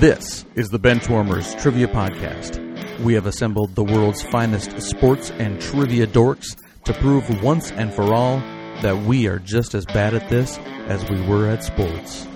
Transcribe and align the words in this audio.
This 0.00 0.46
is 0.54 0.68
the 0.68 0.78
Benchwarmers 0.78 1.60
Trivia 1.60 1.88
Podcast. 1.88 2.60
We 3.00 3.14
have 3.14 3.26
assembled 3.26 3.74
the 3.74 3.82
world's 3.82 4.22
finest 4.22 4.80
sports 4.80 5.32
and 5.32 5.60
trivia 5.60 6.06
dorks 6.06 6.56
to 6.84 6.92
prove 6.94 7.42
once 7.42 7.72
and 7.72 7.92
for 7.92 8.14
all 8.14 8.38
that 8.80 8.96
we 8.96 9.26
are 9.26 9.40
just 9.40 9.74
as 9.74 9.84
bad 9.86 10.14
at 10.14 10.28
this 10.28 10.56
as 10.86 11.10
we 11.10 11.20
were 11.22 11.48
at 11.48 11.64
sports. 11.64 12.28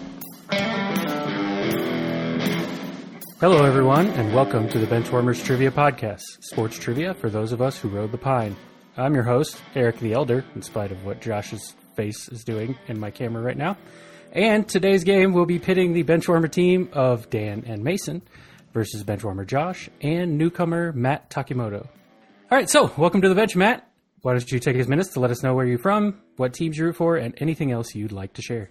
Hello, 3.39 3.65
everyone, 3.65 4.09
and 4.09 4.35
welcome 4.35 4.69
to 4.69 4.81
the 4.81 4.87
Benchwarmers 4.89 5.45
Trivia 5.45 5.71
Podcast, 5.71 6.25
sports 6.41 6.77
trivia 6.81 7.15
for 7.15 7.31
those 7.31 7.53
of 7.53 7.63
us 7.63 7.79
who 7.79 7.89
rode 7.89 8.11
the 8.11 8.19
pine. 8.19 8.57
I'm 8.97 9.15
your 9.15 9.23
host, 9.23 9.63
Eric 9.77 10.01
the 10.01 10.15
Elder, 10.15 10.45
in 10.57 10.63
spite 10.63 10.91
of 10.91 11.05
what 11.05 11.21
Josh's 11.21 11.77
face 11.95 12.29
is 12.29 12.43
doing 12.43 12.77
in 12.89 12.99
my 12.99 13.13
camera 13.13 13.41
right 13.41 13.57
now. 13.57 13.77
And 14.35 14.67
today's 14.67 15.05
game 15.05 15.35
will 15.35 15.45
be 15.45 15.59
pitting 15.59 15.93
the 15.93 16.04
Benchwarmer 16.04 16.50
team 16.50 16.89
of 16.95 17.29
Dan 17.29 17.64
and 17.67 17.85
Mason 17.85 18.22
versus 18.72 19.05
Benchwarmer 19.05 19.46
Josh 19.46 19.91
and 20.00 20.39
newcomer 20.39 20.91
Matt 20.95 21.29
Takimoto. 21.29 21.86
All 22.50 22.58
right, 22.58 22.68
so 22.68 22.91
welcome 22.96 23.21
to 23.21 23.29
the 23.29 23.35
bench, 23.35 23.55
Matt. 23.55 23.86
Why 24.22 24.32
don't 24.32 24.50
you 24.50 24.58
take 24.58 24.77
a 24.77 24.89
minutes 24.89 25.11
to 25.11 25.21
let 25.21 25.31
us 25.31 25.43
know 25.43 25.53
where 25.53 25.67
you're 25.67 25.79
from, 25.79 26.18
what 26.36 26.55
teams 26.55 26.79
you 26.79 26.86
root 26.86 26.96
for, 26.96 27.17
and 27.17 27.35
anything 27.43 27.72
else 27.72 27.95
you'd 27.95 28.11
like 28.11 28.32
to 28.35 28.43
share? 28.43 28.71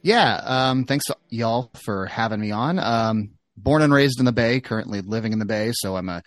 Yeah, 0.00 0.40
um, 0.44 0.86
thanks 0.86 1.04
y'all 1.28 1.70
for 1.84 2.06
having 2.06 2.40
me 2.40 2.50
on. 2.50 2.78
Um, 2.78 3.32
born 3.58 3.82
and 3.82 3.92
raised 3.92 4.18
in 4.18 4.24
the 4.24 4.32
Bay, 4.32 4.60
currently 4.60 5.02
living 5.02 5.34
in 5.34 5.38
the 5.38 5.44
Bay, 5.44 5.72
so 5.74 5.94
I'm 5.94 6.08
a, 6.08 6.22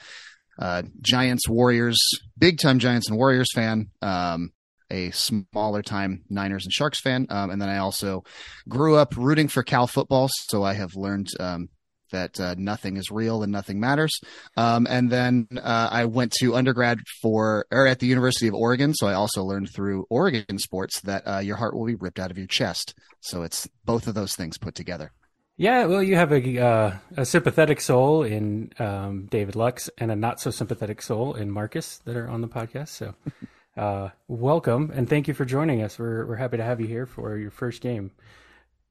a 0.59 0.84
Giants, 1.01 1.49
Warriors, 1.49 1.98
big 2.38 2.59
time 2.59 2.77
Giants 2.77 3.09
and 3.09 3.17
Warriors 3.17 3.48
fan. 3.55 3.90
Um, 4.04 4.51
a 4.89 5.11
smaller 5.11 5.81
time 5.81 6.23
Niners 6.29 6.65
and 6.65 6.73
Sharks 6.73 7.01
fan. 7.01 7.27
Um, 7.29 7.49
and 7.49 7.61
then 7.61 7.69
I 7.69 7.77
also 7.77 8.23
grew 8.67 8.95
up 8.95 9.15
rooting 9.17 9.47
for 9.47 9.63
Cal 9.63 9.87
football. 9.87 10.29
So 10.49 10.63
I 10.63 10.73
have 10.73 10.95
learned 10.95 11.27
um, 11.39 11.70
that 12.13 12.40
uh, 12.40 12.55
nothing 12.57 12.95
is 12.95 13.12
real 13.12 13.43
and 13.43 13.51
nothing 13.51 13.79
matters. 13.79 14.21
Um, 14.55 14.87
and 14.90 15.12
then 15.12 15.48
uh, 15.57 15.90
I 15.91 16.05
went 16.05 16.31
to 16.40 16.55
undergrad 16.55 16.99
for 17.21 17.65
or 17.71 17.85
at 17.85 17.99
the 17.99 18.07
University 18.07 18.48
of 18.48 18.53
Oregon. 18.53 18.93
So 18.93 19.07
I 19.07 19.13
also 19.13 19.43
learned 19.43 19.70
through 19.75 20.05
Oregon 20.09 20.57
sports 20.59 21.01
that 21.01 21.27
uh, 21.27 21.40
your 21.40 21.57
heart 21.57 21.75
will 21.75 21.85
be 21.85 21.95
ripped 21.95 22.20
out 22.20 22.31
of 22.31 22.37
your 22.37 22.47
chest. 22.47 22.93
So 23.20 23.43
it's 23.43 23.68
both 23.84 24.07
of 24.07 24.13
those 24.13 24.35
things 24.35 24.57
put 24.57 24.75
together. 24.75 25.12
Yeah, 25.55 25.85
well, 25.85 26.01
you 26.01 26.15
have 26.15 26.31
a 26.31 26.59
uh, 26.59 26.95
a 27.15 27.25
sympathetic 27.25 27.79
soul 27.79 28.23
in 28.23 28.71
um, 28.79 29.27
David 29.29 29.55
Lux 29.55 29.87
and 29.99 30.12
a 30.12 30.15
not 30.15 30.40
so 30.40 30.49
sympathetic 30.49 30.99
soul 30.99 31.35
in 31.35 31.51
Marcus 31.51 31.99
that 32.05 32.15
are 32.15 32.27
on 32.27 32.41
the 32.41 32.47
podcast. 32.47 32.87
So 32.90 33.13
uh, 33.77 34.10
welcome 34.27 34.91
and 34.93 35.10
thank 35.10 35.27
you 35.27 35.34
for 35.34 35.46
joining 35.46 35.82
us. 35.82 35.98
We're 35.98 36.26
we're 36.26 36.35
happy 36.35 36.57
to 36.57 36.63
have 36.63 36.79
you 36.79 36.88
here 36.88 37.05
for 37.05 37.38
your 37.38 37.52
first 37.52 37.82
game. 37.82 38.12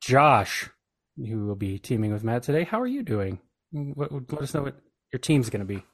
Josh, 0.00 0.68
who 1.16 1.46
will 1.46 1.54
be 1.54 1.78
teaming 1.78 2.12
with 2.12 2.24
Matt 2.24 2.42
today. 2.42 2.64
How 2.64 2.80
are 2.80 2.86
you 2.86 3.02
doing? 3.02 3.38
What, 3.70 4.12
let 4.32 4.42
us 4.42 4.54
know 4.54 4.62
what 4.62 4.76
your 5.12 5.20
team's 5.20 5.50
going 5.50 5.60
to 5.60 5.66
be. 5.66 5.84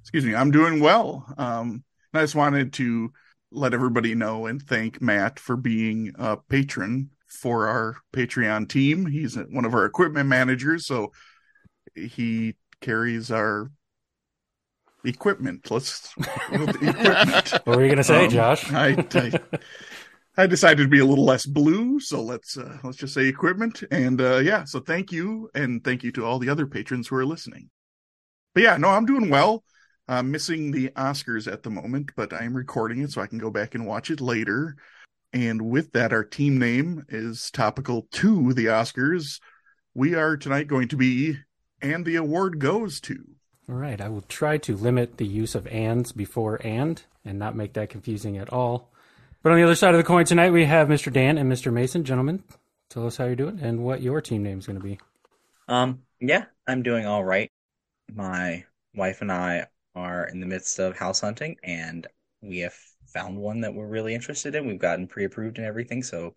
Excuse 0.00 0.24
me, 0.24 0.34
I'm 0.34 0.50
doing 0.50 0.80
well. 0.80 1.26
Um, 1.36 1.84
I 2.14 2.20
just 2.20 2.34
wanted 2.34 2.72
to 2.74 3.12
let 3.50 3.74
everybody 3.74 4.14
know 4.14 4.46
and 4.46 4.62
thank 4.62 5.02
Matt 5.02 5.38
for 5.38 5.56
being 5.56 6.12
a 6.18 6.36
patron 6.36 7.10
for 7.26 7.66
our 7.66 7.96
Patreon 8.12 8.68
team. 8.68 9.06
He's 9.06 9.36
one 9.36 9.64
of 9.64 9.74
our 9.74 9.84
equipment 9.84 10.28
managers, 10.28 10.86
so 10.86 11.12
he 11.94 12.54
carries 12.80 13.30
our 13.30 13.70
equipment. 15.06 15.70
Let's 15.70 16.12
equipment. 16.50 17.50
what 17.64 17.76
were 17.76 17.82
you 17.82 17.88
going 17.88 17.96
to 17.96 18.04
say, 18.04 18.24
um, 18.24 18.30
Josh? 18.30 18.72
I, 18.72 19.06
I, 19.14 19.40
I 20.36 20.46
decided 20.46 20.82
to 20.82 20.88
be 20.88 20.98
a 20.98 21.04
little 21.04 21.24
less 21.24 21.46
blue, 21.46 21.98
so 22.00 22.22
let's 22.22 22.58
uh, 22.58 22.78
let's 22.82 22.98
just 22.98 23.14
say 23.14 23.26
equipment. 23.26 23.82
And 23.90 24.20
uh, 24.20 24.38
yeah, 24.38 24.64
so 24.64 24.80
thank 24.80 25.12
you, 25.12 25.48
and 25.54 25.82
thank 25.82 26.02
you 26.02 26.12
to 26.12 26.24
all 26.24 26.38
the 26.38 26.50
other 26.50 26.66
patrons 26.66 27.08
who 27.08 27.16
are 27.16 27.26
listening. 27.26 27.70
But 28.54 28.62
yeah, 28.62 28.76
no, 28.76 28.88
I'm 28.88 29.06
doing 29.06 29.30
well. 29.30 29.64
I'm 30.08 30.30
missing 30.30 30.70
the 30.70 30.90
Oscars 30.90 31.50
at 31.50 31.62
the 31.62 31.70
moment, 31.70 32.12
but 32.16 32.32
I 32.32 32.44
am 32.44 32.54
recording 32.54 33.00
it 33.00 33.10
so 33.10 33.20
I 33.20 33.26
can 33.26 33.38
go 33.38 33.50
back 33.50 33.74
and 33.74 33.86
watch 33.86 34.10
it 34.10 34.20
later. 34.20 34.76
And 35.32 35.62
with 35.62 35.92
that, 35.92 36.12
our 36.12 36.24
team 36.24 36.58
name 36.58 37.04
is 37.08 37.50
topical 37.50 38.06
to 38.12 38.52
the 38.54 38.66
Oscars. 38.66 39.40
We 39.94 40.14
are 40.14 40.36
tonight 40.36 40.68
going 40.68 40.88
to 40.88 40.96
be, 40.96 41.36
and 41.82 42.04
the 42.04 42.16
award 42.16 42.58
goes 42.58 43.00
to. 43.02 43.35
All 43.68 43.74
right, 43.74 44.00
I 44.00 44.08
will 44.08 44.22
try 44.22 44.58
to 44.58 44.76
limit 44.76 45.16
the 45.16 45.26
use 45.26 45.56
of 45.56 45.66
ands 45.66 46.12
before 46.12 46.60
and 46.64 47.02
and 47.24 47.36
not 47.36 47.56
make 47.56 47.72
that 47.72 47.90
confusing 47.90 48.36
at 48.36 48.52
all. 48.52 48.92
But 49.42 49.50
on 49.50 49.58
the 49.58 49.64
other 49.64 49.74
side 49.74 49.92
of 49.92 49.98
the 49.98 50.04
coin 50.04 50.24
tonight, 50.24 50.50
we 50.50 50.66
have 50.66 50.86
Mr. 50.86 51.12
Dan 51.12 51.36
and 51.36 51.50
Mr. 51.50 51.72
Mason. 51.72 52.04
Gentlemen, 52.04 52.44
tell 52.88 53.06
us 53.06 53.16
how 53.16 53.24
you're 53.24 53.34
doing 53.34 53.58
and 53.60 53.84
what 53.84 54.02
your 54.02 54.20
team 54.20 54.44
name 54.44 54.60
is 54.60 54.66
going 54.66 54.78
to 54.78 54.84
be. 54.84 55.00
Um, 55.66 56.02
yeah, 56.20 56.44
I'm 56.68 56.84
doing 56.84 57.06
all 57.06 57.24
right. 57.24 57.50
My 58.14 58.64
wife 58.94 59.20
and 59.20 59.32
I 59.32 59.66
are 59.96 60.28
in 60.28 60.38
the 60.38 60.46
midst 60.46 60.78
of 60.78 60.96
house 60.96 61.20
hunting, 61.20 61.56
and 61.64 62.06
we 62.40 62.58
have 62.58 62.76
found 63.08 63.36
one 63.36 63.62
that 63.62 63.74
we're 63.74 63.88
really 63.88 64.14
interested 64.14 64.54
in. 64.54 64.66
We've 64.66 64.78
gotten 64.78 65.08
pre-approved 65.08 65.58
and 65.58 65.66
everything, 65.66 66.04
so 66.04 66.34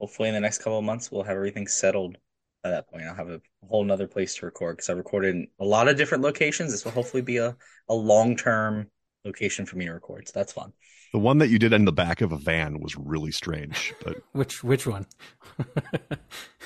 hopefully 0.00 0.28
in 0.28 0.34
the 0.34 0.40
next 0.40 0.58
couple 0.58 0.78
of 0.78 0.84
months 0.84 1.12
we'll 1.12 1.22
have 1.22 1.36
everything 1.36 1.68
settled 1.68 2.18
by 2.64 2.70
that 2.70 2.90
point, 2.90 3.04
I'll 3.04 3.14
have 3.14 3.28
a 3.28 3.40
whole 3.68 3.84
nother 3.84 4.08
place 4.08 4.34
to 4.36 4.46
record 4.46 4.78
because 4.78 4.88
I 4.88 4.94
recorded 4.94 5.34
in 5.34 5.48
a 5.60 5.64
lot 5.64 5.86
of 5.86 5.96
different 5.96 6.24
locations. 6.24 6.72
This 6.72 6.84
will 6.84 6.92
hopefully 6.92 7.22
be 7.22 7.36
a, 7.36 7.54
a 7.90 7.94
long 7.94 8.36
term 8.36 8.88
location 9.24 9.66
for 9.66 9.76
me 9.76 9.84
to 9.84 9.92
record. 9.92 10.26
So 10.26 10.32
that's 10.34 10.52
fun. 10.52 10.72
The 11.12 11.18
one 11.18 11.38
that 11.38 11.48
you 11.48 11.58
did 11.58 11.72
in 11.74 11.84
the 11.84 11.92
back 11.92 12.22
of 12.22 12.32
a 12.32 12.38
van 12.38 12.80
was 12.80 12.96
really 12.96 13.30
strange. 13.30 13.94
But 14.02 14.16
which 14.32 14.64
which 14.64 14.86
one? 14.86 15.06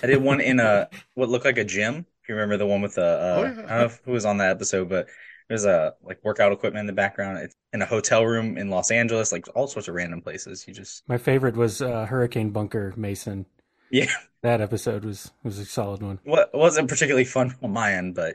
I 0.03 0.07
did 0.07 0.23
one 0.23 0.41
in 0.41 0.61
a 0.61 0.89
what 1.15 1.29
looked 1.29 1.45
like 1.45 1.59
a 1.59 1.65
gym. 1.65 2.07
If 2.23 2.29
you 2.29 2.37
remember 2.37 2.57
the 2.57 2.67
one 2.67 2.81
with 2.81 2.95
the 2.95 3.03
uh, 3.03 3.35
oh, 3.37 3.43
yeah. 3.43 3.49
I 3.49 3.79
don't 3.81 3.89
know 3.89 3.99
who 4.05 4.13
was 4.13 4.25
on 4.25 4.39
that 4.39 4.51
episode, 4.51 4.89
but 4.89 5.09
there's 5.49 5.65
a 5.65 5.95
like 6.03 6.21
workout 6.23 6.53
equipment 6.53 6.83
in 6.83 6.87
the 6.87 6.93
background. 6.93 7.39
It's 7.39 7.57
in 7.73 7.83
a 7.83 7.87
hotel 7.87 8.25
room 8.25 8.57
in 8.57 8.71
Los 8.71 8.93
Angeles, 8.93 9.33
like 9.33 9.47
all 9.57 9.67
sorts 9.67 9.89
of 9.89 9.95
random 9.97 10.21
places. 10.21 10.65
You 10.69 10.75
just 10.75 11.09
my 11.09 11.19
favorite 11.19 11.57
was 11.57 11.83
uh, 11.83 12.07
Hurricane 12.07 12.51
Bunker 12.51 12.95
Mason. 12.97 13.47
Yeah, 13.91 14.13
that 14.43 14.61
episode 14.61 15.05
was 15.05 15.31
was 15.43 15.59
a 15.59 15.65
solid 15.65 16.03
one. 16.03 16.19
Well, 16.25 16.43
it 16.53 16.57
wasn't 16.57 16.89
particularly 16.89 17.25
fun 17.25 17.57
on 17.63 17.73
my 17.73 17.95
end, 17.95 18.15
but. 18.15 18.35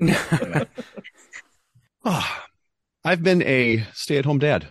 oh, 2.05 2.37
I've 3.05 3.23
been 3.23 3.41
a 3.43 3.85
stay-at-home 3.93 4.39
dad 4.39 4.67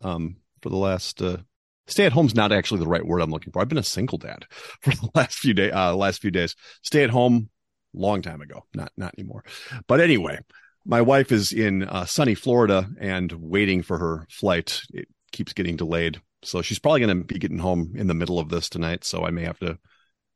um, 0.00 0.36
for 0.62 0.68
the 0.68 0.76
last. 0.76 1.20
Uh, 1.22 1.38
stay-at-home's 1.86 2.34
not 2.34 2.52
actually 2.52 2.80
the 2.80 2.86
right 2.86 3.04
word 3.04 3.20
I'm 3.20 3.30
looking 3.30 3.52
for. 3.52 3.60
I've 3.60 3.68
been 3.68 3.78
a 3.78 3.82
single 3.82 4.18
dad 4.18 4.46
for 4.80 4.90
the 4.90 5.10
last 5.14 5.38
few 5.38 5.54
day, 5.54 5.70
uh, 5.70 5.94
last 5.94 6.20
few 6.20 6.30
days. 6.30 6.54
Stay-at-home, 6.82 7.50
long 7.92 8.22
time 8.22 8.40
ago, 8.40 8.64
not 8.74 8.92
not 8.96 9.14
anymore. 9.18 9.44
But 9.86 10.00
anyway, 10.00 10.38
my 10.84 11.02
wife 11.02 11.32
is 11.32 11.52
in 11.52 11.84
uh, 11.84 12.04
sunny 12.04 12.34
Florida 12.34 12.88
and 13.00 13.32
waiting 13.32 13.82
for 13.82 13.98
her 13.98 14.26
flight. 14.30 14.82
It 14.92 15.08
keeps 15.32 15.52
getting 15.52 15.76
delayed, 15.76 16.20
so 16.42 16.62
she's 16.62 16.78
probably 16.78 17.00
going 17.00 17.18
to 17.18 17.24
be 17.24 17.38
getting 17.38 17.58
home 17.58 17.94
in 17.96 18.08
the 18.08 18.14
middle 18.14 18.38
of 18.38 18.48
this 18.48 18.68
tonight. 18.68 19.04
So 19.04 19.24
I 19.24 19.30
may 19.30 19.44
have 19.44 19.58
to 19.60 19.78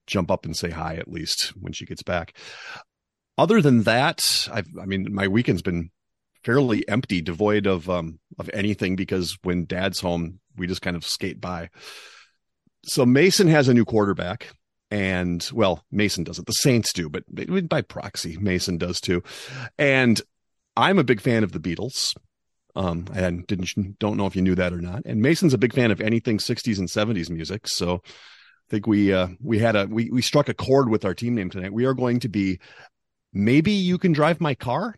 jump 0.09 0.31
up 0.31 0.45
and 0.45 0.57
say 0.57 0.71
hi 0.71 0.97
at 0.97 1.09
least 1.09 1.51
when 1.61 1.73
she 1.73 1.87
gets 1.87 2.03
back. 2.03 2.37
Other 3.37 3.63
than 3.63 3.85
that, 3.85 4.49
I've, 4.53 4.67
I 4.81 4.85
mean, 4.85 5.15
my 5.15 5.29
weekend's 5.29 5.63
been 5.63 5.91
fairly 6.43 6.89
empty, 6.89 7.21
devoid 7.21 7.67
of 7.67 7.89
um, 7.89 8.19
of 8.39 8.51
anything 8.53 8.97
because 8.97 9.39
when 9.43 9.65
Dad's 9.65 10.01
home, 10.01 10.41
we 10.57 10.67
just 10.67 10.83
kind 10.83 10.97
of 10.97 11.05
skate 11.05 11.41
by. 11.41 11.71
So 12.85 13.07
Mason 13.07 13.47
has 13.49 13.69
a 13.69 13.75
new 13.75 13.85
quarterback, 13.85 14.51
and 14.91 15.49
well, 15.53 15.85
Mason 15.93 16.25
doesn't. 16.25 16.47
The 16.47 16.53
Saints 16.53 16.93
do, 16.93 17.09
but 17.09 17.25
by 17.69 17.83
proxy, 17.83 18.37
Mason 18.39 18.79
does 18.79 19.01
too. 19.01 19.23
And 19.79 20.21
I'm 20.77 20.99
a 20.99 21.05
big 21.05 21.21
fan 21.21 21.45
of 21.45 21.53
the 21.53 21.61
Beatles. 21.61 22.15
Um, 22.77 23.07
and 23.13 23.45
didn't 23.47 23.99
don't 23.99 24.17
know 24.17 24.27
if 24.27 24.37
you 24.37 24.43
knew 24.43 24.55
that 24.55 24.73
or 24.73 24.81
not. 24.81 25.03
And 25.05 25.21
Mason's 25.21 25.55
a 25.55 25.59
big 25.59 25.75
fan 25.75 25.91
of 25.91 26.01
anything 26.01 26.39
60s 26.39 26.79
and 26.79 26.89
70s 26.89 27.29
music, 27.29 27.67
so 27.67 28.03
think 28.69 28.87
we 28.87 29.13
uh, 29.13 29.29
we 29.41 29.59
had 29.59 29.77
a 29.77 29.87
we 29.87 30.11
we 30.11 30.23
struck 30.23 30.49
a 30.49 30.55
chord 30.55 30.89
with 30.89 31.05
our 31.05 31.15
team 31.15 31.35
name 31.35 31.51
tonight. 31.51 31.73
We 31.73 31.85
are 31.85 31.95
going 31.95 32.21
to 32.21 32.29
be 32.29 32.59
maybe 33.33 33.73
you 33.73 33.99
can 33.99 34.13
drive 34.13 34.41
my 34.41 34.55
car, 34.55 34.95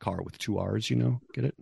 car 0.00 0.22
with 0.22 0.38
two 0.38 0.58
R's. 0.58 0.90
You 0.90 0.96
know, 0.96 1.20
get 1.34 1.44
it? 1.44 1.54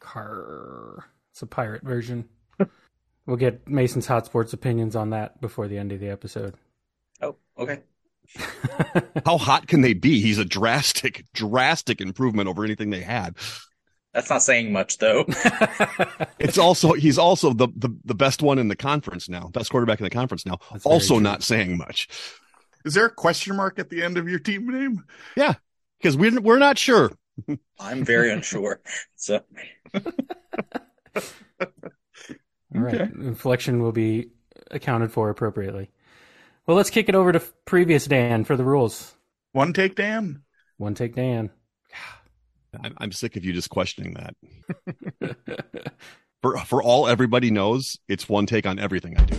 Car. 0.00 1.06
It's 1.32 1.42
a 1.42 1.46
pirate 1.46 1.82
version. 1.82 2.28
we'll 3.26 3.36
get 3.36 3.68
Mason's 3.68 4.06
hot 4.06 4.26
sports 4.26 4.52
opinions 4.52 4.96
on 4.96 5.10
that 5.10 5.40
before 5.40 5.68
the 5.68 5.78
end 5.78 5.92
of 5.92 6.00
the 6.00 6.08
episode. 6.08 6.54
Oh, 7.20 7.36
okay. 7.58 7.80
How 9.24 9.38
hot 9.38 9.66
can 9.66 9.82
they 9.82 9.94
be? 9.94 10.20
He's 10.20 10.38
a 10.38 10.44
drastic, 10.44 11.26
drastic 11.32 12.00
improvement 12.00 12.48
over 12.48 12.64
anything 12.64 12.90
they 12.90 13.02
had. 13.02 13.36
That's 14.16 14.30
not 14.30 14.42
saying 14.42 14.72
much, 14.72 14.96
though. 14.96 15.26
it's 16.38 16.56
also 16.56 16.94
he's 16.94 17.18
also 17.18 17.52
the, 17.52 17.68
the 17.76 17.94
the 18.06 18.14
best 18.14 18.40
one 18.40 18.58
in 18.58 18.68
the 18.68 18.74
conference 18.74 19.28
now, 19.28 19.48
best 19.48 19.70
quarterback 19.70 20.00
in 20.00 20.04
the 20.04 20.10
conference 20.10 20.46
now. 20.46 20.58
That's 20.72 20.86
also 20.86 21.18
not 21.18 21.42
saying 21.42 21.76
much. 21.76 22.08
Is 22.86 22.94
there 22.94 23.04
a 23.04 23.10
question 23.10 23.56
mark 23.56 23.78
at 23.78 23.90
the 23.90 24.02
end 24.02 24.16
of 24.16 24.26
your 24.26 24.38
team 24.38 24.68
name? 24.68 25.04
Yeah, 25.36 25.52
because 25.98 26.16
we're 26.16 26.40
we're 26.40 26.58
not 26.58 26.78
sure. 26.78 27.12
I'm 27.78 28.06
very 28.06 28.32
unsure. 28.32 28.80
So, 29.16 29.40
all 29.94 30.02
right, 32.72 32.94
okay. 32.94 33.10
inflection 33.20 33.82
will 33.82 33.92
be 33.92 34.30
accounted 34.70 35.12
for 35.12 35.28
appropriately. 35.28 35.90
Well, 36.66 36.78
let's 36.78 36.90
kick 36.90 37.10
it 37.10 37.14
over 37.14 37.32
to 37.32 37.42
previous 37.66 38.06
Dan 38.06 38.44
for 38.44 38.56
the 38.56 38.64
rules. 38.64 39.14
One 39.52 39.74
take, 39.74 39.94
Dan. 39.94 40.42
One 40.78 40.94
take 40.94 41.14
Dan. 41.14 41.50
I'm, 42.82 42.94
I'm 42.98 43.12
sick 43.12 43.36
of 43.36 43.44
you 43.44 43.52
just 43.52 43.70
questioning 43.70 44.14
that. 44.14 45.36
For 46.42 46.58
for 46.58 46.82
all 46.82 47.08
everybody 47.08 47.50
knows, 47.50 47.96
it's 48.08 48.28
one 48.28 48.46
take 48.46 48.66
on 48.66 48.78
everything 48.78 49.16
I 49.16 49.24
do. 49.24 49.36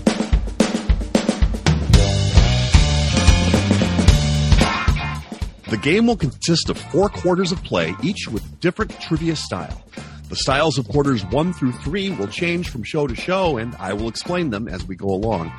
The 5.69 5.78
game 5.78 6.07
will 6.07 6.18
consist 6.18 6.69
of 6.69 6.78
four 6.78 7.10
quarters 7.10 7.51
of 7.51 7.63
play, 7.63 7.94
each 8.01 8.28
with 8.30 8.60
different 8.62 9.00
trivia 9.00 9.36
style. 9.36 9.83
The 10.30 10.36
styles 10.36 10.78
of 10.78 10.88
quarters 10.88 11.25
one 11.25 11.54
through 11.54 11.74
three 11.74 12.10
will 12.10 12.28
change 12.28 12.69
from 12.69 12.83
show 12.83 13.06
to 13.06 13.16
show, 13.16 13.57
and 13.57 13.75
I 13.75 13.94
will 13.94 14.10
explain 14.10 14.50
them 14.50 14.68
as 14.68 14.86
we 14.86 14.95
go 14.95 15.07
along. 15.07 15.51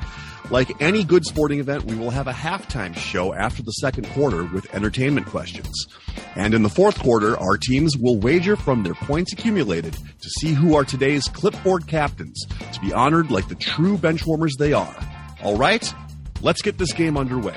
Like 0.51 0.81
any 0.81 1.03
good 1.03 1.25
sporting 1.25 1.59
event, 1.59 1.85
we 1.85 1.95
will 1.95 2.09
have 2.09 2.27
a 2.27 2.33
halftime 2.33 2.95
show 2.95 3.33
after 3.33 3.61
the 3.61 3.71
second 3.71 4.07
quarter 4.09 4.45
with 4.45 4.73
entertainment 4.73 5.27
questions. 5.27 5.87
And 6.35 6.53
in 6.53 6.63
the 6.63 6.69
fourth 6.69 6.99
quarter, 6.99 7.37
our 7.37 7.57
teams 7.57 7.97
will 7.97 8.17
wager 8.17 8.55
from 8.55 8.83
their 8.83 8.95
points 8.95 9.33
accumulated 9.33 9.93
to 9.93 10.29
see 10.39 10.53
who 10.53 10.75
are 10.75 10.83
today's 10.83 11.27
clipboard 11.27 11.87
captains 11.87 12.45
to 12.73 12.79
be 12.79 12.93
honored 12.93 13.29
like 13.29 13.47
the 13.47 13.55
true 13.55 13.97
benchwarmers 13.97 14.57
they 14.57 14.73
are. 14.73 14.95
All 15.43 15.55
right, 15.55 15.93
let's 16.41 16.61
get 16.61 16.77
this 16.77 16.93
game 16.93 17.17
underway. 17.17 17.55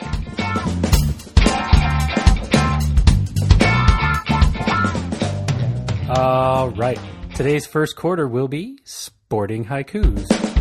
All 6.15 6.69
right. 6.73 6.99
Today's 7.35 7.65
first 7.65 7.97
quarter 7.97 8.29
will 8.29 8.49
be 8.49 8.79
sporting 8.85 9.65
haikus. 9.65 10.52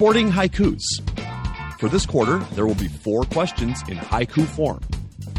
Sporting 0.00 0.30
haikus. 0.30 0.82
For 1.78 1.90
this 1.90 2.06
quarter, 2.06 2.38
there 2.54 2.66
will 2.66 2.74
be 2.74 2.88
four 2.88 3.24
questions 3.24 3.82
in 3.86 3.98
haiku 3.98 4.46
form. 4.46 4.80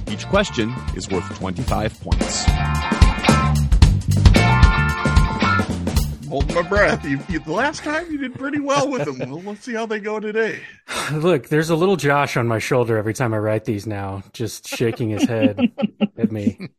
Each 0.07 0.27
question 0.27 0.71
is 0.95 1.09
worth 1.09 1.27
25 1.39 1.99
points. 1.99 2.45
Hold 6.29 6.53
my 6.53 6.61
breath. 6.61 7.03
You, 7.03 7.19
you, 7.27 7.39
the 7.39 7.51
last 7.51 7.83
time 7.83 8.11
you 8.11 8.19
did 8.19 8.35
pretty 8.35 8.59
well 8.59 8.87
with 8.87 9.05
them. 9.05 9.17
well, 9.31 9.41
let's 9.41 9.65
see 9.65 9.73
how 9.73 9.87
they 9.87 9.99
go 9.99 10.19
today. 10.19 10.59
Look, 11.11 11.47
there's 11.47 11.71
a 11.71 11.75
little 11.75 11.95
Josh 11.95 12.37
on 12.37 12.47
my 12.47 12.59
shoulder 12.59 12.97
every 12.97 13.15
time 13.15 13.33
I 13.33 13.39
write 13.39 13.65
these 13.65 13.87
now, 13.87 14.21
just 14.31 14.67
shaking 14.67 15.09
his 15.09 15.23
head 15.23 15.71
at 16.19 16.31
me. 16.31 16.69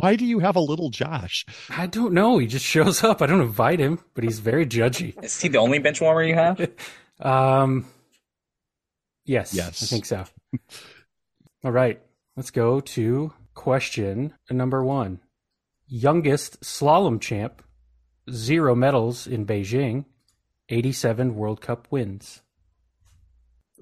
Why 0.00 0.16
do 0.16 0.24
you 0.24 0.38
have 0.38 0.56
a 0.56 0.60
little 0.60 0.88
Josh? 0.90 1.44
I 1.68 1.86
don't 1.86 2.14
know. 2.14 2.38
He 2.38 2.46
just 2.46 2.64
shows 2.64 3.04
up. 3.04 3.20
I 3.20 3.26
don't 3.26 3.40
invite 3.42 3.78
him, 3.80 3.98
but 4.14 4.24
he's 4.24 4.38
very 4.38 4.64
judgy. 4.66 5.22
Is 5.22 5.40
he 5.40 5.48
the 5.48 5.58
only 5.58 5.78
bench 5.78 6.00
warmer 6.00 6.22
you 6.22 6.34
have? 6.34 6.70
Um, 7.22 7.84
yes, 9.26 9.52
Yes. 9.52 9.82
I 9.82 9.86
think 9.86 10.06
so. 10.06 10.24
All 11.64 11.70
right, 11.70 12.00
let's 12.34 12.50
go 12.50 12.80
to 12.80 13.34
question 13.52 14.32
number 14.50 14.82
one. 14.82 15.20
Youngest 15.86 16.62
slalom 16.62 17.20
champ, 17.20 17.62
zero 18.30 18.74
medals 18.74 19.26
in 19.26 19.44
Beijing, 19.44 20.06
87 20.70 21.34
World 21.34 21.60
Cup 21.60 21.88
wins. 21.90 22.40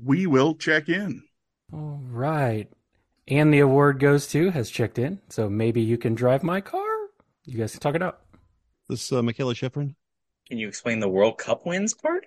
We 0.02 0.26
will 0.26 0.56
check 0.56 0.88
in. 0.88 1.22
All 1.72 2.00
right. 2.10 2.66
And 3.28 3.52
the 3.52 3.58
award 3.60 3.98
goes 4.00 4.26
to, 4.28 4.50
has 4.50 4.70
checked 4.70 4.98
in. 4.98 5.20
So 5.28 5.48
maybe 5.48 5.80
you 5.82 5.98
can 5.98 6.14
drive 6.14 6.42
my 6.42 6.60
car. 6.60 6.86
You 7.44 7.58
guys 7.58 7.72
can 7.72 7.80
talk 7.80 7.94
it 7.94 8.02
out. 8.02 8.20
This 8.88 9.12
uh, 9.12 9.20
Mikaela 9.20 9.54
Shiffrin? 9.54 9.94
Can 10.48 10.58
you 10.58 10.66
explain 10.66 11.00
the 11.00 11.08
World 11.08 11.36
Cup 11.38 11.66
wins 11.66 11.92
part? 11.94 12.26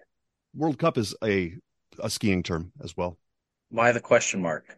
World 0.56 0.78
Cup 0.78 0.98
is 0.98 1.16
a 1.24 1.56
a 2.00 2.10
skiing 2.10 2.42
term 2.44 2.72
as 2.82 2.96
well 2.96 3.18
Why 3.70 3.92
the 3.92 4.00
question 4.00 4.42
mark? 4.42 4.78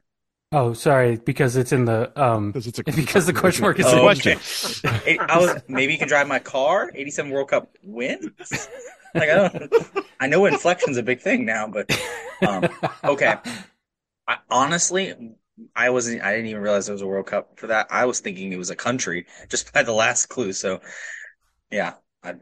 Oh, 0.52 0.74
sorry, 0.74 1.18
because 1.18 1.56
it's 1.56 1.72
in 1.72 1.86
the 1.86 2.12
um 2.22 2.52
because 2.52 2.68
it's 2.68 2.80
a 2.80 2.84
because 2.96 3.26
the 3.26 3.34
question 3.34 3.64
mark 3.64 3.80
is 3.80 3.86
it's 3.86 3.94
a 3.94 4.00
Oh, 4.00 4.02
question. 4.02 4.40
Hey, 5.04 5.18
I 5.20 5.38
was 5.40 5.62
maybe 5.68 5.94
you 5.94 6.00
can 6.00 6.08
drive 6.08 6.28
my 6.28 6.40
car. 6.40 6.92
87 6.94 7.32
World 7.32 7.50
Cup 7.50 7.76
wins. 7.84 8.70
Like 9.16 9.30
I 9.30 9.36
don't. 9.50 9.74
I 10.20 10.28
know 10.28 10.46
inflection's 10.46 10.98
a 10.98 11.04
big 11.04 11.22
thing 11.22 11.46
now, 11.46 11.68
but 11.68 11.92
um, 12.48 12.68
okay. 13.04 13.36
I, 14.28 14.38
honestly, 14.50 15.14
I 15.76 15.90
wasn't. 15.92 16.22
I 16.24 16.32
didn't 16.32 16.48
even 16.48 16.62
realize 16.62 16.88
there 16.88 16.94
was 16.94 17.02
a 17.02 17.08
World 17.08 17.28
Cup 17.28 17.60
for 17.60 17.68
that. 17.68 17.88
I 17.92 18.06
was 18.06 18.20
thinking 18.20 18.52
it 18.52 18.58
was 18.58 18.70
a 18.72 18.76
country 18.76 19.28
just 19.50 19.72
by 19.74 19.84
the 19.84 19.94
last 19.94 20.28
clue. 20.28 20.54
So, 20.54 20.80
yeah, 21.72 21.94
I 22.24 22.36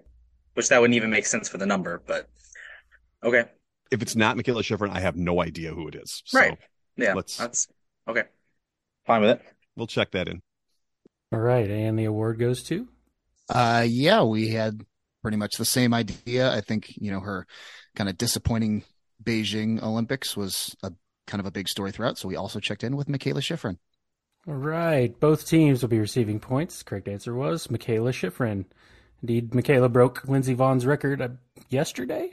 which 0.54 0.70
that 0.70 0.80
wouldn't 0.82 0.96
even 0.96 1.10
make 1.10 1.26
sense 1.26 1.48
for 1.50 1.58
the 1.58 1.66
number, 1.66 2.02
but 2.06 2.30
okay, 3.24 3.46
If 3.92 4.02
it's 4.02 4.16
not 4.16 4.36
Mikaela 4.38 4.62
Shiffrin, 4.64 4.92
I 4.92 5.00
have 5.00 5.16
no 5.16 5.42
idea 5.42 5.74
who 5.74 5.88
it 5.88 5.96
is. 5.96 6.22
So 6.26 6.40
right? 6.40 6.58
Yeah, 6.98 7.14
let's- 7.14 7.38
that's 7.38 7.68
okay. 8.08 8.24
Fine 9.06 9.22
with 9.22 9.30
it. 9.32 9.42
we'll 9.76 9.88
check 9.88 10.12
that 10.12 10.28
in. 10.28 10.42
All 11.32 11.40
right, 11.40 11.70
and 11.70 11.98
the 11.98 12.06
award 12.06 12.40
goes 12.40 12.64
to 12.64 12.88
Uh, 13.50 13.86
yeah, 13.88 14.24
we 14.24 14.50
had 14.50 14.86
pretty 15.22 15.38
much 15.38 15.56
the 15.58 15.66
same 15.66 15.94
idea. 15.94 16.52
I 16.54 16.62
think, 16.62 16.94
you 16.98 17.12
know, 17.12 17.20
her 17.22 17.46
kind 17.96 18.10
of 18.10 18.18
disappointing 18.18 18.84
Beijing 19.24 19.82
Olympics 19.82 20.36
was 20.36 20.76
a 20.84 20.92
kind 21.32 21.40
of 21.40 21.48
a 21.48 21.52
big 21.52 21.70
story 21.70 21.92
throughout. 21.92 22.18
So 22.18 22.28
we 22.28 22.36
also 22.36 22.60
checked 22.60 22.84
in 22.84 22.96
with 22.96 23.08
Mikaela 23.08 23.42
Shiffrin. 23.42 23.78
All 24.48 24.56
right, 24.56 25.18
both 25.20 25.48
teams 25.48 25.82
will 25.82 25.90
be 25.90 26.00
receiving 26.00 26.40
points. 26.40 26.84
Correct 26.84 27.08
answer 27.08 27.34
was 27.34 27.68
Mikaela 27.68 28.12
Shiffrin. 28.12 28.66
Indeed, 29.22 29.52
Mikaela 29.52 29.92
broke 29.92 30.28
Lindsey 30.28 30.56
Vonn's 30.56 30.86
record 30.86 31.22
uh, 31.22 31.30
yesterday. 31.70 32.32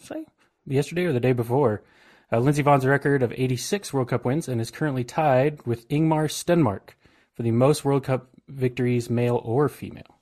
Say 0.00 0.24
yesterday 0.66 1.04
or 1.04 1.12
the 1.12 1.20
day 1.20 1.32
before. 1.32 1.82
Uh, 2.30 2.38
Lindsey 2.38 2.62
Vonn's 2.62 2.84
record 2.84 3.22
of 3.22 3.32
86 3.32 3.92
World 3.92 4.08
Cup 4.08 4.24
wins 4.24 4.48
and 4.48 4.60
is 4.60 4.70
currently 4.70 5.04
tied 5.04 5.64
with 5.66 5.88
Ingemar 5.88 6.28
Stenmark 6.28 6.90
for 7.34 7.42
the 7.42 7.50
most 7.50 7.84
World 7.84 8.04
Cup 8.04 8.28
victories, 8.48 9.08
male 9.08 9.40
or 9.44 9.68
female. 9.68 10.20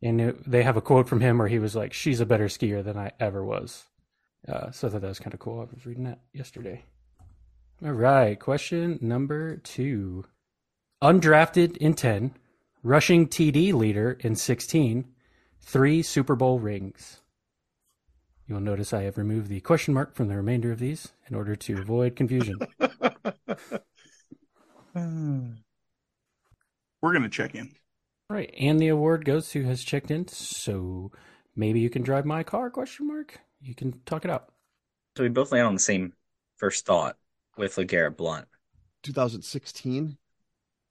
And 0.00 0.20
it, 0.20 0.50
they 0.50 0.62
have 0.62 0.76
a 0.76 0.80
quote 0.80 1.08
from 1.08 1.20
him 1.20 1.38
where 1.38 1.48
he 1.48 1.58
was 1.58 1.74
like, 1.74 1.92
"She's 1.92 2.20
a 2.20 2.26
better 2.26 2.46
skier 2.46 2.82
than 2.82 2.96
I 2.96 3.12
ever 3.18 3.44
was." 3.44 3.86
Uh, 4.48 4.70
so 4.70 4.86
I 4.86 4.90
thought 4.90 5.02
that 5.02 5.08
was 5.08 5.18
kind 5.18 5.34
of 5.34 5.40
cool. 5.40 5.60
I 5.60 5.74
was 5.74 5.84
reading 5.84 6.04
that 6.04 6.20
yesterday. 6.32 6.84
All 7.82 7.92
right, 7.92 8.38
question 8.38 8.98
number 9.00 9.56
two 9.56 10.26
undrafted 11.02 11.78
in 11.78 11.94
10, 11.94 12.36
rushing 12.82 13.26
TD 13.26 13.72
leader 13.72 14.18
in 14.20 14.36
16, 14.36 15.06
three 15.62 16.02
Super 16.02 16.36
Bowl 16.36 16.58
rings. 16.58 17.22
You 18.46 18.56
will 18.56 18.60
notice 18.60 18.92
I 18.92 19.04
have 19.04 19.16
removed 19.16 19.48
the 19.48 19.60
question 19.60 19.94
mark 19.94 20.14
from 20.14 20.28
the 20.28 20.36
remainder 20.36 20.70
of 20.70 20.78
these 20.78 21.08
in 21.30 21.34
order 21.34 21.56
to 21.56 21.80
avoid 21.80 22.16
confusion. 22.16 22.58
We're 24.94 25.54
going 27.00 27.22
to 27.22 27.30
check 27.30 27.54
in. 27.54 27.70
All 28.28 28.36
right, 28.36 28.54
and 28.58 28.78
the 28.78 28.88
award 28.88 29.24
goes 29.24 29.48
to 29.52 29.64
has 29.64 29.82
checked 29.82 30.10
in, 30.10 30.28
so 30.28 31.12
maybe 31.56 31.80
you 31.80 31.88
can 31.88 32.02
drive 32.02 32.26
my 32.26 32.42
car? 32.42 32.68
Question 32.68 33.06
mark. 33.06 33.40
You 33.62 33.74
can 33.74 34.02
talk 34.04 34.26
it 34.26 34.30
out. 34.30 34.52
So 35.16 35.22
we 35.22 35.30
both 35.30 35.50
land 35.50 35.66
on 35.66 35.72
the 35.72 35.80
same 35.80 36.12
first 36.58 36.84
thought 36.84 37.16
with 37.60 37.76
LeGarrette 37.76 38.16
Blount. 38.16 38.48
2016. 39.04 40.16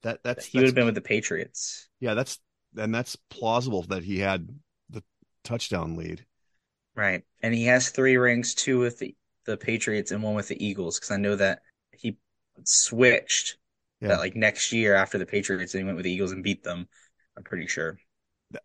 That 0.03 0.19
that's 0.23 0.45
He 0.45 0.57
would 0.57 0.67
have 0.67 0.75
been 0.75 0.85
with 0.85 0.95
the 0.95 1.01
Patriots. 1.01 1.89
yeah. 1.99 2.13
That's 2.13 2.39
and 2.77 2.93
that's 2.95 3.15
plausible 3.29 3.83
that 3.89 4.03
he 4.03 4.19
had 4.19 4.47
the 4.89 5.03
touchdown 5.43 5.95
lead. 5.97 6.25
Right. 6.95 7.23
And 7.41 7.53
he 7.53 7.65
has 7.65 7.89
three 7.89 8.17
rings, 8.17 8.53
two 8.53 8.79
with 8.79 8.99
the, 8.99 9.15
the 9.45 9.57
Patriots 9.57 10.11
and 10.11 10.21
one 10.23 10.35
with 10.35 10.47
the 10.47 10.65
Eagles, 10.65 10.97
because 10.99 11.11
I 11.11 11.17
know 11.17 11.35
that 11.35 11.59
he 11.91 12.17
switched 12.65 13.57
Yeah. 14.01 14.09
that 14.09 14.19
like 14.19 14.35
next 14.35 14.71
year 14.71 14.95
after 14.95 15.17
the 15.17 15.25
Patriots 15.25 15.73
and 15.73 15.81
he 15.81 15.85
went 15.85 15.97
with 15.97 16.05
the 16.05 16.11
Eagles 16.11 16.31
and 16.31 16.43
beat 16.43 16.63
them. 16.63 16.88
I'm 17.38 17.43
pretty 17.43 17.67
sure. 17.67 17.97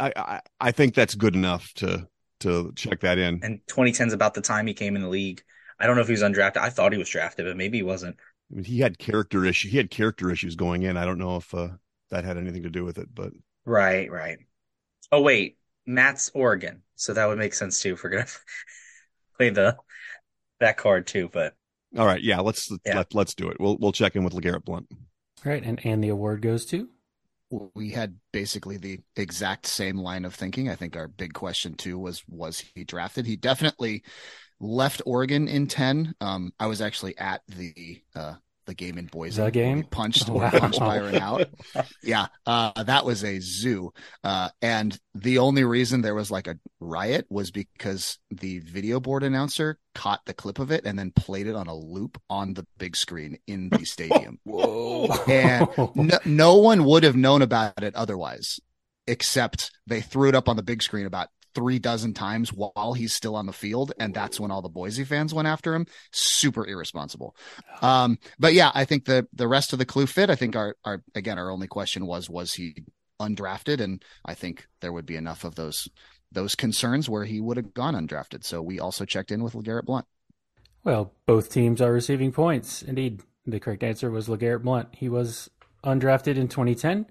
I, 0.00 0.12
I 0.16 0.40
I 0.60 0.72
think 0.72 0.94
that's 0.94 1.14
good 1.14 1.34
enough 1.34 1.72
to 1.74 2.06
to 2.40 2.72
check 2.76 3.00
that 3.00 3.18
in. 3.18 3.40
And 3.42 3.60
2010 3.68 4.08
is 4.08 4.12
about 4.14 4.34
the 4.34 4.40
time 4.40 4.66
he 4.66 4.74
came 4.74 4.96
in 4.96 5.02
the 5.02 5.08
league. 5.08 5.42
I 5.78 5.86
don't 5.86 5.96
know 5.96 6.02
if 6.02 6.08
he 6.08 6.12
was 6.12 6.22
undrafted. 6.22 6.58
I 6.58 6.70
thought 6.70 6.92
he 6.92 6.98
was 6.98 7.08
drafted, 7.08 7.46
but 7.46 7.56
maybe 7.56 7.78
he 7.78 7.82
wasn't. 7.82 8.16
I 8.50 8.54
mean, 8.56 8.64
he 8.64 8.80
had 8.80 8.98
character 8.98 9.44
issue. 9.44 9.68
He 9.68 9.76
had 9.76 9.90
character 9.90 10.30
issues 10.30 10.56
going 10.56 10.82
in. 10.82 10.96
I 10.96 11.04
don't 11.04 11.18
know 11.18 11.36
if 11.36 11.52
uh, 11.54 11.70
that 12.10 12.24
had 12.24 12.36
anything 12.36 12.62
to 12.62 12.70
do 12.70 12.84
with 12.84 12.98
it, 12.98 13.08
but 13.14 13.32
Right, 13.66 14.10
right. 14.10 14.38
Oh 15.12 15.22
wait, 15.22 15.58
Matt's 15.86 16.30
Oregon, 16.34 16.82
so 16.96 17.14
that 17.14 17.26
would 17.26 17.38
make 17.38 17.54
sense 17.54 17.80
too. 17.82 17.94
If 17.94 18.04
we're 18.04 18.10
gonna 18.10 18.26
play 19.38 19.50
the 19.50 19.78
that 20.60 20.76
card 20.78 21.06
too, 21.08 21.30
but 21.32 21.56
all 21.96 22.06
right, 22.06 22.22
yeah. 22.22 22.40
Let's 22.40 22.70
Yeah. 22.84 22.94
let 22.94 23.14
let's 23.14 23.34
do 23.34 23.48
it. 23.50 23.60
We'll 23.60 23.76
we'll 23.78 23.92
check 23.92 24.16
in 24.16 24.24
with 24.24 24.32
LeGarrette 24.34 24.64
Blount. 24.64 24.88
All 25.46 25.52
right, 25.52 25.62
and, 25.62 25.78
and 25.86 26.02
the 26.02 26.08
award 26.08 26.42
goes 26.42 26.66
to 26.66 26.88
We 27.74 27.90
had 27.90 28.16
basically 28.32 28.78
the 28.78 29.00
exact 29.16 29.66
same 29.66 29.96
line 29.98 30.24
of 30.24 30.34
thinking. 30.34 30.68
I 30.68 30.74
think 30.74 30.96
our 30.96 31.06
big 31.06 31.34
question 31.34 31.74
too 31.74 31.98
was 31.98 32.24
was 32.26 32.64
he 32.74 32.82
drafted? 32.84 33.26
He 33.26 33.36
definitely 33.36 34.02
left 34.60 35.02
Oregon 35.06 35.48
in 35.48 35.66
10. 35.66 36.14
Um, 36.20 36.52
I 36.58 36.66
was 36.66 36.80
actually 36.80 37.16
at 37.18 37.42
the 37.48 38.02
uh, 38.14 38.34
the 38.66 38.74
game 38.74 38.96
in 38.96 39.04
Boise. 39.06 39.42
The 39.42 39.50
game? 39.50 39.76
He 39.78 39.82
punched 39.82 40.26
Wow. 40.30 40.48
punched 40.50 40.78
Byron 40.80 41.16
out. 41.16 41.48
Yeah, 42.02 42.26
uh, 42.46 42.82
that 42.84 43.04
was 43.04 43.22
a 43.24 43.38
zoo. 43.40 43.92
Uh, 44.22 44.48
and 44.62 44.98
the 45.14 45.38
only 45.38 45.64
reason 45.64 46.00
there 46.02 46.14
was 46.14 46.30
like 46.30 46.46
a 46.46 46.58
riot 46.80 47.26
was 47.30 47.50
because 47.50 48.18
the 48.30 48.60
video 48.60 49.00
board 49.00 49.22
announcer 49.22 49.78
caught 49.94 50.24
the 50.26 50.32
clip 50.34 50.58
of 50.58 50.70
it 50.70 50.84
and 50.86 50.98
then 50.98 51.10
played 51.10 51.46
it 51.46 51.54
on 51.54 51.66
a 51.66 51.74
loop 51.74 52.20
on 52.30 52.54
the 52.54 52.66
big 52.78 52.96
screen 52.96 53.38
in 53.46 53.68
the 53.70 53.84
stadium. 53.84 54.38
Whoa. 54.44 55.08
And 55.28 55.68
no, 55.94 56.18
no 56.24 56.54
one 56.56 56.84
would 56.84 57.02
have 57.04 57.16
known 57.16 57.42
about 57.42 57.82
it 57.82 57.94
otherwise, 57.94 58.60
except 59.06 59.72
they 59.86 60.00
threw 60.00 60.28
it 60.28 60.34
up 60.34 60.48
on 60.48 60.56
the 60.56 60.62
big 60.62 60.82
screen 60.82 61.06
about 61.06 61.28
three 61.54 61.78
dozen 61.78 62.14
times 62.14 62.52
while 62.52 62.94
he's 62.94 63.12
still 63.12 63.36
on 63.36 63.46
the 63.46 63.52
field. 63.52 63.92
And 63.98 64.12
that's 64.12 64.40
when 64.40 64.50
all 64.50 64.62
the 64.62 64.68
Boise 64.68 65.04
fans 65.04 65.32
went 65.32 65.48
after 65.48 65.74
him. 65.74 65.86
Super 66.12 66.66
irresponsible. 66.66 67.36
Um, 67.82 68.18
but 68.38 68.54
yeah, 68.54 68.70
I 68.74 68.84
think 68.84 69.04
the, 69.04 69.26
the 69.32 69.48
rest 69.48 69.72
of 69.72 69.78
the 69.78 69.86
clue 69.86 70.06
fit. 70.06 70.30
I 70.30 70.34
think 70.34 70.56
our, 70.56 70.76
our, 70.84 71.02
again, 71.14 71.38
our 71.38 71.50
only 71.50 71.66
question 71.66 72.06
was, 72.06 72.28
was 72.28 72.54
he 72.54 72.84
undrafted? 73.20 73.80
And 73.80 74.02
I 74.24 74.34
think 74.34 74.66
there 74.80 74.92
would 74.92 75.06
be 75.06 75.16
enough 75.16 75.44
of 75.44 75.54
those, 75.54 75.88
those 76.30 76.54
concerns 76.54 77.08
where 77.08 77.24
he 77.24 77.40
would 77.40 77.56
have 77.56 77.74
gone 77.74 77.94
undrafted. 77.94 78.44
So 78.44 78.60
we 78.60 78.80
also 78.80 79.04
checked 79.04 79.30
in 79.30 79.42
with 79.42 79.54
LeGarrette 79.54 79.84
Blount. 79.84 80.06
Well, 80.82 81.12
both 81.26 81.50
teams 81.50 81.80
are 81.80 81.92
receiving 81.92 82.32
points. 82.32 82.82
Indeed, 82.82 83.22
the 83.46 83.60
correct 83.60 83.82
answer 83.82 84.10
was 84.10 84.28
LeGarrette 84.28 84.62
Blount. 84.62 84.88
He 84.92 85.08
was 85.08 85.50
undrafted 85.84 86.36
in 86.36 86.48
2010. 86.48 87.06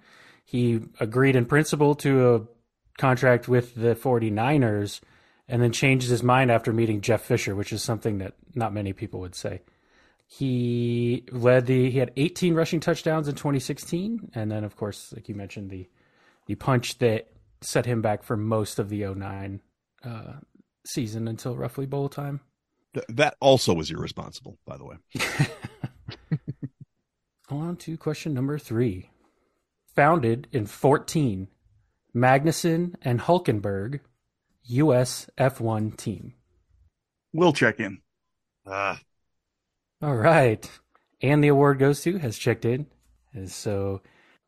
He 0.45 0.81
agreed 1.00 1.35
in 1.35 1.45
principle 1.45 1.95
to 1.95 2.35
a 2.35 2.41
contract 2.97 3.47
with 3.47 3.75
the 3.75 3.95
49ers 3.95 5.01
and 5.47 5.62
then 5.62 5.71
changes 5.71 6.09
his 6.09 6.23
mind 6.23 6.51
after 6.51 6.71
meeting 6.71 7.01
Jeff 7.01 7.21
Fisher, 7.21 7.55
which 7.55 7.73
is 7.73 7.83
something 7.83 8.19
that 8.19 8.33
not 8.55 8.73
many 8.73 8.93
people 8.93 9.19
would 9.19 9.35
say. 9.35 9.62
He 10.25 11.25
led 11.31 11.67
the 11.67 11.91
he 11.91 12.00
had 12.00 12.12
18 12.17 12.55
rushing 12.55 12.79
touchdowns 12.79 13.27
in 13.27 13.35
2016 13.35 14.31
and 14.33 14.51
then 14.51 14.63
of 14.63 14.75
course, 14.75 15.13
like 15.13 15.29
you 15.29 15.35
mentioned 15.35 15.69
the 15.69 15.88
the 16.47 16.55
punch 16.55 16.97
that 17.00 17.29
set 17.62 17.85
him 17.85 18.01
back 18.01 18.23
for 18.23 18.35
most 18.35 18.79
of 18.79 18.89
the 18.89 19.05
09 19.05 19.62
uh, 20.03 20.33
season 20.85 21.27
until 21.27 21.55
roughly 21.55 21.85
bowl 21.85 22.09
time. 22.09 22.41
That 23.09 23.35
also 23.39 23.73
was 23.73 23.89
irresponsible, 23.89 24.57
by 24.65 24.77
the 24.77 24.85
way. 24.85 24.95
On 27.50 27.75
to 27.77 27.97
question 27.97 28.33
number 28.33 28.57
three. 28.57 29.09
Founded 29.95 30.47
in 30.51 30.65
14, 30.65 31.47
Magnussen 32.15 32.96
and 33.01 33.20
Hulkenberg, 33.22 34.00
U.S. 34.65 35.29
F1 35.38 35.98
team. 35.98 36.34
We'll 37.34 37.53
check 37.53 37.79
in. 37.79 38.00
Ah, 38.67 39.00
All 40.01 40.15
right. 40.15 40.70
And 41.22 41.43
the 41.43 41.48
award 41.50 41.79
goes 41.79 42.01
to, 42.03 42.17
has 42.17 42.38
checked 42.38 42.65
in. 42.65 42.86
And 43.34 43.50
so, 43.50 44.01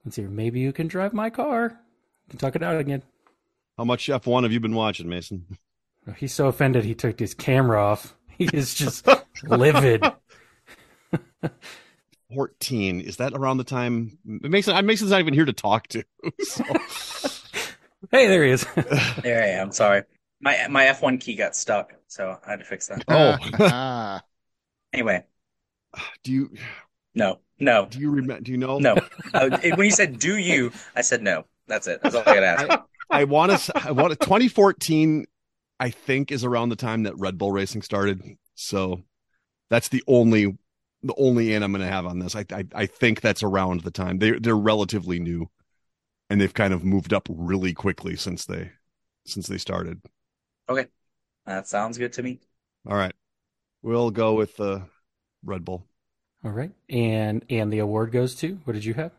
let's 0.04 0.16
see, 0.16 0.24
maybe 0.24 0.60
you 0.60 0.72
can 0.72 0.88
drive 0.88 1.14
my 1.14 1.30
car. 1.30 1.80
You 2.28 2.30
can 2.32 2.40
talk 2.40 2.56
it 2.56 2.64
out 2.64 2.80
again. 2.80 3.04
how 3.78 3.84
much 3.86 4.08
F1 4.08 4.44
have 4.44 4.52
you 4.52 4.60
been 4.60 4.76
watching, 4.76 5.10
Mason? 5.10 5.58
He's 6.18 6.34
so 6.34 6.48
offended 6.48 6.84
he 6.86 6.94
took 6.94 7.20
his 7.20 7.34
camera 7.34 7.84
off. 7.84 8.16
He 8.38 8.46
is 8.54 8.76
just 8.76 9.08
livid. 9.44 10.04
14. 12.34 13.02
Is 13.02 13.18
that 13.18 13.34
around 13.34 13.58
the 13.58 13.64
time 13.64 14.18
Mason 14.24 14.86
Mason's 14.86 15.12
not 15.12 15.20
even 15.20 15.34
here 15.34 15.46
to 15.46 15.54
talk 15.54 15.88
to. 15.88 16.04
So, 16.44 16.64
Hey, 18.12 18.28
there 18.28 18.44
he 18.44 18.52
is. 18.52 18.66
There 19.24 19.44
I 19.44 19.48
am. 19.62 19.72
Sorry. 19.72 20.04
My 20.42 20.68
my 20.70 20.86
F1 20.86 21.20
key 21.20 21.36
got 21.36 21.56
stuck, 21.56 21.94
so 22.08 22.38
I 22.46 22.52
had 22.52 22.60
to 22.60 22.66
fix 22.66 22.88
that. 22.88 23.04
Oh. 23.08 23.38
Ah. 23.60 24.22
Anyway, 24.94 25.26
do 26.24 26.32
you 26.32 26.52
no, 27.14 27.40
no, 27.60 27.88
do 27.90 28.00
you 28.00 28.12
remember 28.12 28.42
do 28.42 28.52
you 28.52 28.58
know? 28.58 28.80
no. 28.80 28.96
Uh, 29.34 29.58
when 29.76 29.86
you 29.86 29.92
said 29.92 30.20
"do 30.20 30.38
you," 30.38 30.72
I 30.96 31.02
said 31.02 31.22
no. 31.22 31.46
That's 31.68 31.88
it. 31.88 32.02
That's 32.02 32.16
all 32.16 32.22
I 32.22 32.36
got 32.36 32.40
to 32.40 32.46
ask. 32.46 32.82
I 33.10 33.24
want 33.24 33.58
to 33.58 33.72
I 33.76 33.92
want 33.92 34.12
to 34.12 34.16
2014 34.18 35.26
I 35.80 35.90
think 35.90 36.32
is 36.32 36.44
around 36.44 36.70
the 36.70 36.76
time 36.76 37.04
that 37.04 37.18
Red 37.18 37.38
Bull 37.38 37.52
racing 37.52 37.82
started. 37.82 38.22
So 38.56 39.02
that's 39.70 39.90
the 39.90 40.04
only 40.08 40.58
the 41.04 41.14
only 41.18 41.54
in 41.54 41.64
I'm 41.64 41.72
going 41.72 41.82
to 41.82 41.92
have 41.92 42.06
on 42.06 42.20
this. 42.20 42.36
I, 42.36 42.46
I 42.52 42.66
I 42.74 42.86
think 42.86 43.22
that's 43.22 43.44
around 43.44 43.82
the 43.82 43.92
time. 43.92 44.20
They 44.20 44.32
they're 44.32 44.56
relatively 44.56 45.20
new 45.20 45.50
and 46.30 46.40
they've 46.40 46.54
kind 46.54 46.74
of 46.74 46.84
moved 46.84 47.14
up 47.14 47.28
really 47.30 47.74
quickly 47.74 48.16
since 48.16 48.46
they 48.46 48.72
since 49.26 49.48
they 49.48 49.58
started. 49.58 50.02
Okay, 50.70 50.88
that 51.46 51.68
sounds 51.68 51.98
good 51.98 52.14
to 52.14 52.24
me. 52.24 52.40
All 52.88 52.96
right. 52.96 53.14
We'll 53.82 54.12
go 54.12 54.34
with 54.34 54.60
uh, 54.60 54.80
Red 55.44 55.64
Bull. 55.66 55.86
All 56.44 56.52
right. 56.52 56.72
And 56.90 57.46
and 57.50 57.72
the 57.72 57.80
award 57.80 58.12
goes 58.12 58.36
to, 58.36 58.60
what 58.64 58.74
did 58.74 58.86
you 58.86 58.94
have? 58.96 59.12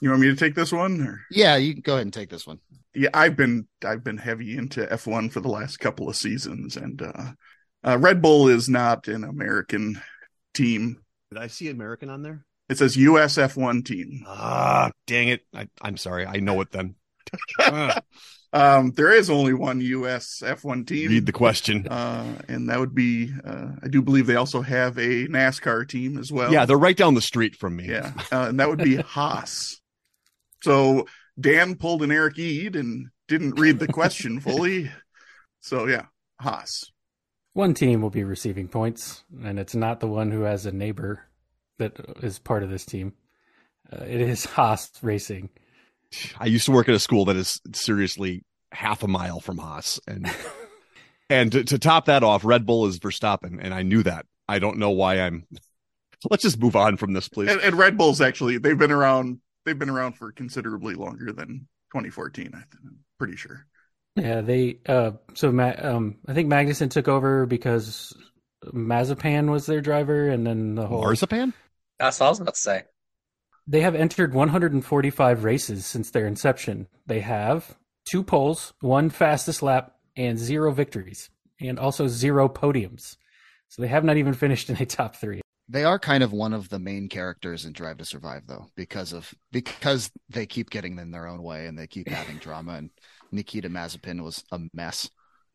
You 0.00 0.10
want 0.10 0.22
me 0.22 0.28
to 0.28 0.36
take 0.36 0.54
this 0.54 0.72
one? 0.72 1.00
Or? 1.00 1.20
Yeah, 1.30 1.56
you 1.56 1.72
can 1.72 1.82
go 1.82 1.94
ahead 1.94 2.06
and 2.06 2.12
take 2.12 2.30
this 2.30 2.46
one. 2.46 2.60
Yeah, 2.94 3.10
I've 3.14 3.36
been 3.36 3.66
I've 3.84 4.04
been 4.04 4.18
heavy 4.18 4.56
into 4.56 4.86
F1 4.86 5.32
for 5.32 5.40
the 5.40 5.48
last 5.48 5.78
couple 5.78 6.08
of 6.08 6.16
seasons, 6.16 6.76
and 6.76 7.02
uh, 7.02 7.32
uh, 7.84 7.98
Red 7.98 8.22
Bull 8.22 8.48
is 8.48 8.68
not 8.68 9.08
an 9.08 9.24
American 9.24 10.00
team. 10.54 11.02
Did 11.30 11.38
I 11.38 11.48
see 11.48 11.68
American 11.68 12.10
on 12.10 12.22
there? 12.22 12.44
It 12.68 12.78
says 12.78 12.96
U.S. 12.96 13.36
F1 13.36 13.84
team. 13.84 14.24
Ah, 14.26 14.90
dang 15.06 15.28
it. 15.28 15.40
I, 15.54 15.68
I'm 15.80 15.96
sorry. 15.96 16.26
I 16.26 16.36
know 16.36 16.60
it 16.60 16.70
then. 16.70 16.94
Um, 18.50 18.92
there 18.92 19.12
is 19.12 19.28
only 19.28 19.52
one 19.52 19.80
U.S. 19.80 20.42
F1 20.42 20.86
team. 20.86 21.10
read 21.10 21.26
the 21.26 21.32
question. 21.32 21.86
uh, 21.86 22.24
and 22.48 22.70
that 22.70 22.80
would 22.80 22.94
be 22.94 23.30
uh, 23.44 23.72
I 23.82 23.88
do 23.88 24.00
believe 24.00 24.26
they 24.26 24.36
also 24.36 24.62
have 24.62 24.96
a 24.96 25.26
NASCAR 25.28 25.86
team 25.86 26.16
as 26.16 26.32
well. 26.32 26.50
yeah, 26.50 26.64
they're 26.64 26.78
right 26.78 26.96
down 26.96 27.14
the 27.14 27.20
street 27.20 27.56
from 27.56 27.76
me. 27.76 27.88
yeah, 27.88 28.12
uh, 28.32 28.46
and 28.48 28.58
that 28.58 28.68
would 28.70 28.82
be 28.82 28.96
Haas. 29.02 29.80
So 30.62 31.06
Dan 31.38 31.76
pulled 31.76 32.02
an 32.02 32.10
Eric 32.10 32.38
Ede 32.38 32.76
and 32.76 33.08
didn't 33.28 33.60
read 33.60 33.78
the 33.78 33.88
question 33.88 34.40
fully. 34.40 34.90
So 35.60 35.86
yeah, 35.86 36.06
Haas. 36.40 36.90
One 37.52 37.74
team 37.74 38.00
will 38.00 38.08
be 38.08 38.24
receiving 38.24 38.68
points, 38.68 39.24
and 39.44 39.58
it's 39.58 39.74
not 39.74 40.00
the 40.00 40.06
one 40.06 40.30
who 40.30 40.42
has 40.42 40.64
a 40.64 40.72
neighbor 40.72 41.27
that 41.78 41.98
is 42.22 42.38
part 42.38 42.62
of 42.62 42.70
this 42.70 42.84
team. 42.84 43.14
Uh, 43.92 44.04
it 44.04 44.20
is 44.20 44.44
Haas 44.56 44.90
Racing. 45.02 45.50
I 46.38 46.46
used 46.46 46.66
to 46.66 46.72
work 46.72 46.88
at 46.88 46.94
a 46.94 46.98
school 46.98 47.26
that 47.26 47.36
is 47.36 47.60
seriously 47.72 48.44
half 48.72 49.02
a 49.02 49.08
mile 49.08 49.40
from 49.40 49.58
Haas, 49.58 50.00
and 50.06 50.30
and 51.30 51.52
to, 51.52 51.64
to 51.64 51.78
top 51.78 52.06
that 52.06 52.22
off, 52.22 52.44
Red 52.44 52.66
Bull 52.66 52.86
is 52.86 52.98
Verstappen, 52.98 53.58
and 53.60 53.74
I 53.74 53.82
knew 53.82 54.02
that. 54.02 54.26
I 54.48 54.58
don't 54.58 54.78
know 54.78 54.90
why 54.90 55.20
I'm. 55.20 55.46
Let's 56.30 56.42
just 56.42 56.58
move 56.58 56.74
on 56.74 56.96
from 56.96 57.12
this, 57.12 57.28
please. 57.28 57.50
And, 57.50 57.60
and 57.60 57.76
Red 57.76 57.96
Bulls 57.96 58.20
actually 58.20 58.58
they've 58.58 58.78
been 58.78 58.90
around 58.90 59.40
they've 59.64 59.78
been 59.78 59.90
around 59.90 60.14
for 60.14 60.32
considerably 60.32 60.94
longer 60.94 61.32
than 61.32 61.68
2014. 61.92 62.50
I 62.54 62.56
think, 62.56 62.68
I'm 62.84 62.98
pretty 63.18 63.36
sure. 63.36 63.66
Yeah, 64.16 64.40
they. 64.40 64.78
Uh, 64.86 65.12
so 65.34 65.52
Ma- 65.52 65.74
um, 65.78 66.16
I 66.26 66.34
think 66.34 66.50
Magnussen 66.50 66.90
took 66.90 67.06
over 67.06 67.46
because 67.46 68.16
Mazepin 68.64 69.50
was 69.50 69.66
their 69.66 69.80
driver, 69.80 70.28
and 70.28 70.46
then 70.46 70.74
the 70.74 70.86
whole. 70.86 71.02
Marzipan? 71.02 71.54
That's 71.98 72.20
what 72.20 72.26
I 72.26 72.28
was 72.30 72.40
about 72.40 72.54
to 72.54 72.60
say. 72.60 72.82
They 73.66 73.80
have 73.80 73.94
entered 73.94 74.32
145 74.34 75.44
races 75.44 75.84
since 75.84 76.10
their 76.10 76.26
inception. 76.26 76.88
They 77.06 77.20
have 77.20 77.76
two 78.08 78.22
poles, 78.22 78.72
one 78.80 79.10
fastest 79.10 79.62
lap, 79.62 79.94
and 80.16 80.38
zero 80.38 80.72
victories, 80.72 81.30
and 81.60 81.78
also 81.78 82.08
zero 82.08 82.48
podiums. 82.48 83.16
So 83.68 83.82
they 83.82 83.88
have 83.88 84.04
not 84.04 84.16
even 84.16 84.32
finished 84.32 84.70
in 84.70 84.76
a 84.80 84.86
top 84.86 85.16
three. 85.16 85.42
They 85.68 85.84
are 85.84 85.98
kind 85.98 86.22
of 86.22 86.32
one 86.32 86.54
of 86.54 86.70
the 86.70 86.78
main 86.78 87.10
characters 87.10 87.66
in 87.66 87.74
Drive 87.74 87.98
to 87.98 88.04
Survive, 88.06 88.46
though, 88.46 88.68
because 88.74 89.12
of 89.12 89.34
because 89.52 90.10
they 90.30 90.46
keep 90.46 90.70
getting 90.70 90.98
in 90.98 91.10
their 91.10 91.26
own 91.26 91.42
way 91.42 91.66
and 91.66 91.78
they 91.78 91.86
keep 91.86 92.08
having 92.08 92.38
drama. 92.38 92.72
And 92.74 92.90
Nikita 93.32 93.68
Mazepin 93.68 94.22
was 94.22 94.44
a 94.50 94.60
mess. 94.72 95.10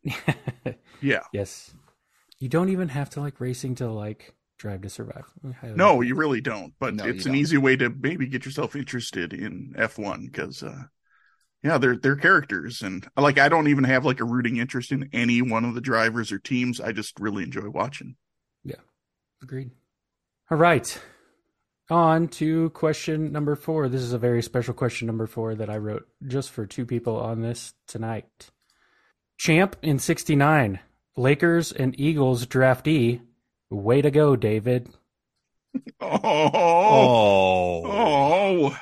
Yeah. 1.01 1.23
yes. 1.33 1.73
You 2.39 2.47
don't 2.47 2.69
even 2.69 2.87
have 2.89 3.09
to 3.11 3.19
like 3.19 3.41
racing 3.41 3.75
to 3.75 3.89
like 3.91 4.33
Drive 4.63 4.81
to 4.83 4.89
Survive. 4.89 5.25
I 5.45 5.51
highly 5.51 5.75
No, 5.75 5.99
you 5.99 6.15
really 6.15 6.39
don't. 6.39 6.73
But 6.79 6.95
No, 6.95 7.03
it's 7.03 7.25
an 7.25 7.33
don't. 7.33 7.41
easy 7.41 7.57
way 7.57 7.75
to 7.75 7.89
maybe 7.89 8.27
get 8.27 8.45
yourself 8.45 8.77
interested 8.77 9.33
in 9.33 9.73
F1 9.77 10.31
because, 10.31 10.63
uh, 10.63 10.83
yeah, 11.61 11.77
they're 11.77 11.97
they're 11.97 12.15
characters, 12.15 12.81
and 12.81 13.05
like 13.17 13.37
I 13.37 13.49
don't 13.49 13.67
even 13.67 13.83
have 13.83 14.05
like 14.05 14.21
a 14.21 14.25
rooting 14.25 14.55
interest 14.55 14.93
in 14.93 15.09
any 15.11 15.41
one 15.41 15.65
of 15.65 15.75
the 15.75 15.81
drivers 15.81 16.31
or 16.31 16.39
teams. 16.39 16.79
I 16.79 16.93
just 16.93 17.19
really 17.19 17.43
enjoy 17.43 17.67
watching. 17.69 18.15
Yeah, 18.63 18.79
agreed. 19.41 19.71
All 20.49 20.57
right. 20.57 20.97
On 21.89 22.29
to 22.29 22.69
question 22.69 23.33
number 23.33 23.57
four. 23.57 23.89
This 23.89 24.01
is 24.01 24.13
a 24.13 24.17
very 24.17 24.41
special 24.41 24.73
question 24.73 25.07
number 25.07 25.27
four 25.27 25.55
that 25.55 25.69
I 25.69 25.75
wrote 25.75 26.07
just 26.25 26.51
for 26.51 26.65
two 26.65 26.85
people 26.85 27.17
on 27.17 27.41
this 27.41 27.73
tonight. 27.85 28.49
Champ 29.37 29.75
in 29.81 29.99
69. 29.99 30.79
Lakers 31.17 31.73
and 31.73 31.99
Eagles 31.99 32.45
draftee. 32.47 33.19
Way 33.73 34.01
to 34.03 34.11
go, 34.11 34.35
David. 34.35 34.87
Oh, 35.99 36.19
Oh, 36.23 37.83
oh, 37.85 38.77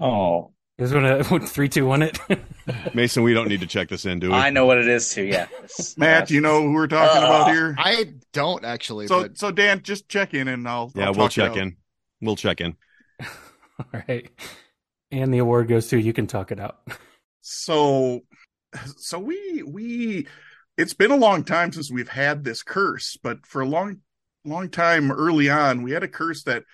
Oh, 0.00 0.52
Is 0.76 0.92
what 1.30 1.42
a 1.42 1.46
three, 1.46 1.68
two, 1.68 1.86
one 1.86 2.02
it. 2.02 2.18
Mason, 2.94 3.22
we 3.22 3.32
don't 3.32 3.48
need 3.48 3.60
to 3.60 3.66
check 3.66 3.88
this 3.88 4.04
in, 4.04 4.18
do 4.18 4.28
we? 4.28 4.34
I 4.34 4.50
know 4.50 4.66
what 4.66 4.76
it 4.78 4.86
is 4.88 5.12
too. 5.14 5.22
Yeah, 5.24 5.46
Matt, 5.96 6.30
you 6.30 6.40
know 6.42 6.62
who 6.62 6.72
we're 6.72 6.86
talking 6.88 7.22
Uh, 7.22 7.26
about 7.26 7.50
here? 7.50 7.74
I 7.78 8.12
don't 8.34 8.64
actually, 8.64 9.06
So, 9.06 9.22
but 9.22 9.38
so 9.38 9.50
Dan, 9.50 9.82
just 9.82 10.08
check 10.08 10.34
in, 10.34 10.48
and 10.48 10.68
I'll. 10.68 10.92
yeah, 10.94 11.06
I'll 11.06 11.12
we'll 11.14 11.24
talk 11.26 11.32
check 11.32 11.50
out. 11.52 11.56
in. 11.56 11.76
We'll 12.20 12.36
check 12.36 12.60
in. 12.60 12.76
All 13.20 14.02
right. 14.08 14.30
And 15.10 15.32
the 15.32 15.38
award 15.38 15.68
goes 15.68 15.88
to 15.88 15.98
you 15.98 16.12
can 16.12 16.26
talk 16.26 16.52
it 16.52 16.60
out. 16.60 16.80
So, 17.40 18.20
so 18.96 19.18
we 19.18 19.62
we 19.62 20.26
it's 20.76 20.94
been 20.94 21.10
a 21.12 21.16
long 21.16 21.44
time 21.44 21.72
since 21.72 21.90
we've 21.90 22.08
had 22.08 22.42
this 22.44 22.62
curse, 22.62 23.16
but 23.22 23.46
for 23.46 23.62
a 23.62 23.66
long 23.66 24.00
long 24.44 24.68
time 24.68 25.10
early 25.10 25.48
on, 25.48 25.82
we 25.82 25.92
had 25.92 26.02
a 26.02 26.08
curse 26.08 26.44
that 26.44 26.64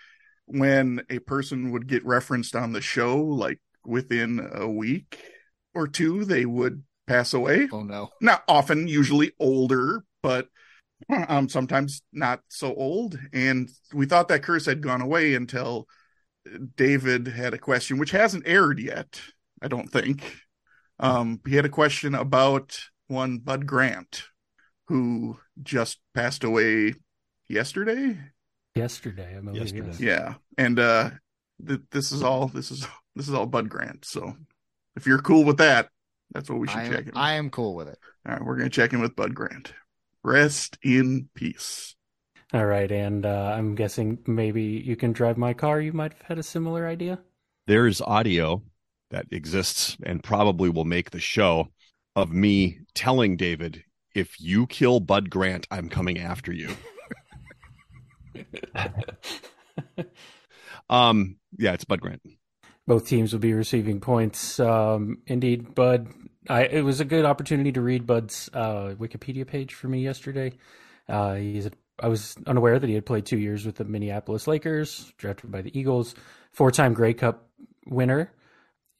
when 0.47 1.03
a 1.09 1.19
person 1.21 1.71
would 1.71 1.87
get 1.87 2.05
referenced 2.05 2.57
on 2.57 2.73
the 2.73 2.81
show, 2.81 3.19
like 3.19 3.61
within 3.85 4.49
a 4.53 4.69
week 4.69 5.23
or 5.75 5.87
two, 5.87 6.25
they 6.25 6.45
would 6.45 6.83
pass 7.07 7.35
away. 7.35 7.69
Oh 7.73 7.83
no. 7.83 8.11
Not 8.21 8.43
often, 8.49 8.89
usually 8.89 9.33
older, 9.39 10.05
but 10.23 10.49
um, 11.29 11.49
sometimes 11.49 12.03
not 12.12 12.41
so 12.49 12.75
old. 12.75 13.19
And 13.33 13.71
we 13.93 14.07
thought 14.07 14.29
that 14.29 14.43
curse 14.43 14.67
had 14.67 14.83
gone 14.83 15.00
away 15.00 15.35
until 15.35 15.87
David 16.77 17.29
had 17.29 17.55
a 17.55 17.59
question, 17.59 17.99
which 17.99 18.11
hasn't 18.11 18.47
aired 18.47 18.79
yet, 18.79 19.21
I 19.62 19.69
don't 19.69 19.91
think. 19.91 20.37
Um, 20.99 21.41
he 21.47 21.57
had 21.57 21.65
a 21.65 21.71
question 21.71 22.15
about 22.15 22.79
one 23.09 23.39
Bud 23.39 23.67
Grant, 23.67 24.25
who 24.89 25.39
just 25.62 25.99
passed 26.15 26.45
away 26.45 26.95
yesterday. 27.50 28.16
Yesterday, 28.75 29.37
I 29.37 29.40
believe. 29.40 29.62
Yesterday. 29.62 29.87
yes. 29.88 30.00
Yeah, 30.00 30.35
and 30.57 30.78
uh, 30.78 31.11
th- 31.66 31.80
this 31.90 32.12
is 32.12 32.23
all 32.23 32.49
this 32.49 32.71
is 32.71 32.87
this 33.16 33.28
is 33.28 33.35
all 33.35 33.47
Bud 33.47 33.69
Grant. 33.69 34.04
So 34.04 34.37
if 34.97 35.07
you're 35.07 35.21
cool 35.21 35.45
with 35.45 35.59
that, 35.59 35.88
that's 36.33 36.49
what 36.49 36.61
we 36.61 36.69
should 36.69 36.78
I 36.78 36.88
check 36.88 37.00
am, 37.00 37.09
in. 37.09 37.16
I 37.16 37.33
am 37.35 37.50
cool 37.50 37.75
with 37.75 37.88
it. 37.88 37.99
All 38.26 38.35
right, 38.35 38.45
we're 38.45 38.57
gonna 38.57 38.71
check 38.71 38.92
in 38.92 39.00
with 39.00 39.16
Bud 39.16 39.35
Grant. 39.35 39.73
Rest 40.23 40.78
in 40.83 41.28
peace. 41.35 41.97
All 42.52 42.66
right, 42.66 42.90
and 42.90 43.26
uh, 43.26 43.54
I'm 43.57 43.75
guessing 43.75 44.19
maybe 44.26 44.62
you 44.62 44.97
can 44.97 45.12
drive 45.12 45.37
my 45.37 45.52
car. 45.52 45.80
You 45.80 45.92
might 45.92 46.12
have 46.12 46.23
had 46.23 46.38
a 46.38 46.42
similar 46.42 46.87
idea. 46.87 47.19
There's 47.66 48.00
audio 48.00 48.62
that 49.11 49.26
exists 49.30 49.97
and 50.04 50.23
probably 50.23 50.69
will 50.69 50.85
make 50.85 51.11
the 51.11 51.21
show 51.21 51.69
of 52.16 52.33
me 52.33 52.78
telling 52.95 53.37
David, 53.37 53.85
if 54.14 54.40
you 54.40 54.66
kill 54.66 55.00
Bud 55.00 55.30
Grant, 55.30 55.66
I'm 55.71 55.88
coming 55.88 56.19
after 56.19 56.52
you. 56.52 56.71
um, 60.91 61.37
yeah, 61.59 61.73
it's 61.73 61.85
Bud 61.85 62.01
Grant. 62.01 62.23
Both 62.87 63.07
teams 63.07 63.33
will 63.33 63.41
be 63.41 63.53
receiving 63.53 64.01
points. 64.01 64.59
Um, 64.59 65.19
indeed, 65.27 65.75
Bud. 65.75 66.09
I, 66.49 66.65
it 66.65 66.83
was 66.83 67.01
a 67.01 67.05
good 67.05 67.25
opportunity 67.25 67.71
to 67.73 67.81
read 67.81 68.07
Bud's 68.07 68.49
uh, 68.53 68.95
Wikipedia 68.99 69.47
page 69.47 69.75
for 69.75 69.89
me 69.89 70.03
yesterday. 70.03 70.55
Uh, 71.09 71.35
he's 71.35 71.67
a, 71.67 71.71
I 72.01 72.09
was 72.09 72.37
unaware 72.47 72.79
that 72.79 72.89
he 72.89 72.95
had 72.95 73.05
played 73.05 73.27
two 73.27 73.39
years 73.39 73.67
with 73.67 73.77
the 73.77 73.85
Minneapolis 73.85 74.47
Lakers, 74.47 75.13
drafted 75.19 75.51
by 75.51 75.63
the 75.63 75.79
Eagles, 75.79 76.15
four-time 76.53 76.95
Grey 76.95 77.15
Cup 77.15 77.49
winner, 77.87 78.33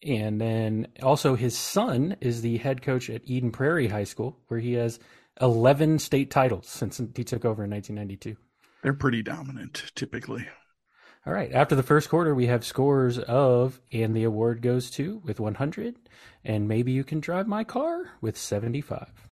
and 0.03 0.41
then 0.41 0.89
also 1.03 1.35
his 1.35 1.57
son 1.57 2.17
is 2.21 2.43
the 2.43 2.59
head 2.59 2.83
coach 2.83 3.11
at 3.11 3.23
Eden 3.25 3.51
Prairie 3.51 3.89
High 3.89 4.05
School, 4.05 4.39
where 4.49 4.61
he 4.61 4.75
has 4.75 4.99
11 5.41 5.99
state 5.99 6.31
titles 6.31 6.69
since 6.69 6.99
he 6.99 7.25
took 7.25 7.45
over 7.45 7.65
in 7.65 7.71
1992. 7.71 8.37
They're 8.83 8.95
pretty 8.95 9.23
dominant 9.23 9.93
typically. 9.95 10.49
All 11.27 11.35
right. 11.35 11.53
After 11.53 11.75
the 11.75 11.83
first 11.83 12.09
quarter, 12.09 12.35
we 12.35 12.47
have 12.47 12.65
scores 12.65 13.19
of, 13.19 13.79
and 13.93 14.17
the 14.17 14.25
award 14.25 14.63
goes 14.63 14.91
to 14.93 15.21
with 15.23 15.39
100, 15.39 15.97
and 16.45 16.67
maybe 16.67 16.93
you 16.93 17.05
can 17.05 17.21
drive 17.21 17.47
my 17.47 17.63
car 17.63 18.05
with 18.23 18.39
75. 18.39 19.29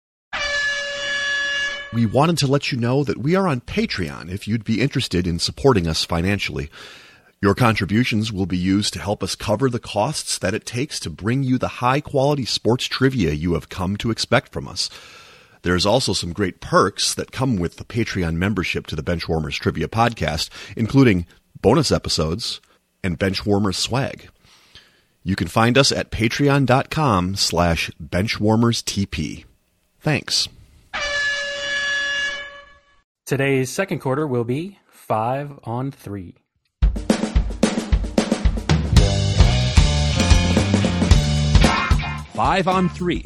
We 1.93 2.07
wanted 2.07 2.39
to 2.39 2.47
let 2.47 2.71
you 2.73 2.79
know 2.79 3.05
that 3.05 3.19
we 3.19 3.35
are 3.35 3.49
on 3.49 3.61
Patreon 3.61 4.31
if 4.31 4.47
you'd 4.47 4.65
be 4.65 4.81
interested 4.81 5.27
in 5.27 5.39
supporting 5.39 5.87
us 5.89 6.05
financially. 6.05 6.71
Your 7.43 7.55
contributions 7.57 8.33
will 8.33 8.47
be 8.47 8.57
used 8.57 8.93
to 8.93 9.01
help 9.01 9.23
us 9.23 9.35
cover 9.35 9.69
the 9.69 9.81
costs 9.81 10.39
that 10.39 10.55
it 10.55 10.65
takes 10.65 11.01
to 11.01 11.11
bring 11.11 11.43
you 11.43 11.59
the 11.59 11.67
high 11.69 12.01
quality 12.01 12.45
sports 12.45 12.87
trivia 12.87 13.33
you 13.33 13.55
have 13.55 13.69
come 13.69 13.97
to 13.97 14.13
expect 14.13 14.53
from 14.53 14.69
us. 14.69 14.89
There's 15.63 15.87
also 15.87 16.13
some 16.13 16.33
great 16.33 16.61
perks 16.61 17.15
that 17.15 17.33
come 17.33 17.57
with 17.57 17.77
the 17.77 17.85
Patreon 17.85 18.35
membership 18.35 18.87
to 18.89 18.97
the 18.97 19.03
Benchwarmers 19.03 19.59
Trivia 19.59 19.89
Podcast, 19.89 20.51
including 20.77 21.27
bonus 21.61 21.93
episodes 21.93 22.61
and 23.03 23.19
Benchwarmers 23.19 23.77
swag. 23.77 24.29
You 25.25 25.37
can 25.37 25.47
find 25.47 25.79
us 25.79 25.93
at 25.93 26.11
patreon.com 26.11 27.37
slash 27.37 27.91
benchwarmerstp. 28.03 29.45
Thanks. 30.01 30.49
Today's 33.25 33.71
second 33.71 34.01
quarter 34.01 34.27
will 34.27 34.45
be 34.45 34.79
five 34.91 35.59
on 35.63 35.93
three. 35.93 36.35
Five 42.35 42.67
on 42.67 42.89
three. 42.89 43.25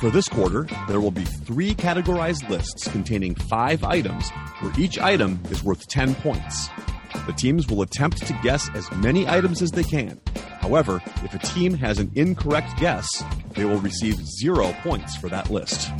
For 0.00 0.10
this 0.10 0.28
quarter, 0.28 0.64
there 0.86 1.00
will 1.00 1.10
be 1.10 1.24
three 1.24 1.74
categorized 1.74 2.48
lists 2.48 2.86
containing 2.86 3.34
five 3.34 3.82
items, 3.82 4.30
where 4.60 4.72
each 4.78 4.96
item 5.00 5.40
is 5.50 5.64
worth 5.64 5.88
10 5.88 6.14
points. 6.14 6.68
The 7.26 7.32
teams 7.32 7.66
will 7.66 7.82
attempt 7.82 8.24
to 8.24 8.32
guess 8.40 8.70
as 8.74 8.88
many 8.92 9.26
items 9.26 9.60
as 9.60 9.72
they 9.72 9.82
can. 9.82 10.20
However, 10.60 11.02
if 11.24 11.34
a 11.34 11.38
team 11.38 11.74
has 11.74 11.98
an 11.98 12.12
incorrect 12.14 12.78
guess, 12.78 13.24
they 13.56 13.64
will 13.64 13.80
receive 13.80 14.24
zero 14.24 14.72
points 14.84 15.16
for 15.16 15.28
that 15.30 15.50
list. 15.50 15.90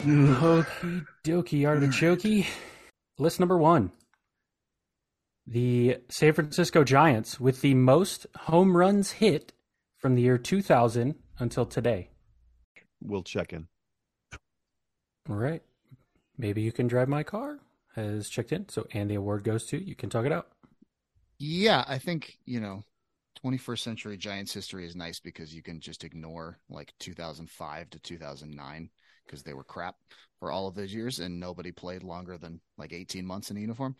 Okie 0.00 1.06
dokie, 1.22 1.64
artichoke. 1.64 2.44
List 3.18 3.38
number 3.38 3.56
one. 3.56 3.92
The 5.50 5.96
San 6.08 6.32
Francisco 6.32 6.84
Giants 6.84 7.40
with 7.40 7.60
the 7.60 7.74
most 7.74 8.24
home 8.36 8.76
runs 8.76 9.10
hit 9.10 9.52
from 9.98 10.14
the 10.14 10.22
year 10.22 10.38
2000 10.38 11.16
until 11.40 11.66
today. 11.66 12.10
We'll 13.02 13.24
check 13.24 13.52
in. 13.52 13.66
All 15.28 15.34
right. 15.34 15.60
Maybe 16.38 16.62
you 16.62 16.70
can 16.70 16.86
drive 16.86 17.08
my 17.08 17.24
car 17.24 17.58
has 17.96 18.28
checked 18.28 18.52
in. 18.52 18.68
So, 18.68 18.86
and 18.92 19.10
the 19.10 19.16
award 19.16 19.42
goes 19.42 19.66
to 19.66 19.84
you 19.84 19.96
can 19.96 20.08
talk 20.08 20.24
it 20.24 20.30
out. 20.30 20.46
Yeah, 21.40 21.84
I 21.88 21.98
think, 21.98 22.38
you 22.46 22.60
know, 22.60 22.84
21st 23.44 23.78
century 23.80 24.16
Giants 24.16 24.54
history 24.54 24.86
is 24.86 24.94
nice 24.94 25.18
because 25.18 25.52
you 25.52 25.64
can 25.64 25.80
just 25.80 26.04
ignore 26.04 26.60
like 26.68 26.92
2005 27.00 27.90
to 27.90 27.98
2009 27.98 28.88
because 29.26 29.42
they 29.42 29.54
were 29.54 29.64
crap 29.64 29.96
for 30.38 30.52
all 30.52 30.68
of 30.68 30.76
those 30.76 30.94
years 30.94 31.18
and 31.18 31.40
nobody 31.40 31.72
played 31.72 32.04
longer 32.04 32.38
than 32.38 32.60
like 32.78 32.92
18 32.92 33.26
months 33.26 33.50
in 33.50 33.56
a 33.56 33.60
uniform. 33.60 33.96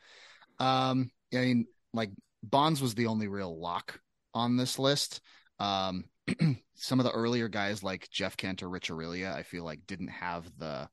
Um, 0.60 1.10
I 1.34 1.38
mean, 1.38 1.66
like 1.92 2.10
Bonds 2.42 2.80
was 2.80 2.94
the 2.94 3.06
only 3.06 3.28
real 3.28 3.58
lock 3.58 4.00
on 4.34 4.56
this 4.56 4.78
list. 4.78 5.20
Um, 5.58 6.04
some 6.74 7.00
of 7.00 7.04
the 7.04 7.12
earlier 7.12 7.48
guys 7.48 7.82
like 7.82 8.08
Jeff 8.10 8.36
Kent 8.36 8.62
or 8.62 8.68
Rich 8.68 8.90
Aurilia, 8.90 9.34
I 9.34 9.42
feel 9.42 9.64
like 9.64 9.86
didn't 9.86 10.08
have 10.08 10.50
the 10.58 10.88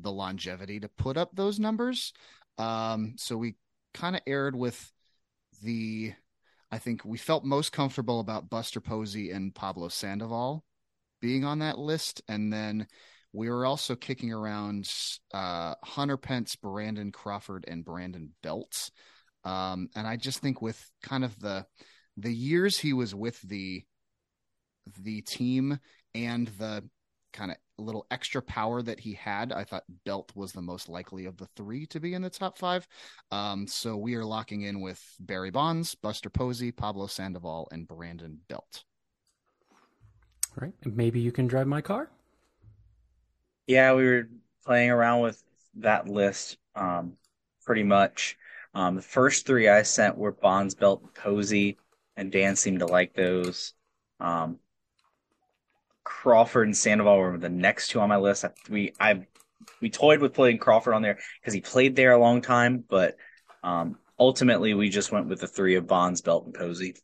the 0.00 0.12
longevity 0.12 0.80
to 0.80 0.88
put 0.88 1.16
up 1.16 1.30
those 1.34 1.60
numbers. 1.60 2.12
Um, 2.58 3.14
so 3.16 3.36
we 3.36 3.56
kind 3.94 4.16
of 4.16 4.22
aired 4.26 4.56
with 4.56 4.92
the 5.62 6.12
I 6.70 6.78
think 6.78 7.04
we 7.04 7.18
felt 7.18 7.44
most 7.44 7.72
comfortable 7.72 8.18
about 8.18 8.50
Buster 8.50 8.80
Posey 8.80 9.30
and 9.30 9.54
Pablo 9.54 9.88
Sandoval 9.88 10.64
being 11.20 11.44
on 11.44 11.60
that 11.60 11.78
list. 11.78 12.20
And 12.28 12.52
then 12.52 12.88
we 13.32 13.48
were 13.48 13.64
also 13.64 13.94
kicking 13.94 14.32
around 14.32 14.90
uh, 15.32 15.74
Hunter 15.84 16.16
Pence, 16.16 16.56
Brandon 16.56 17.12
Crawford, 17.12 17.64
and 17.68 17.84
Brandon 17.84 18.32
Belt. 18.42 18.90
Um, 19.44 19.88
and 19.94 20.06
I 20.06 20.16
just 20.16 20.40
think 20.40 20.62
with 20.62 20.90
kind 21.02 21.24
of 21.24 21.38
the 21.40 21.66
the 22.16 22.32
years 22.32 22.78
he 22.78 22.92
was 22.92 23.14
with 23.14 23.40
the 23.42 23.84
the 25.00 25.22
team 25.22 25.78
and 26.14 26.48
the 26.58 26.84
kind 27.32 27.50
of 27.50 27.56
little 27.76 28.06
extra 28.10 28.40
power 28.40 28.80
that 28.82 29.00
he 29.00 29.14
had, 29.14 29.52
I 29.52 29.64
thought 29.64 29.84
Belt 30.04 30.30
was 30.34 30.52
the 30.52 30.62
most 30.62 30.88
likely 30.88 31.26
of 31.26 31.36
the 31.36 31.48
three 31.56 31.86
to 31.86 31.98
be 32.00 32.14
in 32.14 32.22
the 32.22 32.30
top 32.30 32.56
five. 32.56 32.86
Um, 33.32 33.66
so 33.66 33.96
we 33.96 34.14
are 34.14 34.24
locking 34.24 34.62
in 34.62 34.80
with 34.80 35.02
Barry 35.18 35.50
Bonds, 35.50 35.94
Buster 35.96 36.30
Posey, 36.30 36.70
Pablo 36.70 37.08
Sandoval, 37.08 37.68
and 37.72 37.88
Brandon 37.88 38.38
Belt. 38.48 38.84
All 40.50 40.62
right. 40.62 40.72
Maybe 40.84 41.18
you 41.18 41.32
can 41.32 41.48
drive 41.48 41.66
my 41.66 41.80
car. 41.80 42.10
Yeah, 43.66 43.94
we 43.94 44.04
were 44.04 44.28
playing 44.64 44.90
around 44.90 45.22
with 45.22 45.42
that 45.76 46.06
list 46.06 46.58
um, 46.76 47.16
pretty 47.64 47.82
much. 47.82 48.36
Um, 48.74 48.96
the 48.96 49.02
first 49.02 49.46
three 49.46 49.68
I 49.68 49.82
sent 49.82 50.18
were 50.18 50.32
Bonds, 50.32 50.74
Belt, 50.74 51.02
and 51.02 51.14
Posey, 51.14 51.78
and 52.16 52.32
Dan 52.32 52.56
seemed 52.56 52.80
to 52.80 52.86
like 52.86 53.14
those. 53.14 53.72
Um, 54.20 54.58
Crawford 56.02 56.66
and 56.66 56.76
Sandoval 56.76 57.18
were 57.18 57.38
the 57.38 57.48
next 57.48 57.88
two 57.88 58.00
on 58.00 58.08
my 58.08 58.16
list. 58.16 58.44
I, 58.44 58.50
we 58.68 58.92
I 58.98 59.26
we 59.80 59.90
toyed 59.90 60.20
with 60.20 60.34
putting 60.34 60.58
Crawford 60.58 60.94
on 60.94 61.02
there 61.02 61.18
because 61.40 61.54
he 61.54 61.60
played 61.60 61.96
there 61.96 62.12
a 62.12 62.18
long 62.18 62.42
time, 62.42 62.84
but 62.88 63.16
um, 63.62 63.98
ultimately 64.18 64.74
we 64.74 64.88
just 64.88 65.12
went 65.12 65.28
with 65.28 65.40
the 65.40 65.46
three 65.46 65.76
of 65.76 65.86
Bonds, 65.86 66.20
Belt, 66.20 66.44
and 66.44 66.54
Posey. 66.54 66.96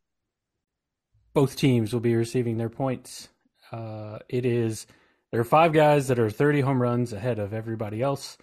Both 1.32 1.56
teams 1.56 1.92
will 1.92 2.00
be 2.00 2.14
receiving 2.14 2.58
their 2.58 2.68
points. 2.68 3.28
Uh, 3.72 4.18
it 4.28 4.44
is 4.44 4.86
there 5.30 5.40
are 5.40 5.44
five 5.44 5.72
guys 5.72 6.08
that 6.08 6.18
are 6.18 6.28
30 6.28 6.60
home 6.60 6.82
runs 6.82 7.12
ahead 7.12 7.38
of 7.38 7.54
everybody 7.54 8.02
else, 8.02 8.36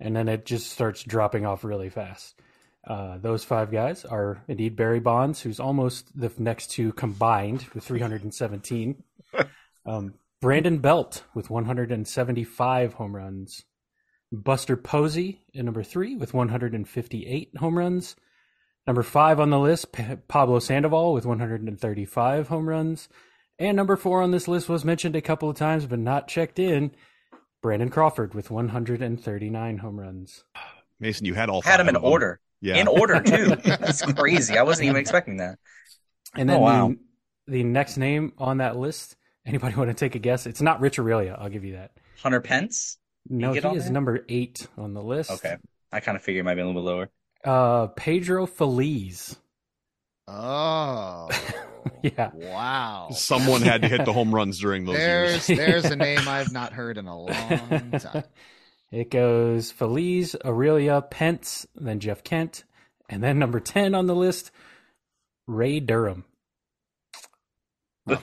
and 0.00 0.14
then 0.16 0.28
it 0.28 0.44
just 0.44 0.70
starts 0.70 1.04
dropping 1.04 1.46
off 1.46 1.62
really 1.62 1.88
fast. 1.88 2.34
Uh, 2.86 3.18
those 3.18 3.44
five 3.44 3.70
guys 3.70 4.04
are 4.04 4.42
indeed 4.48 4.74
Barry 4.76 5.00
Bonds, 5.00 5.40
who's 5.40 5.60
almost 5.60 6.18
the 6.18 6.32
next 6.38 6.68
two 6.68 6.92
combined 6.92 7.64
with 7.74 7.84
317. 7.84 9.02
um, 9.86 10.14
Brandon 10.40 10.78
Belt 10.78 11.22
with 11.34 11.48
175 11.50 12.94
home 12.94 13.14
runs. 13.14 13.64
Buster 14.32 14.76
Posey 14.76 15.42
at 15.54 15.64
number 15.64 15.82
three 15.84 16.16
with 16.16 16.34
158 16.34 17.56
home 17.58 17.78
runs. 17.78 18.16
Number 18.86 19.02
five 19.04 19.38
on 19.38 19.50
the 19.50 19.58
list, 19.60 19.92
P- 19.92 20.16
Pablo 20.26 20.58
Sandoval 20.58 21.12
with 21.12 21.24
135 21.26 22.48
home 22.48 22.68
runs. 22.68 23.08
And 23.58 23.76
number 23.76 23.96
four 23.96 24.22
on 24.22 24.32
this 24.32 24.48
list 24.48 24.68
was 24.68 24.84
mentioned 24.84 25.14
a 25.14 25.20
couple 25.20 25.48
of 25.48 25.56
times, 25.56 25.86
but 25.86 26.00
not 26.00 26.26
checked 26.26 26.58
in. 26.58 26.90
Brandon 27.62 27.90
Crawford 27.90 28.34
with 28.34 28.50
139 28.50 29.78
home 29.78 30.00
runs. 30.00 30.42
Mason, 30.98 31.26
you 31.26 31.34
had 31.34 31.48
all 31.48 31.62
Had 31.62 31.72
five 31.72 31.78
them 31.78 31.88
in 31.90 31.96
of 31.96 32.02
them. 32.02 32.10
order. 32.10 32.40
Yeah. 32.62 32.76
In 32.76 32.88
order 32.88 33.20
too. 33.20 33.56
That's 33.64 34.00
crazy. 34.12 34.56
I 34.56 34.62
wasn't 34.62 34.86
even 34.86 34.96
expecting 34.96 35.36
that. 35.38 35.58
And 36.34 36.48
then 36.48 36.56
Oh, 36.56 36.60
wow. 36.60 36.88
the, 37.46 37.52
the 37.52 37.64
next 37.64 37.98
name 37.98 38.32
on 38.38 38.58
that 38.58 38.76
list, 38.78 39.16
anybody 39.44 39.74
want 39.76 39.90
to 39.90 39.94
take 39.94 40.14
a 40.14 40.18
guess? 40.18 40.46
It's 40.46 40.62
not 40.62 40.80
Rich 40.80 40.96
Aurilia, 40.98 41.36
I'll 41.38 41.50
give 41.50 41.64
you 41.64 41.72
that. 41.74 41.90
Hunter 42.22 42.40
Pence. 42.40 42.96
No, 43.28 43.52
get 43.52 43.64
he 43.64 43.76
is 43.76 43.84
there? 43.84 43.92
number 43.92 44.24
eight 44.28 44.66
on 44.78 44.94
the 44.94 45.02
list. 45.02 45.30
Okay. 45.32 45.56
I 45.92 46.00
kind 46.00 46.16
of 46.16 46.22
figured 46.22 46.40
it 46.40 46.44
might 46.44 46.54
be 46.54 46.62
a 46.62 46.66
little 46.66 46.80
bit 46.82 46.88
lower. 46.88 47.10
Uh, 47.44 47.88
Pedro 47.88 48.46
Feliz. 48.46 49.36
Oh, 50.28 51.28
Yeah. 52.02 52.30
wow. 52.32 53.08
Someone 53.12 53.60
had 53.62 53.82
to 53.82 53.88
hit 53.88 54.04
the 54.04 54.12
home 54.12 54.32
runs 54.34 54.58
during 54.60 54.84
those 54.84 54.96
years. 54.98 55.46
There's 55.48 55.58
there's 55.58 55.84
a 55.86 55.96
name 55.96 56.20
I've 56.28 56.52
not 56.52 56.72
heard 56.72 56.96
in 56.96 57.06
a 57.08 57.16
long 57.18 57.90
time. 57.98 58.22
It 58.92 59.10
goes 59.10 59.70
Feliz, 59.72 60.36
Aurilia, 60.44 61.10
Pence, 61.10 61.66
then 61.74 61.98
Jeff 61.98 62.22
Kent, 62.22 62.64
and 63.08 63.22
then 63.24 63.38
number 63.38 63.58
10 63.58 63.94
on 63.94 64.06
the 64.06 64.14
list, 64.14 64.50
Ray 65.46 65.80
Durham. 65.80 66.24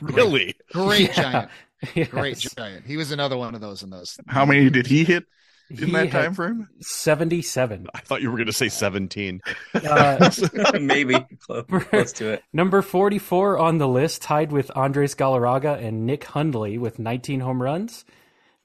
Really? 0.02 0.56
Great 0.74 1.10
Yeah. 1.18 1.22
giant, 1.32 1.50
Yes. 1.96 2.08
great 2.10 2.38
giant. 2.38 2.86
He 2.86 2.98
was 2.98 3.12
another 3.12 3.38
one 3.38 3.56
of 3.56 3.62
those 3.62 3.82
in 3.84 3.90
those. 3.90 4.18
How 4.28 4.46
many 4.46 4.70
did 4.70 4.86
he 4.88 5.06
hit 5.06 5.26
in 5.70 5.78
He 5.78 5.92
that 5.94 6.12
time 6.12 6.34
frame? 6.34 6.68
77. 6.82 7.88
I 7.94 8.00
thought 8.02 8.22
you 8.22 8.30
were 8.30 8.36
going 8.38 8.48
to 8.48 8.54
say 8.54 8.68
17. 8.68 9.40
Uh, 9.74 10.30
Maybe 10.82 11.26
close, 11.40 11.66
close 11.70 12.12
to 12.14 12.34
it. 12.34 12.44
number 12.52 12.82
44 12.82 13.58
on 13.58 13.78
the 13.78 13.88
list, 13.88 14.22
tied 14.22 14.52
with 14.52 14.70
Andres 14.76 15.16
Galarraga 15.16 15.82
and 15.82 16.06
Nick 16.06 16.26
Hundley 16.26 16.78
with 16.78 17.00
19 17.00 17.40
home 17.40 17.62
runs, 17.62 18.04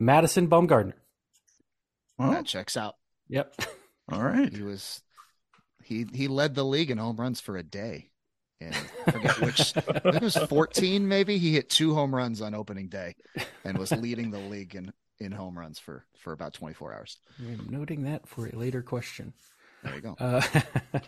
Madison 0.01 0.49
Bumgarner. 0.49 0.95
Well, 2.19 2.31
That 2.31 2.47
checks 2.47 2.77
out. 2.77 2.97
Yep. 3.29 3.55
all 4.13 4.23
right. 4.23 4.53
He 4.55 4.63
was 4.63 5.03
he 5.83 6.07
he 6.13 6.29
led 6.29 6.55
the 6.55 6.65
league 6.65 6.91
in 6.91 6.99
home 6.99 7.17
runs 7.17 7.41
for 7.41 7.57
a 7.57 7.63
day. 7.63 8.11
And 8.61 8.75
I 9.07 9.11
forget 9.11 9.41
which 9.41 9.77
I 9.77 9.81
think 9.81 10.17
it 10.17 10.23
was 10.23 10.37
14 10.37 11.07
maybe. 11.09 11.39
He 11.39 11.55
hit 11.55 11.69
two 11.71 11.95
home 11.95 12.15
runs 12.15 12.41
on 12.41 12.55
opening 12.55 12.89
day 12.89 13.17
and 13.65 13.77
was 13.77 13.93
leading 13.93 14.31
the 14.31 14.39
league 14.39 14.75
in 14.75 14.93
in 15.19 15.33
home 15.33 15.59
runs 15.59 15.79
for 15.79 16.05
for 16.19 16.33
about 16.33 16.55
24 16.55 16.95
hours. 16.95 17.19
I'm 17.39 17.69
noting 17.71 18.05
that 18.05 18.27
for 18.29 18.47
a 18.47 18.57
later 18.57 18.83
question. 18.83 19.33
There 19.83 19.95
you 19.95 20.01
go. 20.01 20.17
Uh, 20.19 20.41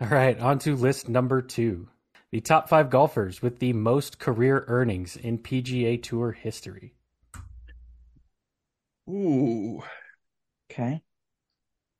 all 0.00 0.08
right, 0.08 0.38
on 0.40 0.58
to 0.60 0.74
list 0.74 1.08
number 1.08 1.40
two. 1.42 1.88
The 2.32 2.40
top 2.40 2.68
five 2.68 2.88
golfers 2.90 3.42
with 3.42 3.58
the 3.58 3.74
most 3.74 4.18
career 4.18 4.64
earnings 4.66 5.16
in 5.16 5.38
PGA 5.38 6.02
Tour 6.02 6.32
history. 6.32 6.94
Ooh. 9.08 9.82
Okay. 10.72 11.02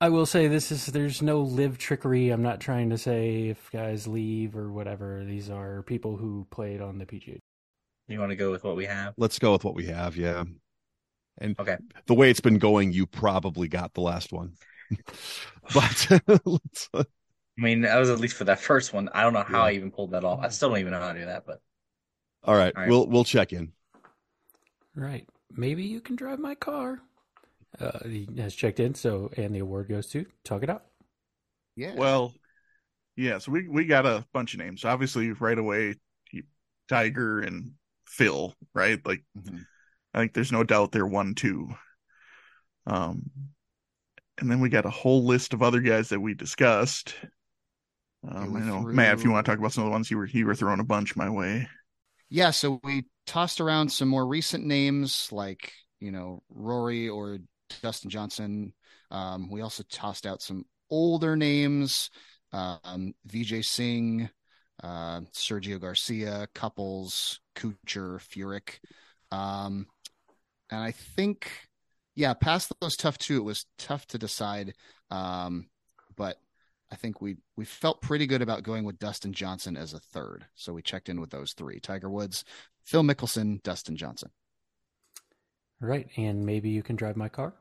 I 0.01 0.09
will 0.09 0.25
say 0.25 0.47
this 0.47 0.71
is 0.71 0.87
there's 0.87 1.21
no 1.21 1.41
live 1.41 1.77
trickery. 1.77 2.29
I'm 2.29 2.41
not 2.41 2.59
trying 2.59 2.89
to 2.89 2.97
say 2.97 3.49
if 3.49 3.71
guys 3.71 4.07
leave 4.07 4.55
or 4.55 4.71
whatever. 4.71 5.23
These 5.23 5.49
are 5.49 5.83
people 5.83 6.17
who 6.17 6.45
played 6.51 6.81
on 6.81 6.97
the 6.97 7.05
PGA. 7.05 7.39
You 8.07 8.19
want 8.19 8.31
to 8.31 8.35
go 8.35 8.51
with 8.51 8.63
what 8.63 8.75
we 8.75 8.85
have? 8.85 9.13
Let's 9.17 9.39
go 9.39 9.53
with 9.53 9.63
what 9.63 9.75
we 9.75 9.85
have. 9.85 10.17
Yeah. 10.17 10.43
And 11.37 11.55
Okay. 11.59 11.77
the 12.05 12.13
way 12.13 12.29
it's 12.29 12.41
been 12.41 12.59
going, 12.59 12.91
you 12.91 13.05
probably 13.07 13.67
got 13.67 13.93
the 13.93 14.01
last 14.01 14.31
one. 14.33 14.53
but 15.73 16.07
let's, 16.45 16.89
uh, 16.93 17.03
I 17.57 17.61
mean, 17.61 17.81
that 17.81 17.97
was 17.97 18.09
at 18.09 18.19
least 18.19 18.35
for 18.35 18.43
that 18.45 18.59
first 18.59 18.93
one. 18.93 19.09
I 19.13 19.23
don't 19.23 19.33
know 19.33 19.43
how 19.43 19.59
Yeah. 19.59 19.65
I 19.65 19.71
even 19.73 19.91
pulled 19.91 20.11
that 20.11 20.23
off. 20.25 20.39
I 20.41 20.49
still 20.49 20.69
don't 20.69 20.79
even 20.79 20.91
know 20.91 20.99
how 20.99 21.13
to 21.13 21.19
do 21.19 21.25
that, 21.25 21.45
but 21.45 21.61
all 22.43 22.55
right, 22.55 22.75
All 22.75 22.83
right. 22.83 22.89
we'll 22.89 23.07
we'll 23.07 23.23
check 23.23 23.53
in. 23.53 23.73
Right. 24.95 25.29
Maybe 25.51 25.83
you 25.83 26.01
can 26.01 26.15
drive 26.15 26.39
my 26.39 26.55
car. 26.55 27.01
Uh, 27.79 27.99
he 28.07 28.27
has 28.37 28.53
checked 28.53 28.79
in, 28.79 28.93
so 28.93 29.31
and 29.37 29.53
the 29.53 29.59
award 29.59 29.89
goes 29.89 30.07
to 30.09 30.25
Talk 30.43 30.63
It 30.63 30.69
Out. 30.69 30.85
Yeah. 31.75 31.95
Well, 31.95 32.33
yeah. 33.15 33.39
So 33.39 33.51
we 33.51 33.67
we 33.67 33.85
got 33.85 34.05
a 34.05 34.25
bunch 34.33 34.53
of 34.53 34.59
names. 34.59 34.85
Obviously, 34.85 35.31
right 35.31 35.57
away, 35.57 35.95
Tiger 36.87 37.41
and 37.41 37.71
Phil. 38.05 38.53
Right. 38.73 39.03
Like 39.05 39.23
Mhm. 39.37 39.65
I 40.13 40.19
think 40.19 40.33
there's 40.33 40.51
no 40.51 40.63
doubt 40.63 40.91
they're 40.91 41.07
one 41.07 41.33
two. 41.33 41.69
Um, 42.85 43.31
and 44.39 44.51
then 44.51 44.59
we 44.59 44.69
got 44.69 44.85
a 44.85 44.89
whole 44.91 45.25
list 45.25 45.53
of 45.53 45.63
other 45.63 45.79
guys 45.79 46.09
that 46.09 46.19
we 46.19 46.33
discussed. 46.33 47.15
Um, 48.27 48.55
I 48.55 48.59
know 48.59 48.81
threw- 48.81 48.93
Matt, 48.93 49.17
if 49.17 49.23
you 49.23 49.31
want 49.31 49.45
to 49.45 49.51
talk 49.51 49.59
about 49.59 49.73
some 49.73 49.83
of 49.83 49.87
the 49.87 49.91
ones 49.91 50.11
you 50.11 50.17
were 50.17 50.27
you 50.27 50.45
were 50.45 50.55
throwing 50.55 50.79
a 50.79 50.83
bunch 50.83 51.15
my 51.15 51.29
way. 51.29 51.67
Yeah, 52.29 52.51
so 52.51 52.79
we 52.83 53.05
tossed 53.25 53.61
around 53.61 53.89
some 53.89 54.07
more 54.07 54.25
recent 54.25 54.65
names 54.65 55.31
like, 55.31 55.73
you 55.99 56.11
know, 56.11 56.43
Rory 56.49 57.09
or 57.09 57.39
Dustin 57.81 58.09
Johnson. 58.09 58.73
Um, 59.11 59.49
we 59.49 59.61
also 59.61 59.83
tossed 59.89 60.25
out 60.25 60.41
some 60.41 60.65
older 60.89 61.35
names, 61.35 62.09
um, 62.51 63.13
Vijay 63.27 63.63
Singh, 63.63 64.29
uh, 64.81 65.21
Sergio 65.33 65.79
Garcia, 65.79 66.47
Couples, 66.53 67.39
Kuchar, 67.55 68.19
Furyk. 68.19 68.79
Um, 69.31 69.87
and 70.69 70.81
I 70.81 70.91
think, 70.91 71.49
yeah, 72.15 72.33
past 72.33 72.71
those 72.79 72.95
tough 72.95 73.17
two, 73.17 73.37
it 73.37 73.43
was 73.43 73.65
tough 73.77 74.05
to 74.07 74.17
decide. 74.17 74.73
Um, 75.09 75.67
but 76.15 76.37
I 76.91 76.95
think 76.95 77.21
we 77.21 77.37
we 77.55 77.65
felt 77.65 78.01
pretty 78.01 78.27
good 78.27 78.43
about 78.43 78.61
going 78.61 78.83
with 78.83 78.99
Dustin 78.99 79.33
Johnson 79.33 79.75
as 79.75 79.93
a 79.93 79.99
third. 79.99 80.45
So 80.53 80.73
we 80.73 80.83
checked 80.83 81.09
in 81.09 81.19
with 81.19 81.31
those 81.31 81.53
three: 81.53 81.79
Tiger 81.79 82.09
Woods, 82.09 82.45
Phil 82.83 83.03
Mickelson, 83.03 83.63
Dustin 83.63 83.95
Johnson. 83.95 84.29
Right, 85.79 86.07
and 86.17 86.45
maybe 86.45 86.69
you 86.69 86.83
can 86.83 86.95
drive 86.95 87.17
my 87.17 87.29
car. 87.29 87.53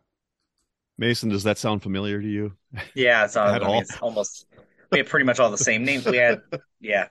Mason, 0.99 1.29
does 1.29 1.43
that 1.45 1.59
sound 1.59 1.83
familiar 1.83 2.21
to 2.21 2.29
you? 2.29 2.57
yeah, 2.95 3.25
it's, 3.25 3.37
all, 3.37 3.49
I 3.49 3.53
At 3.53 3.63
mean, 3.63 3.71
all? 3.71 3.81
it's 3.81 3.97
almost 4.01 4.47
we 4.91 4.99
had 4.99 5.09
pretty 5.09 5.25
much 5.25 5.41
all 5.41 5.51
the 5.51 5.59
same 5.59 5.85
names. 5.85 6.09
We 6.09 6.17
had 6.19 6.43
yeah, 6.81 7.09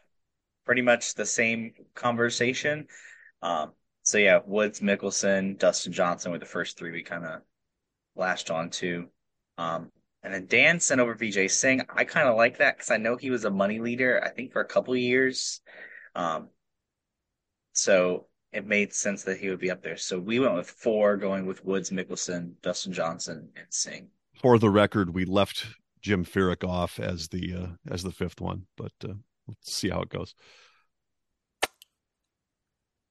pretty 0.65 0.81
much 0.81 1.15
the 1.15 1.25
same 1.27 1.73
conversation. 1.95 2.87
Um, 3.41 3.73
so 4.03 4.17
yeah, 4.17 4.41
Woods, 4.45 4.81
Mickelson, 4.81 5.57
Dustin 5.59 5.93
Johnson 5.93 6.31
were 6.31 6.39
the 6.39 6.45
first 6.45 6.77
three 6.77 6.91
we 6.91 7.03
kind 7.03 7.25
of 7.25 7.41
lashed 8.15 8.51
on 8.51 8.69
to. 8.71 9.09
Um, 9.57 9.91
and 10.23 10.33
then 10.33 10.47
Dan 10.47 10.79
sent 10.79 11.01
over 11.01 11.15
Vijay 11.15 11.49
Singh. 11.51 11.83
I 11.95 12.05
kind 12.05 12.27
of 12.29 12.37
like 12.37 12.59
that 12.59 12.77
because 12.77 12.91
I 12.91 12.97
know 12.97 13.17
he 13.17 13.31
was 13.31 13.45
a 13.45 13.51
money 13.51 13.79
leader. 13.79 14.21
I 14.23 14.29
think 14.29 14.53
for 14.53 14.61
a 14.61 14.65
couple 14.67 14.93
of 14.93 14.99
years. 14.99 15.61
Um, 16.15 16.49
so 17.73 18.27
it 18.53 18.65
made 18.65 18.93
sense 18.93 19.23
that 19.23 19.39
he 19.39 19.49
would 19.49 19.59
be 19.59 19.71
up 19.71 19.81
there. 19.81 19.97
So 19.97 20.19
we 20.19 20.39
went 20.39 20.55
with 20.55 20.69
four, 20.69 21.17
going 21.17 21.45
with 21.45 21.63
Woods, 21.63 21.89
Mickelson, 21.89 22.53
Dustin 22.61 22.93
Johnson, 22.93 23.49
and 23.55 23.65
Singh. 23.69 24.09
For 24.41 24.59
the 24.59 24.69
record, 24.69 25.13
we 25.13 25.25
left 25.25 25.65
Jim 26.01 26.25
Furyk 26.25 26.67
off 26.67 26.99
as 26.99 27.27
the 27.29 27.53
uh, 27.53 27.67
as 27.89 28.03
the 28.03 28.11
fifth 28.11 28.41
one, 28.41 28.65
but 28.75 28.91
uh, 29.03 29.13
let's 29.47 29.73
see 29.73 29.89
how 29.89 30.01
it 30.01 30.09
goes. 30.09 30.35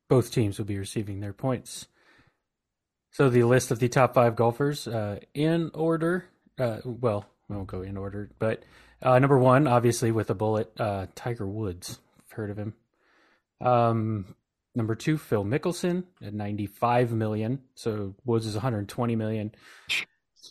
Both 0.08 0.32
teams 0.32 0.58
will 0.58 0.66
be 0.66 0.78
receiving 0.78 1.20
their 1.20 1.32
points. 1.32 1.86
So 3.12 3.30
the 3.30 3.44
list 3.44 3.70
of 3.70 3.78
the 3.78 3.88
top 3.88 4.14
five 4.14 4.36
golfers 4.36 4.86
uh, 4.88 5.20
in 5.34 5.70
order. 5.72 6.26
Uh, 6.58 6.78
well, 6.84 7.26
we 7.48 7.56
won't 7.56 7.68
go 7.68 7.82
in 7.82 7.96
order, 7.96 8.30
but 8.38 8.64
uh, 9.02 9.18
number 9.18 9.38
one, 9.38 9.66
obviously 9.66 10.10
with 10.10 10.28
a 10.30 10.34
bullet, 10.34 10.72
uh, 10.78 11.06
Tiger 11.14 11.46
Woods. 11.46 11.98
I've 12.18 12.32
heard 12.32 12.50
of 12.50 12.58
him. 12.58 12.74
Um, 13.60 14.34
number 14.74 14.94
two, 14.94 15.18
Phil 15.18 15.44
Mickelson 15.44 16.04
at 16.22 16.34
95 16.34 17.12
million. 17.12 17.60
So 17.74 18.14
Woods 18.24 18.46
is 18.46 18.54
120 18.54 19.16
million. 19.16 19.52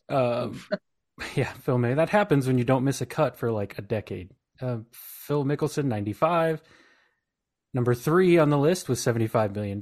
Um, 0.08 0.62
yeah, 1.36 1.52
Phil 1.54 1.78
May. 1.78 1.94
That 1.94 2.10
happens 2.10 2.48
when 2.48 2.58
you 2.58 2.64
don't 2.64 2.84
miss 2.84 3.02
a 3.02 3.06
cut 3.06 3.38
for 3.38 3.52
like 3.52 3.78
a 3.78 3.82
decade. 3.82 4.32
Uh, 4.62 4.80
Phil 4.92 5.46
Mickelson, 5.46 5.86
95. 5.86 6.62
Number 7.74 7.94
three 7.94 8.38
on 8.38 8.50
the 8.50 8.58
list 8.58 8.90
with 8.90 9.00
$75 9.00 9.54
million 9.54 9.82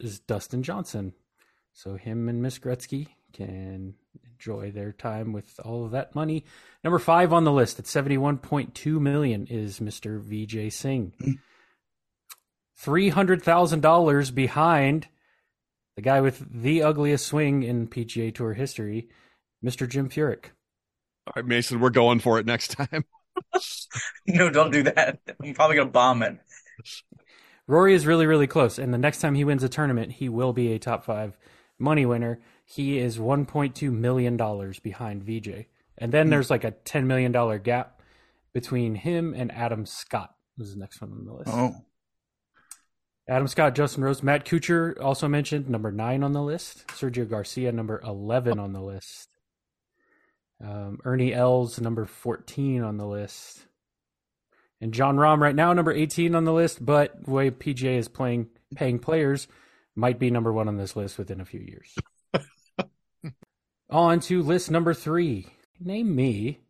is 0.00 0.20
Dustin 0.20 0.62
Johnson. 0.62 1.12
So 1.72 1.96
him 1.96 2.28
and 2.28 2.40
Miss 2.40 2.58
Gretzky 2.58 3.08
can 3.32 3.94
enjoy 4.32 4.70
their 4.70 4.92
time 4.92 5.32
with 5.32 5.58
all 5.64 5.84
of 5.84 5.90
that 5.90 6.14
money. 6.14 6.44
Number 6.84 7.00
five 7.00 7.32
on 7.32 7.44
the 7.44 7.52
list 7.52 7.80
at 7.80 7.86
71.2 7.86 9.00
million 9.00 9.46
is 9.48 9.80
Mr. 9.80 10.22
Vijay 10.22 10.72
Singh. 10.72 11.12
$300,000 12.82 14.34
behind 14.34 15.08
the 15.96 16.02
guy 16.02 16.20
with 16.20 16.44
the 16.50 16.82
ugliest 16.82 17.26
swing 17.26 17.62
in 17.62 17.86
PGA 17.86 18.34
Tour 18.34 18.54
history, 18.54 19.08
Mr. 19.64 19.88
Jim 19.88 20.08
Furyk. 20.08 20.46
All 21.26 21.32
right, 21.36 21.46
Mason, 21.46 21.80
we're 21.80 21.90
going 21.90 22.20
for 22.20 22.38
it 22.38 22.46
next 22.46 22.68
time. 22.72 23.04
no, 24.26 24.50
don't 24.50 24.72
do 24.72 24.82
that. 24.84 25.18
I'm 25.42 25.54
probably 25.54 25.76
gonna 25.76 25.90
bomb 25.90 26.22
it. 26.22 26.38
Rory 27.66 27.94
is 27.94 28.06
really, 28.06 28.26
really 28.26 28.46
close. 28.46 28.78
And 28.78 28.92
the 28.92 28.98
next 28.98 29.20
time 29.20 29.34
he 29.34 29.44
wins 29.44 29.62
a 29.62 29.68
tournament, 29.68 30.12
he 30.12 30.28
will 30.28 30.52
be 30.52 30.72
a 30.72 30.78
top 30.78 31.04
five 31.04 31.38
money 31.78 32.04
winner. 32.04 32.40
He 32.64 32.98
is 32.98 33.18
$1.2 33.18 33.92
million 33.92 34.36
behind 34.36 35.24
Vijay. 35.24 35.66
And 35.96 36.12
then 36.12 36.28
there's 36.28 36.50
like 36.50 36.64
a 36.64 36.72
$10 36.72 37.06
million 37.06 37.32
gap 37.62 38.02
between 38.52 38.94
him 38.94 39.34
and 39.34 39.50
Adam 39.52 39.86
Scott, 39.86 40.34
was 40.58 40.74
the 40.74 40.80
next 40.80 41.00
one 41.00 41.12
on 41.12 41.24
the 41.24 41.32
list. 41.32 41.50
Oh, 41.50 41.74
Adam 43.26 43.48
Scott, 43.48 43.74
Justin 43.74 44.04
Rose, 44.04 44.22
Matt 44.22 44.44
Kuchar 44.44 45.00
also 45.00 45.28
mentioned 45.28 45.68
number 45.68 45.90
nine 45.90 46.22
on 46.22 46.32
the 46.32 46.42
list. 46.42 46.86
Sergio 46.88 47.28
Garcia, 47.28 47.72
number 47.72 48.00
11 48.04 48.58
on 48.58 48.72
the 48.72 48.82
list. 48.82 49.30
Um, 50.62 50.98
Ernie 51.04 51.32
Els, 51.32 51.80
number 51.80 52.04
14 52.04 52.82
on 52.82 52.98
the 52.98 53.06
list. 53.06 53.66
And 54.80 54.92
Jon 54.92 55.16
Rahm, 55.16 55.38
right 55.38 55.54
now, 55.54 55.72
number 55.72 55.92
18 55.92 56.34
on 56.34 56.44
the 56.44 56.52
list, 56.52 56.84
but 56.84 57.24
the 57.24 57.30
way 57.30 57.50
PGA 57.50 57.96
is 57.96 58.08
playing, 58.08 58.48
paying 58.74 58.98
players, 58.98 59.48
might 59.96 60.18
be 60.18 60.30
number 60.30 60.52
one 60.52 60.68
on 60.68 60.76
this 60.76 60.94
list 60.94 61.16
within 61.16 61.40
a 61.40 61.46
few 61.46 61.60
years. 61.60 61.94
on 63.90 64.20
to 64.20 64.42
list 64.42 64.70
number 64.70 64.92
three. 64.92 65.46
Name 65.80 66.14
me 66.14 66.60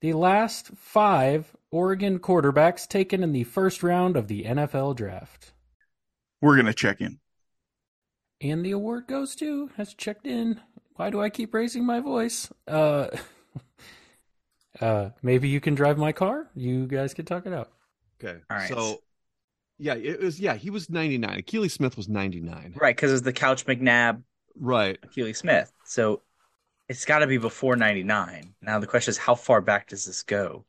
the 0.00 0.14
last 0.14 0.68
five 0.76 1.54
Oregon 1.70 2.18
quarterbacks 2.18 2.88
taken 2.88 3.22
in 3.22 3.30
the 3.30 3.44
first 3.44 3.84
round 3.84 4.16
of 4.16 4.26
the 4.26 4.44
NFL 4.44 4.96
draft. 4.96 5.52
We're 6.42 6.56
gonna 6.56 6.74
check 6.74 7.00
in. 7.00 7.18
And 8.42 8.64
the 8.64 8.72
award 8.72 9.06
goes 9.06 9.34
to 9.36 9.70
has 9.78 9.94
checked 9.94 10.26
in. 10.26 10.60
Why 10.96 11.08
do 11.08 11.22
I 11.22 11.30
keep 11.30 11.54
raising 11.54 11.86
my 11.86 12.00
voice? 12.00 12.52
Uh, 12.68 13.06
uh, 14.80 15.10
maybe 15.22 15.48
you 15.48 15.60
can 15.60 15.74
drive 15.74 15.96
my 15.96 16.12
car. 16.12 16.50
You 16.54 16.86
guys 16.86 17.14
can 17.14 17.24
talk 17.24 17.46
it 17.46 17.54
out. 17.54 17.70
Okay. 18.22 18.38
All 18.50 18.56
right. 18.58 18.68
So, 18.68 19.00
yeah, 19.78 19.94
it 19.94 20.20
was, 20.20 20.38
yeah, 20.38 20.54
he 20.54 20.68
was 20.68 20.90
99. 20.90 21.40
Akili 21.40 21.70
Smith 21.70 21.96
was 21.96 22.08
99. 22.08 22.74
Right, 22.76 22.94
because 22.94 23.10
it's 23.10 23.22
the 23.22 23.32
Couch 23.32 23.64
McNabb 23.64 24.22
Right. 24.58 24.98
Keely 25.12 25.32
Smith. 25.32 25.72
So 25.84 26.22
it's 26.88 27.04
got 27.04 27.20
to 27.20 27.26
be 27.26 27.38
before 27.38 27.76
99. 27.76 28.54
Now 28.62 28.78
the 28.78 28.86
question 28.86 29.10
is, 29.10 29.18
how 29.18 29.34
far 29.34 29.60
back 29.60 29.88
does 29.88 30.04
this 30.04 30.22
go? 30.22 30.64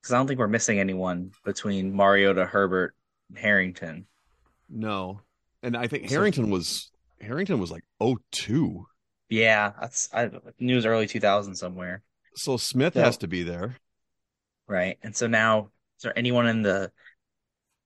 Because 0.00 0.12
I 0.12 0.16
don't 0.16 0.26
think 0.26 0.38
we're 0.38 0.48
missing 0.48 0.78
anyone 0.78 1.32
between 1.44 1.94
Mariota, 1.94 2.44
Herbert, 2.44 2.94
and 3.28 3.38
Harrington. 3.38 4.06
No. 4.74 5.20
And 5.62 5.76
I 5.76 5.86
think 5.86 6.10
Harrington 6.10 6.50
was, 6.50 6.90
Harrington 7.20 7.58
was 7.58 7.70
like 7.70 7.84
02. 8.00 8.84
Yeah, 9.30 9.72
that's 9.80 10.10
I 10.12 10.30
knew 10.60 10.74
it 10.74 10.76
was 10.76 10.86
early 10.86 11.06
2000 11.06 11.54
somewhere. 11.54 12.02
So 12.36 12.56
Smith 12.56 12.96
Yeah. 12.96 13.04
has 13.04 13.16
to 13.18 13.28
be 13.28 13.42
there. 13.42 13.76
Right. 14.66 14.98
And 15.02 15.16
so 15.16 15.26
now, 15.26 15.70
is 15.98 16.02
there 16.02 16.18
anyone 16.18 16.46
in 16.46 16.62
the 16.62 16.90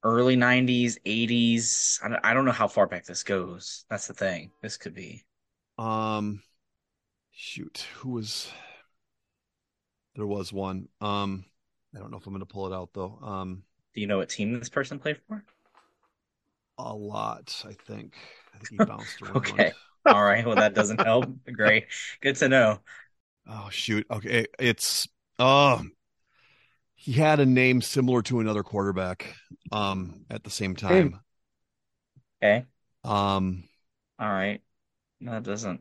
early 0.03 0.37
90s, 0.37 0.99
80s? 1.05 2.01
I 2.03 2.09
don't, 2.09 2.25
I 2.25 2.35
don't 2.35 2.45
know 2.45 2.53
how 2.53 2.69
far 2.69 2.87
back 2.87 3.05
this 3.05 3.23
goes. 3.23 3.85
That's 3.91 4.07
the 4.09 4.15
thing. 4.15 4.51
This 4.63 4.77
could 4.77 4.95
be. 4.95 5.25
Um, 5.77 6.43
shoot, 7.31 7.87
who 7.97 8.11
was? 8.11 8.51
There 10.17 10.27
was 10.27 10.53
one. 10.53 10.89
Um, 11.01 11.45
I 11.95 11.99
don't 11.99 12.11
know 12.11 12.17
if 12.19 12.27
I'm 12.27 12.33
going 12.33 12.41
to 12.41 12.53
pull 12.53 12.67
it 12.73 12.75
out 12.75 12.91
though. 12.93 13.19
Um, 13.23 13.63
Do 13.95 14.01
you 14.01 14.07
know 14.07 14.19
what 14.19 14.29
team 14.29 14.59
this 14.59 14.69
person 14.69 14.99
played 14.99 15.21
for? 15.29 15.45
A 16.79 16.95
lot, 16.95 17.65
I 17.67 17.73
think. 17.73 18.15
I 18.55 18.59
think 18.59 18.71
he 18.71 18.77
bounced 18.87 19.21
around. 19.23 19.37
Okay. 19.37 19.73
All 20.07 20.23
right. 20.23 20.47
Well, 20.47 20.57
that 20.57 20.75
doesn't 20.75 21.01
help. 21.01 21.27
Great. 21.53 21.87
Good 22.21 22.37
to 22.37 22.49
know. 22.49 22.81
Oh 23.49 23.69
shoot. 23.71 24.07
Okay, 24.11 24.47
it's 24.59 25.09
um, 25.39 25.93
he 26.95 27.13
had 27.13 27.41
a 27.41 27.47
name 27.47 27.81
similar 27.81 28.23
to 28.23 28.41
another 28.41 28.63
quarterback. 28.63 29.35
Um, 29.73 30.25
at 30.31 30.45
the 30.45 30.51
same 30.51 30.77
time. 30.77 31.21
Okay. 32.43 32.65
Um, 33.05 33.65
All 34.19 34.29
right. 34.29 34.61
No, 35.21 35.37
it 35.37 35.43
doesn't. 35.43 35.81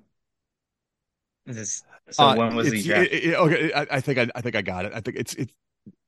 This 1.46 1.84
so 2.10 2.24
uh, 2.24 2.36
when 2.36 2.56
was 2.56 2.72
he 2.72 2.82
drafted? 2.84 3.14
it- 3.14 3.24
it- 3.30 3.36
okay, 3.36 3.74
I, 3.74 3.88
I 3.92 4.02
think 4.02 4.20
I, 4.20 4.28
I 4.36 4.42
think 4.42 4.56
I 4.56 4.62
got 4.62 4.86
it. 4.86 4.94
I 4.94 5.00
think 5.00 5.18
it's 5.18 5.34
it's 5.36 5.54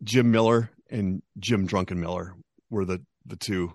Jim 0.03 0.31
Miller 0.31 0.71
and 0.89 1.21
Jim 1.37 1.67
Druckenmiller 1.67 2.33
were 2.69 2.85
the 2.85 3.01
the 3.25 3.35
two. 3.37 3.73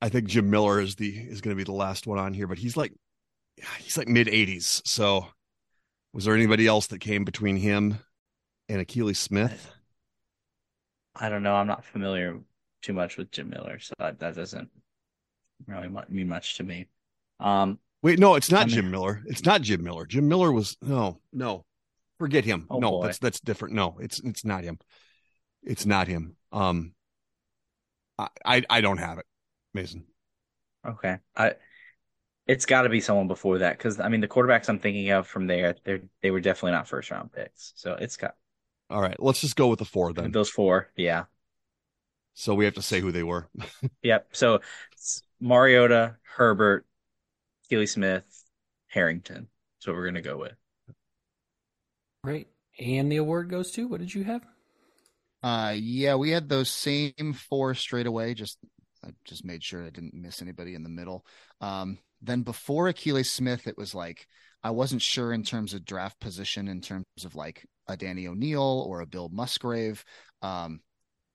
I 0.00 0.08
think 0.08 0.28
Jim 0.28 0.50
Miller 0.50 0.80
is 0.80 0.96
the 0.96 1.08
is 1.08 1.40
going 1.40 1.56
to 1.56 1.58
be 1.58 1.64
the 1.64 1.72
last 1.72 2.06
one 2.06 2.18
on 2.18 2.34
here, 2.34 2.46
but 2.46 2.58
he's 2.58 2.76
like 2.76 2.92
he's 3.78 3.96
like 3.96 4.08
mid 4.08 4.28
eighties. 4.28 4.82
So, 4.84 5.26
was 6.12 6.24
there 6.24 6.34
anybody 6.34 6.66
else 6.66 6.88
that 6.88 7.00
came 7.00 7.24
between 7.24 7.56
him 7.56 7.98
and 8.68 8.86
Akili 8.86 9.16
Smith? 9.16 9.72
I 11.14 11.28
don't 11.28 11.42
know. 11.42 11.54
I'm 11.54 11.66
not 11.66 11.84
familiar 11.84 12.38
too 12.82 12.92
much 12.92 13.16
with 13.16 13.30
Jim 13.30 13.48
Miller, 13.48 13.78
so 13.78 13.94
that, 13.98 14.18
that 14.18 14.36
doesn't 14.36 14.68
really 15.66 15.88
mean 16.08 16.28
much 16.28 16.56
to 16.58 16.62
me. 16.62 16.86
Um, 17.40 17.78
Wait, 18.02 18.18
no, 18.18 18.34
it's 18.34 18.50
not 18.50 18.62
I 18.62 18.66
mean- 18.66 18.74
Jim 18.74 18.90
Miller. 18.90 19.22
It's 19.26 19.44
not 19.44 19.62
Jim 19.62 19.82
Miller. 19.82 20.06
Jim 20.06 20.28
Miller 20.28 20.52
was 20.52 20.76
no, 20.82 21.20
no. 21.32 21.64
Forget 22.18 22.44
him. 22.44 22.66
Oh, 22.70 22.78
no, 22.78 22.90
boy. 22.92 23.06
that's 23.06 23.18
that's 23.18 23.40
different. 23.40 23.74
No, 23.74 23.98
it's 24.00 24.20
it's 24.20 24.44
not 24.44 24.64
him. 24.64 24.78
It's 25.62 25.84
not 25.84 26.06
him. 26.08 26.36
Um, 26.52 26.94
I 28.18 28.28
I, 28.44 28.62
I 28.70 28.80
don't 28.80 28.96
have 28.98 29.18
it, 29.18 29.26
Mason. 29.76 30.04
okay. 30.86 31.18
I 31.36 31.54
it's 32.46 32.66
got 32.66 32.82
to 32.82 32.88
be 32.88 33.00
someone 33.00 33.28
before 33.28 33.58
that 33.58 33.76
because 33.78 34.00
I 34.00 34.08
mean 34.08 34.20
the 34.20 34.28
quarterbacks 34.28 34.68
I'm 34.68 34.78
thinking 34.78 35.10
of 35.10 35.26
from 35.26 35.46
there, 35.46 35.76
they 35.84 36.02
they 36.22 36.30
were 36.30 36.40
definitely 36.40 36.72
not 36.72 36.88
first 36.88 37.10
round 37.10 37.32
picks. 37.32 37.72
So 37.76 37.94
it's 37.94 38.16
got 38.16 38.36
All 38.90 39.00
right, 39.00 39.20
let's 39.22 39.40
just 39.40 39.56
go 39.56 39.68
with 39.68 39.78
the 39.80 39.84
four 39.84 40.12
then. 40.12 40.32
those 40.32 40.50
four. 40.50 40.90
Yeah. 40.96 41.24
So 42.34 42.54
we 42.54 42.66
have 42.66 42.74
to 42.74 42.82
say 42.82 43.00
who 43.00 43.12
they 43.12 43.22
were. 43.22 43.48
Yep. 44.02 44.28
So 44.32 44.60
it's 44.92 45.22
Mariota, 45.40 46.16
Herbert, 46.36 46.86
Keely 47.68 47.86
Smith, 47.86 48.24
Harrington. 48.88 49.48
That's 49.78 49.86
what 49.88 49.96
we're 49.96 50.06
gonna 50.06 50.22
go 50.22 50.38
with. 50.38 50.54
Right. 52.22 52.48
And 52.78 53.10
the 53.10 53.16
award 53.16 53.48
goes 53.50 53.70
to 53.72 53.88
what 53.88 54.00
did 54.00 54.14
you 54.14 54.24
have? 54.24 54.44
Uh, 55.42 55.74
yeah, 55.76 56.14
we 56.16 56.30
had 56.30 56.48
those 56.48 56.68
same 56.70 57.34
four 57.48 57.74
straight 57.74 58.06
away. 58.06 58.34
Just 58.34 58.58
I 59.06 59.10
just 59.24 59.44
made 59.44 59.62
sure 59.62 59.84
I 59.84 59.90
didn't 59.90 60.14
miss 60.14 60.42
anybody 60.42 60.74
in 60.74 60.82
the 60.82 60.88
middle. 60.88 61.24
Um, 61.60 61.98
then 62.20 62.42
before 62.42 62.86
Akili 62.92 63.24
Smith, 63.24 63.66
it 63.66 63.76
was 63.78 63.94
like 63.94 64.26
I 64.62 64.70
wasn't 64.70 65.02
sure 65.02 65.32
in 65.32 65.42
terms 65.44 65.74
of 65.74 65.84
draft 65.84 66.18
position, 66.20 66.66
in 66.68 66.80
terms 66.80 67.04
of 67.24 67.34
like 67.36 67.64
a 67.86 67.96
Danny 67.96 68.26
O'Neill 68.26 68.84
or 68.88 69.00
a 69.00 69.06
Bill 69.06 69.28
Musgrave. 69.28 70.04
Um, 70.42 70.80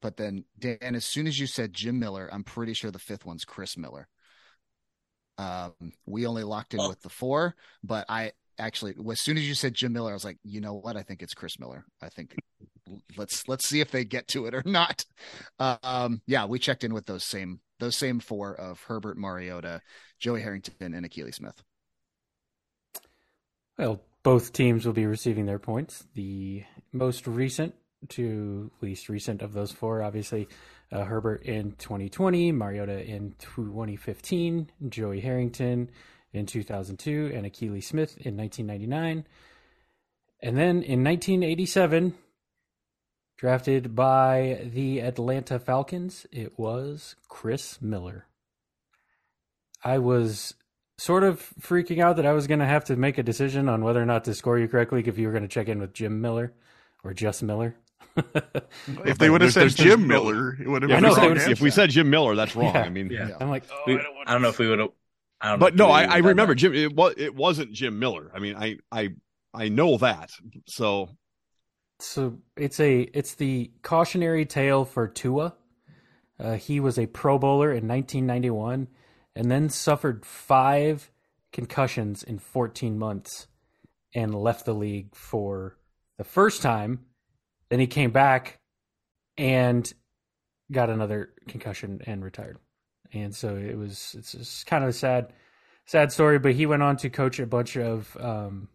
but 0.01 0.17
then 0.17 0.43
Dan, 0.59 0.95
as 0.95 1.05
soon 1.05 1.27
as 1.27 1.39
you 1.39 1.47
said 1.47 1.73
Jim 1.73 1.99
Miller, 1.99 2.29
I'm 2.31 2.43
pretty 2.43 2.73
sure 2.73 2.91
the 2.91 2.99
fifth 2.99 3.25
one's 3.25 3.45
Chris 3.45 3.77
Miller. 3.77 4.07
Um, 5.37 5.73
we 6.05 6.25
only 6.25 6.43
locked 6.43 6.73
in 6.73 6.81
Oh. 6.81 6.89
with 6.89 7.01
the 7.01 7.09
four, 7.09 7.55
but 7.83 8.05
I 8.09 8.33
actually, 8.59 8.95
as 9.11 9.21
soon 9.21 9.37
as 9.37 9.47
you 9.47 9.55
said 9.55 9.73
Jim 9.73 9.93
Miller, 9.93 10.11
I 10.11 10.13
was 10.13 10.25
like, 10.25 10.37
you 10.43 10.59
know 10.61 10.73
what? 10.73 10.97
I 10.97 11.03
think 11.03 11.21
it's 11.21 11.33
Chris 11.33 11.57
Miller. 11.59 11.85
I 12.01 12.09
think 12.09 12.35
let's 13.17 13.47
let's 13.47 13.67
see 13.67 13.81
if 13.81 13.91
they 13.91 14.05
get 14.05 14.27
to 14.29 14.45
it 14.45 14.53
or 14.53 14.63
not. 14.65 15.05
Um, 15.59 16.21
yeah, 16.25 16.45
we 16.45 16.59
checked 16.59 16.83
in 16.83 16.93
with 16.93 17.05
those 17.05 17.23
same 17.23 17.59
those 17.79 17.95
same 17.95 18.19
four 18.19 18.53
of 18.53 18.81
Herbert 18.83 19.17
Mariota, 19.17 19.81
Joey 20.19 20.41
Harrington, 20.41 20.93
and 20.93 21.05
Akili 21.05 21.33
Smith. 21.33 21.61
Well, 23.77 24.01
both 24.23 24.53
teams 24.53 24.85
will 24.85 24.93
be 24.93 25.05
receiving 25.05 25.45
their 25.45 25.59
points. 25.59 26.05
The 26.13 26.63
most 26.91 27.25
recent 27.27 27.73
to 28.09 28.71
least 28.81 29.09
recent 29.09 29.41
of 29.41 29.53
those 29.53 29.71
four, 29.71 30.01
obviously, 30.01 30.47
uh, 30.91 31.03
Herbert 31.03 31.43
in 31.43 31.73
2020, 31.73 32.51
Mariota 32.51 33.03
in 33.03 33.35
2015, 33.39 34.69
Joey 34.89 35.19
Harrington 35.19 35.89
in 36.33 36.45
2002, 36.45 37.31
and 37.33 37.45
Akili 37.45 37.83
Smith 37.83 38.17
in 38.17 38.37
1999. 38.37 39.25
And 40.41 40.57
then 40.57 40.81
in 40.83 41.03
1987, 41.03 42.15
drafted 43.45 43.95
by 43.95 44.61
the 44.71 44.99
Atlanta 44.99 45.57
Falcons, 45.57 46.27
it 46.31 46.57
was 46.59 47.15
Chris 47.27 47.81
Miller. 47.81 48.27
I 49.83 49.97
was 49.97 50.53
sort 50.99 51.23
of 51.23 51.41
freaking 51.59 52.03
out 52.03 52.17
that 52.17 52.25
I 52.27 52.33
was 52.33 52.45
going 52.45 52.59
to 52.59 52.67
have 52.67 52.85
to 52.85 52.95
make 52.95 53.17
a 53.17 53.23
decision 53.23 53.67
on 53.67 53.83
whether 53.83 53.99
or 53.99 54.05
not 54.05 54.25
to 54.25 54.35
score 54.35 54.59
you 54.59 54.67
correctly 54.67 55.01
if 55.07 55.17
you 55.17 55.25
were 55.25 55.33
going 55.33 55.41
to 55.41 55.49
check 55.49 55.67
in 55.67 55.79
with 55.79 55.91
Jim 55.91 56.21
Miller 56.21 56.53
or 57.03 57.13
just 57.15 57.41
Miller. 57.41 57.75
If 59.05 59.17
they 59.17 59.29
would 59.31 59.41
have 59.41 59.53
said 59.53 59.69
Jim 59.75 60.05
Miller, 60.05 60.55
it 60.61 60.67
would 60.67 60.83
have 60.83 60.91
Yeah, 60.91 60.97
I 60.97 60.99
been 61.01 61.09
know, 61.09 61.15
wrong 61.15 61.29
would've- 61.29 61.49
if 61.49 61.61
we 61.61 61.71
said 61.71 61.89
Jim 61.89 62.09
Miller, 62.11 62.35
that's 62.35 62.55
wrong. 62.55 62.73
Yeah. 62.75 62.81
I 62.83 62.89
mean, 62.89 63.09
yeah. 63.09 63.29
I'm 63.39 63.49
like, 63.49 63.63
oh, 63.71 63.81
We- 63.87 63.93
I 63.97 64.03
don't 64.03 64.15
want 64.15 64.29
I 64.29 64.33
don't 64.33 64.41
know 64.43 64.49
if 64.49 64.59
we 64.59 64.67
would 64.69 64.79
have. 64.79 64.89
I 65.39 65.49
don't 65.49 65.59
know. 65.59 65.65
but 65.65 65.75
no, 65.75 65.89
I, 65.89 66.03
I 66.03 66.17
remember 66.17 66.53
that. 66.53 66.59
Jim. 66.59 66.73
It 66.75 66.93
was 66.95 67.15
it 67.17 67.33
wasn't 67.33 67.71
Jim 67.71 67.97
Miller. 67.97 68.29
I 68.35 68.39
mean, 68.39 68.55
I 68.55 68.77
I 68.91 69.09
I 69.53 69.69
know 69.69 69.97
that. 69.97 70.29
So 70.67 71.09
So 72.01 72.39
it's 72.57 72.79
a 72.79 73.01
it's 73.01 73.35
the 73.35 73.71
cautionary 73.83 74.45
tale 74.45 74.85
for 74.85 75.07
Tua. 75.07 75.53
Uh, 76.39 76.53
he 76.53 76.79
was 76.79 76.97
a 76.97 77.05
Pro 77.05 77.37
Bowler 77.37 77.71
in 77.71 77.87
1991, 77.87 78.87
and 79.35 79.51
then 79.51 79.69
suffered 79.69 80.25
five 80.25 81.11
concussions 81.51 82.23
in 82.23 82.39
14 82.39 82.97
months, 82.97 83.47
and 84.15 84.33
left 84.33 84.65
the 84.65 84.73
league 84.73 85.13
for 85.13 85.77
the 86.17 86.23
first 86.23 86.61
time. 86.61 87.05
Then 87.69 87.79
he 87.79 87.87
came 87.87 88.11
back 88.11 88.59
and 89.37 89.91
got 90.71 90.89
another 90.89 91.33
concussion 91.47 92.01
and 92.05 92.23
retired. 92.23 92.57
And 93.13 93.35
so 93.35 93.55
it 93.55 93.77
was 93.77 94.15
it's 94.17 94.31
just 94.31 94.65
kind 94.65 94.83
of 94.83 94.89
a 94.89 94.93
sad 94.93 95.33
sad 95.85 96.11
story, 96.11 96.39
but 96.39 96.53
he 96.53 96.65
went 96.65 96.83
on 96.83 96.97
to 96.97 97.09
coach 97.09 97.39
a 97.39 97.45
bunch 97.45 97.77
of 97.77 98.17
um, 98.19 98.69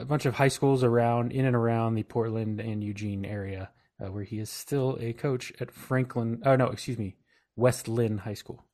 a 0.00 0.04
bunch 0.04 0.26
of 0.26 0.34
high 0.34 0.48
schools 0.48 0.82
around 0.84 1.32
in 1.32 1.44
and 1.44 1.56
around 1.56 1.94
the 1.94 2.02
Portland 2.02 2.60
and 2.60 2.82
Eugene 2.82 3.24
area, 3.24 3.70
uh, 4.00 4.10
where 4.10 4.24
he 4.24 4.38
is 4.38 4.50
still 4.50 4.96
a 5.00 5.12
coach 5.12 5.52
at 5.60 5.70
Franklin. 5.70 6.42
Oh 6.44 6.56
no, 6.56 6.66
excuse 6.68 6.98
me, 6.98 7.16
West 7.56 7.88
Lynn 7.88 8.18
High 8.18 8.34
School. 8.34 8.64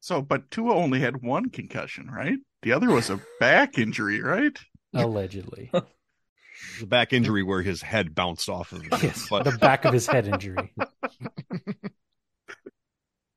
So, 0.00 0.22
but 0.22 0.50
Tua 0.50 0.74
only 0.74 1.00
had 1.00 1.22
one 1.22 1.50
concussion, 1.50 2.08
right? 2.10 2.38
The 2.62 2.72
other 2.72 2.88
was 2.90 3.10
a 3.10 3.20
back 3.40 3.78
injury, 3.78 4.20
right? 4.22 4.56
Allegedly, 4.94 5.70
The 6.80 6.86
back 6.86 7.12
injury 7.12 7.42
where 7.44 7.62
his 7.62 7.82
head 7.82 8.14
bounced 8.16 8.48
off 8.48 8.72
of. 8.72 8.82
yes, 9.02 9.28
But 9.30 9.44
the 9.44 9.52
back 9.52 9.84
of 9.84 9.92
his 9.92 10.06
head 10.08 10.26
injury. 10.26 10.74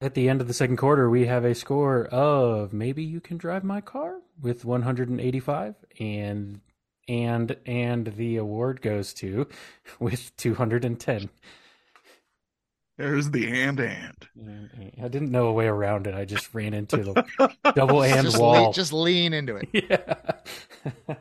At 0.02 0.16
the 0.16 0.30
end 0.30 0.42
of 0.42 0.48
the 0.48 0.54
second 0.56 0.78
quarter, 0.78 1.12
we 1.12 1.28
have 1.28 1.46
a 1.46 1.54
score 1.54 2.06
of 2.08 2.74
maybe 2.74 3.04
you 3.04 3.22
can 3.22 3.38
drive 3.38 3.64
my 3.64 3.82
car 3.82 4.18
with 4.42 4.66
185, 4.66 5.76
and 6.00 6.60
and 7.08 7.56
and 7.68 8.08
the 8.08 8.38
award 8.38 8.82
goes 8.82 9.14
to 9.16 9.48
with 10.00 10.36
210. 10.38 11.30
There's 12.98 13.30
the 13.30 13.48
and 13.62 13.80
and. 13.80 14.28
And 14.36 14.92
I 15.04 15.08
didn't 15.08 15.32
know 15.32 15.48
a 15.48 15.54
way 15.54 15.68
around 15.68 16.08
it. 16.08 16.16
I 16.16 16.26
just 16.26 16.52
ran 16.54 16.74
into 16.74 16.98
the 16.98 17.52
double 17.76 18.04
and 18.04 18.26
just, 18.26 18.40
wall. 18.40 18.68
le- 18.68 18.74
just 18.74 18.94
lean 18.94 19.34
into 19.34 19.56
it. 19.58 19.70
yeah. 19.72 21.16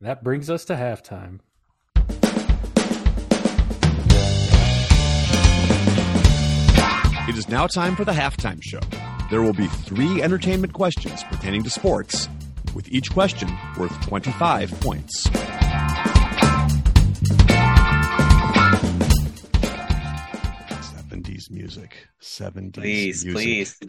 that 0.00 0.22
brings 0.22 0.48
us 0.48 0.64
to 0.66 0.74
halftime. 0.74 1.40
It 7.30 7.38
is 7.38 7.48
now 7.48 7.68
time 7.68 7.94
for 7.94 8.04
the 8.04 8.10
halftime 8.10 8.60
show. 8.60 8.80
There 9.30 9.40
will 9.40 9.52
be 9.52 9.68
three 9.68 10.20
entertainment 10.20 10.72
questions 10.72 11.22
pertaining 11.22 11.62
to 11.62 11.70
sports, 11.70 12.28
with 12.74 12.88
each 12.88 13.12
question 13.12 13.48
worth 13.78 13.92
25 14.00 14.72
points. 14.80 15.30
Seventies 20.82 21.48
music. 21.52 22.08
Seventies 22.18 23.22
Please, 23.22 23.24
music. 23.24 23.78
please. 23.78 23.80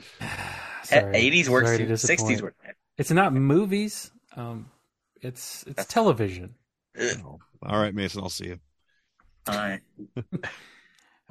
Sorry. 0.83 1.15
Eighties 1.15 1.49
works 1.49 1.77
too. 1.77 1.97
Sixties 1.97 2.43
work. 2.43 2.55
It's 2.99 3.09
not 3.09 3.33
movies. 3.33 4.11
Um, 4.35 4.69
it's 5.19 5.63
it's 5.65 5.87
television. 5.87 6.53
Oh, 6.95 7.39
All 7.65 7.79
right, 7.79 7.95
Mason. 7.95 8.21
I'll 8.21 8.29
see 8.29 8.49
you. 8.49 8.59
All 9.47 9.55
right. 9.55 9.81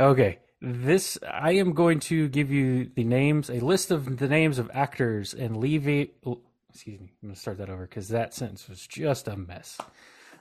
Okay. 0.01 0.39
This 0.61 1.19
I 1.29 1.53
am 1.53 1.73
going 1.73 2.01
to 2.01 2.29
give 2.29 2.51
you 2.51 2.91
the 2.95 3.05
names, 3.05 3.49
a 3.49 3.61
list 3.61 3.91
of 3.91 4.19
the 4.19 4.29
names 4.29 4.59
of 4.59 4.71
actors, 4.75 5.33
and 5.35 5.57
leave 5.57 5.89
it. 5.89 6.15
oh, 6.27 6.41
Excuse 6.73 7.01
me. 7.01 7.13
I'm 7.23 7.29
going 7.29 7.35
to 7.35 7.41
start 7.41 7.59
that 7.59 7.69
over 7.71 7.87
because 7.87 8.09
that 8.09 8.33
sentence 8.35 8.69
was 8.69 8.87
just 8.87 9.27
a 9.27 9.37
mess. 9.37 9.79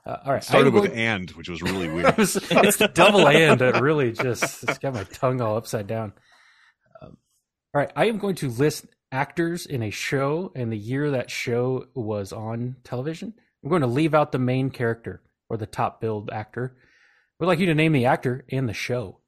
Uh, 0.05 0.17
all 0.25 0.33
right. 0.33 0.43
Started 0.43 0.67
I'm 0.67 0.73
with 0.81 0.93
and, 0.93 1.29
which 1.31 1.49
was 1.49 1.61
really 1.61 1.89
weird. 1.93 2.15
Was- 2.17 2.35
it's 2.51 2.77
the 2.77 2.87
double 2.87 3.27
and 3.27 3.59
that 3.61 3.81
really 3.81 4.11
just 4.11 4.63
it's 4.63 4.77
got 4.77 4.93
my 4.93 5.03
tongue 5.05 5.41
all 5.41 5.57
upside 5.57 5.87
down. 5.87 6.13
Um, 7.01 7.17
all 7.73 7.81
right, 7.81 7.91
I 7.95 8.05
am 8.05 8.17
going 8.17 8.35
to 8.35 8.49
list 8.49 8.85
actors 9.11 9.65
in 9.65 9.81
a 9.83 9.89
show 9.89 10.51
and 10.55 10.71
the 10.71 10.77
year 10.77 11.11
that 11.11 11.31
show 11.31 11.87
was 11.95 12.31
on 12.31 12.75
television. 12.83 13.33
I'm 13.63 13.69
going 13.69 13.81
to 13.81 13.87
leave 13.87 14.13
out 14.13 14.31
the 14.31 14.39
main 14.39 14.69
character 14.69 15.21
or 15.49 15.57
the 15.57 15.65
top 15.65 15.99
billed 16.01 16.29
actor. 16.31 16.75
We'd 17.39 17.47
like 17.47 17.59
you 17.59 17.65
to 17.67 17.75
name 17.75 17.93
the 17.93 18.05
actor 18.05 18.45
and 18.51 18.67
the 18.69 18.73
show. 18.73 19.18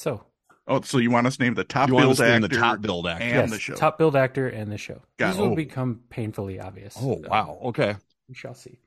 So, 0.00 0.24
Oh, 0.66 0.80
so 0.80 0.96
you 0.96 1.10
want 1.10 1.26
us 1.26 1.36
to 1.36 1.42
name 1.42 1.52
the 1.52 1.62
top 1.64 1.88
you 1.88 1.94
want 1.94 2.04
billed 2.04 2.12
us 2.12 2.16
to 2.18 2.24
name 2.24 2.42
actor 2.44 2.48
the 2.48 2.56
top 2.56 2.80
build 2.80 3.06
actor? 3.06 3.22
and 3.22 3.34
yes, 3.34 3.50
the 3.50 3.58
show? 3.58 3.74
top 3.74 3.98
build 3.98 4.16
actor 4.16 4.48
and 4.48 4.72
the 4.72 4.78
show. 4.78 5.02
Got 5.18 5.32
These 5.32 5.38
it. 5.38 5.42
will 5.42 5.52
Oh. 5.52 5.54
become 5.56 6.00
painfully 6.08 6.58
obvious. 6.58 6.96
Oh 6.98 7.22
wow. 7.28 7.58
Okay. 7.64 7.96
We 8.26 8.34
shall 8.34 8.54
see. 8.54 8.78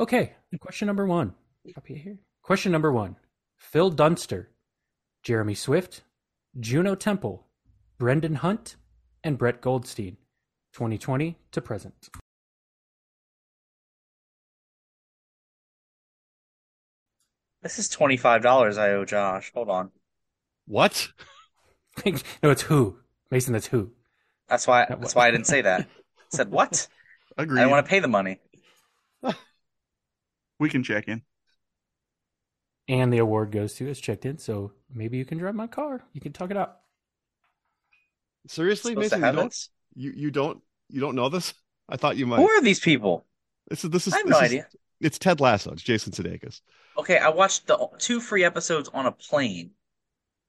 Okay, 0.00 0.32
question 0.60 0.86
number 0.86 1.06
one. 1.06 1.34
Copy 1.76 1.94
it 1.94 1.98
here. 1.98 2.18
Question 2.42 2.72
number 2.72 2.90
one. 2.90 3.14
Phil 3.56 3.90
Dunster, 3.90 4.50
Jeremy 5.22 5.54
Swift, 5.54 6.02
Juno 6.58 6.96
Temple, 6.96 7.46
Brendan 7.98 8.36
Hunt, 8.36 8.74
and 9.22 9.38
Brett 9.38 9.60
Goldstein. 9.60 10.16
2020 10.72 11.38
to 11.52 11.60
present. 11.60 12.08
This 17.62 17.78
is 17.78 17.88
twenty 17.88 18.16
five 18.16 18.42
dollars 18.42 18.78
I 18.78 18.90
owe 18.90 19.04
Josh. 19.04 19.50
Hold 19.54 19.68
on. 19.68 19.90
What? 20.68 21.08
no, 22.06 22.50
it's 22.50 22.62
who. 22.62 22.98
Mason, 23.30 23.52
that's 23.54 23.66
who. 23.66 23.90
That's 24.48 24.66
why 24.66 24.86
That 24.88 25.00
that's 25.00 25.14
wa- 25.14 25.22
why 25.22 25.28
I 25.28 25.30
didn't 25.32 25.46
say 25.46 25.62
that. 25.62 25.80
I 25.80 25.86
said 26.30 26.50
what? 26.50 26.86
Agreed. 27.36 27.58
I 27.58 27.62
don't 27.62 27.70
want 27.70 27.84
to 27.84 27.90
pay 27.90 27.98
the 28.00 28.08
money. 28.08 28.38
We 30.60 30.68
can 30.68 30.82
check 30.82 31.06
in. 31.06 31.22
And 32.88 33.12
the 33.12 33.18
award 33.18 33.52
goes 33.52 33.74
to 33.74 33.86
it's 33.88 34.00
checked 34.00 34.26
in, 34.26 34.38
so 34.38 34.72
maybe 34.92 35.16
you 35.16 35.24
can 35.24 35.38
drive 35.38 35.54
my 35.54 35.68
car. 35.68 36.02
You 36.12 36.20
can 36.20 36.32
talk 36.32 36.50
it 36.50 36.56
out. 36.56 36.78
Seriously, 38.48 38.96
Mason? 38.96 39.22
You 39.22 39.32
don't, 39.32 39.68
you 39.94 40.12
you 40.16 40.30
don't 40.32 40.60
you 40.88 41.00
don't 41.00 41.14
know 41.14 41.28
this? 41.28 41.54
I 41.88 41.96
thought 41.96 42.16
you 42.16 42.26
might. 42.26 42.38
Who 42.38 42.48
are 42.48 42.60
these 42.62 42.80
people? 42.80 43.24
This 43.68 43.84
is 43.84 43.90
this 43.90 44.06
is 44.08 44.14
I 44.14 44.18
have 44.18 44.26
this 44.26 44.32
no 44.32 44.38
is- 44.40 44.44
idea. 44.50 44.66
It's 45.00 45.18
Ted 45.18 45.40
Lasso. 45.40 45.70
It's 45.70 45.82
Jason 45.82 46.12
Sudeikis. 46.12 46.60
Okay, 46.98 47.18
I 47.18 47.28
watched 47.28 47.68
the 47.68 47.78
two 47.98 48.18
free 48.20 48.42
episodes 48.42 48.90
on 48.92 49.06
a 49.06 49.12
plane, 49.12 49.70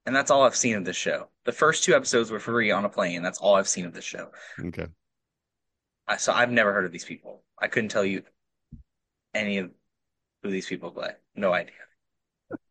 and 0.10 0.16
that's 0.16 0.32
all 0.32 0.42
I've 0.42 0.56
seen 0.56 0.76
of 0.76 0.86
this 0.86 0.96
show. 0.96 1.30
The 1.46 1.52
first 1.52 1.84
two 1.84 1.94
episodes 1.94 2.32
were 2.32 2.40
free 2.40 2.72
on 2.72 2.84
a 2.84 2.90
plane. 2.90 3.22
That's 3.22 3.38
all 3.38 3.54
I've 3.54 3.68
seen 3.68 3.86
of 3.86 3.94
this 3.94 4.04
show. 4.04 4.32
Okay. 4.60 4.88
I, 6.08 6.18
so 6.18 6.34
I've 6.34 6.50
never 6.50 6.74
heard 6.74 6.86
of 6.86 6.92
these 6.92 7.06
people. 7.06 7.44
I 7.62 7.68
couldn't 7.68 7.90
tell 7.90 8.04
you 8.04 8.24
any 9.36 9.60
of 9.60 9.70
who 10.42 10.50
these 10.50 10.66
people 10.66 10.90
play. 10.90 11.12
No 11.36 11.54
idea. 11.54 11.76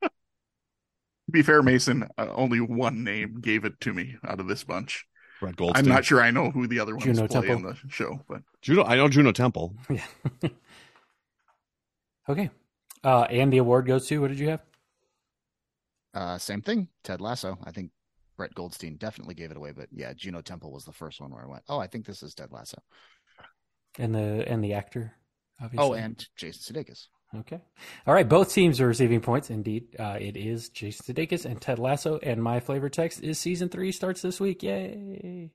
To 0.02 0.10
be 1.30 1.42
fair, 1.42 1.62
Mason, 1.62 2.08
uh, 2.18 2.26
only 2.34 2.58
one 2.58 3.04
name 3.04 3.40
gave 3.40 3.64
it 3.64 3.78
to 3.82 3.94
me 3.94 4.16
out 4.26 4.40
of 4.40 4.48
this 4.48 4.64
bunch. 4.64 5.06
Brett 5.38 5.54
Goldstein. 5.54 5.84
I'm 5.84 5.88
not 5.88 6.04
sure 6.04 6.20
I 6.20 6.32
know 6.32 6.50
who 6.50 6.66
the 6.66 6.80
other 6.80 6.96
ones 6.96 7.04
Juno 7.04 7.28
play 7.28 7.46
Temple. 7.46 7.54
on 7.54 7.62
the 7.62 7.76
show, 7.88 8.18
but 8.28 8.42
Juno. 8.62 8.82
I 8.82 8.96
know 8.96 9.08
Juno 9.08 9.30
Temple. 9.30 9.76
Yeah. 9.88 10.02
okay. 12.28 12.50
Uh, 13.04 13.22
and 13.30 13.52
the 13.52 13.58
award 13.58 13.86
goes 13.86 14.08
to 14.08 14.20
what 14.20 14.26
did 14.26 14.40
you 14.40 14.48
have? 14.48 14.60
Uh, 16.18 16.36
same 16.36 16.60
thing. 16.60 16.88
Ted 17.04 17.20
Lasso. 17.20 17.56
I 17.64 17.70
think 17.70 17.92
Brett 18.36 18.52
Goldstein 18.52 18.96
definitely 18.96 19.34
gave 19.34 19.52
it 19.52 19.56
away, 19.56 19.70
but 19.70 19.86
yeah, 19.92 20.12
Juno 20.14 20.40
Temple 20.40 20.72
was 20.72 20.84
the 20.84 20.92
first 20.92 21.20
one 21.20 21.30
where 21.30 21.44
I 21.44 21.46
went, 21.46 21.62
oh, 21.68 21.78
I 21.78 21.86
think 21.86 22.06
this 22.06 22.24
is 22.24 22.34
Ted 22.34 22.50
Lasso. 22.50 22.82
And 24.00 24.12
the 24.12 24.44
and 24.48 24.62
the 24.62 24.74
actor, 24.74 25.12
obviously. 25.62 25.88
Oh, 25.88 25.92
and 25.92 26.26
Jason 26.36 26.74
Sudeikis. 26.74 27.06
Okay. 27.36 27.60
All 28.04 28.14
right. 28.14 28.28
Both 28.28 28.52
teams 28.52 28.80
are 28.80 28.86
receiving 28.88 29.20
points. 29.20 29.48
Indeed, 29.50 29.94
uh, 29.98 30.16
it 30.20 30.36
is 30.36 30.70
Jason 30.70 31.14
Sudeikis 31.14 31.44
and 31.44 31.60
Ted 31.60 31.78
Lasso. 31.78 32.18
And 32.20 32.42
my 32.42 32.58
flavor 32.58 32.88
text 32.88 33.22
is 33.22 33.38
season 33.38 33.68
three 33.68 33.92
starts 33.92 34.20
this 34.20 34.40
week. 34.40 34.62
Yay! 34.64 35.52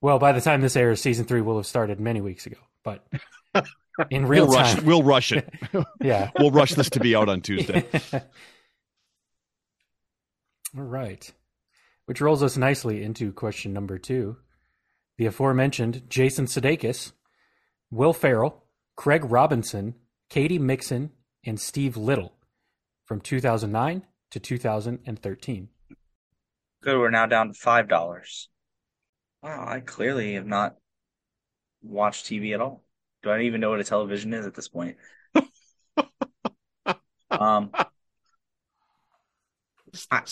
Well, 0.00 0.18
by 0.18 0.32
the 0.32 0.40
time 0.40 0.60
this 0.62 0.76
airs, 0.76 1.02
season 1.02 1.26
three 1.26 1.40
will 1.42 1.56
have 1.56 1.66
started 1.66 2.00
many 2.00 2.20
weeks 2.20 2.46
ago. 2.46 2.58
But 2.82 3.06
in 4.10 4.26
real 4.26 4.46
we'll 4.46 4.56
rush. 4.56 4.74
time, 4.74 4.84
We'll 4.86 5.02
rush 5.02 5.32
it. 5.32 5.52
yeah. 6.00 6.30
we'll 6.38 6.50
rush 6.50 6.74
this 6.74 6.90
to 6.90 7.00
be 7.00 7.14
out 7.14 7.28
on 7.28 7.40
Tuesday. 7.40 7.84
All 10.76 10.82
right. 10.82 11.32
Which 12.06 12.20
rolls 12.20 12.42
us 12.42 12.56
nicely 12.56 13.02
into 13.02 13.32
question 13.32 13.72
number 13.72 13.98
two. 13.98 14.36
The 15.18 15.26
aforementioned 15.26 16.02
Jason 16.08 16.46
Sudeikis, 16.46 17.12
Will 17.90 18.12
Ferrell, 18.12 18.64
Craig 18.96 19.24
Robinson, 19.24 19.94
Katy 20.28 20.58
Mixon, 20.58 21.12
and 21.46 21.60
Steve 21.60 21.96
Little 21.96 22.32
from 23.04 23.20
2009 23.20 24.02
to 24.32 24.40
2013. 24.40 25.68
Good, 26.82 26.98
we're 26.98 27.10
now 27.10 27.26
down 27.26 27.48
to 27.48 27.54
five 27.54 27.88
dollars. 27.88 28.48
Wow, 29.42 29.64
I 29.68 29.80
clearly 29.80 30.34
have 30.34 30.46
not 30.46 30.76
watched 31.82 32.26
TV 32.26 32.52
at 32.52 32.60
all. 32.60 32.82
Do 33.22 33.30
I 33.30 33.42
even 33.42 33.60
know 33.60 33.70
what 33.70 33.80
a 33.80 33.84
television 33.84 34.34
is 34.34 34.46
at 34.46 34.54
this 34.54 34.68
point? 34.68 34.96
um, 37.30 37.70
I, 40.10 40.22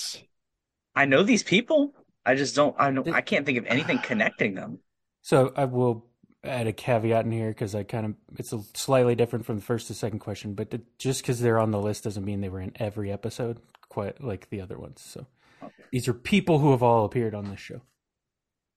I 0.95 1.05
know 1.07 1.23
these 1.23 1.43
people. 1.43 1.95
I 2.25 2.35
just 2.35 2.55
don't. 2.55 2.75
I 2.79 2.91
know. 2.91 3.05
I 3.13 3.21
can't 3.21 3.45
think 3.47 3.59
of 3.59 3.67
anything 3.67 3.99
connecting 4.03 4.55
them. 4.55 4.79
So 5.23 5.53
I 5.57 5.65
will 5.65 6.07
add 6.45 6.67
a 6.67 6.73
caveat 6.73 7.25
in 7.25 7.31
here 7.31 7.49
because 7.49 7.75
I 7.75 7.85
kind 7.85 8.07
of 8.07 8.15
it's 8.39 8.53
a 8.53 8.61
slightly 8.75 9.15
different 9.15 9.47
from 9.47 9.57
the 9.57 9.63
first 9.63 9.87
to 9.89 9.95
second 9.95 10.19
question, 10.19 10.55
but 10.55 10.75
it, 10.75 10.99
just 10.99 11.23
because 11.23 11.41
they're 11.41 11.59
on 11.59 11.71
the 11.71 11.81
list 11.81 12.05
doesn't 12.05 12.25
mean 12.25 12.41
they 12.41 12.49
were 12.49 12.61
in 12.61 12.73
every 12.77 13.13
episode, 13.13 13.59
quite 13.89 14.23
like 14.23 14.51
the 14.51 14.61
other 14.61 14.79
ones. 14.79 15.01
So 15.03 15.27
Okay. 15.63 15.85
these 15.93 16.09
are 16.09 16.15
people 16.15 16.59
who 16.59 16.73
have 16.73 16.83
all 16.83 17.05
appeared 17.05 17.37
on 17.37 17.49
this 17.49 17.61
show 17.61 17.83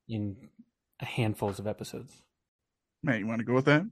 in 0.08 0.36
handfuls 1.00 1.58
of 1.58 1.66
episodes. 1.66 2.14
Matt, 3.02 3.18
you 3.20 3.26
want 3.26 3.40
to 3.40 3.46
go 3.46 3.54
with 3.56 3.66
that? 3.66 3.84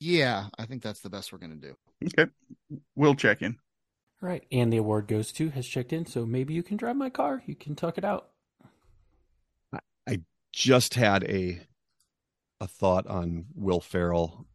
Yeah, 0.00 0.48
I 0.58 0.66
think 0.66 0.82
that's 0.82 1.00
the 1.00 1.08
best 1.08 1.32
we're 1.32 1.38
going 1.38 1.58
to 1.60 1.68
do. 1.68 1.76
Okay, 2.04 2.30
we'll 2.96 3.14
check 3.14 3.42
in. 3.42 3.56
All 4.22 4.28
right, 4.28 4.44
and 4.52 4.70
the 4.72 4.76
award 4.76 5.08
goes 5.08 5.32
to 5.32 5.48
has 5.50 5.66
checked 5.66 5.90
in, 5.92 6.04
so 6.04 6.26
maybe 6.26 6.52
you 6.52 6.62
can 6.62 6.76
drive 6.76 6.96
my 6.96 7.08
car. 7.08 7.42
You 7.46 7.54
can 7.54 7.74
tuck 7.74 7.96
it 7.96 8.04
out. 8.04 8.30
I 10.06 10.22
just 10.52 10.94
had 10.94 11.24
a 11.24 11.60
a 12.60 12.66
thought 12.66 13.06
on 13.06 13.46
Will 13.54 13.80
Ferrell, 13.80 14.46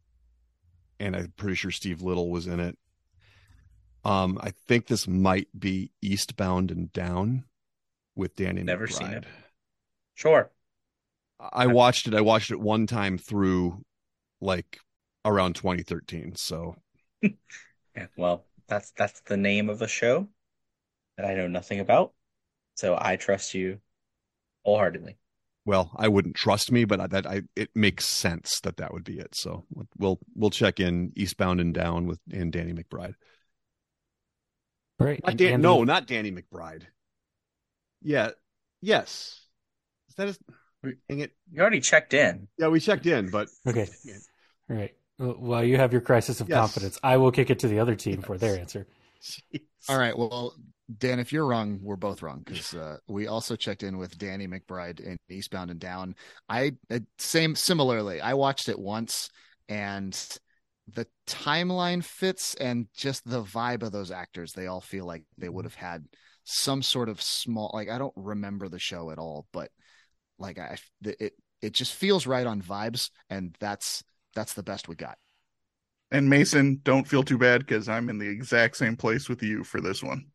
and 0.99 1.15
I'm 1.15 1.33
pretty 1.35 1.55
sure 1.55 1.71
Steve 1.71 2.01
Little 2.01 2.29
was 2.29 2.47
in 2.47 2.59
it. 2.59 2.77
Um, 4.03 4.39
I 4.41 4.51
think 4.67 4.87
this 4.87 5.07
might 5.07 5.47
be 5.57 5.91
Eastbound 6.01 6.71
and 6.71 6.91
Down 6.91 7.45
with 8.15 8.35
Danny. 8.35 8.63
Never 8.63 8.87
McBride. 8.87 8.93
seen 8.93 9.13
it. 9.13 9.25
Sure. 10.15 10.51
I 11.39 11.67
watched 11.67 12.07
it. 12.07 12.13
I 12.13 12.21
watched 12.21 12.51
it 12.51 12.59
one 12.59 12.87
time 12.87 13.17
through, 13.17 13.83
like 14.41 14.79
around 15.25 15.55
2013. 15.55 16.35
So 16.35 16.75
Yeah, 17.95 18.07
well, 18.15 18.45
that's 18.71 18.91
that's 18.97 19.21
the 19.21 19.37
name 19.37 19.69
of 19.69 19.77
the 19.77 19.87
show 19.87 20.27
that 21.17 21.25
I 21.27 21.35
know 21.35 21.47
nothing 21.47 21.79
about. 21.79 22.13
So 22.75 22.97
I 22.99 23.17
trust 23.17 23.53
you 23.53 23.79
wholeheartedly. 24.65 25.17
well, 25.65 25.91
I 25.95 26.07
wouldn't 26.07 26.35
trust 26.35 26.71
me, 26.71 26.85
but 26.85 26.99
I, 27.01 27.07
that 27.07 27.27
I 27.27 27.41
it 27.55 27.69
makes 27.75 28.05
sense 28.05 28.59
that 28.61 28.77
that 28.77 28.93
would 28.93 29.03
be 29.03 29.19
it. 29.19 29.35
So 29.35 29.65
we'll 29.97 30.19
we'll 30.33 30.49
check 30.49 30.79
in 30.79 31.11
Eastbound 31.15 31.59
and 31.61 31.73
Down 31.73 32.07
with 32.07 32.19
and 32.31 32.51
Danny 32.51 32.73
McBride. 32.73 33.15
Right. 34.99 35.19
Not 35.25 35.37
Dan, 35.37 35.53
Andy- 35.53 35.63
no, 35.63 35.83
not 35.83 36.07
Danny 36.07 36.31
McBride. 36.31 36.83
Yeah, 38.01 38.29
yes. 38.81 39.39
Is 40.09 40.15
that 40.15 40.27
his? 40.27 40.39
Dang 41.09 41.19
it! 41.19 41.35
You 41.51 41.61
already 41.61 41.81
checked 41.81 42.13
in. 42.13 42.47
Yeah, 42.57 42.69
we 42.69 42.79
checked 42.79 43.05
in, 43.05 43.29
but 43.29 43.49
Okay. 43.67 43.87
All 44.69 44.75
right. 44.77 44.95
Well, 45.21 45.35
while 45.37 45.63
you 45.63 45.77
have 45.77 45.91
your 45.91 46.01
crisis 46.01 46.41
of 46.41 46.49
Yes. 46.49 46.57
confidence, 46.57 46.99
I 47.03 47.17
will 47.17 47.31
kick 47.31 47.49
it 47.49 47.59
to 47.59 47.67
the 47.67 47.79
other 47.79 47.95
team 47.95 48.21
for 48.21 48.37
their 48.37 48.57
answer. 48.57 48.87
Jeez. 49.21 49.61
All 49.87 49.97
right. 49.97 50.17
Well, 50.17 50.55
Dan, 50.97 51.19
if 51.19 51.31
you're 51.31 51.45
wrong, 51.45 51.79
we're 51.81 51.95
both 51.95 52.21
wrong 52.21 52.41
because 52.43 52.73
uh, 52.73 52.97
we 53.07 53.27
also 53.27 53.55
checked 53.55 53.83
in 53.83 53.97
with 53.97 54.17
Danny 54.17 54.47
McBride 54.47 54.99
in 54.99 55.17
Eastbound 55.29 55.69
and 55.69 55.79
Down. 55.79 56.15
I 56.49 56.73
uh, 56.89 56.99
same 57.17 57.55
similarly. 57.55 58.19
I 58.19 58.33
watched 58.33 58.67
it 58.67 58.79
once, 58.79 59.29
and 59.69 60.13
the 60.93 61.07
timeline 61.27 62.03
fits, 62.03 62.55
and 62.55 62.87
just 62.95 63.23
the 63.29 63.43
vibe 63.43 63.83
of 63.83 63.91
those 63.91 64.11
actors. 64.11 64.53
They 64.53 64.67
all 64.67 64.81
feel 64.81 65.05
like 65.05 65.23
they 65.37 65.49
would 65.49 65.65
have 65.65 65.75
had 65.75 66.03
some 66.43 66.81
sort 66.81 67.09
of 67.09 67.21
small. 67.21 67.71
Like 67.73 67.89
I 67.89 67.97
don't 67.99 68.13
remember 68.15 68.67
the 68.67 68.79
show 68.79 69.11
at 69.11 69.19
all, 69.19 69.45
but 69.53 69.69
like 70.39 70.57
I, 70.59 70.77
it 71.03 71.33
it 71.61 71.73
just 71.73 71.93
feels 71.93 72.27
right 72.27 72.47
on 72.47 72.61
vibes, 72.61 73.11
and 73.29 73.55
that's 73.59 74.03
that's 74.35 74.53
the 74.53 74.63
best 74.63 74.87
we 74.87 74.95
got. 74.95 75.17
And 76.11 76.29
Mason, 76.29 76.81
don't 76.83 77.07
feel 77.07 77.23
too 77.23 77.37
bad 77.37 77.59
because 77.61 77.87
I'm 77.87 78.09
in 78.09 78.17
the 78.17 78.27
exact 78.27 78.75
same 78.77 78.97
place 78.97 79.29
with 79.29 79.41
you 79.43 79.63
for 79.63 79.79
this 79.79 80.03
one. 80.03 80.25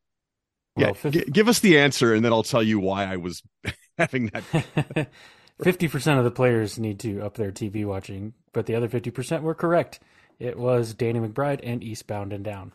Yeah, 0.77 0.87
Well, 0.87 0.95
fif- 0.95 1.13
gi- 1.13 1.25
give 1.31 1.49
us 1.49 1.61
the 1.61 1.79
answer, 1.79 2.15
and 2.15 2.25
then 2.25 2.33
I'll 2.33 2.43
tell 2.43 2.63
you 2.63 2.79
why 2.81 3.05
I 3.05 3.17
was 3.17 3.43
having 3.99 4.29
that. 4.29 5.09
Fifty 5.63 5.89
percent 5.89 6.19
of 6.19 6.25
the 6.25 6.31
players 6.31 6.79
need 6.79 7.01
to 7.01 7.23
up 7.23 7.35
their 7.37 7.51
TV 7.51 7.85
watching, 7.87 8.35
but 8.53 8.67
the 8.67 8.75
other 8.75 8.89
fifty 8.91 9.11
percent 9.11 9.43
were 9.43 9.55
correct. 9.55 10.01
It 10.39 10.59
was 10.59 10.93
Danny 10.93 11.19
McBride 11.19 11.61
and 11.63 11.83
Eastbound 11.83 12.35
and 12.35 12.45
Down. 12.45 12.73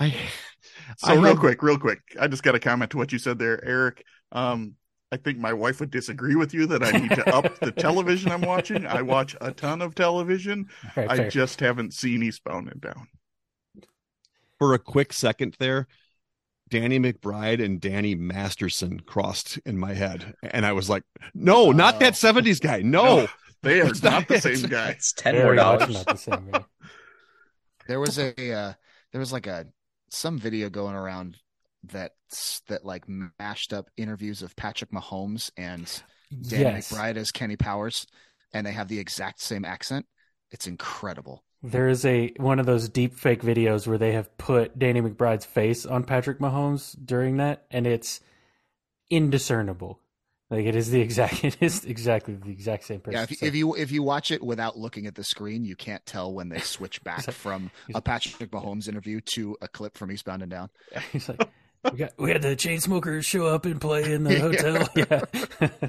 I, 0.00 0.14
So 0.96 1.12
I 1.12 1.14
real 1.14 1.24
had- 1.24 1.38
quick, 1.38 1.62
real 1.62 1.78
quick, 1.78 2.00
I 2.18 2.28
just 2.28 2.42
got 2.42 2.52
to 2.52 2.60
comment 2.60 2.92
to 2.92 2.96
what 2.96 3.12
you 3.12 3.18
said 3.18 3.38
there, 3.38 3.62
Eric. 3.64 4.04
Um, 4.32 4.76
I 5.14 5.16
think 5.16 5.38
my 5.38 5.52
wife 5.52 5.78
would 5.78 5.92
disagree 5.92 6.34
with 6.34 6.52
you 6.52 6.66
that 6.66 6.82
I 6.82 6.90
need 6.90 7.10
to 7.10 7.34
up 7.34 7.58
the 7.60 7.70
television 7.86 8.32
I'm 8.32 8.40
watching. 8.40 8.84
I 8.84 9.00
watch 9.00 9.36
a 9.40 9.52
ton 9.52 9.80
of 9.80 9.94
television. 9.94 10.66
All 10.96 11.04
right, 11.04 11.10
I 11.12 11.16
fair. 11.18 11.30
just 11.30 11.60
haven't 11.60 11.94
seen 11.94 12.20
Eastbound 12.22 12.68
and 12.68 12.80
Down. 12.80 13.06
for 14.58 14.74
a 14.74 14.78
quick 14.80 15.12
second 15.12 15.56
there, 15.60 15.86
Danny 16.68 16.98
McBride 16.98 17.62
and 17.64 17.80
Danny 17.80 18.16
Masterson 18.16 18.98
crossed 19.00 19.58
in 19.64 19.78
my 19.78 19.94
head, 19.94 20.34
and 20.42 20.66
I 20.66 20.72
was 20.72 20.90
like, 20.90 21.04
"No, 21.32 21.70
not 21.70 22.00
that 22.00 22.14
Oh. 22.24 22.32
'70s 22.32 22.60
guy. 22.60 22.80
No, 22.82 23.20
No, 23.20 23.28
They 23.62 23.80
are 23.80 23.84
not 23.84 24.02
not- 24.02 24.28
the 24.28 24.40
same 24.40 24.68
guy. 24.68 24.88
It's 24.90 25.12
ten 25.12 25.34
Very 25.36 25.44
more 25.44 25.54
dollars. 25.54 25.94
not 25.94 26.06
the 26.06 26.16
same. 26.16 26.50
There 27.86 28.00
was 28.00 28.18
a 28.18 28.30
uh, 28.52 28.72
there 29.12 29.20
was 29.20 29.32
like 29.32 29.46
a 29.46 29.66
some 30.10 30.38
video 30.38 30.70
going 30.70 30.94
around 30.96 31.38
that 31.92 32.12
that 32.68 32.84
like 32.84 33.04
mashed 33.08 33.72
up 33.72 33.88
interviews 33.96 34.42
of 34.42 34.56
Patrick 34.56 34.90
Mahomes 34.90 35.50
and 35.56 36.02
Danny 36.48 36.62
yes, 36.64 36.92
McBride 36.92 37.16
as 37.16 37.30
Kenny 37.30 37.56
Powers, 37.56 38.06
and 38.52 38.66
they 38.66 38.72
have 38.72 38.88
the 38.88 38.98
exact 38.98 39.40
same 39.40 39.64
accent. 39.64 40.06
It's 40.50 40.66
incredible. 40.66 41.44
there 41.62 41.88
is 41.88 42.04
a 42.04 42.32
one 42.38 42.58
of 42.58 42.66
those 42.66 42.88
deep 42.88 43.14
fake 43.14 43.42
videos 43.42 43.86
where 43.86 43.98
they 43.98 44.12
have 44.12 44.36
put 44.38 44.78
Danny 44.78 45.00
McBride's 45.00 45.44
face 45.44 45.84
on 45.86 46.04
Patrick 46.04 46.38
Mahomes 46.38 46.96
during 47.04 47.36
that, 47.38 47.64
and 47.70 47.86
it's 47.86 48.20
indiscernible. 49.10 50.00
Like 50.50 50.66
it 50.66 50.76
is 50.76 50.90
the 50.90 51.00
exact, 51.00 51.42
it 51.44 51.56
is 51.60 51.84
exactly 51.84 52.34
the 52.34 52.50
exact 52.50 52.84
same 52.84 53.00
person. 53.00 53.18
Yeah, 53.18 53.22
if, 53.24 53.30
you- 53.30 53.36
So- 53.38 53.46
if 53.46 53.54
you 53.54 53.74
if 53.74 53.90
you 53.92 54.02
watch 54.02 54.30
it 54.30 54.42
without 54.42 54.76
looking 54.78 55.06
at 55.06 55.14
the 55.14 55.24
screen, 55.24 55.64
you 55.64 55.74
can't 55.76 56.04
tell 56.06 56.32
when 56.32 56.48
they 56.48 56.60
switch 56.60 57.02
back 57.04 57.22
from 57.30 57.70
a 57.94 58.00
Patrick 58.02 58.50
Mahomes 58.50 58.88
interview 58.88 59.20
to 59.34 59.56
a 59.62 59.68
clip 59.68 59.96
from 59.96 60.12
Eastbound 60.12 60.42
and 60.42 60.50
Down. 60.50 60.68
He's 61.12 61.28
like, 61.28 61.48
we 61.92 61.98
got 61.98 62.12
we 62.18 62.30
had 62.30 62.42
the 62.42 62.56
chain 62.56 62.80
smokers 62.80 63.26
show 63.26 63.46
up 63.46 63.64
and 63.66 63.80
play 63.80 64.12
in 64.12 64.24
the 64.24 64.38
hotel. 64.40 64.88
Yeah. 65.60 65.88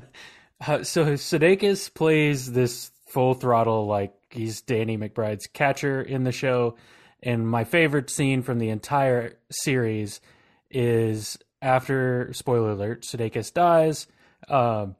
uh, 0.67 0.83
so 0.83 1.05
Sudeikis 1.05 1.93
plays 1.93 2.51
this 2.51 2.91
full 3.07 3.33
throttle 3.33 3.85
like 3.85 4.13
he's 4.29 4.61
Danny 4.61 4.97
McBride's 4.97 5.47
catcher 5.47 6.01
in 6.01 6.23
the 6.23 6.31
show, 6.31 6.75
and 7.23 7.47
my 7.47 7.63
favorite 7.63 8.09
scene 8.09 8.41
from 8.41 8.59
the 8.59 8.69
entire 8.69 9.37
series 9.51 10.21
is 10.69 11.37
after 11.61 12.31
spoiler 12.33 12.71
alert, 12.71 13.03
Sudeikis 13.03 13.53
dies. 13.53 14.07
Um, 14.47 14.95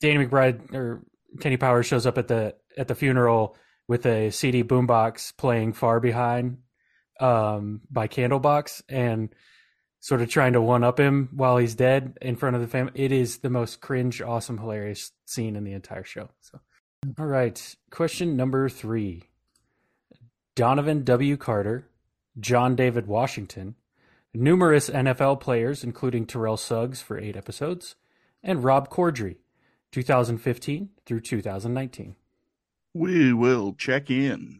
Danny 0.00 0.26
McBride 0.26 0.74
or 0.74 1.02
Kenny 1.40 1.56
Powers 1.56 1.86
shows 1.86 2.06
up 2.06 2.18
at 2.18 2.28
the 2.28 2.54
at 2.76 2.88
the 2.88 2.94
funeral 2.94 3.56
with 3.86 4.06
a 4.06 4.30
CD 4.30 4.62
boombox 4.62 5.36
playing 5.36 5.72
"Far 5.72 6.00
Behind" 6.00 6.58
um, 7.20 7.80
by 7.90 8.08
Candlebox 8.08 8.82
and 8.88 9.34
sort 10.04 10.20
of 10.20 10.28
trying 10.28 10.52
to 10.52 10.60
one 10.60 10.84
up 10.84 11.00
him 11.00 11.30
while 11.32 11.56
he's 11.56 11.74
dead 11.74 12.18
in 12.20 12.36
front 12.36 12.54
of 12.54 12.60
the 12.60 12.68
family. 12.68 12.92
It 12.94 13.10
is 13.10 13.38
the 13.38 13.48
most 13.48 13.80
cringe, 13.80 14.20
awesome, 14.20 14.58
hilarious 14.58 15.12
scene 15.24 15.56
in 15.56 15.64
the 15.64 15.72
entire 15.72 16.04
show. 16.04 16.28
So, 16.42 16.60
all 17.18 17.24
right, 17.24 17.74
question 17.90 18.36
number 18.36 18.68
three: 18.68 19.22
Donovan 20.56 21.04
W. 21.04 21.38
Carter, 21.38 21.88
John 22.38 22.76
David 22.76 23.06
Washington, 23.06 23.76
numerous 24.34 24.90
NFL 24.90 25.40
players, 25.40 25.82
including 25.82 26.26
Terrell 26.26 26.58
Suggs 26.58 27.00
for 27.00 27.18
eight 27.18 27.34
episodes, 27.34 27.94
and 28.42 28.62
Rob 28.62 28.90
Corddry, 28.90 29.36
2015 29.90 30.90
through 31.06 31.20
2019. 31.20 32.14
We 32.92 33.32
will 33.32 33.72
check 33.72 34.10
in. 34.10 34.58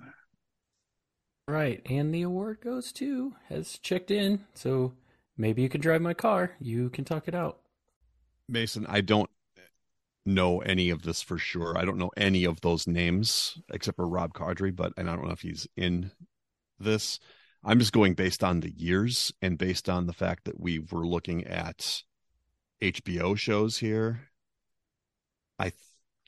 Right, 1.47 1.83
and 1.85 2.15
the 2.15 2.23
award 2.23 2.63
goes 2.63 2.93
to 2.93 3.35
has 3.51 3.79
checked 3.79 4.11
in, 4.11 4.47
so 4.55 4.95
maybe 5.37 5.63
you 5.63 5.69
can 5.69 5.81
drive 5.81 6.03
my 6.03 6.15
car. 6.15 6.53
You 6.61 6.91
can 6.91 7.05
talk 7.05 7.29
it 7.29 7.35
out. 7.35 7.61
Mason, 8.49 8.87
I 8.89 9.01
don't 9.01 9.31
know 10.27 10.61
any 10.61 10.91
of 10.91 11.03
this 11.03 11.23
for 11.23 11.39
sure. 11.39 11.77
I 11.77 11.85
don't 11.85 11.99
know 11.99 12.11
any 12.17 12.45
of 12.45 12.61
those 12.61 12.87
names 12.87 13.59
except 13.73 13.97
for 13.97 14.09
Rob 14.09 14.33
Corddry, 14.33 14.75
but 14.75 14.93
and 14.97 15.11
I 15.11 15.17
don't 15.17 15.27
know 15.27 15.33
if 15.33 15.43
he's 15.43 15.67
in 15.77 16.11
this. 16.79 17.19
I'm 17.63 17.79
just 17.79 17.93
going 17.93 18.15
based 18.15 18.45
on 18.45 18.61
the 18.61 18.71
years 18.71 19.33
and 19.41 19.57
based 19.57 19.89
on 19.89 20.07
the 20.07 20.13
fact 20.13 20.45
that 20.45 20.61
we 20.61 20.79
were 20.79 21.07
looking 21.07 21.45
at 21.45 22.03
HBO 22.83 23.39
shows 23.39 23.79
here. 23.79 24.29
I 25.59 25.73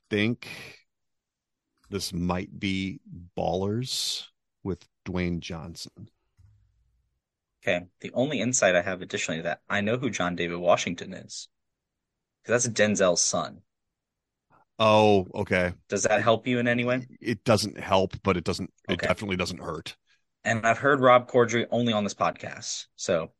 think 0.08 0.48
this 1.90 2.12
might 2.12 2.58
be 2.58 3.00
Ballers 3.36 4.24
with 4.62 4.86
Dwayne 5.04 5.40
Johnson. 5.40 6.08
Okay. 7.66 7.86
The 8.00 8.12
only 8.14 8.40
insight 8.40 8.76
I 8.76 8.82
have 8.82 9.02
additionally 9.02 9.38
to 9.38 9.44
that 9.44 9.60
I 9.68 9.80
know 9.80 9.96
who 9.98 10.10
John 10.10 10.36
David 10.36 10.58
Washington 10.58 11.12
is. 11.12 11.48
that's 12.44 12.68
Denzel's 12.68 13.22
son. 13.22 13.62
Oh, 14.78 15.26
okay. 15.34 15.72
Does 15.88 16.02
that 16.04 16.22
help 16.22 16.46
you 16.46 16.58
in 16.58 16.68
any 16.68 16.84
way? 16.84 17.06
It 17.20 17.44
doesn't 17.44 17.78
help, 17.78 18.12
but 18.22 18.36
it 18.36 18.44
doesn't. 18.44 18.70
It 18.88 18.92
Okay. 18.94 19.06
definitely 19.06 19.36
doesn't 19.36 19.58
hurt. 19.62 19.96
And 20.44 20.64
I've 20.66 20.78
heard 20.78 21.00
Rob 21.00 21.28
Corddry 21.28 21.66
only 21.70 21.92
on 21.92 22.04
this 22.04 22.14
podcast. 22.14 22.86
So 22.94 23.32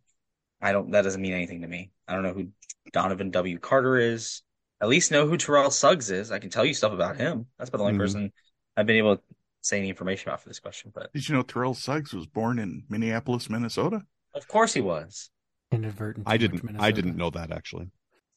I 0.61 0.73
don't 0.73 0.91
that 0.93 1.03
doesn't 1.03 1.21
mean 1.23 1.35
anything 1.35 1.63
to 1.63 1.69
me. 1.69 1.93
I 2.09 2.15
don't 2.15 2.23
know 2.23 2.33
who 2.33 2.49
Donovan 2.93 3.31
W. 3.31 3.59
Carter 3.59 3.97
is. 3.99 4.43
At 4.81 4.89
least 4.89 5.11
know 5.11 5.27
who 5.29 5.37
Terrell 5.37 5.71
Suggs 5.71 6.11
is. 6.11 6.33
I 6.33 6.39
can 6.39 6.51
tell 6.51 6.65
you 6.65 6.75
stuff 6.75 6.93
about 6.93 7.17
him. 7.17 7.47
That's 7.59 7.69
about 7.69 7.79
the 7.79 7.85
only 7.85 7.97
Mhm. 7.97 7.99
person 7.99 8.33
I've 8.77 8.87
been 8.87 8.97
able 8.97 9.17
to 9.19 9.23
say 9.63 9.79
any 9.79 9.89
information 9.91 10.29
about 10.29 10.41
for 10.43 10.49
this 10.49 10.61
question. 10.61 10.91
But 10.95 11.13
Did 11.13 11.29
you 11.29 11.35
know 11.35 11.43
Terrell 11.43 11.75
Suggs 11.75 12.13
was 12.13 12.27
born 12.27 12.59
in 12.59 12.85
Minneapolis, 12.89 13.49
Minnesota? 13.51 14.07
Of 14.37 14.47
course 14.47 14.73
he 14.75 14.81
was. 14.81 15.31
Inadvertent. 15.73 16.29
I 16.29 16.37
didn't. 16.37 16.77
I 16.79 16.93
didn't 16.93 17.17
know 17.17 17.31
that 17.31 17.51
actually. 17.51 17.91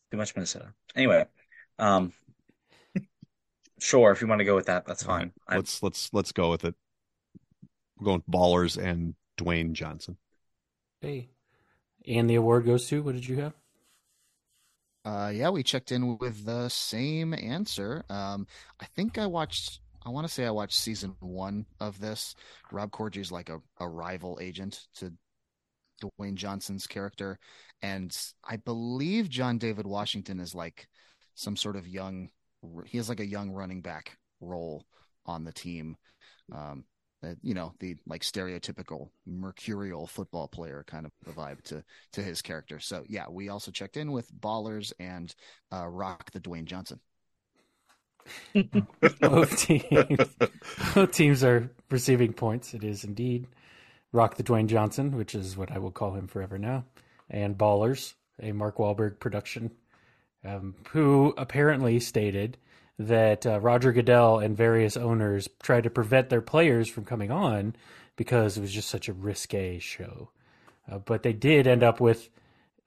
Too 0.09 0.17
much 0.17 0.35
Minnesota. 0.35 0.73
Anyway, 0.95 1.25
um, 1.77 2.11
Sure, 3.79 4.11
if 4.11 4.21
you 4.21 4.27
want 4.27 4.39
to 4.39 4.45
go 4.45 4.55
with 4.55 4.65
that, 4.65 4.85
that's 4.85 5.03
fine. 5.03 5.31
I, 5.47 5.55
Let's 5.55 5.81
let's 5.81 6.09
let's 6.13 6.31
go 6.31 6.49
with 6.49 6.65
it. 6.65 6.75
We're 7.97 8.05
going 8.05 8.23
with 8.25 8.33
ballers 8.33 8.81
and 8.81 9.15
Dwayne 9.37 9.73
Johnson. 9.73 10.17
Hey. 11.01 11.29
And 12.07 12.29
the 12.29 12.35
award 12.35 12.65
goes 12.65 12.87
to, 12.87 13.03
what 13.03 13.15
did 13.15 13.27
you 13.27 13.41
have? 13.41 13.53
Uh, 15.05 15.31
yeah, 15.33 15.49
we 15.49 15.63
checked 15.63 15.91
in 15.91 16.17
with 16.17 16.45
the 16.45 16.69
same 16.69 17.33
answer. 17.33 18.03
Um, 18.09 18.47
I 18.79 18.85
think 18.85 19.17
I 19.17 19.27
watched. 19.27 19.79
I 20.05 20.09
want 20.09 20.27
to 20.27 20.33
say 20.33 20.45
I 20.45 20.51
watched 20.51 20.77
season 20.77 21.15
one 21.19 21.65
of 21.79 21.99
this. 21.99 22.35
Rob 22.71 22.91
Corddry 22.91 23.17
is 23.21 23.31
like 23.31 23.49
a, 23.49 23.61
a 23.79 23.87
rival 23.87 24.39
agent 24.41 24.87
to 24.95 25.13
Dwayne 25.99 26.35
Johnson's 26.35 26.87
character, 26.87 27.39
and 27.81 28.15
I 28.47 28.57
believe 28.57 29.29
John 29.29 29.57
David 29.57 29.85
Washington 29.85 30.39
is 30.39 30.55
like 30.55 30.87
some 31.35 31.55
sort 31.55 31.75
of 31.75 31.87
young. 31.87 32.29
He 32.85 32.97
has 32.97 33.09
like 33.09 33.19
a 33.19 33.25
young 33.25 33.51
running 33.51 33.81
back 33.81 34.17
role 34.41 34.85
on 35.25 35.43
the 35.43 35.53
team. 35.53 35.95
Um, 36.53 36.85
that 37.21 37.37
you 37.41 37.53
know 37.53 37.73
the 37.79 37.95
like 38.07 38.21
stereotypical 38.21 39.09
mercurial 39.25 40.07
football 40.07 40.47
player 40.47 40.83
kind 40.87 41.05
of 41.05 41.11
a 41.27 41.31
vibe 41.31 41.61
to 41.63 41.83
to 42.13 42.21
his 42.21 42.41
character. 42.41 42.79
So 42.79 43.03
yeah, 43.07 43.25
we 43.29 43.49
also 43.49 43.71
checked 43.71 43.97
in 43.97 44.11
with 44.11 44.31
Ballers 44.33 44.93
and 44.99 45.33
uh, 45.73 45.87
Rock 45.87 46.31
the 46.31 46.39
Dwayne 46.39 46.65
Johnson. 46.65 46.99
Both 49.21 49.57
teams, 49.57 50.35
both 50.93 51.11
teams 51.11 51.43
are 51.43 51.71
receiving 51.89 52.33
points. 52.33 52.75
It 52.75 52.83
is 52.83 53.03
indeed 53.03 53.47
Rock 54.11 54.35
the 54.35 54.43
Dwayne 54.43 54.67
Johnson, 54.67 55.15
which 55.15 55.35
is 55.35 55.55
what 55.55 55.71
I 55.71 55.77
will 55.77 55.91
call 55.91 56.13
him 56.13 56.27
forever 56.27 56.57
now, 56.57 56.85
and 57.29 57.57
Ballers, 57.57 58.15
a 58.41 58.51
Mark 58.51 58.77
Wahlberg 58.77 59.19
production, 59.19 59.71
um, 60.43 60.75
who 60.89 61.33
apparently 61.37 61.99
stated 61.99 62.57
that 62.97 63.45
uh, 63.45 63.59
Roger 63.59 63.93
Goodell 63.93 64.39
and 64.39 64.57
various 64.57 64.97
owners 64.97 65.47
tried 65.61 65.83
to 65.83 65.89
prevent 65.89 66.29
their 66.29 66.41
players 66.41 66.89
from 66.89 67.05
coming 67.05 67.31
on 67.31 67.75
because 68.15 68.57
it 68.57 68.61
was 68.61 68.73
just 68.73 68.89
such 68.89 69.07
a 69.07 69.13
risque 69.13 69.79
show. 69.79 70.31
Uh, 70.91 70.97
but 70.97 71.23
they 71.23 71.33
did 71.33 71.67
end 71.67 71.83
up 71.83 72.01
with 72.01 72.29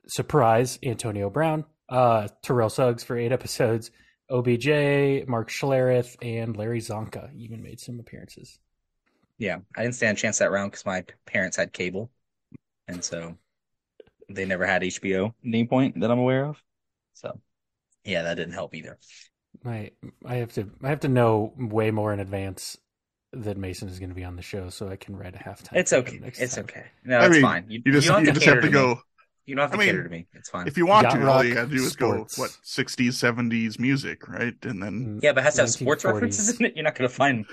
surprise 0.07 0.79
Antonio 0.83 1.31
Brown, 1.31 1.65
uh, 1.89 2.29
Terrell 2.43 2.69
Suggs 2.69 3.05
for 3.05 3.17
eight 3.17 3.33
episodes, 3.33 3.91
OBJ, 4.29 5.27
Mark 5.27 5.51
Schlereth, 5.51 6.17
and 6.21 6.57
Larry 6.57 6.81
Csonka 6.81 7.35
even 7.35 7.63
made 7.63 7.81
some 7.81 8.01
appearances. 8.01 8.59
Yeah, 9.43 9.59
I 9.77 9.83
didn't 9.83 9.97
stand 9.97 10.19
a 10.19 10.21
chance 10.21 10.39
that 10.39 10.51
round 10.53 10.71
because 10.73 10.87
my 10.87 11.05
parents 11.27 11.57
had 11.57 11.73
cable, 11.73 12.11
and 12.89 13.05
so 13.05 13.39
they 14.29 14.45
never 14.47 14.67
had 14.67 14.83
HBO 14.85 15.29
at 15.29 15.35
any 15.47 15.67
point 15.67 16.01
that 16.01 16.11
I'm 16.11 16.19
aware 16.21 16.47
of. 16.47 16.63
So 17.15 17.41
yeah, 18.05 18.23
that 18.23 18.37
didn't 18.37 18.55
help 18.55 18.75
either. 18.75 18.99
My, 19.65 19.91
I 20.25 20.37
have 20.37 20.53
to, 20.55 20.71
I 20.83 20.89
have 20.89 21.01
to 21.01 21.09
know 21.09 21.53
way 21.57 21.91
more 21.91 22.13
in 22.13 22.21
advance 22.21 22.77
that 23.33 23.57
Mason 23.57 23.89
is 23.89 23.99
going 23.99 24.09
to 24.11 24.15
be 24.15 24.25
on 24.25 24.37
the 24.37 24.43
show, 24.43 24.71
so 24.71 24.89
I 24.89 24.97
can 24.97 25.17
write 25.17 25.35
a 25.35 25.39
halftime. 25.39 25.75
It's 25.75 25.93
okay. 25.93 26.21
next 26.21 26.37
It's 26.37 26.55
time. 26.55 26.59
okay. 26.59 26.87
No, 27.05 27.19
I 27.19 27.27
it's 27.27 27.29
mean, 27.29 27.39
fine. 27.39 27.67
You 27.69 27.81
just 27.93 28.07
don't 28.07 28.25
you 28.25 28.33
just 28.33 28.47
have 28.47 28.61
cater 28.61 28.61
to 28.61 28.69
me. 28.69 28.71
go. 28.71 29.01
You 29.45 29.57
don't 29.57 29.63
have 29.63 29.71
to 29.73 29.77
I 29.77 29.81
mean, 29.81 29.89
cater 29.89 30.05
to 30.05 30.09
me. 30.09 30.27
It's 30.35 30.49
fine. 30.51 30.69
If 30.69 30.77
you 30.79 30.87
want 30.87 31.03
Yacht 31.05 31.15
to, 31.15 31.29
all 31.29 31.43
you 31.43 31.51
rock, 31.51 31.65
gotta 31.65 31.77
do 31.77 31.83
is 31.83 31.93
sports. 31.93 32.37
go 32.37 32.43
what 32.43 32.57
sixties, 32.63 33.19
seventies 33.19 33.79
music, 33.79 34.29
right? 34.29 34.55
And 34.63 34.81
then 34.83 35.19
Mm, 35.19 35.23
yeah, 35.23 35.33
but 35.33 35.41
it 35.41 35.45
has 35.45 35.55
to 35.57 35.63
have 35.63 35.71
sports 35.71 36.05
references 36.05 36.61
in 36.61 36.67
it. 36.67 36.77
You're 36.77 36.85
not 36.85 36.95
going 36.95 37.09
to 37.11 37.15
find. 37.15 37.45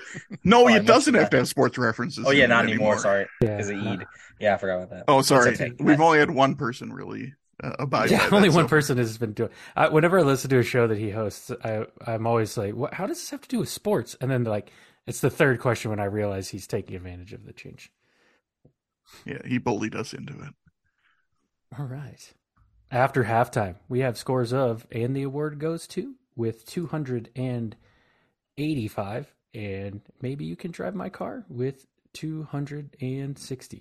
no, 0.44 0.62
Oh, 0.64 0.68
it 0.68 0.74
missed 0.74 0.86
doesn't 0.86 1.14
have 1.14 1.24
that. 1.24 1.30
to 1.32 1.36
have 1.38 1.48
sports 1.48 1.76
references. 1.78 2.24
Oh 2.26 2.30
yeah, 2.30 2.44
in 2.44 2.50
it 2.52 2.54
not 2.54 2.64
anymore. 2.64 2.98
Sorry, 2.98 3.26
Yeah. 3.42 3.56
because 3.56 3.70
of 3.70 3.76
Ede. 3.78 4.06
Yeah, 4.38 4.54
I 4.54 4.58
forgot 4.58 4.76
about 4.76 4.90
that. 4.90 5.04
Oh, 5.08 5.20
sorry. 5.22 5.52
Okay. 5.54 5.72
We've 5.80 6.00
only 6.00 6.18
had 6.20 6.30
one 6.30 6.54
person 6.54 6.92
really 6.92 7.34
uh, 7.62 7.72
abide 7.80 8.10
yeah, 8.10 8.28
only 8.32 8.48
that, 8.50 8.54
one 8.54 8.64
so- 8.66 8.68
person 8.68 8.96
has 8.98 9.18
been 9.18 9.32
doing. 9.32 9.50
I, 9.76 9.88
whenever 9.88 10.18
I 10.18 10.22
listen 10.22 10.48
to 10.50 10.58
a 10.60 10.62
show 10.62 10.86
that 10.86 10.96
he 10.96 11.10
hosts, 11.10 11.50
I 11.64 11.86
I'm 12.06 12.24
always 12.26 12.56
like, 12.56 12.74
"What? 12.76 12.94
How 12.94 13.06
does 13.06 13.18
this 13.18 13.30
have 13.30 13.40
to 13.42 13.48
do 13.48 13.58
with 13.58 13.68
sports?" 13.68 14.16
And 14.20 14.30
then 14.30 14.44
like, 14.44 14.70
it's 15.08 15.20
the 15.20 15.28
third 15.28 15.58
question 15.58 15.90
when 15.90 15.98
I 16.00 16.04
realize 16.04 16.48
he's 16.50 16.68
taking 16.68 16.94
advantage 16.94 17.32
of 17.32 17.44
the 17.46 17.52
change. 17.52 17.90
Yeah, 19.26 19.38
he 19.44 19.58
bullied 19.58 19.96
us 19.96 20.12
into 20.14 20.34
it. 20.34 20.54
All 21.78 21.86
right. 21.86 22.32
After 22.90 23.22
halftime, 23.24 23.76
we 23.88 24.00
have 24.00 24.18
scores 24.18 24.52
of, 24.52 24.84
and 24.90 25.14
the 25.14 25.22
award 25.22 25.60
goes 25.60 25.86
to 25.88 26.14
with 26.34 26.66
285, 26.66 29.34
and 29.54 30.00
maybe 30.20 30.44
you 30.44 30.56
can 30.56 30.72
drive 30.72 30.96
my 30.96 31.08
car 31.08 31.44
with 31.48 31.86
260. 32.14 33.80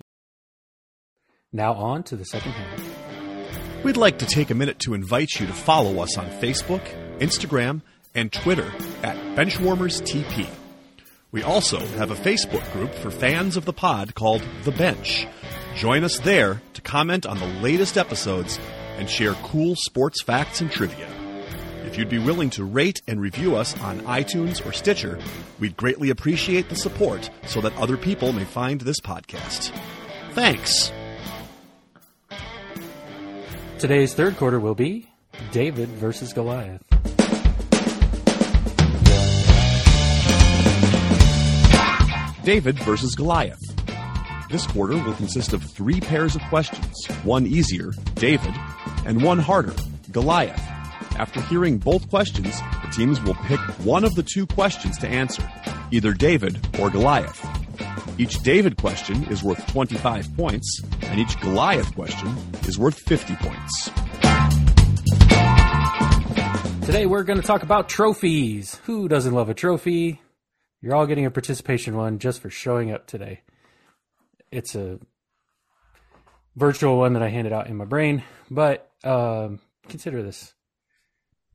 Now 1.52 1.74
on 1.74 2.04
to 2.04 2.16
the 2.16 2.26
second 2.26 2.52
half. 2.52 3.84
We'd 3.84 3.98
like 3.98 4.20
to 4.20 4.28
take 4.28 4.52
a 4.52 4.56
minute 4.56 4.78
to 4.80 4.94
invite 4.94 5.40
you 5.40 5.48
to 5.48 5.54
follow 5.54 6.04
us 6.04 6.16
on 6.18 6.28
Facebook, 6.28 6.84
Instagram, 7.18 7.82
and 8.14 8.32
Twitter 8.32 8.72
at 9.02 9.18
BenchwarmersTP. 9.36 10.48
We 11.32 11.42
also 11.44 11.80
have 11.80 12.12
a 12.12 12.16
Facebook 12.16 12.72
group 12.74 12.94
for 12.94 13.10
fans 13.10 13.58
of 13.58 13.66
the 13.66 13.74
pod 13.74 14.14
called 14.14 14.44
The 14.64 14.72
Bench. 14.72 15.26
Join 15.80 16.04
us 16.04 16.20
there 16.20 16.62
to 16.74 16.82
comment 16.82 17.26
on 17.26 17.40
the 17.40 17.48
latest 17.62 17.98
episodes 17.98 18.60
and 18.98 19.10
share 19.10 19.34
cool 19.36 19.78
sports 19.78 20.22
facts 20.22 20.60
and 20.60 20.70
trivia. 20.70 21.08
If 21.86 21.98
you'd 21.98 22.10
be 22.10 22.20
willing 22.20 22.50
to 22.50 22.66
rate 22.66 23.02
and 23.08 23.22
review 23.22 23.56
us 23.56 23.80
on 23.80 24.02
iTunes 24.02 24.66
or 24.66 24.74
Stitcher, 24.74 25.18
we'd 25.58 25.78
greatly 25.78 26.10
appreciate 26.10 26.68
the 26.68 26.76
support 26.76 27.30
so 27.48 27.62
that 27.62 27.74
other 27.78 27.96
people 27.96 28.34
may 28.34 28.44
find 28.44 28.82
this 28.82 29.00
podcast. 29.00 29.72
Thanks. 30.34 30.92
Today's 33.78 34.14
third 34.14 34.36
quarter 34.36 34.60
will 34.60 34.76
be 34.76 35.08
David 35.54 35.88
versus 35.88 36.34
Goliath. 36.34 36.84
David 42.44 42.78
versus 42.80 43.16
Goliath. 43.16 43.69
This 44.50 44.66
quarter 44.66 44.96
will 44.96 45.14
consist 45.14 45.54
of 45.54 45.64
three 45.64 46.02
pairs 46.02 46.36
of 46.36 46.42
questions 46.50 47.06
one 47.24 47.46
easier, 47.46 47.92
David, 48.16 48.56
and 49.06 49.22
one 49.22 49.38
harder, 49.38 49.76
Goliath. 50.12 50.60
After 51.20 51.40
hearing 51.42 51.78
both 51.78 52.10
questions, 52.10 52.60
the 52.82 52.90
teams 52.92 53.22
will 53.22 53.36
pick 53.36 53.60
one 53.86 54.04
of 54.04 54.16
the 54.16 54.24
two 54.24 54.48
questions 54.48 54.98
to 55.00 55.08
answer, 55.08 55.48
either 55.92 56.14
David 56.14 56.68
or 56.80 56.90
Goliath. 56.90 57.48
Each 58.18 58.40
David 58.42 58.78
question 58.78 59.24
is 59.26 59.44
worth 59.44 59.64
25 59.68 60.36
points, 60.36 60.82
and 61.04 61.20
each 61.20 61.40
Goliath 61.42 61.94
question 61.94 62.36
is 62.64 62.80
worth 62.80 62.98
50 63.02 63.36
points. 63.36 63.92
Today 66.88 67.06
we're 67.06 67.24
going 67.24 67.40
to 67.40 67.46
talk 67.46 67.62
about 67.62 67.88
trophies. 67.88 68.82
Who 68.86 69.08
doesn't 69.08 69.36
love 69.36 69.50
a 69.50 69.54
trophy? 69.54 70.24
You're 70.82 70.96
all 70.96 71.06
getting 71.06 71.28
a 71.28 71.32
participation 71.32 71.96
one 71.96 72.18
just 72.18 72.42
for 72.42 72.50
showing 72.50 72.90
up 72.92 73.06
today. 73.06 73.42
It's 74.52 74.76
a 74.76 75.00
virtual 76.56 76.98
one 76.98 77.14
that 77.14 77.24
I 77.24 77.30
handed 77.30 77.54
out 77.54 77.68
in 77.68 77.78
my 77.78 77.86
brain, 77.86 78.24
but 78.50 78.92
um, 79.04 79.60
consider 79.88 80.24
this. 80.24 80.54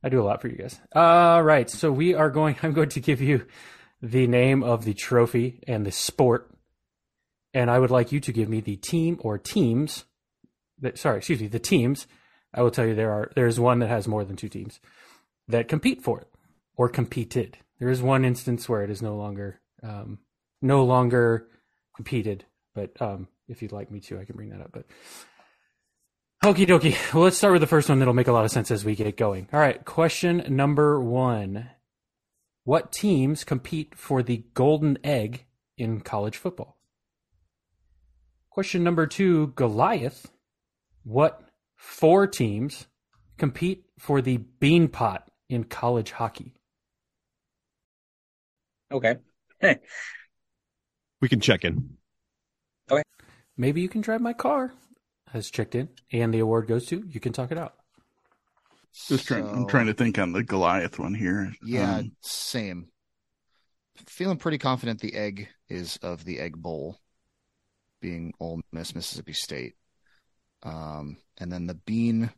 I 0.03 0.09
do 0.09 0.21
a 0.21 0.23
lot 0.23 0.41
for 0.41 0.47
you 0.47 0.55
guys. 0.55 0.79
All 0.93 1.41
right, 1.41 1.69
so 1.69 1.91
we 1.91 2.13
are 2.13 2.29
going. 2.29 2.55
I'm 2.63 2.73
going 2.73 2.89
to 2.89 2.99
give 2.99 3.21
you 3.21 3.45
the 4.01 4.27
name 4.27 4.63
of 4.63 4.85
the 4.85 4.93
trophy 4.93 5.61
and 5.67 5.85
the 5.85 5.91
sport, 5.91 6.49
and 7.53 7.71
I 7.71 7.79
would 7.79 7.91
like 7.91 8.11
you 8.11 8.19
to 8.21 8.31
give 8.31 8.49
me 8.49 8.61
the 8.61 8.75
team 8.75 9.17
or 9.21 9.37
teams. 9.37 10.05
That 10.79 10.97
sorry, 10.97 11.17
excuse 11.17 11.41
me, 11.41 11.47
the 11.47 11.59
teams. 11.59 12.07
I 12.53 12.61
will 12.61 12.71
tell 12.71 12.85
you 12.85 12.95
there 12.95 13.11
are 13.11 13.31
there 13.35 13.47
is 13.47 13.59
one 13.59 13.79
that 13.79 13.89
has 13.89 14.07
more 14.07 14.23
than 14.23 14.35
two 14.35 14.49
teams 14.49 14.79
that 15.47 15.67
compete 15.67 16.01
for 16.01 16.21
it 16.21 16.27
or 16.75 16.89
competed. 16.89 17.57
There 17.79 17.89
is 17.89 18.01
one 18.01 18.23
instance 18.23 18.69
where 18.69 18.83
it 18.83 18.89
is 18.89 19.01
no 19.01 19.15
longer 19.15 19.59
um, 19.83 20.19
no 20.61 20.83
longer 20.83 21.47
competed, 21.95 22.45
but 22.75 23.01
um, 23.01 23.27
if 23.47 23.61
you'd 23.61 23.71
like 23.71 23.89
me 23.89 23.99
to, 24.01 24.19
I 24.19 24.25
can 24.25 24.35
bring 24.35 24.49
that 24.49 24.61
up. 24.61 24.71
But 24.71 24.85
okie 26.43 26.67
dokie. 26.67 26.95
Well, 27.13 27.23
let's 27.23 27.37
start 27.37 27.53
with 27.53 27.61
the 27.61 27.67
first 27.67 27.89
one 27.89 27.97
that'll 27.99 28.13
make 28.13 28.27
a 28.27 28.33
lot 28.33 28.45
of 28.45 28.51
sense 28.51 28.69
as 28.69 28.85
we 28.85 28.95
get 28.95 29.17
going. 29.17 29.47
All 29.51 29.59
right, 29.59 29.83
question 29.83 30.43
number 30.49 31.01
one: 31.01 31.69
What 32.65 32.91
teams 32.91 33.43
compete 33.43 33.95
for 33.95 34.21
the 34.21 34.43
golden 34.53 34.99
egg 35.03 35.45
in 35.77 36.01
college 36.01 36.37
football? 36.37 36.77
Question 38.49 38.83
number 38.83 39.07
two: 39.07 39.47
Goliath. 39.55 40.31
What 41.03 41.41
four 41.75 42.27
teams 42.27 42.87
compete 43.37 43.85
for 43.97 44.21
the 44.21 44.37
bean 44.37 44.87
pot 44.87 45.29
in 45.49 45.63
college 45.63 46.11
hockey? 46.11 46.53
Okay. 48.91 49.17
Hey, 49.59 49.79
We 51.21 51.29
can 51.29 51.39
check 51.39 51.63
in. 51.63 51.97
Maybe 53.57 53.81
you 53.81 53.87
can 53.89 54.01
drive 54.01 54.19
my 54.21 54.33
car. 54.33 54.73
Has 55.31 55.49
checked 55.49 55.75
in, 55.75 55.89
and 56.11 56.33
the 56.33 56.39
award 56.39 56.67
goes 56.67 56.85
to. 56.87 57.03
You 57.07 57.19
can 57.19 57.33
talk 57.33 57.51
it 57.51 57.57
out. 57.57 57.73
Just 59.07 59.27
trying. 59.27 59.47
I'm 59.47 59.67
trying 59.67 59.87
to 59.87 59.93
think 59.93 60.17
on 60.17 60.31
the 60.31 60.43
Goliath 60.43 60.97
one 60.99 61.13
here. 61.13 61.53
Yeah, 61.63 61.97
Um, 61.97 62.11
same. 62.21 62.87
Feeling 64.07 64.37
pretty 64.37 64.57
confident 64.57 64.99
the 64.99 65.13
egg 65.15 65.47
is 65.69 65.97
of 65.97 66.23
the 66.25 66.39
Egg 66.39 66.55
Bowl, 66.57 66.99
being 68.01 68.33
Ole 68.39 68.61
Miss, 68.71 68.93
Mississippi 68.95 69.33
State. 69.33 69.73
Um, 70.63 71.17
and 71.37 71.51
then 71.51 71.65
the 71.67 71.75
bean, 71.75 72.29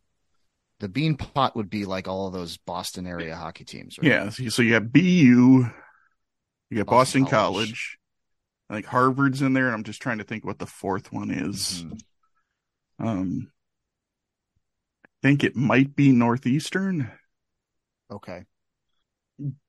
the 0.79 0.89
bean 0.89 1.17
pot 1.17 1.55
would 1.55 1.69
be 1.69 1.85
like 1.85 2.07
all 2.07 2.27
of 2.27 2.33
those 2.33 2.57
Boston 2.57 3.05
area 3.07 3.35
hockey 3.35 3.63
teams, 3.65 3.97
right? 3.97 4.07
Yeah. 4.07 4.29
So, 4.29 4.49
so 4.49 4.61
you 4.61 4.73
have 4.75 4.91
BU, 4.91 4.99
you 4.99 5.69
got 6.75 6.85
Boston, 6.85 7.23
Boston 7.23 7.25
College. 7.25 7.67
College. 7.67 7.97
Think 8.69 8.85
Harvard's 8.85 9.41
in 9.41 9.53
there, 9.53 9.67
and 9.67 9.73
I'm 9.75 9.83
just 9.83 10.01
trying 10.01 10.17
to 10.17 10.23
think 10.25 10.43
what 10.45 10.59
the 10.59 10.65
fourth 10.65 11.11
one 11.11 11.31
is. 11.31 11.83
Mhm. 11.85 11.99
Um, 12.99 13.51
I 15.05 15.07
think 15.21 15.43
it 15.43 15.55
might 15.55 15.95
be 15.95 16.11
Northeastern. 16.11 17.11
Okay. 18.11 18.45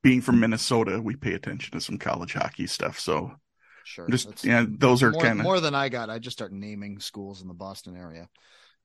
Being 0.02 0.20
from 0.20 0.40
Minnesota, 0.40 1.00
we 1.00 1.14
pay 1.14 1.34
attention 1.34 1.72
to 1.72 1.80
some 1.80 1.98
college 1.98 2.32
hockey 2.32 2.66
stuff. 2.66 2.98
So 2.98 3.36
Sure. 3.84 4.08
just 4.08 4.28
That's 4.28 4.44
yeah, 4.44 4.64
those 4.68 5.02
are 5.02 5.12
kind 5.12 5.38
of. 5.40 5.44
more 5.44 5.60
than 5.60 5.74
I 5.74 5.88
got. 5.88 6.10
I 6.10 6.18
just 6.18 6.36
start 6.36 6.52
naming 6.52 7.00
schools 7.00 7.40
in 7.40 7.48
the 7.48 7.54
Boston 7.54 7.96
area. 7.96 8.28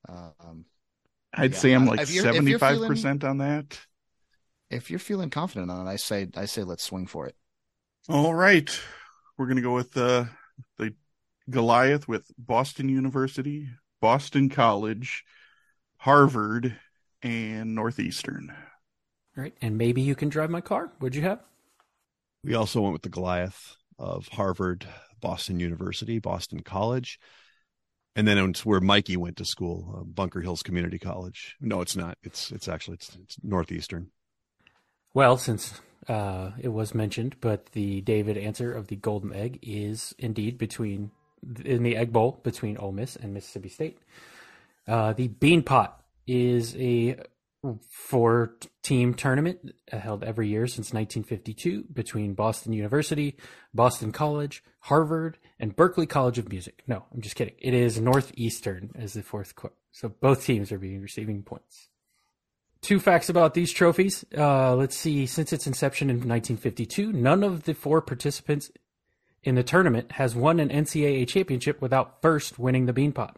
Um, 0.08 0.66
I'd 1.34 1.54
yeah, 1.54 1.58
say 1.58 1.72
I'm 1.74 1.86
like 1.86 2.02
if 2.02 2.12
you're- 2.12 2.30
if 2.30 2.36
seventy 2.36 2.58
five 2.58 2.80
percent 2.86 3.24
on 3.24 3.40
that. 3.40 3.80
if 4.70 4.90
you're 4.90 5.00
feeling 5.00 5.30
confident 5.30 5.72
on 5.72 5.88
it, 5.88 5.90
I 5.90 5.96
say 5.96 6.28
I 6.36 6.46
say 6.46 6.64
let's 6.64 6.84
swing 6.84 7.08
for 7.08 7.28
it. 7.28 7.36
All 8.10 8.34
right, 8.34 8.70
we're 9.38 9.48
gonna 9.48 9.62
go 9.62 9.74
with 9.74 9.96
uh, 9.98 10.26
the 10.78 10.94
Goliath 11.50 12.08
with 12.08 12.30
Boston 12.38 12.90
University, 12.90 13.70
Boston 14.02 14.50
College, 14.50 15.24
Harvard, 15.98 16.78
and 17.22 17.76
Northeastern. 17.76 18.54
All 19.36 19.44
right, 19.44 19.54
and 19.62 19.78
maybe 19.78 20.02
you 20.02 20.16
can 20.16 20.30
drive 20.30 20.50
my 20.50 20.62
car. 20.62 20.92
What'd 21.00 21.16
you 21.16 21.24
have? 21.24 21.40
We 22.44 22.56
also 22.56 22.82
went 22.82 22.94
with 22.94 23.02
the 23.04 23.10
Goliath 23.10 23.76
of 23.98 24.28
Harvard, 24.28 24.86
Boston 25.22 25.60
University, 25.60 26.20
Boston 26.20 26.62
College. 26.62 27.20
And 28.16 28.28
then 28.28 28.38
it's 28.38 28.66
where 28.66 28.80
Mikey 28.80 29.18
went 29.18 29.38
to 29.38 29.46
school, 29.46 29.96
uh, 29.98 30.04
Bunker 30.04 30.42
Hills 30.42 30.62
Community 30.62 31.00
College. 31.00 31.56
No, 31.60 31.82
it's 31.82 31.96
not. 31.96 32.18
It's 32.22 32.52
it's 32.52 32.68
actually 32.68 32.96
it's, 32.96 33.18
it's 33.24 33.38
Northeastern. 33.42 34.12
Well, 35.16 35.38
since 35.38 35.82
uh, 36.08 36.52
it 36.60 36.70
was 36.70 36.94
mentioned, 36.94 37.36
but 37.42 37.68
the 37.68 38.02
David 38.02 38.38
answer 38.38 38.74
of 38.74 38.88
the 38.88 38.96
Golden 38.96 39.34
Egg 39.34 39.60
is 39.62 40.14
indeed 40.18 40.58
between 40.58 41.12
in 41.66 41.84
the 41.84 41.98
Egg 41.98 42.14
Bowl 42.14 42.40
between 42.44 42.78
Ole 42.78 42.92
Miss 42.92 43.16
and 43.16 43.34
Mississippi 43.34 43.70
State. 43.70 43.98
Uh, 44.88 45.14
the 45.14 45.28
Bean 45.28 45.64
Pot 45.64 46.02
is 46.28 46.76
a 46.78 47.18
four-team 47.90 49.14
tournament 49.14 49.74
held 49.90 50.24
every 50.24 50.50
year 50.50 50.68
since 50.68 50.94
1952 50.94 51.86
between 51.94 52.34
Boston 52.34 52.74
University, 52.74 53.38
Boston 53.74 54.12
College, 54.12 54.64
Harvard, 54.80 55.38
and 55.60 55.76
Berklee 55.76 56.10
College 56.10 56.38
of 56.38 56.50
Music. 56.50 56.84
No, 56.88 57.06
I'm 57.14 57.22
just 57.22 57.36
kidding. 57.36 57.56
It 57.60 57.74
is 57.74 58.02
Northeastern 58.02 58.92
as 58.96 59.14
the 59.14 59.24
fourth 59.24 59.56
quote. 59.56 59.76
So 59.92 60.10
both 60.10 60.46
teams 60.46 60.72
are 60.74 60.80
being 60.80 61.02
receiving 61.02 61.44
points 61.44 61.88
two 62.84 63.00
facts 63.00 63.30
about 63.30 63.54
these 63.56 63.72
trophies. 63.72 64.24
Uh, 64.38 64.76
let's 64.76 64.96
see. 64.96 65.26
Since 65.26 65.52
its 65.54 65.66
inception 65.66 66.10
in 66.10 66.18
1952, 66.18 67.12
none 67.12 67.44
of 67.44 67.64
the 67.64 67.74
four 67.74 68.02
participants 68.02 68.70
in 69.42 69.56
the 69.56 69.64
tournament 69.64 70.14
has 70.14 70.36
won 70.36 70.60
an 70.60 70.70
NCAA 70.70 71.28
championship 71.28 71.82
without 71.82 72.22
first 72.22 72.60
winning 72.60 72.86
the 72.86 72.94
Beanpot. 72.94 73.36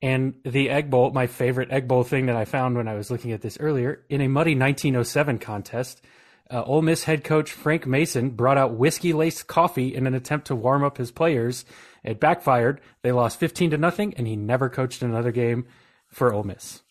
And 0.00 0.34
the 0.44 0.70
Egg 0.70 0.90
Bowl, 0.90 1.12
my 1.12 1.26
favorite 1.26 1.70
Egg 1.70 1.86
Bowl 1.86 2.02
thing 2.02 2.26
that 2.26 2.36
I 2.36 2.44
found 2.44 2.76
when 2.76 2.88
I 2.88 2.94
was 2.94 3.10
looking 3.10 3.30
at 3.32 3.42
this 3.42 3.58
earlier, 3.60 4.04
in 4.08 4.20
a 4.20 4.28
muddy 4.28 4.56
1907 4.56 5.38
contest, 5.38 6.02
uh, 6.50 6.62
Ole 6.64 6.82
Miss 6.82 7.04
head 7.04 7.22
coach 7.22 7.52
Frank 7.52 7.86
Mason 7.86 8.30
brought 8.30 8.58
out 8.58 8.74
whiskey 8.74 9.12
laced 9.12 9.46
coffee 9.46 9.94
in 9.94 10.06
an 10.06 10.14
attempt 10.14 10.48
to 10.48 10.56
warm 10.56 10.82
up 10.82 10.98
his 10.98 11.12
players. 11.12 11.64
It 12.02 12.18
backfired. 12.18 12.80
They 13.02 13.12
lost 13.12 13.38
15 13.38 13.70
to 13.70 13.78
nothing, 13.78 14.12
and 14.14 14.26
he 14.26 14.34
never 14.34 14.68
coached 14.68 15.02
another 15.02 15.30
game 15.30 15.66
for 16.08 16.32
Ole 16.32 16.42
Miss. 16.42 16.82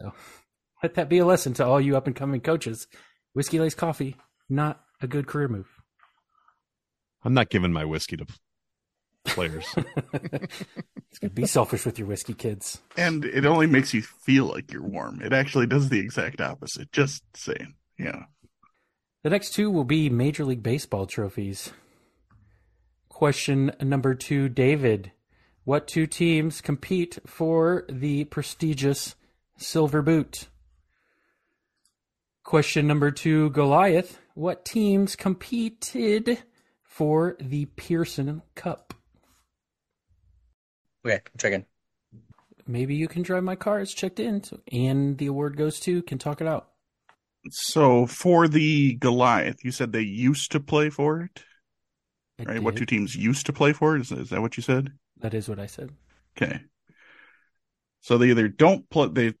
So 0.00 0.12
let 0.82 0.94
that 0.94 1.08
be 1.08 1.18
a 1.18 1.26
lesson 1.26 1.54
to 1.54 1.66
all 1.66 1.80
you 1.80 1.96
up 1.96 2.06
and 2.06 2.16
coming 2.16 2.40
coaches. 2.40 2.86
Whiskey 3.34 3.60
laced 3.60 3.76
coffee, 3.76 4.16
not 4.48 4.80
a 5.00 5.06
good 5.06 5.26
career 5.26 5.48
move. 5.48 5.68
I'm 7.22 7.34
not 7.34 7.50
giving 7.50 7.72
my 7.72 7.84
whiskey 7.84 8.16
to 8.16 8.26
players. 9.24 9.66
It's 11.10 11.18
gonna 11.18 11.32
be 11.32 11.44
selfish 11.44 11.84
with 11.84 11.98
your 11.98 12.06
whiskey 12.06 12.34
kids. 12.34 12.80
And 12.96 13.24
it 13.24 13.44
only 13.44 13.66
makes 13.66 13.92
you 13.92 14.00
feel 14.00 14.44
like 14.44 14.72
you're 14.72 14.80
warm. 14.80 15.20
It 15.20 15.32
actually 15.32 15.66
does 15.66 15.88
the 15.88 15.98
exact 15.98 16.40
opposite. 16.40 16.92
Just 16.92 17.24
saying. 17.36 17.74
Yeah. 17.98 18.26
The 19.24 19.30
next 19.30 19.50
two 19.50 19.72
will 19.72 19.82
be 19.82 20.08
Major 20.08 20.44
League 20.44 20.62
Baseball 20.62 21.06
trophies. 21.06 21.72
Question 23.08 23.72
number 23.82 24.14
two, 24.14 24.48
David. 24.48 25.10
What 25.64 25.88
two 25.88 26.06
teams 26.06 26.60
compete 26.60 27.18
for 27.26 27.84
the 27.88 28.22
prestigious 28.26 29.16
Silver 29.60 30.02
Boot? 30.02 30.48
Question 32.42 32.86
number 32.86 33.10
two, 33.10 33.50
Goliath. 33.50 34.18
What 34.34 34.64
teams 34.64 35.14
competed 35.14 36.42
for 36.82 37.36
the 37.38 37.66
Pearson 37.66 38.42
Cup? 38.54 38.94
Okay, 41.06 41.16
I'm 41.16 41.38
checking. 41.38 41.66
Maybe 42.66 42.94
you 42.94 43.08
can 43.08 43.22
drive 43.22 43.44
my 43.44 43.56
car. 43.56 43.80
It's 43.80 43.92
checked 43.92 44.20
in. 44.20 44.42
So, 44.42 44.60
and 44.72 45.18
the 45.18 45.26
award 45.26 45.56
goes 45.56 45.78
to 45.80 46.02
can 46.02 46.18
talk 46.18 46.40
it 46.40 46.46
out. 46.46 46.68
So 47.50 48.06
for 48.06 48.48
the 48.48 48.94
Goliath, 48.94 49.64
you 49.64 49.72
said 49.72 49.92
they 49.92 50.00
used 50.00 50.52
to 50.52 50.60
play 50.60 50.90
for 50.90 51.22
it, 51.22 51.42
I 52.38 52.44
right? 52.44 52.62
What 52.62 52.76
two 52.76 52.86
teams 52.86 53.14
used 53.14 53.46
to 53.46 53.52
play 53.52 53.72
for 53.72 53.96
it? 53.96 54.02
Is, 54.02 54.12
is 54.12 54.30
that 54.30 54.40
what 54.40 54.56
you 54.56 54.62
said? 54.62 54.92
That 55.18 55.34
is 55.34 55.48
what 55.48 55.58
I 55.58 55.66
said. 55.66 55.90
Okay. 56.36 56.60
So 58.00 58.18
they 58.18 58.30
either 58.30 58.48
don't 58.48 58.88
play 58.90 59.08
they 59.08 59.34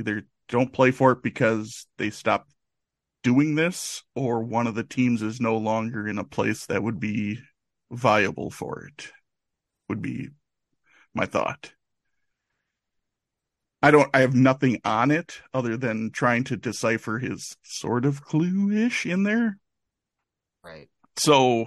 either 0.00 0.26
don't 0.48 0.72
play 0.72 0.90
for 0.90 1.12
it 1.12 1.22
because 1.22 1.86
they 1.96 2.10
stopped 2.10 2.52
doing 3.22 3.54
this, 3.54 4.02
or 4.14 4.42
one 4.42 4.66
of 4.66 4.74
the 4.74 4.84
teams 4.84 5.22
is 5.22 5.40
no 5.40 5.56
longer 5.56 6.08
in 6.08 6.18
a 6.18 6.24
place 6.24 6.66
that 6.66 6.82
would 6.82 6.98
be 6.98 7.38
viable 7.90 8.50
for 8.50 8.86
it. 8.86 9.12
Would 9.88 10.02
be 10.02 10.28
my 11.14 11.26
thought. 11.26 11.72
I 13.82 13.90
don't 13.90 14.10
I 14.12 14.20
have 14.20 14.34
nothing 14.34 14.80
on 14.84 15.10
it 15.10 15.40
other 15.54 15.76
than 15.76 16.10
trying 16.12 16.44
to 16.44 16.56
decipher 16.56 17.18
his 17.18 17.56
sort 17.62 18.04
of 18.04 18.22
clue-ish 18.22 19.06
in 19.06 19.22
there. 19.22 19.58
Right. 20.62 20.88
So 21.16 21.66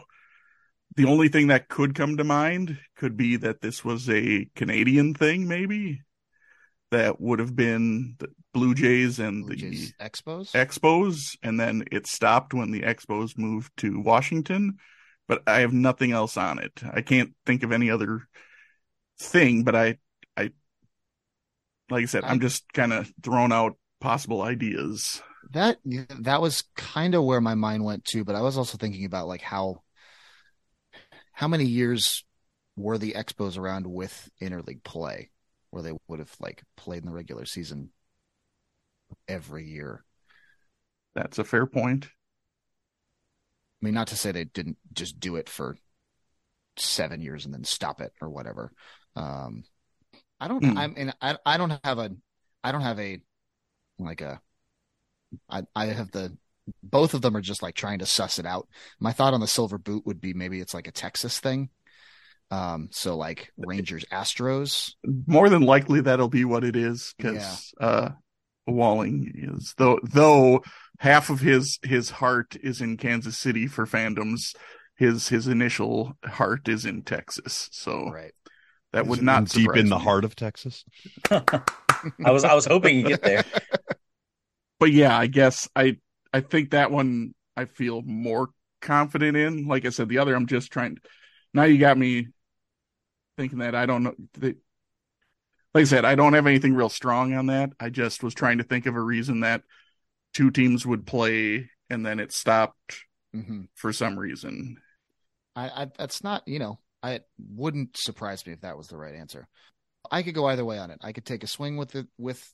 the 0.95 1.05
only 1.05 1.27
thing 1.27 1.47
that 1.47 1.69
could 1.69 1.95
come 1.95 2.17
to 2.17 2.23
mind 2.23 2.77
could 2.95 3.17
be 3.17 3.35
that 3.37 3.61
this 3.61 3.83
was 3.83 4.09
a 4.09 4.47
Canadian 4.55 5.13
thing, 5.13 5.47
maybe 5.47 6.01
that 6.93 7.19
would 7.21 7.39
have 7.39 7.55
been 7.55 8.15
the 8.19 8.29
Blue 8.53 8.73
Jays 8.73 9.19
and 9.19 9.45
Blue 9.45 9.55
the 9.55 9.55
Jays 9.55 9.93
Expos. 9.99 10.51
Expos, 10.53 11.37
and 11.43 11.59
then 11.59 11.83
it 11.91 12.07
stopped 12.07 12.53
when 12.53 12.71
the 12.71 12.81
Expos 12.81 13.37
moved 13.37 13.71
to 13.77 13.99
Washington. 13.99 14.77
But 15.27 15.43
I 15.47 15.59
have 15.61 15.73
nothing 15.73 16.11
else 16.11 16.37
on 16.37 16.59
it. 16.59 16.81
I 16.91 17.01
can't 17.01 17.33
think 17.45 17.63
of 17.63 17.71
any 17.71 17.89
other 17.89 18.27
thing. 19.19 19.63
But 19.63 19.75
I, 19.75 19.97
I, 20.35 20.51
like 21.89 22.03
I 22.03 22.05
said, 22.07 22.23
I'm 22.25 22.39
just 22.39 22.71
kind 22.73 22.93
of 22.93 23.11
throwing 23.21 23.51
out 23.51 23.77
possible 24.01 24.41
ideas. 24.41 25.21
that 25.51 25.77
that 26.19 26.41
was 26.41 26.63
kind 26.75 27.15
of 27.15 27.23
where 27.23 27.41
my 27.41 27.55
mind 27.55 27.83
went 27.83 28.05
to, 28.05 28.23
but 28.23 28.35
I 28.35 28.41
was 28.41 28.57
also 28.57 28.77
thinking 28.77 29.05
about 29.05 29.27
like 29.27 29.41
how 29.41 29.83
how 31.31 31.47
many 31.47 31.65
years 31.65 32.23
were 32.75 32.97
the 32.97 33.13
Expos 33.13 33.57
around 33.57 33.87
with 33.87 34.29
interleague 34.41 34.83
play, 34.83 35.29
where 35.73 35.81
they 35.81 35.91
would 36.07 36.19
have 36.19 36.33
like 36.39 36.61
played 36.77 37.01
in 37.01 37.07
the 37.07 37.15
regular 37.15 37.45
season 37.45 37.89
every 39.27 39.65
year. 39.65 40.05
That's 41.15 41.39
a 41.39 41.43
fair 41.43 41.65
point. 41.65 42.05
I 42.05 42.09
mean, 43.81 43.95
not 43.95 44.07
to 44.09 44.15
say 44.15 44.31
they 44.31 44.43
didn't 44.43 44.77
just 44.93 45.19
do 45.19 45.35
it 45.35 45.49
for 45.49 45.75
seven 46.77 47.21
years 47.21 47.45
and 47.45 47.53
then 47.53 47.63
stop 47.63 48.01
it 48.01 48.13
or 48.21 48.29
whatever. 48.29 48.71
Um, 49.15 49.63
I 50.39 50.47
don't. 50.47 50.63
Hmm. 50.63 50.77
I 50.77 50.87
mean, 50.87 51.13
I 51.19 51.37
I 51.43 51.57
don't 51.57 51.79
have 51.83 51.97
a. 51.97 52.11
I 52.63 52.71
don't 52.71 52.81
have 52.81 52.99
a 52.99 53.19
like 53.97 54.21
a. 54.21 54.39
I 55.49 55.63
I 55.75 55.87
have 55.87 56.11
the. 56.11 56.37
Both 56.83 57.15
of 57.15 57.23
them 57.23 57.35
are 57.35 57.41
just 57.41 57.63
like 57.63 57.73
trying 57.73 57.99
to 57.99 58.05
suss 58.05 58.37
it 58.37 58.45
out. 58.45 58.67
My 58.99 59.11
thought 59.11 59.33
on 59.33 59.41
the 59.41 59.47
silver 59.47 59.79
boot 59.79 60.05
would 60.05 60.21
be 60.21 60.33
maybe 60.35 60.61
it's 60.61 60.75
like 60.75 60.87
a 60.87 60.91
Texas 60.91 61.39
thing. 61.39 61.69
Um, 62.53 62.89
so 62.91 63.17
like 63.17 63.51
Rangers, 63.57 64.05
Astros. 64.11 64.93
more 65.27 65.49
than 65.49 65.63
likely 65.63 66.01
that'll 66.01 66.27
be 66.29 66.45
what 66.45 66.63
it 66.63 66.75
is 66.75 67.13
because 67.17 67.73
uh 67.79 68.09
walling 68.67 69.31
is 69.35 69.73
though 69.77 69.99
though 70.03 70.63
half 70.99 71.29
of 71.29 71.39
his 71.41 71.79
his 71.83 72.09
heart 72.11 72.55
is 72.63 72.79
in 72.79 72.95
kansas 72.95 73.37
city 73.37 73.67
for 73.67 73.85
fandoms 73.85 74.55
his 74.95 75.27
his 75.27 75.47
initial 75.47 76.13
heart 76.25 76.67
is 76.69 76.85
in 76.85 77.01
texas 77.01 77.67
so 77.73 78.09
Right. 78.09 78.31
that 78.93 79.05
would 79.07 79.19
it 79.19 79.25
not 79.25 79.45
deep 79.45 79.63
surprise 79.63 79.79
in 79.81 79.89
the 79.89 79.97
heart 79.99 80.23
of 80.23 80.35
Texas. 80.35 80.85
I 81.31 82.31
was 82.31 82.43
I 82.43 82.53
was 82.53 82.65
hoping 82.65 82.99
you 82.99 83.07
get 83.07 83.23
there. 83.23 83.43
but 84.79 84.91
yeah 84.91 85.17
i 85.17 85.27
guess 85.27 85.67
i 85.75 85.97
i 86.31 86.39
think 86.41 86.71
that 86.71 86.91
one 86.91 87.33
i 87.57 87.65
feel 87.65 88.01
more 88.03 88.49
confident 88.81 89.35
in 89.37 89.67
like 89.67 89.85
i 89.85 89.89
said 89.89 90.09
the 90.09 90.19
other 90.19 90.35
i'm 90.35 90.47
just 90.47 90.71
trying 90.71 90.97
now 91.53 91.63
you 91.63 91.77
got 91.77 91.97
me 91.97 92.27
thinking 93.37 93.59
that 93.59 93.75
i 93.75 93.85
don't 93.85 94.03
know 94.03 94.15
that 94.33 94.57
like 95.73 95.81
I 95.81 95.85
said, 95.85 96.05
I 96.05 96.15
don't 96.15 96.33
have 96.33 96.45
anything 96.47 96.75
real 96.75 96.89
strong 96.89 97.33
on 97.33 97.47
that. 97.47 97.71
I 97.79 97.89
just 97.89 98.23
was 98.23 98.33
trying 98.33 98.59
to 98.59 98.63
think 98.63 98.85
of 98.85 98.95
a 98.95 99.01
reason 99.01 99.39
that 99.39 99.63
two 100.33 100.51
teams 100.51 100.85
would 100.85 101.05
play 101.05 101.69
and 101.89 102.05
then 102.05 102.19
it 102.19 102.31
stopped 102.31 103.05
hmm 103.33 103.63
for 103.75 103.91
some 103.91 104.17
reason. 104.17 104.77
I, 105.55 105.69
I 105.69 105.91
that's 105.97 106.23
not 106.23 106.47
you 106.47 106.59
know 106.59 106.79
I 107.01 107.13
it 107.13 107.27
wouldn't 107.37 107.97
surprise 107.97 108.45
me 108.45 108.53
if 108.53 108.61
that 108.61 108.77
was 108.77 108.87
the 108.87 108.97
right 108.97 109.15
answer. 109.15 109.47
I 110.11 110.23
could 110.23 110.35
go 110.35 110.47
either 110.47 110.65
way 110.65 110.77
on 110.77 110.91
it. 110.91 110.99
I 111.01 111.11
could 111.11 111.25
take 111.25 111.43
a 111.43 111.47
swing 111.47 111.77
with 111.77 111.95
it 111.95 112.07
with 112.17 112.53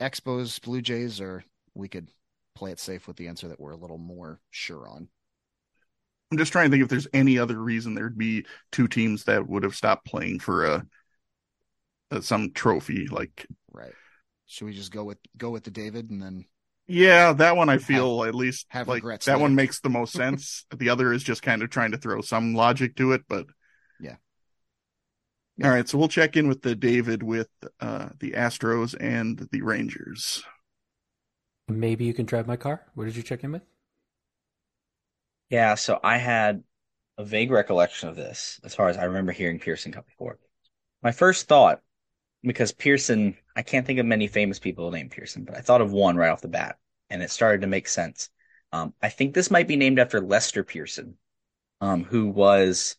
Expos 0.00 0.60
Blue 0.62 0.80
Jays, 0.80 1.20
or 1.20 1.44
we 1.74 1.88
could 1.88 2.08
play 2.54 2.70
it 2.70 2.80
safe 2.80 3.06
with 3.06 3.16
the 3.16 3.28
answer 3.28 3.48
that 3.48 3.60
we're 3.60 3.72
a 3.72 3.76
little 3.76 3.98
more 3.98 4.40
sure 4.50 4.88
on. 4.88 5.08
I'm 6.32 6.38
just 6.38 6.50
trying 6.50 6.70
to 6.70 6.70
think 6.70 6.82
if 6.82 6.88
there's 6.88 7.08
any 7.12 7.38
other 7.38 7.58
reason 7.58 7.94
there'd 7.94 8.16
be 8.16 8.46
two 8.70 8.88
teams 8.88 9.24
that 9.24 9.46
would 9.46 9.64
have 9.64 9.74
stopped 9.74 10.06
playing 10.06 10.38
for 10.38 10.64
a, 10.64 10.86
a 12.10 12.22
some 12.22 12.52
trophy. 12.52 13.06
Like, 13.06 13.46
Right? 13.70 13.92
Should 14.46 14.64
we 14.64 14.72
just 14.72 14.92
go 14.92 15.04
with 15.04 15.18
go 15.36 15.50
with 15.50 15.64
the 15.64 15.70
David 15.70 16.08
and 16.08 16.22
then 16.22 16.46
yeah, 16.86 17.34
that 17.34 17.54
one 17.54 17.68
I 17.68 17.76
feel 17.76 18.24
at 18.24 18.34
least 18.34 18.64
have 18.70 18.88
like 18.88 19.02
regrets 19.02 19.26
that 19.26 19.40
one 19.40 19.50
later. 19.50 19.56
makes 19.56 19.80
the 19.80 19.90
most 19.90 20.14
sense. 20.14 20.64
the 20.74 20.88
other 20.88 21.12
is 21.12 21.22
just 21.22 21.42
kind 21.42 21.62
of 21.62 21.68
trying 21.68 21.90
to 21.90 21.98
throw 21.98 22.22
some 22.22 22.54
logic 22.54 22.96
to 22.96 23.12
it, 23.12 23.24
but 23.28 23.44
Yeah. 24.00 24.16
All 25.62 25.70
right, 25.70 25.86
so 25.86 25.98
we'll 25.98 26.08
check 26.08 26.34
in 26.34 26.48
with 26.48 26.62
the 26.62 26.74
David 26.74 27.22
with 27.22 27.50
uh 27.78 28.08
the 28.20 28.30
Astros 28.30 28.94
and 28.98 29.46
the 29.52 29.60
Rangers. 29.60 30.42
Maybe 31.68 32.06
you 32.06 32.14
can 32.14 32.24
drive 32.24 32.46
my 32.46 32.56
car. 32.56 32.86
What 32.94 33.04
did 33.04 33.16
you 33.16 33.22
check 33.22 33.44
in 33.44 33.52
with? 33.52 33.62
Yeah, 35.52 35.74
so 35.74 36.00
I 36.02 36.16
had 36.16 36.64
a 37.18 37.24
vague 37.26 37.50
recollection 37.50 38.08
of 38.08 38.16
this 38.16 38.58
as 38.64 38.74
far 38.74 38.88
as 38.88 38.96
I 38.96 39.04
remember 39.04 39.32
hearing 39.32 39.58
Pearson 39.58 39.92
come 39.92 40.04
before. 40.08 40.38
My 41.02 41.12
first 41.12 41.46
thought, 41.46 41.82
because 42.42 42.72
Pearson, 42.72 43.36
I 43.54 43.60
can't 43.60 43.86
think 43.86 43.98
of 43.98 44.06
many 44.06 44.28
famous 44.28 44.58
people 44.58 44.90
named 44.90 45.10
Pearson, 45.10 45.44
but 45.44 45.54
I 45.54 45.60
thought 45.60 45.82
of 45.82 45.92
one 45.92 46.16
right 46.16 46.30
off 46.30 46.40
the 46.40 46.48
bat, 46.48 46.78
and 47.10 47.22
it 47.22 47.30
started 47.30 47.60
to 47.60 47.66
make 47.66 47.86
sense. 47.86 48.30
Um, 48.72 48.94
I 49.02 49.10
think 49.10 49.34
this 49.34 49.50
might 49.50 49.68
be 49.68 49.76
named 49.76 49.98
after 49.98 50.22
Lester 50.22 50.64
Pearson, 50.64 51.18
um, 51.82 52.02
who 52.02 52.28
was 52.28 52.96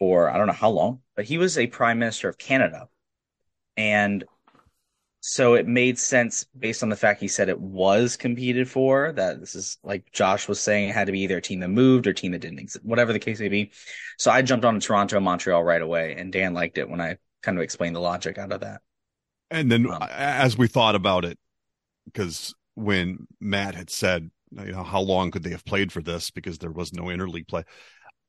for 0.00 0.28
I 0.28 0.38
don't 0.38 0.48
know 0.48 0.52
how 0.54 0.70
long, 0.70 1.02
but 1.14 1.24
he 1.24 1.38
was 1.38 1.56
a 1.56 1.68
prime 1.68 2.00
minister 2.00 2.28
of 2.28 2.36
Canada. 2.36 2.88
And 3.76 4.24
so 5.30 5.52
it 5.52 5.66
made 5.68 5.98
sense 5.98 6.46
based 6.58 6.82
on 6.82 6.88
the 6.88 6.96
fact 6.96 7.20
he 7.20 7.28
said 7.28 7.50
it 7.50 7.60
was 7.60 8.16
competed 8.16 8.66
for, 8.66 9.12
that 9.12 9.40
this 9.40 9.54
is 9.54 9.76
like 9.84 10.10
Josh 10.10 10.48
was 10.48 10.58
saying, 10.58 10.88
it 10.88 10.94
had 10.94 11.04
to 11.04 11.12
be 11.12 11.20
either 11.20 11.36
a 11.36 11.42
team 11.42 11.60
that 11.60 11.68
moved 11.68 12.06
or 12.06 12.10
a 12.10 12.14
team 12.14 12.32
that 12.32 12.38
didn't 12.38 12.60
exist, 12.60 12.82
whatever 12.82 13.12
the 13.12 13.18
case 13.18 13.38
may 13.38 13.50
be. 13.50 13.70
So 14.16 14.30
I 14.30 14.40
jumped 14.40 14.64
on 14.64 14.72
to 14.72 14.80
Toronto 14.80 15.16
and 15.16 15.24
Montreal 15.26 15.62
right 15.62 15.82
away, 15.82 16.14
and 16.16 16.32
Dan 16.32 16.54
liked 16.54 16.78
it 16.78 16.88
when 16.88 17.02
I 17.02 17.18
kind 17.42 17.58
of 17.58 17.62
explained 17.62 17.94
the 17.94 18.00
logic 18.00 18.38
out 18.38 18.52
of 18.52 18.60
that. 18.60 18.80
And 19.50 19.70
then 19.70 19.86
Um, 19.90 20.02
as 20.10 20.56
we 20.56 20.66
thought 20.66 20.94
about 20.94 21.26
it, 21.26 21.38
because 22.06 22.54
when 22.74 23.26
Matt 23.38 23.74
had 23.74 23.90
said, 23.90 24.30
you 24.50 24.72
know, 24.72 24.82
how 24.82 25.00
long 25.00 25.30
could 25.30 25.42
they 25.42 25.50
have 25.50 25.66
played 25.66 25.92
for 25.92 26.00
this 26.00 26.30
because 26.30 26.56
there 26.56 26.72
was 26.72 26.94
no 26.94 27.04
interleague 27.04 27.48
play? 27.48 27.64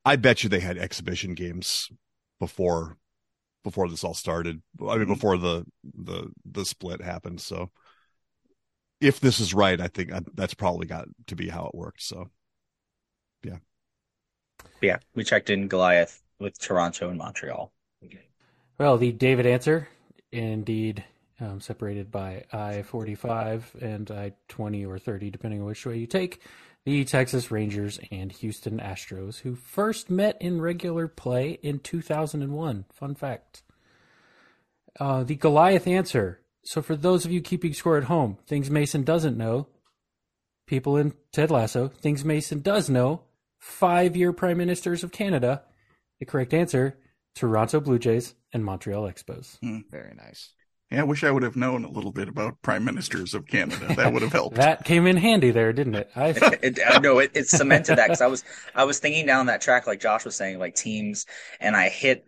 I 0.04 0.18
bet 0.18 0.44
you 0.44 0.50
they 0.50 0.60
had 0.60 0.78
exhibition 0.78 1.34
games 1.34 1.90
before 2.42 2.98
before 3.70 3.90
this 3.90 4.04
all 4.04 4.14
started. 4.14 4.62
I 4.88 4.98
mean, 4.98 5.08
Mhm. 5.08 5.08
before 5.08 5.38
the 5.38 5.66
the 5.84 6.32
the 6.46 6.66
split 6.66 7.02
happened. 7.02 7.42
So 7.42 7.72
if 9.02 9.20
this 9.20 9.40
is 9.40 9.54
right, 9.54 9.80
I 9.80 9.88
think 9.88 10.12
uh, 10.12 10.22
that's 10.36 10.54
probably 10.54 10.86
got 10.88 11.08
to 11.28 11.36
be 11.36 11.50
how 11.50 11.66
it 11.68 11.76
worked. 11.76 12.02
So 12.02 12.30
yeah, 13.44 13.58
yeah, 14.82 14.98
we 15.16 15.24
checked 15.24 15.50
in 15.50 15.68
Goliath 15.70 16.22
with 16.40 16.60
Toronto 16.60 17.10
and 17.10 17.18
Montreal. 17.18 17.72
Well, 18.78 18.98
the 18.98 19.12
David 19.12 19.46
answer, 19.46 19.88
indeed, 20.32 21.04
um, 21.40 21.60
separated 21.62 22.12
by 22.12 22.46
I 22.52 22.82
45 22.84 23.76
and 23.82 24.10
I 24.12 24.34
20 24.48 24.86
or 24.86 24.98
30, 24.98 25.30
depending 25.30 25.62
on 25.62 25.68
which 25.68 25.86
way 25.86 25.98
you 25.98 26.08
take. 26.08 26.42
The 26.90 27.06
Texas 27.06 27.52
Rangers 27.52 28.00
and 28.10 28.32
Houston 28.32 28.80
Astros, 28.80 29.42
who 29.42 29.54
first 29.54 30.10
met 30.10 30.42
in 30.42 30.60
regular 30.60 31.08
play 31.08 31.60
in 31.62 31.78
2001. 31.78 32.86
Fun 32.92 33.14
fact. 33.14 33.62
Uh, 35.00 35.24
the 35.24 35.36
Goliath 35.36 35.86
answer. 35.86 36.40
So, 36.64 36.82
for 36.82 36.96
those 36.96 37.26
of 37.26 37.32
you 37.32 37.42
keeping 37.42 37.74
score 37.74 37.98
at 37.98 38.06
home, 38.06 38.40
things 38.48 38.72
Mason 38.72 39.04
doesn't 39.04 39.38
know, 39.38 39.68
people 40.66 40.98
in 40.98 41.14
Ted 41.32 41.52
Lasso, 41.52 41.90
things 41.90 42.26
Mason 42.26 42.60
does 42.62 42.90
know, 42.90 43.22
five 43.60 44.18
year 44.18 44.34
Prime 44.34 44.58
Ministers 44.58 45.04
of 45.04 45.12
Canada. 45.12 45.62
The 46.20 46.26
correct 46.26 46.56
answer 46.56 46.98
Toronto 47.36 47.82
Blue 47.82 48.00
Jays 48.00 48.34
and 48.52 48.66
Montreal 48.66 49.04
Expos. 49.04 49.60
very 49.92 50.16
nice. 50.16 50.54
Yeah, 50.92 51.02
I 51.02 51.04
wish 51.04 51.24
I 51.24 51.32
would 51.32 51.44
have 51.44 51.56
known 51.56 51.86
a 51.86 51.90
little 51.90 52.12
bit 52.12 52.28
about 52.28 52.62
prime 52.62 52.84
ministers 52.84 53.34
of 53.34 53.48
Canada. 53.48 53.94
That 53.96 54.12
would 54.12 54.22
have 54.24 54.32
helped. 54.32 54.58
That 54.70 54.86
came 54.86 55.06
in 55.06 55.18
handy 55.18 55.52
there, 55.52 55.72
didn't 55.72 55.96
it? 55.96 56.10
I 56.16 56.30
it, 56.62 56.80
uh, 56.80 57.00
no, 57.00 57.20
it, 57.20 57.32
it 57.34 57.48
cemented 57.50 57.96
that 57.96 58.08
because 58.08 58.22
I 58.22 58.28
was 58.28 58.44
I 58.76 58.84
was 58.84 59.00
thinking 59.00 59.26
down 59.26 59.48
that 59.48 59.62
track 59.62 59.88
like 59.88 60.00
Josh 60.00 60.26
was 60.26 60.36
saying, 60.36 60.60
like 60.60 60.76
teams, 60.76 61.26
and 61.60 61.76
I 61.76 61.90
hit. 61.90 62.26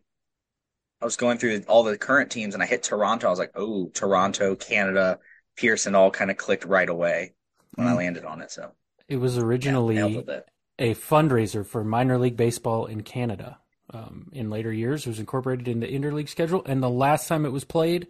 I 1.01 1.05
was 1.05 1.17
going 1.17 1.37
through 1.37 1.63
all 1.67 1.83
the 1.83 1.97
current 1.97 2.31
teams, 2.31 2.53
and 2.53 2.61
I 2.63 2.65
hit 2.65 2.83
Toronto. 2.83 3.27
I 3.27 3.29
was 3.29 3.39
like, 3.39 3.51
"Oh, 3.55 3.89
Toronto, 3.89 4.55
Canada, 4.55 5.19
Pearson, 5.55 5.95
all 5.95 6.11
kind 6.11 6.31
of 6.31 6.37
clicked 6.37 6.65
right 6.65 6.87
away 6.89 7.33
when 7.75 7.87
I 7.87 7.93
Mm. 7.93 7.97
landed 7.97 8.25
on 8.25 8.41
it." 8.41 8.51
So 8.51 8.73
it 9.07 9.17
was 9.17 9.37
originally 9.37 9.95
nailed 9.95 10.29
it 10.29 10.47
a 10.79 10.95
fundraiser 10.95 11.65
for 11.65 11.83
minor 11.83 12.17
league 12.17 12.37
baseball 12.37 12.85
in 12.85 13.03
Canada. 13.03 13.59
Um, 13.93 14.29
in 14.31 14.49
later 14.49 14.71
years, 14.71 15.05
it 15.05 15.09
was 15.09 15.19
incorporated 15.19 15.67
in 15.67 15.81
the 15.81 15.87
interleague 15.87 16.29
schedule, 16.29 16.63
and 16.65 16.81
the 16.81 16.89
last 16.89 17.27
time 17.27 17.45
it 17.45 17.51
was 17.51 17.65
played 17.65 18.07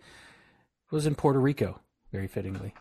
was 0.92 1.06
in 1.06 1.16
Puerto 1.16 1.40
Rico. 1.40 1.80
Very 2.12 2.28
fittingly. 2.28 2.74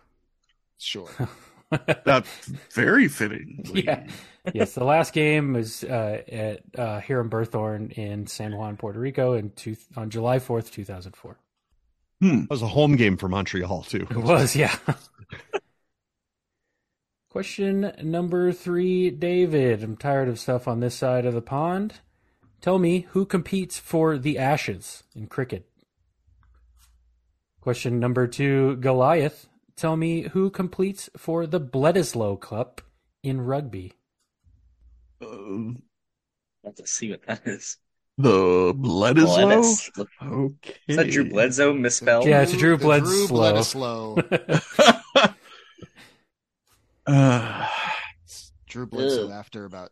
Sure. 0.79 1.09
That's 2.05 2.29
very 2.73 3.07
fitting. 3.09 3.65
Yeah. 3.73 4.07
yes, 4.53 4.75
the 4.75 4.85
last 4.85 5.13
game 5.13 5.53
was 5.53 5.85
uh, 5.85 6.23
at 6.29 6.63
uh, 6.77 7.01
Hiram 7.01 7.31
Bithorn 7.31 7.93
in 7.93 8.27
San 8.27 8.57
Juan, 8.57 8.77
Puerto 8.77 8.99
Rico, 8.99 9.35
in 9.35 9.51
two, 9.51 9.77
on 9.97 10.11
July 10.11 10.41
fourth, 10.41 10.73
two 10.73 10.85
thousand 10.85 11.15
four. 11.15 11.39
Hmm. 12.21 12.41
it 12.43 12.51
was 12.51 12.63
a 12.63 12.67
home 12.67 12.97
game 12.97 13.17
for 13.17 13.29
Montreal 13.29 13.83
too. 13.85 14.07
It 14.11 14.17
was, 14.17 14.55
yeah. 14.57 14.77
Question 17.31 17.93
number 18.03 18.53
three, 18.53 19.11
David. 19.11 19.85
I'm 19.85 19.97
tired 19.97 20.29
of 20.29 20.41
stuff 20.41 20.67
on 20.67 20.81
this 20.81 20.97
side 20.97 21.25
of 21.25 21.35
the 21.35 21.41
pond. 21.41 22.01
Tell 22.61 22.81
me 22.81 23.07
who 23.11 23.25
competes 23.25 23.79
for 23.79 24.19
the 24.19 24.37
Ashes 24.37 25.05
in 25.15 25.29
cricket. 25.29 25.70
Question 27.61 28.01
number 28.01 28.27
two, 28.27 28.77
Goliath. 28.77 29.47
Tell 29.77 29.97
me 29.97 30.23
who 30.29 30.51
completes 30.51 31.09
for 31.17 31.47
the 31.47 31.61
Bledisloe 31.61 32.41
Cup 32.41 32.81
in 33.23 33.41
rugby. 33.41 33.95
Uh, 35.23 35.75
Let's 36.65 36.91
see 36.91 37.11
what 37.11 37.23
that 37.27 37.43
is. 37.47 37.77
the 38.19 38.75
Bledisloe. 38.75 39.91
Bledis- 39.95 40.07
Okay. 40.23 40.75
Is 40.89 40.97
that 40.97 41.11
Drew 41.11 41.29
Bledsoe 41.29 41.73
misspelled? 41.73 42.27
Yeah, 42.27 42.43
it's 42.43 42.53
Drew 42.53 42.77
The 42.77 43.01
Drew 43.01 43.29
Bledsoe. 43.29 44.17
Bledisloe. 44.17 45.35
uh, 47.07 47.67
Drew 48.67 48.87
Bledsoe 48.87 49.25
Ugh. 49.27 49.31
after 49.33 49.65
about 49.65 49.91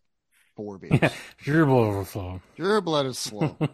four 0.56 0.78
beers. 0.78 1.12
Drew 1.38 1.66
Bledsoe. 1.66 2.40
Drew 2.56 2.80
Bledsoe. 2.80 3.56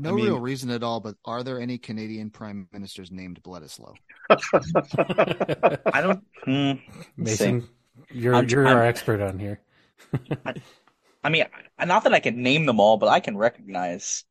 No 0.00 0.10
I 0.10 0.12
mean- 0.12 0.24
real 0.26 0.38
reason 0.38 0.70
at 0.70 0.82
all, 0.82 1.00
but 1.00 1.16
are 1.24 1.42
there 1.42 1.60
any 1.60 1.76
Canadian 1.78 2.30
prime 2.30 2.68
ministers 2.72 3.10
named 3.10 3.42
Bledisloe? 3.42 3.94
I 4.30 6.00
don't. 6.00 6.24
Hmm. 6.44 6.72
Mason, 7.16 7.68
you're 8.10 8.34
I'm- 8.34 8.48
you're 8.48 8.66
I'm- 8.66 8.76
our 8.76 8.84
expert 8.84 9.20
on 9.20 9.38
here. 9.38 9.60
I 11.24 11.30
mean, 11.30 11.44
not 11.84 12.04
that 12.04 12.14
I 12.14 12.20
can 12.20 12.42
name 12.42 12.64
them 12.66 12.78
all, 12.80 12.96
but 12.96 13.08
I 13.08 13.18
can 13.20 13.36
recognize 13.36 14.24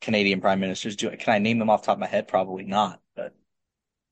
Canadian 0.00 0.40
prime 0.40 0.58
ministers. 0.60 0.96
Do 0.96 1.08
can 1.16 1.32
I 1.32 1.38
name 1.38 1.58
them 1.58 1.70
off 1.70 1.82
the 1.82 1.86
top 1.86 1.96
of 1.96 2.00
my 2.00 2.06
head? 2.08 2.26
Probably 2.26 2.64
not. 2.64 3.00
But 3.14 3.34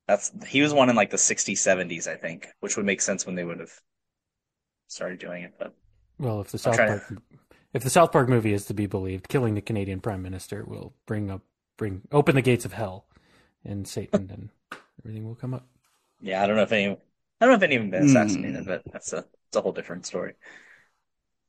that's 0.07 0.31
he 0.47 0.61
was 0.61 0.73
one 0.73 0.89
in 0.89 0.95
like 0.95 1.09
the 1.09 1.17
60s, 1.17 1.57
70s, 1.59 2.07
I 2.07 2.15
think, 2.15 2.47
which 2.61 2.77
would 2.77 2.85
make 2.85 3.01
sense 3.01 3.25
when 3.25 3.35
they 3.35 3.43
would 3.43 3.59
have 3.59 3.73
started 4.87 5.19
doing 5.19 5.43
it. 5.43 5.53
But 5.59 5.75
Well, 6.17 6.39
if 6.41 6.51
the 6.51 6.57
South 6.57 6.75
trying 6.75 6.99
to- 6.99 7.05
Park 7.05 7.21
if 7.73 7.83
the 7.83 7.89
South 7.89 8.11
Park 8.11 8.29
movie 8.29 8.53
is 8.53 8.65
to 8.65 8.73
be 8.73 8.85
believed, 8.85 9.27
killing 9.27 9.55
the 9.55 9.61
Canadian 9.61 9.99
Prime 9.99 10.21
Minister 10.21 10.63
will 10.65 10.93
bring 11.05 11.29
up 11.31 11.41
bring 11.77 12.01
open 12.11 12.35
the 12.35 12.41
gates 12.41 12.65
of 12.65 12.73
hell 12.73 13.07
and 13.65 13.87
Satan 13.87 14.29
and 14.31 14.49
everything 15.01 15.25
will 15.25 15.35
come 15.35 15.53
up. 15.53 15.67
yeah, 16.21 16.43
I 16.43 16.47
don't 16.47 16.55
know 16.55 16.63
if 16.63 16.71
any. 16.71 16.87
I 16.87 17.45
don't 17.45 17.49
know 17.49 17.55
if 17.55 17.63
any 17.63 17.75
of 17.75 17.89
been 17.89 18.03
assassinated, 18.03 18.61
hmm. 18.61 18.67
but 18.67 18.83
that's 18.91 19.11
a 19.13 19.25
it's 19.47 19.57
a 19.57 19.61
whole 19.61 19.71
different 19.71 20.05
story. 20.05 20.33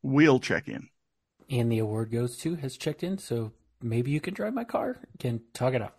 we'll 0.03 0.41
check 0.41 0.69
in. 0.69 0.89
And 1.51 1.71
the 1.71 1.79
award 1.79 2.11
goes 2.11 2.39
to 2.39 2.55
has 2.57 2.77
checked 2.77 3.03
in, 3.03 3.19
so 3.19 3.53
maybe 3.83 4.11
you 4.11 4.21
can 4.21 4.35
drive 4.35 4.55
my 4.55 4.65
car. 4.65 4.99
Can 5.19 5.43
talk 5.53 5.75
it 5.75 5.83
out. 5.83 5.95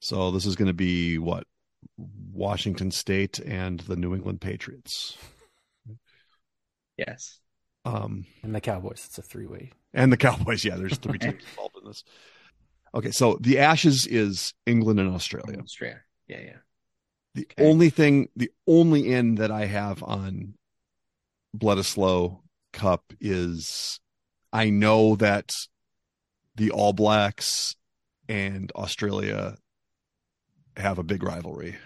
So 0.00 0.30
this 0.30 0.46
is 0.46 0.56
going 0.56 0.68
to 0.68 0.74
be 0.74 1.18
what 1.18 1.44
Washington 2.32 2.90
State 2.90 3.40
and 3.40 3.80
the 3.80 3.96
New 3.96 4.14
England 4.14 4.40
Patriots, 4.40 5.16
Yes. 6.96 7.38
Um, 7.96 8.26
And 8.42 8.54
the 8.54 8.60
Cowboys, 8.60 9.04
it's 9.06 9.18
a 9.18 9.22
three 9.22 9.46
way. 9.46 9.72
and 9.94 10.12
the 10.12 10.16
Cowboys. 10.16 10.64
Yeah, 10.64 10.76
there's 10.76 10.98
three 10.98 11.18
teams 11.18 11.42
involved 11.50 11.76
in 11.80 11.88
this. 11.88 12.04
Okay, 12.94 13.10
so 13.10 13.36
the 13.40 13.58
Ashes 13.58 14.06
is 14.06 14.54
England 14.66 14.98
and 15.00 15.14
Australia. 15.14 15.60
Australia. 15.60 16.00
Yeah, 16.26 16.40
yeah. 16.40 16.56
The 17.34 17.46
Okay. 17.52 17.68
only 17.68 17.90
thing, 17.90 18.28
the 18.36 18.50
only 18.66 19.12
end 19.12 19.38
that 19.38 19.50
I 19.50 19.66
have 19.66 20.02
on 20.02 20.54
Bledisloe 21.56 22.40
Cup 22.72 23.12
is 23.20 24.00
I 24.52 24.70
know 24.70 25.16
that 25.16 25.54
the 26.56 26.70
All 26.70 26.92
Blacks 26.92 27.76
and 28.28 28.72
Australia 28.74 29.56
have 30.76 30.98
a 30.98 31.02
big 31.04 31.22
rivalry. 31.22 31.76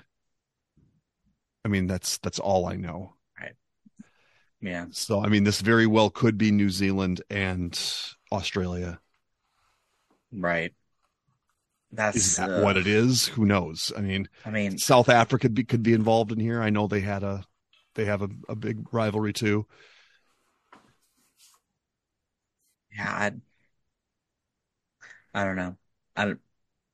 I 1.65 1.69
mean, 1.69 1.87
that's 1.87 2.19
that's 2.19 2.39
all 2.39 2.67
I 2.67 2.77
know. 2.77 3.15
Yeah. 4.63 4.87
So, 4.91 5.21
I 5.21 5.29
mean, 5.29 5.45
this 5.45 5.61
very 5.61 5.87
well 5.87 6.09
could 6.09 6.39
be 6.39 6.51
New 6.53 6.71
Zealand 6.71 7.21
and 7.29 7.79
Australia. 8.31 9.01
Right. 10.33 10.73
That's 11.91 12.17
Is 12.17 12.37
that 12.37 12.51
uh, 12.51 12.63
what 12.63 12.77
it 12.77 12.87
is? 12.87 13.27
Who 13.29 13.45
knows? 13.45 13.93
I 13.97 14.01
mean, 14.01 14.29
I 14.47 14.51
mean, 14.51 14.79
South 14.79 15.09
Africa 15.11 15.43
could 15.43 15.55
be, 15.55 15.65
could 15.65 15.83
be 15.83 15.93
involved 15.93 16.33
in 16.33 16.41
here. 16.41 16.63
I 16.63 16.71
know 16.71 16.87
they 16.87 17.01
had 17.01 17.23
a 17.23 17.45
they 17.95 18.07
have 18.07 18.23
a, 18.23 18.29
a 18.49 18.57
big 18.57 18.93
rivalry 18.95 19.35
too. 19.35 19.67
yeah, 22.97 23.33
I, 25.35 25.41
I 25.43 25.45
don't 25.45 25.57
know. 25.57 25.77
I 26.17 26.25
don't, 26.27 26.41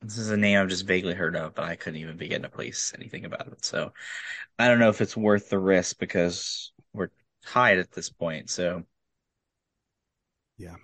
this 0.03 0.19
is 0.19 0.31
a 0.31 0.37
name 0.37 0.59
I've 0.59 0.69
just 0.69 0.87
vaguely 0.87 1.15
heard 1.15 1.37
of, 1.37 1.55
but 1.55 1.65
I 1.65 1.77
couldn't 1.77 2.01
even 2.01 2.17
begin 2.17 2.43
to 2.43 2.49
place 2.49 2.93
anything 2.97 3.25
about 3.25 3.49
it. 3.49 3.65
So 3.65 3.93
I 4.59 4.69
don't 4.69 4.79
know 4.79 4.91
if 4.91 5.01
it's 5.01 5.17
worth 5.17 5.51
the 5.51 5.59
risk 5.59 5.99
because 5.99 6.73
tied 7.47 7.79
at 7.79 7.93
this 7.93 8.11
point. 8.11 8.51
So 8.51 8.85
Yeah. 10.57 10.77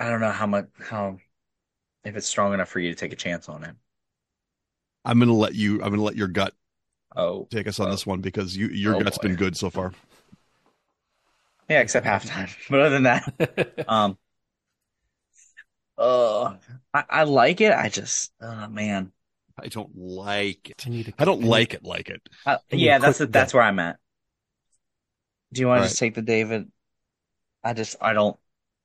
I 0.00 0.08
don't 0.08 0.20
know 0.20 0.30
how 0.32 0.46
much 0.46 0.66
how 0.80 1.18
if 2.04 2.16
it's 2.16 2.26
strong 2.26 2.54
enough 2.54 2.68
for 2.68 2.80
you 2.80 2.90
to 2.90 2.94
take 2.96 3.12
a 3.12 3.16
chance 3.16 3.48
on 3.48 3.64
it. 3.64 3.74
I'm 5.04 5.18
gonna 5.18 5.32
let 5.32 5.54
you. 5.54 5.82
I'm 5.82 5.90
gonna 5.90 6.02
let 6.02 6.16
your 6.16 6.28
gut 6.28 6.54
Oh, 7.14 7.46
take 7.50 7.66
us 7.66 7.78
on 7.78 7.90
this 7.90 8.06
one 8.06 8.20
because 8.20 8.56
you 8.56 8.68
your 8.68 8.96
Oh, 8.96 9.00
gut's 9.00 9.18
boy. 9.18 9.28
been 9.28 9.36
good 9.36 9.56
so 9.56 9.68
far. 9.70 9.92
yeah, 11.68 11.80
except 11.80 12.06
halftime. 12.06 12.50
But 12.70 12.80
other 12.80 12.90
than 12.90 13.02
that, 13.04 13.84
um, 13.88 14.18
uh, 15.98 16.54
I, 16.94 17.04
I 17.08 17.22
like 17.24 17.60
it. 17.60 17.72
I 17.72 17.88
just, 17.88 18.32
oh 18.40 18.68
man, 18.68 19.12
I 19.58 19.68
don't 19.68 19.94
like 19.96 20.70
it. 20.70 20.84
I 20.86 20.90
need 20.90 21.06
to- 21.06 21.14
I 21.18 21.24
don't 21.24 21.40
need- 21.42 21.48
like 21.48 21.74
it. 21.74 21.84
Like 21.84 22.08
it. 22.08 22.26
I, 22.46 22.54
I 22.54 22.58
yeah, 22.70 22.98
that's 22.98 23.18
quick 23.18 23.32
that's 23.32 23.52
where 23.54 23.62
I'm 23.62 23.78
at. 23.78 23.98
Do 25.52 25.60
you 25.60 25.68
want 25.68 25.78
to 25.78 25.82
All 25.82 25.88
just 25.88 25.98
take 25.98 26.14
the 26.14 26.22
David? 26.22 26.70
I 27.62 27.74
just, 27.74 27.96
I 28.00 28.12
don't, 28.12 28.36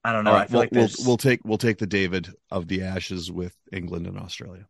I 0.03 0.11
don't 0.11 0.23
know. 0.23 0.31
All 0.31 0.37
I 0.37 0.45
feel 0.45 0.59
we'll, 0.59 0.61
like 0.61 0.71
we'll 0.71 1.05
we'll 1.05 1.17
take 1.17 1.43
we'll 1.43 1.57
take 1.57 1.77
the 1.77 1.87
David 1.87 2.29
of 2.51 2.67
the 2.67 2.83
Ashes 2.83 3.31
with 3.31 3.55
England 3.71 4.07
and 4.07 4.17
Australia. 4.17 4.67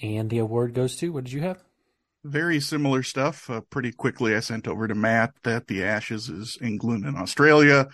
And 0.00 0.30
the 0.30 0.38
award 0.38 0.74
goes 0.74 0.96
to 0.96 1.12
what 1.12 1.24
did 1.24 1.32
you 1.32 1.40
have? 1.42 1.62
Very 2.24 2.60
similar 2.60 3.02
stuff. 3.02 3.50
Uh, 3.50 3.60
pretty 3.60 3.92
quickly, 3.92 4.34
I 4.34 4.40
sent 4.40 4.66
over 4.66 4.88
to 4.88 4.94
Matt 4.94 5.34
that 5.42 5.66
the 5.66 5.84
Ashes 5.84 6.28
is 6.28 6.56
England 6.62 7.04
and 7.04 7.16
Australia. 7.16 7.88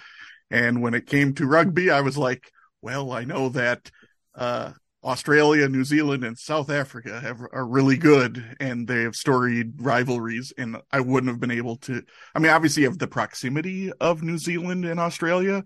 And 0.51 0.83
when 0.83 0.95
it 0.95 1.07
came 1.07 1.35
to 1.35 1.47
rugby, 1.47 1.91
I 1.91 2.01
was 2.01 2.17
like, 2.17 2.53
well, 2.83 3.13
I 3.13 3.25
know 3.25 3.49
that 3.51 3.91
uh, 4.35 4.73
Australia, 5.03 5.69
New 5.69 5.85
Zealand, 5.85 6.25
and 6.25 6.39
South 6.39 6.69
Africa 6.69 7.21
have, 7.21 7.41
are 7.53 7.67
really 7.67 7.97
good 7.97 8.57
and 8.61 8.87
they 8.87 9.03
have 9.03 9.17
storied 9.17 9.81
rivalries. 9.81 10.53
And 10.59 10.77
I 10.93 11.01
wouldn't 11.01 11.31
have 11.31 11.41
been 11.41 11.51
able 11.51 11.77
to. 11.77 12.03
I 12.35 12.39
mean, 12.39 12.53
obviously, 12.53 12.83
have 12.83 12.99
the 12.99 13.07
proximity 13.07 13.93
of 14.01 14.23
New 14.23 14.39
Zealand 14.39 14.85
and 14.85 15.01
Australia, 15.01 15.65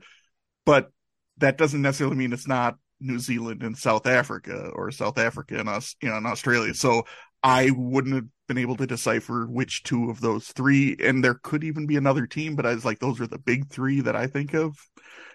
but 0.64 0.92
that 1.38 1.58
doesn't 1.58 1.82
necessarily 1.82 2.16
mean 2.16 2.32
it's 2.32 2.46
not 2.46 2.76
New 3.00 3.18
Zealand 3.18 3.62
and 3.62 3.76
South 3.76 4.06
Africa 4.06 4.70
or 4.72 4.90
South 4.90 5.18
Africa 5.18 5.58
and 5.58 5.68
us, 5.68 5.96
you 6.00 6.08
know, 6.08 6.14
Australia. 6.28 6.74
So 6.74 7.02
I 7.42 7.70
wouldn't 7.76 8.14
have 8.14 8.24
been 8.46 8.58
able 8.58 8.76
to 8.76 8.86
decipher 8.86 9.46
which 9.46 9.82
two 9.82 10.10
of 10.10 10.20
those 10.20 10.46
three, 10.48 10.96
and 11.00 11.24
there 11.24 11.34
could 11.34 11.64
even 11.64 11.86
be 11.86 11.96
another 11.96 12.26
team, 12.26 12.56
but 12.56 12.66
I 12.66 12.74
was 12.74 12.84
like, 12.84 13.00
those 13.00 13.20
are 13.20 13.26
the 13.26 13.38
big 13.38 13.68
three 13.68 14.00
that 14.02 14.16
I 14.16 14.26
think 14.26 14.54
of. 14.54 14.76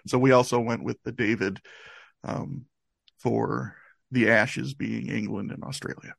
So 0.06 0.18
we 0.18 0.32
also 0.32 0.58
went 0.58 0.82
with 0.82 0.96
the 1.04 1.12
David 1.12 1.60
um, 2.24 2.64
for 3.18 3.76
the 4.10 4.30
Ashes 4.30 4.74
being 4.74 5.08
England 5.08 5.50
and 5.50 5.62
Australia. 5.62 6.14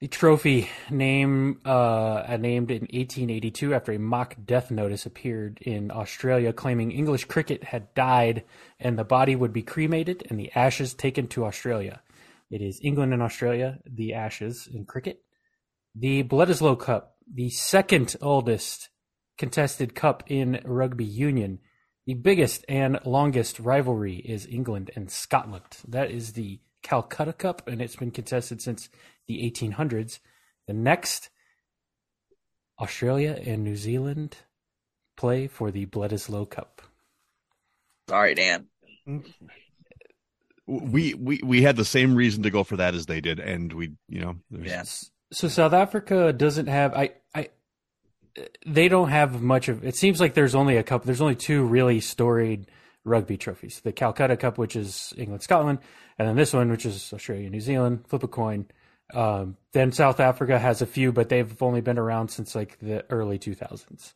The 0.00 0.08
trophy 0.08 0.68
name 0.90 1.60
uh, 1.64 2.36
named 2.40 2.72
in 2.72 2.80
1882 2.80 3.72
after 3.72 3.92
a 3.92 4.00
mock 4.00 4.34
death 4.44 4.68
notice 4.72 5.06
appeared 5.06 5.60
in 5.62 5.92
Australia 5.92 6.52
claiming 6.52 6.90
English 6.90 7.26
cricket 7.26 7.62
had 7.62 7.94
died 7.94 8.42
and 8.80 8.98
the 8.98 9.04
body 9.04 9.36
would 9.36 9.52
be 9.52 9.62
cremated 9.62 10.26
and 10.28 10.40
the 10.40 10.50
ashes 10.56 10.92
taken 10.92 11.28
to 11.28 11.44
Australia. 11.44 12.02
It 12.50 12.60
is 12.60 12.80
England 12.82 13.12
and 13.12 13.22
Australia, 13.22 13.78
the 13.86 14.14
ashes 14.14 14.68
in 14.72 14.86
cricket. 14.86 15.22
The 15.94 16.24
Bledisloe 16.24 16.80
Cup, 16.80 17.14
the 17.32 17.50
second 17.50 18.16
oldest 18.20 18.88
contested 19.38 19.94
cup 19.94 20.24
in 20.26 20.60
rugby 20.64 21.04
union. 21.04 21.60
The 22.06 22.14
biggest 22.14 22.64
and 22.68 22.98
longest 23.04 23.60
rivalry 23.60 24.16
is 24.16 24.46
England 24.46 24.90
and 24.96 25.10
Scotland. 25.10 25.78
That 25.86 26.10
is 26.10 26.32
the 26.32 26.58
Calcutta 26.82 27.32
Cup, 27.32 27.66
and 27.68 27.80
it's 27.80 27.94
been 27.94 28.10
contested 28.10 28.60
since 28.60 28.88
the 29.28 29.48
1800s. 29.48 30.18
The 30.66 30.72
next, 30.72 31.30
Australia 32.80 33.40
and 33.46 33.62
New 33.62 33.76
Zealand 33.76 34.38
play 35.16 35.46
for 35.46 35.70
the 35.70 35.86
Bledisloe 35.86 36.50
Cup. 36.50 36.82
sorry, 38.08 38.34
Dan. 38.34 38.66
We 40.66 41.14
we 41.14 41.40
we 41.44 41.62
had 41.62 41.76
the 41.76 41.84
same 41.84 42.14
reason 42.14 42.42
to 42.44 42.50
go 42.50 42.64
for 42.64 42.76
that 42.76 42.94
as 42.94 43.06
they 43.06 43.20
did, 43.20 43.38
and 43.38 43.72
we 43.72 43.92
you 44.08 44.20
know 44.20 44.36
there's, 44.50 44.66
Yeah. 44.66 44.84
So 45.32 45.48
South 45.48 45.72
Africa 45.72 46.32
doesn't 46.32 46.66
have 46.66 46.94
I 46.94 47.10
I 47.34 47.48
they 48.66 48.88
don't 48.88 49.08
have 49.10 49.42
much 49.42 49.68
of 49.68 49.84
it 49.84 49.94
seems 49.96 50.20
like 50.20 50.34
there's 50.34 50.54
only 50.54 50.76
a 50.76 50.82
couple 50.82 51.06
there's 51.06 51.20
only 51.20 51.34
two 51.36 51.64
really 51.64 52.00
storied 52.00 52.66
rugby 53.04 53.36
trophies. 53.36 53.80
The 53.80 53.92
Calcutta 53.92 54.36
Cup 54.36 54.58
which 54.58 54.76
is 54.76 55.12
England 55.16 55.42
Scotland 55.42 55.78
and 56.18 56.28
then 56.28 56.36
this 56.36 56.52
one 56.52 56.70
which 56.70 56.86
is 56.86 57.12
Australia 57.12 57.50
New 57.50 57.60
Zealand. 57.60 58.04
Flip 58.08 58.22
a 58.22 58.28
coin. 58.28 58.66
Um, 59.12 59.56
then 59.72 59.92
South 59.92 60.20
Africa 60.20 60.58
has 60.58 60.80
a 60.82 60.86
few 60.86 61.12
but 61.12 61.28
they've 61.28 61.62
only 61.62 61.80
been 61.80 61.98
around 61.98 62.28
since 62.28 62.54
like 62.54 62.78
the 62.80 63.04
early 63.10 63.38
2000s. 63.38 64.14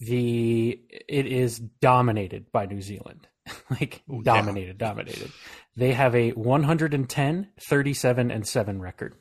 The 0.00 0.80
it 0.90 1.26
is 1.26 1.58
dominated 1.58 2.50
by 2.50 2.66
New 2.66 2.82
Zealand. 2.82 3.28
like 3.70 4.02
Oh, 4.10 4.16
yeah. 4.16 4.22
dominated, 4.24 4.78
dominated. 4.78 5.30
They 5.76 5.92
have 5.92 6.14
a 6.14 6.30
110, 6.30 7.48
37 7.60 8.30
and 8.30 8.46
7 8.48 8.80
record. 8.80 9.14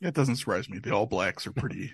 It 0.00 0.14
doesn't 0.14 0.36
surprise 0.36 0.68
me. 0.68 0.78
The 0.78 0.92
All 0.94 1.06
Blacks 1.06 1.46
are 1.46 1.52
pretty, 1.52 1.90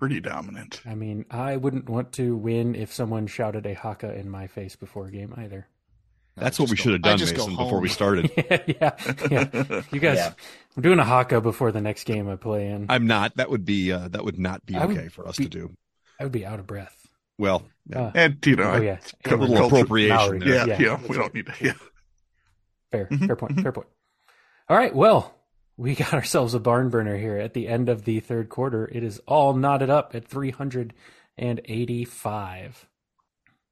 pretty 0.00 0.18
dominant. 0.20 0.80
I 0.84 0.94
mean, 0.96 1.26
I 1.30 1.56
wouldn't 1.56 1.88
want 1.88 2.12
to 2.14 2.34
win 2.34 2.74
if 2.74 2.92
someone 2.92 3.26
shouted 3.28 3.66
a 3.66 3.74
haka 3.74 4.12
in 4.18 4.28
my 4.28 4.46
face 4.48 4.74
before 4.74 5.06
a 5.06 5.10
game 5.12 5.32
either. 5.36 5.68
that's 6.36 6.58
what 6.58 6.70
we 6.70 6.74
just 6.76 6.82
should 6.84 6.92
have 6.94 7.02
done, 7.02 7.20
Mason, 7.20 7.54
before 7.54 7.80
we 7.80 7.88
started. 7.90 8.30
yeah, 8.36 8.96
yeah. 9.30 9.82
You 9.92 10.00
guys, 10.00 10.16
Yeah. 10.16 10.32
I'm 10.76 10.82
doing 10.82 10.98
a 10.98 11.04
haka 11.04 11.40
before 11.40 11.70
the 11.70 11.80
next 11.82 12.04
game 12.04 12.28
I 12.28 12.36
play 12.36 12.66
in. 12.68 12.86
I, 12.88 12.94
I'm 12.96 13.06
not. 13.06 13.36
That 13.36 13.50
would 13.50 13.64
be 13.64 13.92
uh, 13.92 14.08
that 14.08 14.24
would 14.24 14.38
not 14.38 14.64
be 14.66 14.74
I 14.76 14.86
would 14.86 14.96
okay 14.96 15.08
for 15.08 15.28
us 15.28 15.36
be- 15.36 15.44
to 15.44 15.50
do. 15.50 15.76
I 16.18 16.24
would 16.24 16.32
be 16.32 16.44
out 16.46 16.58
of 16.58 16.66
breath. 16.66 16.96
Well, 17.38 17.62
yeah, 17.88 18.00
Uh, 18.02 18.12
And 18.14 18.46
you 18.46 18.56
know, 18.56 18.72
oh 18.72 18.80
yeah, 18.80 18.98
a 19.24 19.34
a 19.34 19.36
little 19.36 19.56
culture- 19.56 19.76
appropriation 19.76 20.38
there. 20.40 20.48
yeah, 20.48 20.64
Yeah, 20.66 20.78
yeah, 20.80 21.00
we 21.08 21.16
don't 21.16 21.32
need 21.34 21.46
to. 21.46 21.54
Yeah. 21.60 21.72
fair, 22.90 23.06
Mm-hmm. 23.06 23.26
fair 23.26 23.36
point, 23.36 23.60
fair 23.60 23.72
point. 23.72 23.88
All 24.68 24.76
right, 24.76 24.94
well, 24.94 25.34
we 25.80 25.94
got 25.94 26.12
ourselves 26.14 26.52
a 26.54 26.60
barn 26.60 26.90
burner 26.90 27.16
here 27.16 27.38
at 27.38 27.54
the 27.54 27.66
end 27.66 27.88
of 27.88 28.04
the 28.04 28.20
third 28.20 28.48
quarter. 28.50 28.88
It 28.92 29.02
is 29.02 29.18
all 29.26 29.54
knotted 29.54 29.88
up 29.90 30.14
at 30.14 30.28
385. 30.28 32.86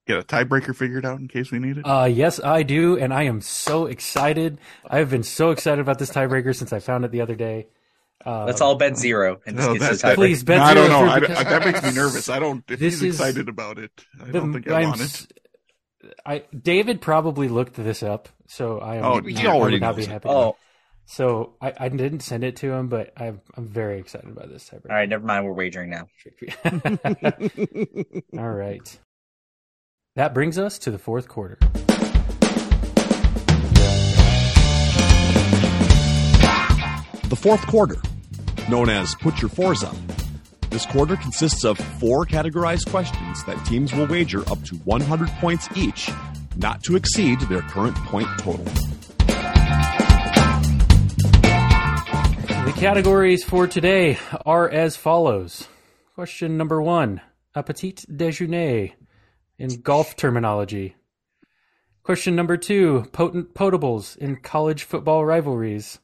Get 0.07 0.19
a 0.19 0.23
tiebreaker 0.23 0.75
figured 0.75 1.05
out 1.05 1.21
in 1.21 1.29
case 1.29 1.51
we 1.51 1.59
need 1.59 1.77
it. 1.79 1.83
Uh, 1.83 2.07
yes, 2.11 2.41
I 2.43 2.63
do, 2.63 2.97
and 2.99 3.13
I 3.13 3.25
am 3.25 3.43
so 3.43 3.85
excited. 3.87 4.59
I've 4.89 5.11
been 5.11 5.23
so 5.23 5.51
excited 5.51 5.81
about 5.83 5.99
this 5.99 6.09
tiebreaker 6.11 6.57
since 6.57 6.73
I 6.73 6.79
found 6.79 7.05
it 7.05 7.11
the 7.11 7.21
other 7.21 7.35
day. 7.35 7.67
Uh, 8.25 8.47
Let's 8.47 8.61
all 8.63 8.77
bet 8.77 8.97
zero 8.97 9.41
and 9.47 9.57
just 9.57 9.69
No, 9.69 9.75
get 9.75 9.81
that- 9.81 9.89
to 9.91 9.97
the 9.97 10.03
that- 10.03 10.13
tiebreaker. 10.13 10.15
Please, 10.17 10.43
bet 10.45 10.59
No, 10.59 10.65
I 10.65 10.75
don't 10.75 10.89
know. 10.89 11.05
I, 11.05 11.21
because- 11.21 11.37
I- 11.39 11.45
that 11.45 11.65
makes 11.67 11.83
me 11.83 11.93
nervous. 11.93 12.29
I 12.31 12.39
don't. 12.39 12.65
If 12.71 12.79
This 12.81 13.01
he's 13.01 13.03
is- 13.03 13.21
excited 13.21 13.49
about 13.51 13.79
it, 13.79 13.91
I 14.21 14.25
the- 14.25 14.33
don't 14.33 14.53
think 14.55 14.71
I 14.71 14.81
I'm 14.81 14.89
want 14.89 15.01
it. 15.03 15.27
I 16.25 16.43
David 16.59 17.01
probably 17.03 17.49
looked 17.49 17.75
this 17.75 18.03
up, 18.03 18.29
so 18.47 18.79
I 18.79 18.97
am. 18.97 19.05
Oh, 19.05 19.21
I 19.25 19.29
he 19.31 19.47
already 19.47 19.75
would 19.77 19.83
not 19.83 19.97
be 19.97 20.07
happy. 20.07 20.27
Oh, 20.29 20.57
so 21.11 21.55
I, 21.61 21.73
I 21.79 21.89
didn't 21.89 22.21
send 22.21 22.45
it 22.45 22.57
to 22.57 22.71
him, 22.71 22.89
but 22.89 23.13
I'm 23.17 23.41
I'm 23.57 23.67
very 23.67 23.99
excited 23.99 24.29
about 24.29 24.51
this 24.51 24.71
all 24.73 24.79
tiebreaker. 24.79 24.91
right. 24.91 25.09
Never 25.09 25.25
mind. 25.25 25.47
We're 25.47 25.53
wagering 25.53 25.91
now. 25.91 26.07
All 28.39 28.51
right. 28.53 28.99
That 30.17 30.35
brings 30.35 30.59
us 30.59 30.79
to 30.81 30.91
the 30.91 30.99
fourth 30.99 31.27
quarter. 31.29 31.59
The 37.29 37.37
fourth 37.37 37.67
quarter, 37.67 37.97
known 38.69 38.89
as 38.91 39.15
Put 39.15 39.41
Your 39.41 39.49
Fours 39.49 39.83
Up. 39.85 39.97
This 40.71 40.85
quarter 40.85 41.17
consists 41.17 41.65
of 41.65 41.79
four 41.79 42.27
categorized 42.27 42.91
questions 42.91 43.45
that 43.45 43.65
teams 43.65 43.95
will 43.95 44.07
wager 44.07 44.41
up 44.51 44.63
to 44.65 44.77
100 44.77 45.29
points 45.41 45.69
each, 45.75 46.11
not 46.57 46.83
to 46.85 46.97
exceed 46.97 47.41
their 47.43 47.63
current 47.63 47.97
point 47.97 48.29
total. 48.39 48.67
The 52.69 52.75
categories 52.75 53.45
for 53.45 53.67
today 53.67 54.19
are 54.45 54.69
as 54.69 54.95
follows. 54.95 55.67
Question 56.15 56.59
number 56.59 56.83
one 56.83 57.23
A 57.55 57.63
petit 57.63 58.05
déjeuner 58.13 58.93
in 59.59 59.81
golf 59.81 60.17
terminology. 60.17 60.95
Question 62.03 62.37
number 62.37 62.59
two 62.59 63.07
Potent 63.11 63.55
potables 63.55 64.19
in 64.19 64.37
college 64.37 64.83
football 64.83 65.25
rivalries. 65.25 65.99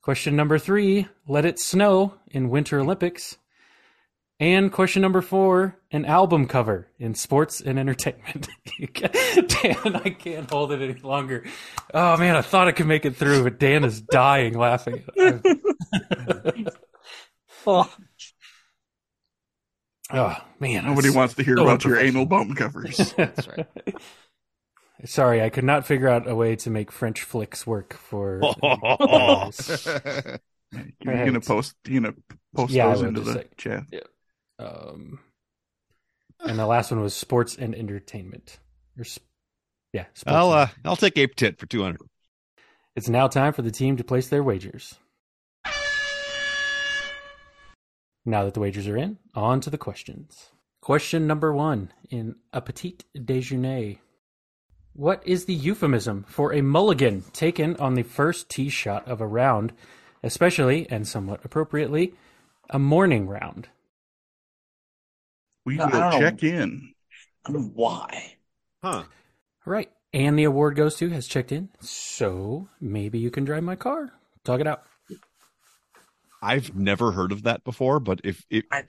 Question 0.00 0.36
number 0.36 0.58
three 0.58 1.06
Let 1.28 1.44
it 1.44 1.60
snow 1.60 2.14
in 2.28 2.48
Winter 2.48 2.80
Olympics. 2.80 3.36
And 4.42 4.72
question 4.72 5.02
number 5.02 5.22
four, 5.22 5.78
an 5.92 6.04
album 6.04 6.48
cover 6.48 6.88
in 6.98 7.14
sports 7.14 7.60
and 7.60 7.78
entertainment. 7.78 8.48
Dan, 8.96 9.94
I 9.94 10.16
can't 10.18 10.50
hold 10.50 10.72
it 10.72 10.82
any 10.82 11.00
longer. 11.00 11.44
Oh 11.94 12.16
man, 12.16 12.34
I 12.34 12.42
thought 12.42 12.66
I 12.66 12.72
could 12.72 12.88
make 12.88 13.04
it 13.04 13.14
through, 13.14 13.44
but 13.44 13.60
Dan 13.60 13.84
is 13.84 14.00
dying 14.00 14.58
laughing. 14.58 15.04
oh. 17.68 17.94
oh 20.12 20.36
man, 20.58 20.86
Nobody 20.86 21.10
I'm 21.10 21.14
wants 21.14 21.34
to 21.34 21.44
hear 21.44 21.56
so 21.56 21.62
about 21.62 21.84
your 21.84 22.00
anal 22.00 22.26
bump 22.26 22.56
covers. 22.56 23.14
That's 23.16 23.46
right. 23.46 23.68
Sorry, 25.04 25.40
I 25.40 25.50
could 25.50 25.62
not 25.62 25.86
figure 25.86 26.08
out 26.08 26.28
a 26.28 26.34
way 26.34 26.56
to 26.56 26.68
make 26.68 26.90
French 26.90 27.22
flicks 27.22 27.64
work 27.64 27.94
for. 27.94 28.40
Oh. 28.60 29.52
You're 31.00 31.26
gonna 31.26 31.40
post, 31.40 31.76
you 31.86 32.00
gonna 32.00 32.14
post 32.56 32.72
Yeah, 32.72 32.88
those 32.88 33.02
into 33.02 33.20
the 33.20 33.34
say- 33.34 33.48
chat. 33.56 33.84
Um, 34.62 35.18
and 36.40 36.58
the 36.58 36.66
last 36.66 36.90
one 36.90 37.00
was 37.00 37.14
sports 37.14 37.56
and 37.56 37.74
entertainment. 37.74 38.58
Or, 38.98 39.04
yeah, 39.92 40.06
sports 40.14 40.36
I'll 40.36 40.50
uh, 40.50 40.68
I'll 40.84 40.96
take 40.96 41.18
Ape 41.18 41.34
Tit 41.34 41.58
for 41.58 41.66
two 41.66 41.82
hundred. 41.82 42.08
It's 42.94 43.08
now 43.08 43.26
time 43.26 43.52
for 43.52 43.62
the 43.62 43.70
team 43.70 43.96
to 43.96 44.04
place 44.04 44.28
their 44.28 44.42
wagers. 44.42 44.94
Now 48.24 48.44
that 48.44 48.54
the 48.54 48.60
wagers 48.60 48.86
are 48.86 48.96
in, 48.96 49.18
on 49.34 49.60
to 49.62 49.70
the 49.70 49.78
questions. 49.78 50.50
Question 50.80 51.26
number 51.26 51.52
one 51.52 51.92
in 52.10 52.36
a 52.52 52.60
petit 52.60 52.98
déjeuner. 53.16 53.98
What 54.94 55.22
is 55.26 55.46
the 55.46 55.54
euphemism 55.54 56.24
for 56.28 56.52
a 56.52 56.60
mulligan 56.60 57.24
taken 57.32 57.76
on 57.76 57.94
the 57.94 58.02
first 58.02 58.48
tee 58.48 58.68
shot 58.68 59.08
of 59.08 59.20
a 59.20 59.26
round, 59.26 59.72
especially 60.22 60.86
and 60.90 61.08
somewhat 61.08 61.44
appropriately, 61.44 62.14
a 62.68 62.78
morning 62.78 63.26
round? 63.26 63.68
We 65.64 65.76
No, 65.76 65.84
I 65.84 65.86
will 65.86 66.00
don't 66.00 66.10
know. 66.10 66.18
check 66.20 66.42
in. 66.42 66.94
I 67.46 67.52
don't 67.52 67.62
know 67.62 67.70
why. 67.74 68.36
Huh. 68.82 69.04
Right. 69.64 69.90
And 70.12 70.38
the 70.38 70.44
award 70.44 70.76
goes 70.76 70.96
to 70.96 71.08
has 71.10 71.26
checked 71.26 71.52
in, 71.52 71.70
so 71.80 72.68
maybe 72.80 73.18
you 73.18 73.30
can 73.30 73.44
drive 73.44 73.62
my 73.62 73.76
car. 73.76 74.12
Talk 74.44 74.60
it 74.60 74.66
out. 74.66 74.82
I've 76.42 76.74
never 76.74 77.12
heard 77.12 77.32
of 77.32 77.44
that 77.44 77.62
before, 77.64 78.00
but 78.00 78.20
if, 78.24 78.44
if 78.50 78.64
I, 78.70 78.84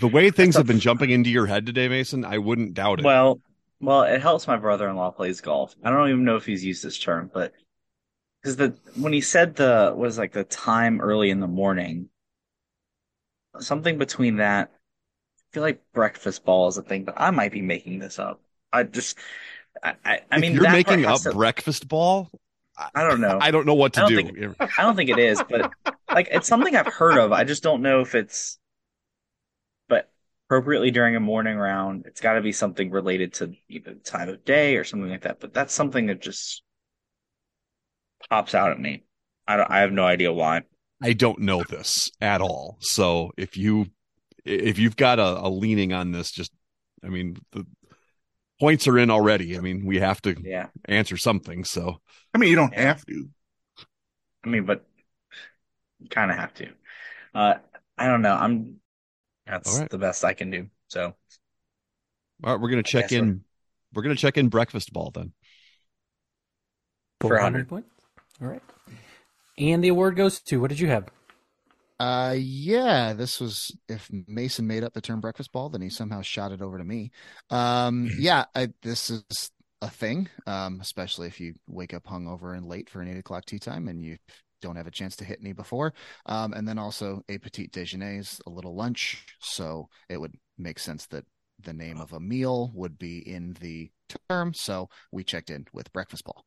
the 0.00 0.08
way 0.08 0.30
things 0.30 0.56
have 0.56 0.66
been 0.66 0.80
jumping 0.80 1.10
into 1.10 1.30
your 1.30 1.46
head 1.46 1.64
today, 1.64 1.88
Mason, 1.88 2.24
I 2.24 2.38
wouldn't 2.38 2.74
doubt 2.74 2.98
it. 2.98 3.04
well, 3.04 3.40
well, 3.80 4.02
it 4.02 4.20
helps 4.20 4.48
my 4.48 4.56
brother-in-law 4.56 5.12
plays 5.12 5.40
golf. 5.40 5.74
I 5.84 5.90
don't 5.90 6.08
even 6.10 6.24
know 6.24 6.36
if 6.36 6.44
he's 6.44 6.64
used 6.64 6.82
this 6.84 6.98
term, 6.98 7.30
but 7.32 7.52
because 8.42 8.56
the 8.56 8.76
when 8.96 9.12
he 9.12 9.20
said 9.20 9.54
the 9.54 9.94
was 9.96 10.18
like 10.18 10.32
the 10.32 10.42
time 10.44 11.00
early 11.00 11.30
in 11.30 11.38
the 11.40 11.46
morning, 11.46 12.08
something 13.60 13.96
between 13.96 14.36
that. 14.38 14.72
I 15.50 15.54
feel 15.54 15.62
like 15.62 15.80
breakfast 15.94 16.44
ball 16.44 16.68
is 16.68 16.76
a 16.76 16.82
thing, 16.82 17.04
but 17.04 17.14
I 17.16 17.30
might 17.30 17.52
be 17.52 17.62
making 17.62 17.98
this 18.00 18.18
up. 18.18 18.40
I 18.72 18.82
just, 18.82 19.18
I, 19.82 19.94
I, 20.04 20.20
I 20.30 20.38
mean, 20.38 20.54
you're 20.54 20.70
making 20.70 21.06
up 21.06 21.22
to- 21.22 21.32
breakfast 21.32 21.88
ball. 21.88 22.28
I 22.94 23.02
don't 23.02 23.20
know. 23.20 23.38
I 23.42 23.50
don't 23.50 23.66
know 23.66 23.74
what 23.74 23.94
to 23.94 24.04
I 24.04 24.08
do. 24.08 24.22
don't 24.22 24.56
I 24.78 24.82
don't 24.82 24.94
think 24.94 25.10
it 25.10 25.18
is, 25.18 25.42
but 25.48 25.72
like 26.12 26.28
it's 26.30 26.46
something 26.46 26.76
I've 26.76 26.86
heard 26.86 27.18
of. 27.18 27.32
I 27.32 27.44
just 27.44 27.62
don't 27.62 27.82
know 27.82 28.02
if 28.02 28.14
it's 28.14 28.58
but 29.88 30.10
appropriately 30.46 30.90
during 30.90 31.16
a 31.16 31.20
morning 31.20 31.56
round, 31.56 32.04
it's 32.06 32.20
got 32.20 32.34
to 32.34 32.40
be 32.40 32.52
something 32.52 32.90
related 32.90 33.32
to 33.34 33.54
either 33.68 33.94
the 33.94 34.00
time 34.00 34.28
of 34.28 34.44
day 34.44 34.76
or 34.76 34.84
something 34.84 35.10
like 35.10 35.22
that. 35.22 35.40
But 35.40 35.54
that's 35.54 35.74
something 35.74 36.06
that 36.06 36.20
just 36.20 36.62
pops 38.30 38.54
out 38.54 38.70
at 38.70 38.80
me. 38.80 39.04
I 39.46 39.56
don't, 39.56 39.70
I 39.70 39.80
have 39.80 39.92
no 39.92 40.04
idea 40.04 40.32
why. 40.32 40.62
I 41.02 41.12
don't 41.12 41.40
know 41.40 41.62
this 41.62 42.10
at 42.20 42.40
all. 42.40 42.76
So 42.80 43.30
if 43.36 43.56
you 43.56 43.86
if 44.48 44.78
you've 44.78 44.96
got 44.96 45.18
a, 45.18 45.46
a 45.46 45.48
leaning 45.48 45.92
on 45.92 46.12
this, 46.12 46.30
just 46.30 46.52
I 47.04 47.08
mean 47.08 47.36
the 47.52 47.66
points 48.60 48.88
are 48.88 48.98
in 48.98 49.10
already. 49.10 49.56
I 49.56 49.60
mean 49.60 49.84
we 49.86 49.98
have 49.98 50.20
to 50.22 50.36
Yeah. 50.42 50.68
answer 50.86 51.16
something. 51.16 51.64
So 51.64 52.00
I 52.34 52.38
mean, 52.38 52.50
you 52.50 52.56
don't 52.56 52.72
Yeah. 52.72 52.82
have 52.82 53.04
to. 53.06 53.28
I 54.44 54.48
mean, 54.48 54.64
but 54.64 54.84
you 56.00 56.08
kind 56.08 56.30
of 56.30 56.36
have 56.36 56.54
to. 56.54 56.68
Uh, 57.34 57.54
I 57.96 58.06
don't 58.06 58.22
know. 58.22 58.34
I'm 58.34 58.76
that's 59.46 59.74
All 59.74 59.80
right. 59.80 59.90
the 59.90 59.98
best 59.98 60.24
I 60.24 60.34
can 60.34 60.50
do. 60.50 60.68
So 60.88 61.14
all 62.44 62.52
right, 62.52 62.60
we're 62.60 62.70
gonna 62.70 62.82
check 62.82 63.04
guess 63.08 63.12
we're- 63.20 63.28
in. 63.28 63.44
We're 63.94 64.02
gonna 64.02 64.14
check 64.16 64.36
in 64.36 64.48
breakfast 64.48 64.92
ball 64.92 65.10
then. 65.14 65.32
For 67.20 67.28
400 67.30 67.68
points. 67.68 67.88
All 68.40 68.46
right. 68.48 68.62
And 69.56 69.82
the 69.82 69.88
award 69.88 70.14
goes 70.14 70.40
to, 70.42 70.60
what 70.60 70.68
did 70.68 70.78
you 70.78 70.86
have? 70.88 71.08
Uh, 72.00 72.36
yeah, 72.38 73.12
this 73.12 73.40
was 73.40 73.76
if 73.88 74.08
Mason 74.26 74.66
made 74.66 74.84
up 74.84 74.92
the 74.92 75.00
term 75.00 75.20
breakfast 75.20 75.52
ball, 75.52 75.68
then 75.68 75.80
he 75.80 75.88
somehow 75.88 76.22
shot 76.22 76.52
it 76.52 76.62
over 76.62 76.78
to 76.78 76.84
me. 76.84 77.10
Um, 77.50 78.10
yeah, 78.18 78.44
I, 78.54 78.68
this 78.82 79.10
is 79.10 79.50
a 79.82 79.90
thing, 79.90 80.28
um, 80.46 80.78
especially 80.80 81.26
if 81.26 81.40
you 81.40 81.54
wake 81.66 81.94
up 81.94 82.04
hungover 82.04 82.56
and 82.56 82.66
late 82.66 82.88
for 82.88 83.00
an 83.00 83.08
eight 83.08 83.18
o'clock 83.18 83.44
tee 83.46 83.58
time 83.58 83.88
and 83.88 84.02
you 84.02 84.16
don't 84.60 84.76
have 84.76 84.86
a 84.86 84.92
chance 84.92 85.16
to 85.16 85.24
hit 85.24 85.38
any 85.40 85.52
before. 85.52 85.92
Um, 86.26 86.52
and 86.52 86.66
then 86.66 86.78
also 86.78 87.22
a 87.28 87.38
petit 87.38 87.68
déjeuner 87.68 88.18
is 88.18 88.40
a 88.46 88.50
little 88.50 88.74
lunch, 88.74 89.24
so 89.40 89.88
it 90.08 90.20
would 90.20 90.34
make 90.56 90.78
sense 90.78 91.06
that 91.06 91.24
the 91.62 91.72
name 91.72 92.00
of 92.00 92.12
a 92.12 92.20
meal 92.20 92.70
would 92.74 92.98
be 92.98 93.18
in 93.18 93.56
the 93.60 93.90
term. 94.28 94.54
So 94.54 94.88
we 95.12 95.24
checked 95.24 95.50
in 95.50 95.66
with 95.72 95.92
breakfast 95.92 96.24
ball. 96.24 96.44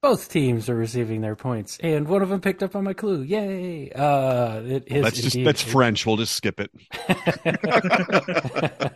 Both 0.00 0.28
teams 0.30 0.68
are 0.68 0.76
receiving 0.76 1.22
their 1.22 1.34
points, 1.34 1.76
and 1.82 2.06
one 2.06 2.22
of 2.22 2.28
them 2.28 2.40
picked 2.40 2.62
up 2.62 2.76
on 2.76 2.84
my 2.84 2.92
clue. 2.92 3.22
Yay! 3.22 3.90
Uh, 3.90 4.60
it 4.60 4.84
is 4.86 5.02
that's 5.02 5.20
just 5.20 5.44
that's 5.44 5.62
a- 5.62 5.66
French. 5.66 6.06
We'll 6.06 6.16
just 6.16 6.36
skip 6.36 6.60
it. 6.60 6.70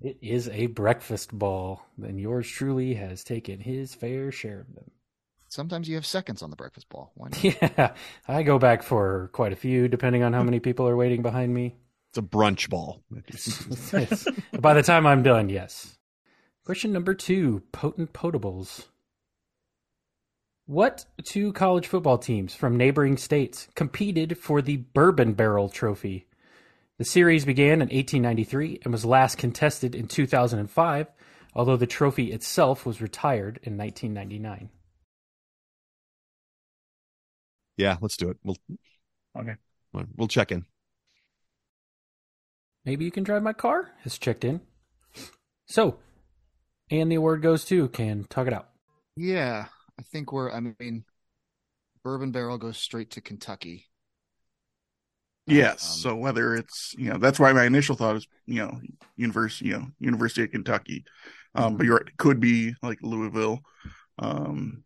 it 0.00 0.16
is 0.22 0.48
a 0.48 0.66
breakfast 0.66 1.36
ball, 1.36 1.84
and 2.00 2.20
yours 2.20 2.48
truly 2.48 2.94
has 2.94 3.24
taken 3.24 3.58
his 3.58 3.94
fair 3.94 4.30
share 4.30 4.60
of 4.60 4.72
them. 4.74 4.92
Sometimes 5.48 5.88
you 5.88 5.96
have 5.96 6.06
seconds 6.06 6.42
on 6.42 6.50
the 6.50 6.56
breakfast 6.56 6.88
ball. 6.88 7.10
Why 7.14 7.28
not? 7.30 7.44
Yeah, 7.44 7.94
I 8.28 8.44
go 8.44 8.60
back 8.60 8.84
for 8.84 9.28
quite 9.32 9.52
a 9.52 9.56
few, 9.56 9.88
depending 9.88 10.22
on 10.22 10.32
how 10.32 10.44
many 10.44 10.60
people 10.60 10.86
are 10.88 10.96
waiting 10.96 11.22
behind 11.22 11.52
me. 11.52 11.74
It's 12.10 12.18
a 12.18 12.22
brunch 12.22 12.68
ball. 12.68 13.02
By 14.60 14.74
the 14.74 14.82
time 14.84 15.04
I'm 15.04 15.24
done, 15.24 15.48
yes. 15.48 15.96
Question 16.64 16.92
number 16.92 17.12
two 17.12 17.62
Potent 17.72 18.12
Potables. 18.12 18.86
What 20.66 21.04
two 21.22 21.52
college 21.52 21.86
football 21.86 22.16
teams 22.16 22.54
from 22.54 22.76
neighboring 22.76 23.18
states 23.18 23.68
competed 23.74 24.38
for 24.38 24.62
the 24.62 24.78
Bourbon 24.78 25.34
Barrel 25.34 25.68
Trophy? 25.68 26.26
The 26.96 27.04
series 27.04 27.44
began 27.44 27.82
in 27.82 27.88
1893 27.88 28.80
and 28.82 28.92
was 28.92 29.04
last 29.04 29.36
contested 29.36 29.94
in 29.94 30.08
2005, 30.08 31.08
although 31.54 31.76
the 31.76 31.86
trophy 31.86 32.32
itself 32.32 32.86
was 32.86 33.02
retired 33.02 33.58
in 33.62 33.76
1999. 33.76 34.70
Yeah, 37.76 37.96
let's 38.00 38.16
do 38.16 38.30
it. 38.30 38.38
We'll 38.42 38.56
Okay. 39.36 39.56
we'll 39.92 40.28
check 40.28 40.50
in. 40.52 40.64
Maybe 42.84 43.04
you 43.04 43.10
can 43.10 43.24
drive 43.24 43.42
my 43.42 43.52
car? 43.52 43.90
Has 44.02 44.16
checked 44.18 44.44
in. 44.44 44.60
So, 45.66 45.98
and 46.90 47.10
the 47.10 47.16
award 47.16 47.42
goes 47.42 47.64
to 47.66 47.88
can 47.88 48.24
talk 48.24 48.46
it 48.46 48.52
out. 48.52 48.68
Yeah, 49.16 49.66
I 49.98 50.02
think 50.02 50.32
we're. 50.32 50.50
I 50.52 50.60
mean, 50.60 51.04
Bourbon 52.04 52.30
Barrel 52.32 52.56
goes 52.58 52.78
straight 52.78 53.10
to 53.12 53.20
Kentucky. 53.20 53.90
Yes. 55.46 55.82
Um, 55.84 55.98
so 56.00 56.16
whether 56.16 56.54
it's 56.54 56.94
you 56.96 57.10
know 57.10 57.18
that's 57.18 57.38
why 57.38 57.52
my 57.52 57.64
initial 57.64 57.96
thought 57.96 58.16
is 58.16 58.26
you 58.46 58.56
know 58.64 58.80
university 59.16 59.66
you 59.66 59.72
know 59.78 59.86
University 60.00 60.42
of 60.44 60.50
Kentucky, 60.50 61.04
um, 61.54 61.76
but 61.76 61.84
you're 61.84 61.96
right, 61.96 62.08
it 62.08 62.16
could 62.16 62.40
be 62.40 62.74
like 62.82 62.98
Louisville, 63.02 63.60
um, 64.18 64.84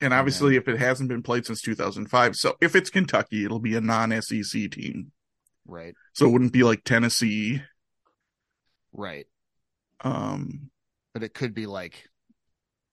and 0.00 0.14
obviously 0.14 0.56
if 0.56 0.68
it 0.68 0.78
hasn't 0.78 1.08
been 1.08 1.22
played 1.22 1.46
since 1.46 1.60
2005, 1.60 2.36
so 2.36 2.56
if 2.60 2.74
it's 2.74 2.90
Kentucky, 2.90 3.44
it'll 3.44 3.58
be 3.60 3.74
a 3.76 3.80
non-SEC 3.80 4.68
team, 4.68 5.12
Right, 5.66 5.96
so 6.12 6.26
it 6.26 6.30
wouldn't 6.32 6.52
be 6.52 6.62
like 6.62 6.84
Tennessee. 6.84 7.62
right. 8.92 9.26
Um, 10.02 10.70
But 11.14 11.22
it 11.22 11.34
could 11.34 11.54
be 11.54 11.66
like, 11.66 12.09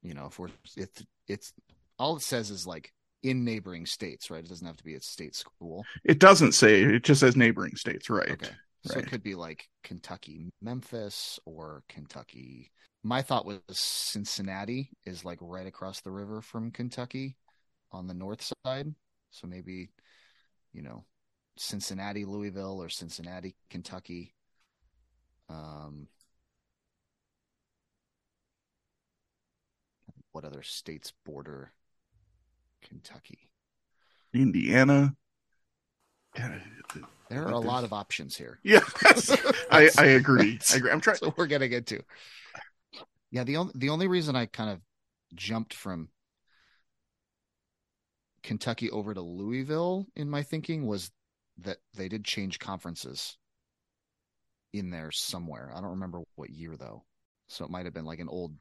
you 0.08 0.14
know, 0.14 0.28
if 0.28 0.40
we're 0.40 0.48
it's 0.78 1.04
it's 1.28 1.54
all 2.00 2.16
it 2.16 2.22
says 2.22 2.50
is 2.50 2.66
like 2.66 2.94
in 3.24 3.44
neighboring 3.44 3.86
states, 3.86 4.32
right? 4.32 4.44
It 4.44 4.48
doesn't 4.48 4.66
have 4.66 4.78
to 4.78 4.84
be 4.84 4.96
a 4.96 5.02
state 5.02 5.36
school. 5.36 5.84
it 6.06 6.20
doesn't 6.20 6.54
say; 6.54 6.84
it 6.84 7.04
just 7.04 7.20
says 7.20 7.36
neighboring 7.36 7.76
states, 7.76 8.10
right? 8.10 8.32
Okay. 8.32 8.50
So 8.86 8.96
right. 8.96 9.04
it 9.04 9.10
could 9.10 9.24
be 9.24 9.36
like 9.36 9.68
Kentucky, 9.84 10.50
Memphis, 10.62 11.40
or 11.46 11.84
Kentucky. 11.90 12.72
My 13.04 13.22
thought 13.22 13.46
was 13.46 13.60
Cincinnati 13.70 14.92
is 15.06 15.26
like 15.26 15.40
right 15.42 15.68
across 15.68 16.00
the 16.00 16.12
river 16.12 16.42
from 16.42 16.72
Kentucky. 16.72 17.36
on 17.92 18.08
the 18.08 18.14
north 18.14 18.50
side. 18.66 18.94
So 19.32 19.48
maybe, 19.48 19.90
you 20.74 20.82
know, 20.84 21.04
Cincinnati, 21.58 22.24
Louisville, 22.26 22.82
or 22.82 22.90
Cincinnati, 22.90 23.56
Kentucky. 23.70 24.34
Um, 25.50 26.08
what 30.38 30.46
other 30.46 30.62
states 30.62 31.12
border 31.26 31.72
Kentucky? 32.88 33.50
Indiana. 34.36 35.16
There 36.36 37.44
are 37.44 37.54
a 37.54 37.58
lot 37.58 37.84
of 37.84 37.92
options 37.92 38.38
here. 38.38 38.60
Yeah, 38.62 38.82
I, 39.72 39.90
I 39.98 40.06
agree. 40.06 40.60
I 40.72 40.76
agree. 40.76 40.92
I'm 40.92 41.02
trying. 41.02 41.18
So 41.18 41.34
we're 41.36 41.48
gonna 41.48 41.68
get 41.68 41.88
to. 41.88 42.04
Yeah, 43.32 43.46
the 43.46 43.58
only 43.58 43.74
the 43.74 43.90
only 43.90 44.08
reason 44.08 44.36
I 44.36 44.46
kind 44.46 44.70
of 44.70 44.80
jumped 45.34 45.74
from 45.74 46.10
Kentucky 48.44 48.92
over 48.92 49.16
to 49.16 49.22
Louisville 49.22 50.06
in 50.16 50.30
my 50.30 50.44
thinking 50.44 50.86
was 50.86 51.10
that 51.58 51.78
they 51.96 52.10
did 52.10 52.24
change 52.24 52.60
conferences 52.60 53.40
in 54.72 54.92
there 54.92 55.10
somewhere. 55.10 55.72
I 55.74 55.82
don't 55.82 55.90
remember 55.90 56.22
what 56.36 56.52
year 56.52 56.76
though. 56.78 57.06
So 57.48 57.66
it 57.66 57.72
might 57.72 57.86
have 57.86 57.96
been 57.96 58.06
like 58.06 58.20
an 58.20 58.30
old 58.30 58.54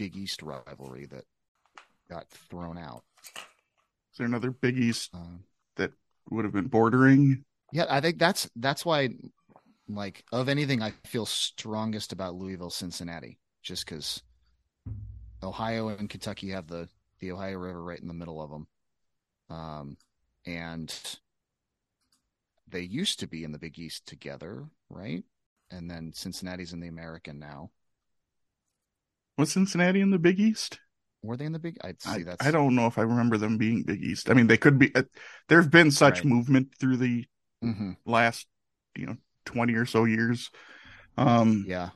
Big 0.00 0.16
East 0.16 0.42
rivalry 0.42 1.04
that 1.06 1.24
got 2.08 2.26
thrown 2.30 2.78
out. 2.78 3.04
Is 4.12 4.18
there 4.18 4.26
another 4.26 4.50
Big 4.50 4.78
East 4.78 5.10
Um, 5.12 5.44
that 5.76 5.92
would 6.30 6.44
have 6.46 6.54
been 6.54 6.68
bordering? 6.68 7.44
yeah, 7.72 7.86
I 7.88 8.00
think 8.00 8.18
that's 8.18 8.48
that's 8.56 8.84
why 8.84 9.10
like 9.88 10.24
of 10.32 10.48
anything 10.48 10.82
I 10.82 10.92
feel 11.04 11.26
strongest 11.26 12.12
about 12.12 12.34
Louisville 12.34 12.70
Cincinnati 12.70 13.38
just 13.62 13.86
cuz 13.86 14.22
Ohio 15.42 15.88
and 15.88 16.08
Kentucky 16.08 16.50
have 16.50 16.66
the 16.66 16.88
the 17.18 17.32
Ohio 17.32 17.58
River 17.58 17.82
right 17.82 18.00
in 18.00 18.08
the 18.08 18.14
middle 18.14 18.40
of 18.40 18.50
them. 18.50 18.66
Um 19.50 19.96
and 20.46 20.94
they 22.68 22.80
used 22.80 23.20
to 23.20 23.26
be 23.26 23.44
in 23.44 23.52
the 23.52 23.58
Big 23.58 23.78
East 23.78 24.06
together, 24.06 24.68
right? 24.88 25.24
And 25.70 25.90
then 25.90 26.12
Cincinnati's 26.14 26.72
in 26.72 26.80
the 26.80 26.88
American 26.88 27.38
now. 27.38 27.70
Was 29.40 29.52
Cincinnati 29.52 30.00
in 30.00 30.10
the 30.10 30.18
Big 30.18 30.38
East? 30.38 30.78
Were 31.22 31.36
they 31.36 31.46
in 31.46 31.52
the 31.52 31.58
Big? 31.58 31.78
I'd 31.82 32.00
see 32.00 32.10
I, 32.10 32.22
that's 32.24 32.46
I 32.46 32.50
don't 32.50 32.74
know 32.74 32.86
if 32.86 32.98
I 32.98 33.02
remember 33.02 33.36
them 33.38 33.56
being 33.58 33.82
Big 33.82 34.02
East. 34.02 34.30
I 34.30 34.34
mean, 34.34 34.46
they 34.46 34.56
could 34.56 34.78
be. 34.78 34.94
Uh, 34.94 35.02
there 35.48 35.60
have 35.60 35.70
been 35.70 35.90
such 35.90 36.18
Right. 36.18 36.26
movement 36.26 36.74
through 36.78 36.98
the 36.98 37.26
Mhm. 37.64 37.96
last, 38.04 38.46
you 38.96 39.06
know, 39.06 39.16
twenty 39.46 39.74
or 39.74 39.86
so 39.86 40.04
years. 40.04 40.50
Um, 41.16 41.64
Yeah. 41.66 41.90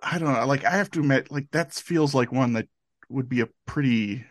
I 0.00 0.18
don't 0.18 0.32
know. 0.32 0.46
Like, 0.46 0.64
I 0.64 0.70
have 0.70 0.90
to 0.92 1.00
admit, 1.00 1.30
like 1.30 1.50
that 1.52 1.74
feels 1.74 2.14
like 2.14 2.32
one 2.32 2.54
that 2.54 2.68
would 3.08 3.28
be 3.28 3.40
a 3.40 3.48
pretty. 3.66 4.24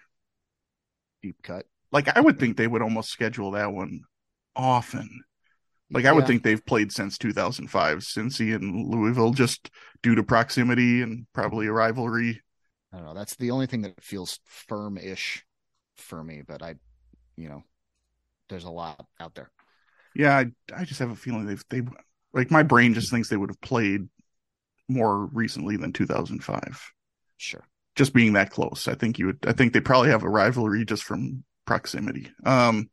Deep 1.22 1.38
cut. 1.43 1.66
Like, 1.91 2.16
I 2.16 2.22
would 2.22 2.39
think 2.39 2.55
they 2.57 2.68
would 2.68 2.82
almost 2.82 3.10
schedule 3.10 3.51
that 3.51 3.72
one 3.74 4.01
often. 4.55 5.24
Like, 5.91 6.05
I 6.05 6.12
would 6.12 6.22
Yeah. 6.22 6.28
think 6.28 6.43
they've 6.43 6.66
played 6.66 6.91
since 6.91 7.18
2005, 7.18 7.99
Cincy 7.99 8.53
and 8.55 8.88
Louisville, 8.88 9.32
just 9.34 9.70
due 10.01 10.16
to 10.16 10.24
proximity 10.24 11.01
and 11.01 11.26
probably 11.34 11.68
a 11.68 11.74
rivalry. 11.74 12.41
I 12.92 12.98
don't 12.98 13.06
know. 13.06 13.14
That's 13.14 13.36
the 13.36 13.52
only 13.52 13.68
thing 13.68 13.84
that 13.84 14.04
feels 14.04 14.40
firm-ish 14.46 15.46
for 15.96 16.24
me, 16.24 16.42
but 16.48 16.62
I, 16.62 16.76
you 17.38 17.50
know, 17.50 17.64
there's 18.50 18.64
a 18.64 18.70
lot 18.70 19.06
out 19.20 19.36
there. 19.36 19.52
Yeah, 20.16 20.36
I, 20.36 20.52
I 20.76 20.86
just 20.86 21.00
have 21.00 21.12
a 21.12 21.16
feeling 21.16 21.46
they've 21.46 21.64
they 21.70 21.82
like 22.34 22.52
my 22.52 22.64
brain 22.64 22.94
just 22.94 23.12
thinks 23.12 23.30
they 23.30 23.38
would 23.38 23.50
have 23.52 23.62
played 23.62 24.08
more 24.88 25.26
recently 25.28 25.78
than 25.78 25.94
2005. 25.94 26.92
Sure. 27.38 27.64
Just 27.96 28.14
being 28.14 28.34
that 28.34 28.50
close, 28.50 28.88
I 28.88 28.96
think 28.96 29.20
you 29.20 29.28
would. 29.28 29.40
I 29.46 29.54
think 29.54 29.74
they 29.74 29.82
probably 29.82 30.10
have 30.10 30.24
a 30.24 30.30
rivalry 30.30 30.86
just 30.86 31.04
from 31.04 31.44
proximity. 31.66 32.32
Um, 32.46 32.90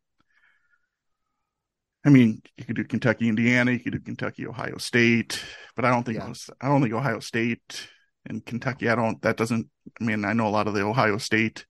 I 2.05 2.11
mean, 2.11 2.42
you 2.57 2.64
could 2.64 2.76
do 2.76 2.84
Kentucky, 2.84 3.28
Indiana, 3.28 3.72
you 3.72 3.80
could 3.80 3.92
do 3.92 4.01
Kentucky, 4.01 4.47
Ohio 4.47 4.78
State, 4.78 5.42
but 5.74 5.84
I 5.84 5.90
don't 5.90 6.05
think 6.05 6.18
Yeah. 6.18 6.32
I 6.61 6.68
don't 6.68 6.82
think 6.82 6.94
Ohio 6.94 7.20
State 7.20 7.88
and 8.28 8.44
Kentucky. 8.44 8.88
I 8.88 8.94
don't. 8.94 9.20
That 9.22 9.36
doesn't. 9.36 9.68
I 10.00 10.04
mean, 10.04 10.24
I 10.24 10.32
know 10.32 10.46
a 10.46 10.50
lot 10.50 10.66
of 10.68 10.74
the 10.74 10.82
Ohio 10.82 11.18
State. 11.18 11.66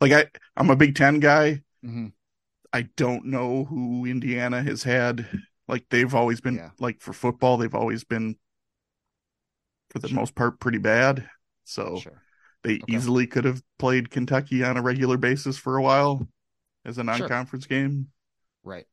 Like 0.00 0.12
I, 0.12 0.26
I'm 0.56 0.70
a 0.70 0.76
Big 0.76 0.94
Ten 0.94 1.20
guy. 1.20 1.62
hmm 1.82 2.08
I 2.74 2.88
don't 2.96 3.26
know 3.26 3.64
who 3.64 4.06
Indiana 4.06 4.62
has 4.62 4.82
had. 4.82 5.26
Like 5.68 5.84
they've 5.90 6.14
always 6.14 6.40
been 6.40 6.54
Yeah. 6.56 6.70
like 6.78 7.00
for 7.02 7.12
football, 7.12 7.56
they've 7.58 7.74
always 7.74 8.02
been 8.04 8.36
for 9.90 9.98
the 9.98 10.08
most 10.08 10.34
part 10.34 10.58
pretty 10.58 10.78
bad. 10.78 11.28
So 11.64 11.98
Sure. 11.98 12.22
they 12.62 12.76
Okay. 12.76 12.84
easily 12.96 13.26
could 13.26 13.44
have 13.44 13.62
played 13.78 14.10
Kentucky 14.10 14.64
on 14.64 14.76
a 14.78 14.82
regular 14.82 15.18
basis 15.18 15.58
for 15.58 15.76
a 15.76 15.82
while 15.82 16.26
as 16.84 16.96
a 16.98 17.04
non-conference 17.04 17.66
game. 17.66 18.08
Right. 18.64 18.86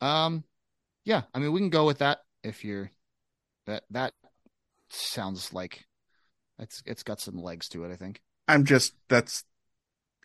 Um. 0.00 0.44
Yeah. 1.04 1.22
I 1.34 1.40
mean, 1.40 1.52
we 1.52 1.60
can 1.60 1.70
go 1.70 1.86
with 1.86 1.98
that 1.98 2.20
if 2.44 2.64
you're 2.64 2.90
that. 3.66 3.84
That 3.90 4.14
sounds 4.90 5.52
like 5.52 5.84
it's 6.58 6.82
it's 6.86 7.02
got 7.02 7.20
some 7.20 7.36
legs 7.38 7.68
to 7.70 7.84
it. 7.84 7.92
I 7.92 7.96
think. 7.96 8.20
I'm 8.48 8.64
just 8.64 8.94
that's 9.08 9.44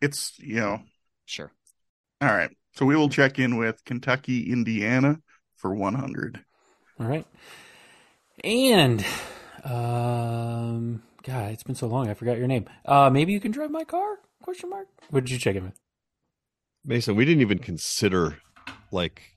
it's 0.02 0.38
you 0.40 0.56
know 0.56 0.82
Sure. 1.26 1.52
all 2.22 2.30
right. 2.30 2.50
So 2.76 2.86
we 2.86 2.96
will 2.96 3.10
check 3.10 3.40
in 3.40 3.58
with 3.58 3.84
Kentucky, 3.86 4.52
Indiana 4.52 5.22
for 5.56 5.74
100. 5.74 6.44
All 7.00 7.08
right. 7.08 7.26
And 8.44 9.06
um 9.64 11.02
God, 11.24 11.52
it's 11.52 11.64
been 11.64 11.76
so 11.76 11.88
long 11.88 12.10
I 12.10 12.14
forgot 12.14 12.38
your 12.38 12.48
name. 12.48 12.66
Uh 12.86 13.10
maybe 13.10 13.34
you 13.34 13.40
can 13.40 13.52
drive 13.52 13.72
my 13.72 13.84
car? 13.84 14.20
Question 14.42 14.70
mark. 14.70 14.88
What 15.10 15.26
did 15.26 15.32
you 15.32 15.38
check 15.40 15.56
in 15.56 15.64
with? 15.66 15.80
Mason, 16.86 17.16
we 17.16 17.26
didn't 17.26 17.42
even 17.42 17.60
consider 17.60 18.38
like 18.92 19.36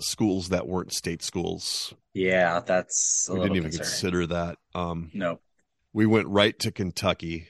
schools 0.00 0.48
that 0.48 0.66
weren't 0.66 0.92
state 0.92 1.22
schools. 1.22 1.94
Yeah, 2.12 2.60
that's 2.60 3.28
a 3.28 3.34
we 3.34 3.40
didn't 3.40 3.56
even 3.56 3.70
concerning. 3.70 3.90
consider 3.90 4.26
that. 4.26 4.58
Um, 4.74 5.10
No. 5.14 5.38
We 5.92 6.06
went 6.06 6.28
right 6.28 6.58
to 6.60 6.70
Kentucky 6.70 7.48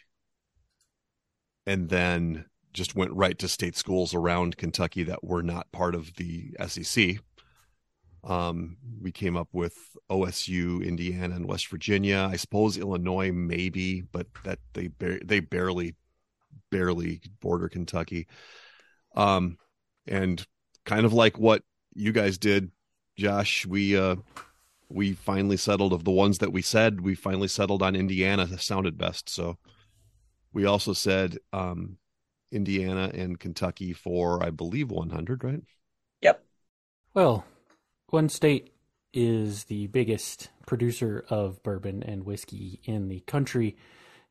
and 1.66 1.88
then 1.88 2.46
just 2.72 2.94
went 2.94 3.12
right 3.12 3.38
to 3.38 3.48
state 3.48 3.76
schools 3.76 4.14
around 4.14 4.56
Kentucky 4.56 5.02
that 5.04 5.24
were 5.24 5.42
not 5.42 5.72
part 5.72 5.94
of 5.94 6.14
the 6.14 6.54
SEC. 6.66 7.18
Um, 8.22 8.76
we 9.00 9.12
came 9.12 9.36
up 9.36 9.48
with 9.52 9.74
OSU, 10.10 10.84
Indiana, 10.84 11.34
and 11.34 11.48
West 11.48 11.68
Virginia. 11.68 12.28
I 12.30 12.36
suppose 12.36 12.76
Illinois, 12.76 13.32
maybe, 13.32 14.02
but 14.02 14.26
that 14.44 14.58
they 14.74 14.88
bar- 14.88 15.20
they 15.24 15.40
barely, 15.40 15.94
barely 16.70 17.22
border 17.40 17.68
Kentucky. 17.68 18.26
Um, 19.16 19.56
and 20.06 20.46
kind 20.84 21.06
of 21.06 21.12
like 21.12 21.38
what 21.38 21.62
you 21.94 22.12
guys 22.12 22.38
did, 22.38 22.70
Josh, 23.16 23.66
we 23.66 23.96
uh, 23.96 24.16
we 24.90 25.12
finally 25.12 25.56
settled 25.56 25.92
of 25.92 26.04
the 26.04 26.10
ones 26.10 26.38
that 26.38 26.52
we 26.52 26.62
said 26.62 27.00
we 27.00 27.14
finally 27.14 27.48
settled 27.48 27.82
on 27.82 27.94
indiana 27.96 28.44
that 28.46 28.60
sounded 28.60 28.98
best 28.98 29.28
so 29.28 29.56
we 30.52 30.64
also 30.64 30.92
said 30.92 31.38
um 31.52 31.96
indiana 32.50 33.10
and 33.14 33.38
kentucky 33.38 33.92
for 33.92 34.42
i 34.42 34.50
believe 34.50 34.90
100 34.90 35.44
right 35.44 35.62
Yep. 36.22 36.44
Well, 37.14 37.44
one 38.08 38.28
state 38.28 38.74
is 39.12 39.64
the 39.64 39.88
biggest 39.88 40.50
producer 40.66 41.24
of 41.28 41.62
bourbon 41.62 42.02
and 42.02 42.24
whiskey 42.24 42.80
in 42.84 43.08
the 43.08 43.20
country. 43.20 43.76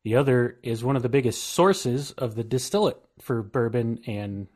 The 0.04 0.16
other 0.16 0.58
is 0.62 0.82
one 0.82 0.96
of 0.96 1.02
the 1.02 1.08
biggest 1.08 1.44
sources 1.44 2.12
of 2.12 2.34
the 2.34 2.44
distillate 2.44 2.98
for 3.20 3.42
bourbon 3.42 4.00
and 4.06 4.46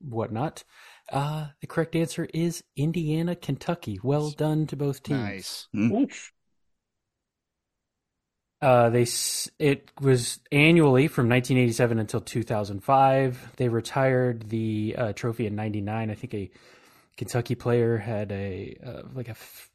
whatnot. 0.00 0.64
Uh, 1.10 1.48
the 1.60 1.66
correct 1.66 1.96
answer 1.96 2.28
is 2.34 2.62
Indiana, 2.76 3.34
Kentucky. 3.34 3.98
Well 4.02 4.30
done 4.30 4.66
to 4.66 4.76
both 4.76 5.02
teams. 5.02 5.20
Nice. 5.20 5.68
Oof. 5.74 6.32
Uh, 8.60 8.90
they 8.90 9.06
it 9.60 9.90
was 10.00 10.40
annually 10.50 11.06
from 11.06 11.28
1987 11.28 11.98
until 11.98 12.20
2005. 12.20 13.52
They 13.56 13.68
retired 13.68 14.48
the 14.48 14.96
uh, 14.98 15.12
trophy 15.12 15.46
in 15.46 15.54
'99. 15.54 16.10
I 16.10 16.14
think 16.14 16.34
a 16.34 16.50
Kentucky 17.16 17.54
player 17.54 17.98
had 17.98 18.32
a 18.32 18.76
uh, 18.84 19.02
like 19.14 19.28
a 19.28 19.32
f- 19.32 19.70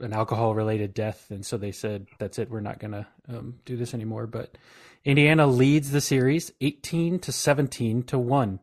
an 0.00 0.12
alcohol 0.12 0.54
related 0.54 0.92
death, 0.92 1.30
and 1.30 1.46
so 1.46 1.56
they 1.56 1.70
said 1.70 2.08
that's 2.18 2.40
it. 2.40 2.50
We're 2.50 2.60
not 2.60 2.80
gonna 2.80 3.06
um, 3.28 3.60
do 3.64 3.76
this 3.76 3.94
anymore. 3.94 4.26
But 4.26 4.58
Indiana 5.04 5.46
leads 5.46 5.92
the 5.92 6.00
series 6.00 6.50
18 6.60 7.20
to 7.20 7.30
17 7.30 8.02
to 8.04 8.18
one, 8.18 8.58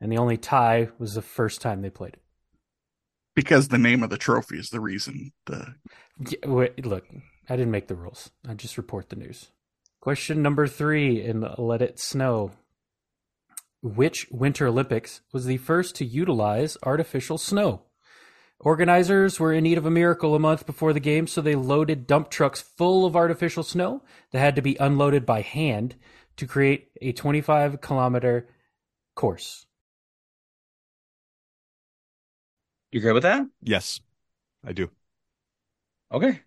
and 0.00 0.10
the 0.10 0.18
only 0.18 0.36
tie 0.36 0.88
was 0.98 1.14
the 1.14 1.22
first 1.22 1.60
time 1.60 1.82
they 1.82 1.90
played 1.90 2.14
it. 2.14 2.22
Because 3.34 3.68
the 3.68 3.78
name 3.78 4.02
of 4.02 4.10
the 4.10 4.16
trophy 4.16 4.58
is 4.58 4.70
the 4.70 4.80
reason 4.80 5.32
the 5.44 5.74
Yeah, 6.18 6.48
wait, 6.48 6.86
look, 6.86 7.04
I 7.48 7.56
didn't 7.56 7.70
make 7.70 7.88
the 7.88 7.94
rules. 7.94 8.30
I 8.48 8.54
just 8.54 8.78
report 8.78 9.10
the 9.10 9.16
news. 9.16 9.50
Question 10.00 10.42
number 10.42 10.66
three 10.66 11.20
in 11.22 11.46
Let 11.58 11.82
It 11.82 11.98
Snow. 11.98 12.52
Which 13.82 14.26
Winter 14.30 14.66
Olympics 14.66 15.20
was 15.32 15.44
the 15.44 15.58
first 15.58 15.94
to 15.96 16.04
utilize 16.04 16.76
artificial 16.82 17.38
snow? 17.38 17.82
Organizers 18.58 19.38
were 19.38 19.52
in 19.52 19.64
need 19.64 19.76
of 19.76 19.84
a 19.84 19.90
miracle 19.90 20.34
a 20.34 20.38
month 20.38 20.64
before 20.64 20.92
the 20.92 21.00
game, 21.00 21.26
so 21.26 21.40
they 21.40 21.54
loaded 21.54 22.06
dump 22.06 22.30
trucks 22.30 22.62
full 22.62 23.04
of 23.04 23.14
artificial 23.14 23.62
snow 23.62 24.02
that 24.32 24.38
had 24.38 24.56
to 24.56 24.62
be 24.62 24.76
unloaded 24.80 25.26
by 25.26 25.42
hand 25.42 25.94
to 26.36 26.46
create 26.46 26.88
a 27.02 27.12
25 27.12 27.80
kilometer 27.80 28.48
course. 29.14 29.66
You 32.96 33.02
good 33.02 33.12
with 33.12 33.24
that? 33.24 33.46
Yes, 33.62 34.00
I 34.66 34.72
do. 34.72 34.88
Okay. 36.10 36.40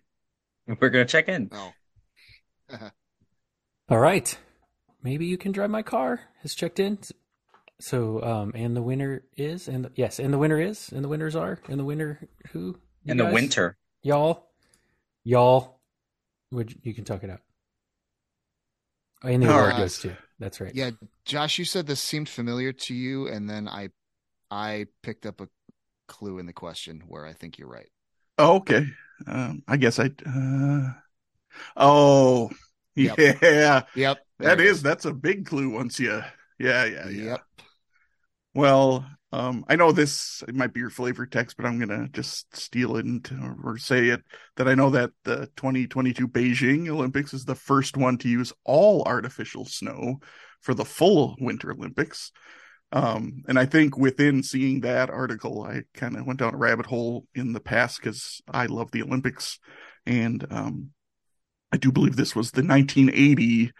We're 0.66 0.90
gonna 0.90 1.04
check 1.04 1.28
in. 1.28 1.48
Oh. 1.52 1.72
All 3.88 4.00
right. 4.00 4.36
Maybe 5.00 5.26
you 5.26 5.38
can 5.38 5.52
drive 5.52 5.70
my 5.70 5.82
car 5.82 6.22
has 6.42 6.56
checked 6.56 6.80
in. 6.80 6.98
So, 7.78 8.20
um, 8.24 8.50
and 8.56 8.76
the 8.76 8.82
winner 8.82 9.22
is, 9.36 9.68
and 9.68 9.84
the, 9.84 9.92
yes, 9.94 10.18
and 10.18 10.34
the 10.34 10.38
winner 10.38 10.60
is, 10.60 10.90
and 10.90 11.04
the 11.04 11.08
winners 11.08 11.36
are, 11.36 11.60
and 11.68 11.78
the 11.78 11.84
winner 11.84 12.18
who? 12.50 12.80
You 13.04 13.12
In 13.12 13.16
the 13.18 13.26
winter. 13.26 13.76
y'all, 14.02 14.50
y'all. 15.22 15.78
Would 16.50 16.80
you 16.82 16.94
can 16.94 17.04
talk 17.04 17.22
it 17.22 17.30
out? 17.30 17.42
Oh, 19.22 19.28
And 19.28 19.44
the 19.44 19.52
All 19.52 19.60
award 19.60 19.76
goes 19.76 20.00
to. 20.00 20.16
That's 20.40 20.60
right. 20.60 20.74
Yeah, 20.74 20.90
Josh, 21.24 21.60
you 21.60 21.64
said 21.64 21.86
this 21.86 22.00
seemed 22.02 22.28
familiar 22.28 22.72
to 22.72 22.92
you, 22.92 23.28
and 23.28 23.48
then 23.48 23.68
I, 23.68 23.90
I 24.50 24.86
picked 25.04 25.26
up 25.26 25.40
a 25.40 25.46
clue 26.10 26.38
in 26.38 26.46
the 26.46 26.52
question 26.52 27.02
where 27.06 27.24
I 27.24 27.32
think 27.32 27.56
you're 27.56 27.68
right. 27.68 27.88
Oh, 28.36 28.56
okay. 28.56 28.86
Um, 29.26 29.62
I 29.68 29.76
guess 29.76 29.98
I. 29.98 30.10
Uh... 30.26 30.92
Oh, 31.76 32.50
Yep. 32.96 33.18
yeah. 33.42 33.82
Yep, 33.94 34.18
That 34.40 34.58
there 34.58 34.66
is 34.66 34.82
that's 34.82 35.04
a 35.04 35.14
big 35.14 35.46
clue. 35.46 35.70
Once 35.70 35.98
you, 36.00 36.22
yeah, 36.58 36.84
yeah, 36.84 37.08
yeah. 37.08 37.08
Yep. 37.08 37.40
Well, 38.54 39.06
um, 39.32 39.64
I 39.68 39.76
know 39.76 39.92
this 39.92 40.42
it 40.48 40.54
might 40.54 40.74
be 40.74 40.80
your 40.80 40.90
flavor 40.90 41.24
text, 41.24 41.56
but 41.56 41.66
I'm 41.66 41.78
gonna 41.78 42.08
just 42.08 42.54
steal 42.56 42.96
it 42.96 43.06
and, 43.06 43.58
or 43.64 43.78
say 43.78 44.08
it 44.08 44.22
that 44.56 44.68
I 44.68 44.74
know 44.74 44.90
that 44.90 45.12
the 45.24 45.48
2022 45.56 46.26
Beijing 46.28 46.88
Olympics 46.88 47.32
is 47.32 47.44
the 47.44 47.54
first 47.54 47.96
one 47.96 48.18
to 48.18 48.28
use 48.28 48.52
all 48.64 49.04
artificial 49.04 49.64
snow 49.64 50.20
for 50.60 50.74
the 50.74 50.84
full 50.84 51.36
Winter 51.40 51.70
Olympics. 51.70 52.32
Um, 52.92 53.44
and 53.46 53.58
I 53.58 53.66
think 53.66 53.96
within 53.96 54.42
seeing 54.42 54.80
that 54.80 55.10
article, 55.10 55.62
I 55.62 55.82
kind 55.94 56.16
of 56.16 56.26
went 56.26 56.40
down 56.40 56.54
a 56.54 56.58
rabbit 56.58 56.86
hole 56.86 57.26
in 57.34 57.52
the 57.52 57.60
past 57.60 58.00
because 58.00 58.40
I 58.50 58.66
love 58.66 58.90
the 58.90 59.02
Olympics, 59.02 59.60
and 60.06 60.44
um, 60.50 60.90
I 61.72 61.76
do 61.76 61.92
believe 61.92 62.16
this 62.16 62.34
was 62.34 62.50
the 62.50 62.62
1980 62.62 63.72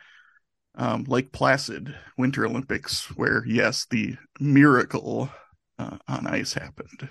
um, 0.76 1.04
Lake 1.04 1.32
Placid 1.32 1.94
Winter 2.16 2.46
Olympics, 2.46 3.06
where 3.16 3.44
yes, 3.46 3.86
the 3.90 4.16
miracle 4.38 5.28
uh, 5.78 5.98
on 6.06 6.26
ice 6.28 6.54
happened. 6.54 7.08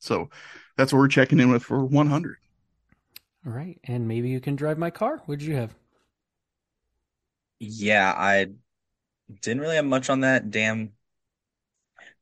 So 0.00 0.28
that's 0.76 0.92
what 0.92 0.98
we're 0.98 1.08
checking 1.08 1.40
in 1.40 1.50
with 1.50 1.62
for 1.62 1.82
100. 1.82 2.36
All 3.46 3.52
right, 3.52 3.78
and 3.84 4.06
maybe 4.06 4.28
you 4.28 4.40
can 4.40 4.54
drive 4.54 4.76
my 4.76 4.90
car. 4.90 5.22
What 5.24 5.38
did 5.38 5.48
you 5.48 5.56
have? 5.56 5.74
Yeah, 7.58 8.12
I 8.14 8.48
didn't 9.40 9.62
really 9.62 9.76
have 9.76 9.84
much 9.84 10.10
on 10.10 10.20
that. 10.20 10.50
Damn 10.50 10.92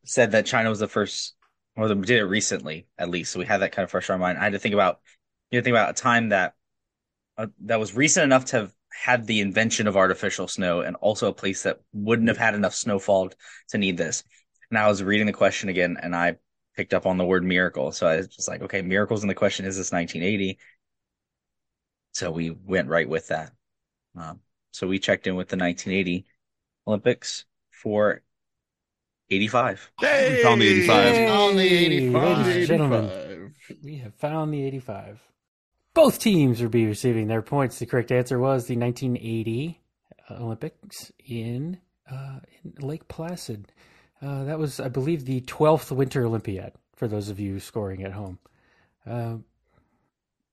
said 0.04 0.32
that 0.32 0.46
China 0.46 0.68
was 0.68 0.78
the 0.78 0.88
first, 0.88 1.34
or 1.76 1.88
they 1.88 1.94
did 1.94 2.20
it 2.20 2.24
recently, 2.24 2.86
at 2.98 3.10
least. 3.10 3.32
So 3.32 3.38
we 3.38 3.46
had 3.46 3.58
that 3.58 3.72
kind 3.72 3.84
of 3.84 3.90
fresh 3.90 4.10
on 4.10 4.14
our 4.14 4.18
mind. 4.18 4.38
I 4.38 4.44
had 4.44 4.52
to 4.52 4.58
think 4.58 4.74
about, 4.74 5.00
you 5.50 5.60
to 5.60 5.64
think 5.64 5.74
about 5.74 5.90
a 5.90 6.02
time 6.02 6.30
that 6.30 6.54
uh, 7.36 7.46
that 7.60 7.80
was 7.80 7.94
recent 7.94 8.24
enough 8.24 8.46
to 8.46 8.56
have 8.56 8.72
had 8.92 9.26
the 9.26 9.40
invention 9.40 9.86
of 9.86 9.96
artificial 9.96 10.48
snow, 10.48 10.80
and 10.80 10.96
also 10.96 11.28
a 11.28 11.32
place 11.32 11.62
that 11.62 11.80
wouldn't 11.92 12.28
have 12.28 12.38
had 12.38 12.54
enough 12.54 12.74
snowfall 12.74 13.30
to 13.68 13.78
need 13.78 13.96
this. 13.96 14.24
And 14.70 14.78
I 14.78 14.88
was 14.88 15.02
reading 15.02 15.26
the 15.26 15.32
question 15.32 15.68
again, 15.68 15.96
and 16.00 16.14
I 16.14 16.36
picked 16.76 16.94
up 16.94 17.06
on 17.06 17.18
the 17.18 17.24
word 17.24 17.44
miracle. 17.44 17.92
So 17.92 18.06
I 18.06 18.16
was 18.16 18.28
just 18.28 18.48
like, 18.48 18.62
okay, 18.62 18.82
miracles 18.82 19.22
in 19.22 19.28
the 19.28 19.34
question 19.34 19.66
is 19.66 19.76
this 19.76 19.92
1980? 19.92 20.58
So 22.12 22.30
we 22.30 22.50
went 22.50 22.88
right 22.88 23.08
with 23.08 23.28
that. 23.28 23.52
Um, 24.16 24.40
so 24.72 24.86
we 24.86 24.98
checked 24.98 25.26
in 25.26 25.36
with 25.36 25.48
the 25.48 25.56
1980 25.56 26.26
Olympics 26.86 27.44
for 27.70 28.22
85. 29.30 29.92
We 30.00 30.42
found 30.42 30.60
the 30.60 30.68
85. 30.68 31.14
Yay! 31.14 31.28
On 31.28 31.56
the 31.56 31.56
Ladies 31.56 32.02
85. 32.02 32.46
and 32.48 32.66
gentlemen, 32.66 33.54
we 33.82 33.96
have 33.98 34.14
found 34.14 34.52
the 34.52 34.64
85. 34.64 35.20
Both 35.94 36.18
teams 36.18 36.60
will 36.60 36.68
be 36.68 36.86
receiving 36.86 37.28
their 37.28 37.42
points. 37.42 37.78
The 37.78 37.86
correct 37.86 38.12
answer 38.12 38.38
was 38.38 38.66
the 38.66 38.76
1980 38.76 39.80
Olympics 40.30 41.12
in, 41.24 41.78
uh, 42.10 42.40
in 42.62 42.74
Lake 42.80 43.08
Placid. 43.08 43.72
Uh, 44.22 44.44
that 44.44 44.58
was, 44.58 44.80
I 44.80 44.88
believe, 44.88 45.24
the 45.24 45.40
12th 45.42 45.90
Winter 45.92 46.26
Olympiad 46.26 46.72
for 46.94 47.08
those 47.08 47.28
of 47.28 47.40
you 47.40 47.58
scoring 47.60 48.04
at 48.04 48.12
home. 48.12 48.38
Uh, 49.06 49.36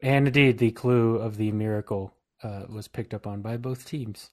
and 0.02 0.28
indeed, 0.28 0.58
the 0.60 0.72
clue 0.72 1.16
of 1.16 1.38
the 1.38 1.52
miracle 1.52 2.14
uh, 2.44 2.64
was 2.70 2.88
picked 2.88 3.14
up 3.14 3.28
on 3.28 3.42
by 3.42 3.58
both 3.58 3.86
teams. 3.86 4.30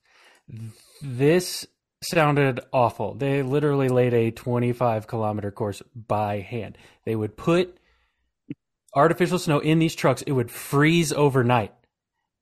This 1.02 1.66
sounded 2.04 2.60
awful. 2.72 3.14
They 3.14 3.42
literally 3.42 3.88
laid 3.88 4.14
a 4.14 4.30
25 4.30 5.06
kilometer 5.06 5.50
course 5.50 5.82
by 5.94 6.40
hand. 6.40 6.78
They 7.04 7.16
would 7.16 7.36
put 7.36 7.78
artificial 8.94 9.38
snow 9.38 9.58
in 9.58 9.78
these 9.78 9.94
trucks. 9.94 10.22
It 10.22 10.32
would 10.32 10.50
freeze 10.50 11.12
overnight. 11.12 11.72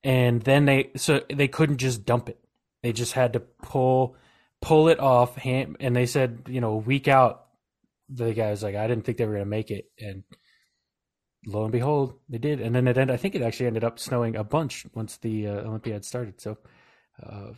And 0.05 0.43
then 0.43 0.64
they, 0.64 0.90
so 0.97 1.22
they 1.32 1.48
couldn't 1.48 1.78
just 1.78 2.05
dump 2.05 2.28
it. 2.28 2.39
They 2.82 2.93
just 2.93 3.12
had 3.12 3.34
to 3.34 3.40
pull, 3.40 4.16
pull 4.60 4.89
it 4.89 4.98
off 4.98 5.36
hand. 5.36 5.76
And 5.80 5.94
they 5.94 6.06
said, 6.06 6.43
you 6.48 6.60
know, 6.60 6.72
a 6.72 6.78
week 6.78 7.09
out, 7.09 7.47
the 8.09 8.34
guy 8.34 8.51
was 8.51 8.62
like, 8.62 8.74
I 8.74 8.86
didn't 8.86 9.05
think 9.05 9.18
they 9.18 9.24
were 9.24 9.34
going 9.34 9.44
to 9.44 9.51
make 9.51 9.70
it. 9.70 9.86
And 9.98 10.24
lo 11.47 11.62
and 11.62 11.72
behold, 11.72 12.18
they 12.28 12.39
did. 12.39 12.60
And 12.60 12.74
then 12.74 12.89
it 12.89 12.98
ended, 12.98 13.14
I 13.14 13.16
think 13.16 13.34
it 13.34 13.43
actually 13.43 13.66
ended 13.66 13.84
up 13.84 13.98
snowing 13.98 14.36
a 14.36 14.44
bunch 14.44 14.86
once 14.94 15.16
the 15.18 15.47
uh, 15.47 15.55
Olympiad 15.62 16.05
started. 16.05 16.40
So, 16.40 16.59
uh, 17.22 17.52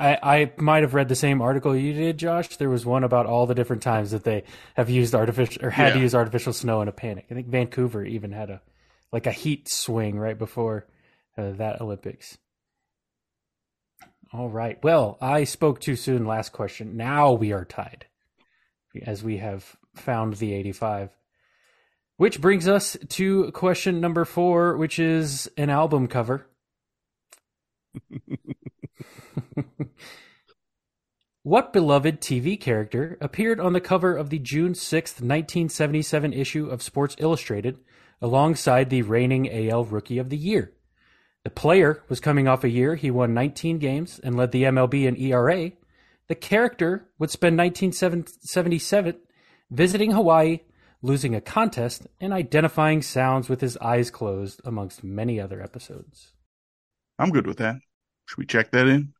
I, 0.00 0.18
I 0.22 0.52
might 0.56 0.82
have 0.82 0.94
read 0.94 1.08
the 1.08 1.14
same 1.14 1.42
article 1.42 1.76
you 1.76 1.92
did, 1.92 2.16
Josh. 2.16 2.56
There 2.56 2.70
was 2.70 2.86
one 2.86 3.04
about 3.04 3.26
all 3.26 3.46
the 3.46 3.54
different 3.54 3.82
times 3.82 4.12
that 4.12 4.24
they 4.24 4.44
have 4.74 4.88
used 4.88 5.14
artificial 5.14 5.64
or 5.64 5.70
had 5.70 5.92
to 5.92 6.00
use 6.00 6.14
artificial 6.14 6.54
snow 6.54 6.80
in 6.80 6.88
a 6.88 6.92
panic. 6.92 7.26
I 7.30 7.34
think 7.34 7.48
Vancouver 7.48 8.04
even 8.04 8.32
had 8.32 8.48
a 8.48 8.62
like 9.12 9.26
a 9.26 9.32
heat 9.32 9.68
swing 9.68 10.18
right 10.18 10.38
before 10.38 10.86
uh, 11.36 11.50
that 11.52 11.80
Olympics. 11.82 12.38
All 14.32 14.48
right. 14.48 14.82
Well, 14.82 15.18
I 15.20 15.44
spoke 15.44 15.80
too 15.80 15.96
soon 15.96 16.24
last 16.24 16.52
question. 16.52 16.96
Now 16.96 17.32
we 17.32 17.52
are 17.52 17.64
tied 17.64 18.06
as 19.04 19.22
we 19.22 19.38
have 19.38 19.76
found 19.94 20.34
the 20.34 20.54
85. 20.54 21.10
Which 22.16 22.40
brings 22.40 22.68
us 22.68 22.96
to 23.10 23.50
question 23.52 24.00
number 24.00 24.24
4, 24.24 24.76
which 24.76 24.98
is 24.98 25.50
an 25.56 25.68
album 25.68 26.06
cover. 26.06 26.46
What 31.42 31.72
beloved 31.72 32.20
TV 32.20 32.60
character 32.60 33.16
appeared 33.18 33.60
on 33.60 33.72
the 33.72 33.80
cover 33.80 34.14
of 34.14 34.28
the 34.28 34.38
June 34.38 34.74
6th, 34.74 35.22
1977 35.22 36.34
issue 36.34 36.66
of 36.66 36.82
Sports 36.82 37.16
Illustrated 37.18 37.78
alongside 38.20 38.90
the 38.90 39.00
reigning 39.00 39.50
AL 39.50 39.86
Rookie 39.86 40.18
of 40.18 40.28
the 40.28 40.36
Year? 40.36 40.74
The 41.44 41.48
player 41.48 42.02
was 42.10 42.20
coming 42.20 42.46
off 42.46 42.62
a 42.62 42.68
year 42.68 42.94
he 42.94 43.10
won 43.10 43.32
19 43.32 43.78
games 43.78 44.20
and 44.22 44.36
led 44.36 44.52
the 44.52 44.64
MLB 44.64 45.06
in 45.06 45.16
ERA. 45.16 45.72
The 46.28 46.34
character 46.34 47.08
would 47.18 47.30
spend 47.30 47.56
1977 47.56 49.16
visiting 49.70 50.10
Hawaii, 50.10 50.60
losing 51.00 51.34
a 51.34 51.40
contest, 51.40 52.06
and 52.20 52.34
identifying 52.34 53.00
sounds 53.00 53.48
with 53.48 53.62
his 53.62 53.78
eyes 53.78 54.10
closed, 54.10 54.60
amongst 54.66 55.02
many 55.02 55.40
other 55.40 55.62
episodes. 55.62 56.34
I'm 57.18 57.30
good 57.30 57.46
with 57.46 57.56
that. 57.56 57.76
Should 58.26 58.36
we 58.36 58.44
check 58.44 58.72
that 58.72 58.86
in? 58.86 59.14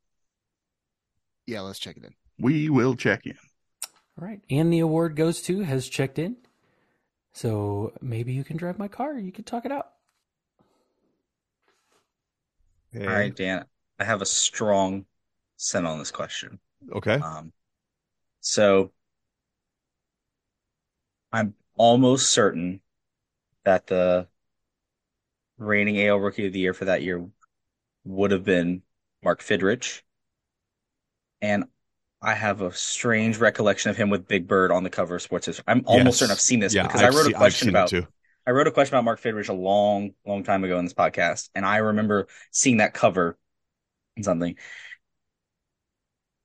Yeah, 1.51 1.63
let's 1.63 1.81
check 1.81 1.97
it 1.97 2.05
in. 2.05 2.15
We 2.39 2.71
will 2.71 2.95
check 2.95 3.27
in. 3.27 3.37
All 4.17 4.25
right. 4.25 4.41
And 4.51 4.73
the 4.73 4.79
award 4.79 5.17
goes 5.17 5.43
to 5.43 5.63
has 5.63 5.89
checked 5.89 6.17
in. 6.17 6.37
So 7.33 7.93
maybe 8.01 8.33
you 8.33 8.45
can 8.45 8.57
drive 8.57 8.79
my 8.79 8.87
car. 8.87 9.19
You 9.19 9.33
can 9.33 9.43
talk 9.43 9.65
it 9.65 9.73
out. 9.73 9.89
All 12.95 13.05
right, 13.05 13.35
Dan, 13.35 13.65
I 13.99 14.05
have 14.05 14.23
a 14.23 14.27
strong 14.27 15.07
sent 15.57 15.89
on 15.89 15.99
this 15.99 16.13
question. 16.13 16.61
Okay. 16.93 17.15
Um, 17.15 17.53
so 18.41 18.93
I'm 21.33 21.55
almost 21.77 22.31
certain 22.31 22.81
that 23.65 23.89
the 23.89 24.29
reigning 25.59 26.01
AL 26.07 26.19
Rookie 26.19 26.47
of 26.47 26.53
the 26.53 26.61
Year 26.61 26.75
for 26.75 26.85
that 26.85 27.03
year 27.03 27.27
would 28.05 28.31
have 28.31 28.45
been 28.45 28.83
Mark 29.25 29.43
Fidrych. 29.43 30.03
And 31.43 31.65
I 32.23 32.35
have 32.35 32.61
a 32.61 32.73
strange 32.73 33.39
recollection 33.39 33.91
of 33.91 33.97
him 33.97 34.11
with 34.11 34.29
Big 34.29 34.47
Bird 34.47 34.71
on 34.71 34.83
the 34.85 34.91
cover 34.91 35.17
of 35.17 35.23
Sports 35.23 35.47
History. 35.47 35.65
I'm 35.67 35.83
almost 35.87 36.07
Yes. 36.07 36.19
certain 36.19 36.33
I've 36.33 36.41
seen 36.41 36.61
this 36.61 36.75
yeah, 36.75 36.83
because 36.83 37.03
I've 37.03 37.15
I 37.15 37.17
wrote 37.17 37.27
a 37.27 37.35
question 37.35 37.69
about. 37.69 37.93
I 38.47 38.53
wrote 38.53 38.67
a 38.67 38.71
question 38.73 38.95
about 38.95 39.05
Mark 39.05 39.21
Fidrych 39.21 39.49
a 39.49 39.53
long, 39.53 40.13
long 40.27 40.43
time 40.43 40.65
ago 40.65 40.79
in 40.79 40.85
this 40.85 40.95
podcast, 40.95 41.51
and 41.55 41.65
I 41.65 41.77
remember 41.79 42.27
seeing 42.51 42.79
that 42.79 42.95
cover 42.95 43.39
and 44.17 44.25
something. 44.25 44.57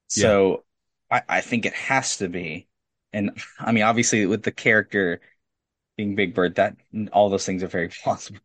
So 0.07 0.63
I, 1.11 1.21
I 1.27 1.41
think 1.41 1.65
it 1.65 1.73
has 1.73 2.17
to 2.17 2.29
be. 2.29 2.67
And 3.13 3.31
I 3.59 3.71
mean, 3.71 3.83
obviously, 3.83 4.25
with 4.25 4.43
the 4.43 4.51
character 4.51 5.21
being 5.97 6.15
Big 6.15 6.33
Bird, 6.35 6.55
that 6.55 6.77
all 7.13 7.29
those 7.29 7.45
things 7.45 7.63
are 7.63 7.67
very 7.67 7.89
possible 8.03 8.39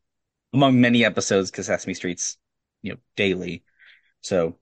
among 0.54 0.80
many 0.80 1.04
episodes 1.04 1.50
because 1.52 1.66
Sesame 1.66 1.94
Street's, 1.94 2.38
you 2.82 2.94
know, 2.94 3.00
daily. 3.16 3.64
So, 4.22 4.58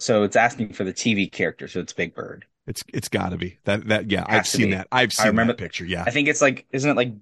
so 0.00 0.22
it's 0.22 0.36
asking 0.36 0.72
for 0.72 0.84
the 0.84 0.92
TV 0.92 1.30
character, 1.30 1.68
so 1.68 1.80
it's 1.80 1.92
Big 1.92 2.14
Bird. 2.14 2.46
It's 2.66 2.82
it's 2.92 3.08
got 3.08 3.30
to 3.30 3.36
be 3.36 3.58
that 3.64 3.86
that 3.88 4.10
yeah. 4.10 4.24
I've 4.26 4.46
seen 4.46 4.68
be. 4.68 4.74
that. 4.74 4.88
I've 4.92 5.12
seen 5.12 5.28
remember- 5.28 5.52
that 5.52 5.58
picture. 5.58 5.84
Yeah. 5.84 6.04
I 6.06 6.10
think 6.10 6.28
it's 6.28 6.40
like, 6.42 6.66
isn't 6.72 6.90
it 6.90 6.96
like 6.96 7.12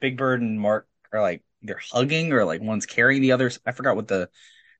Big 0.00 0.16
Bird 0.16 0.42
and 0.42 0.60
Mark 0.60 0.88
are 1.12 1.20
like 1.20 1.42
they're 1.62 1.80
hugging 1.92 2.32
or 2.32 2.44
like 2.44 2.60
one's 2.60 2.86
carrying 2.86 3.22
the 3.22 3.32
other. 3.32 3.50
I 3.64 3.72
forgot 3.72 3.96
what 3.96 4.08
the 4.08 4.28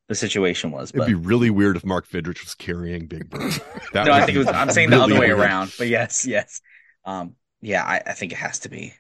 the 0.08 0.14
situation 0.14 0.70
was, 0.70 0.90
It'd 0.90 1.06
be 1.06 1.14
really 1.14 1.48
weird 1.48 1.76
if 1.76 1.84
Mark 1.84 2.06
Fidrych 2.06 2.44
was 2.44 2.54
carrying 2.54 3.06
Big 3.06 3.30
Bird. 3.30 3.52
That 3.94 4.06
no, 4.06 4.12
I 4.12 4.26
think 4.26 4.36
it 4.36 4.38
was. 4.40 4.48
I'm 4.48 4.70
saying 4.70 4.90
the 4.90 4.96
really 4.96 5.12
other 5.12 5.20
way 5.20 5.28
weird. 5.28 5.38
around, 5.38 5.72
but 5.78 5.86
yes, 5.86 6.26
yes. 6.26 6.60
Um, 7.04 7.36
yeah, 7.62 7.84
I, 7.84 8.02
I 8.04 8.12
think 8.12 8.32
it 8.32 8.38
has 8.38 8.58
to 8.60 8.68
be. 8.68 8.92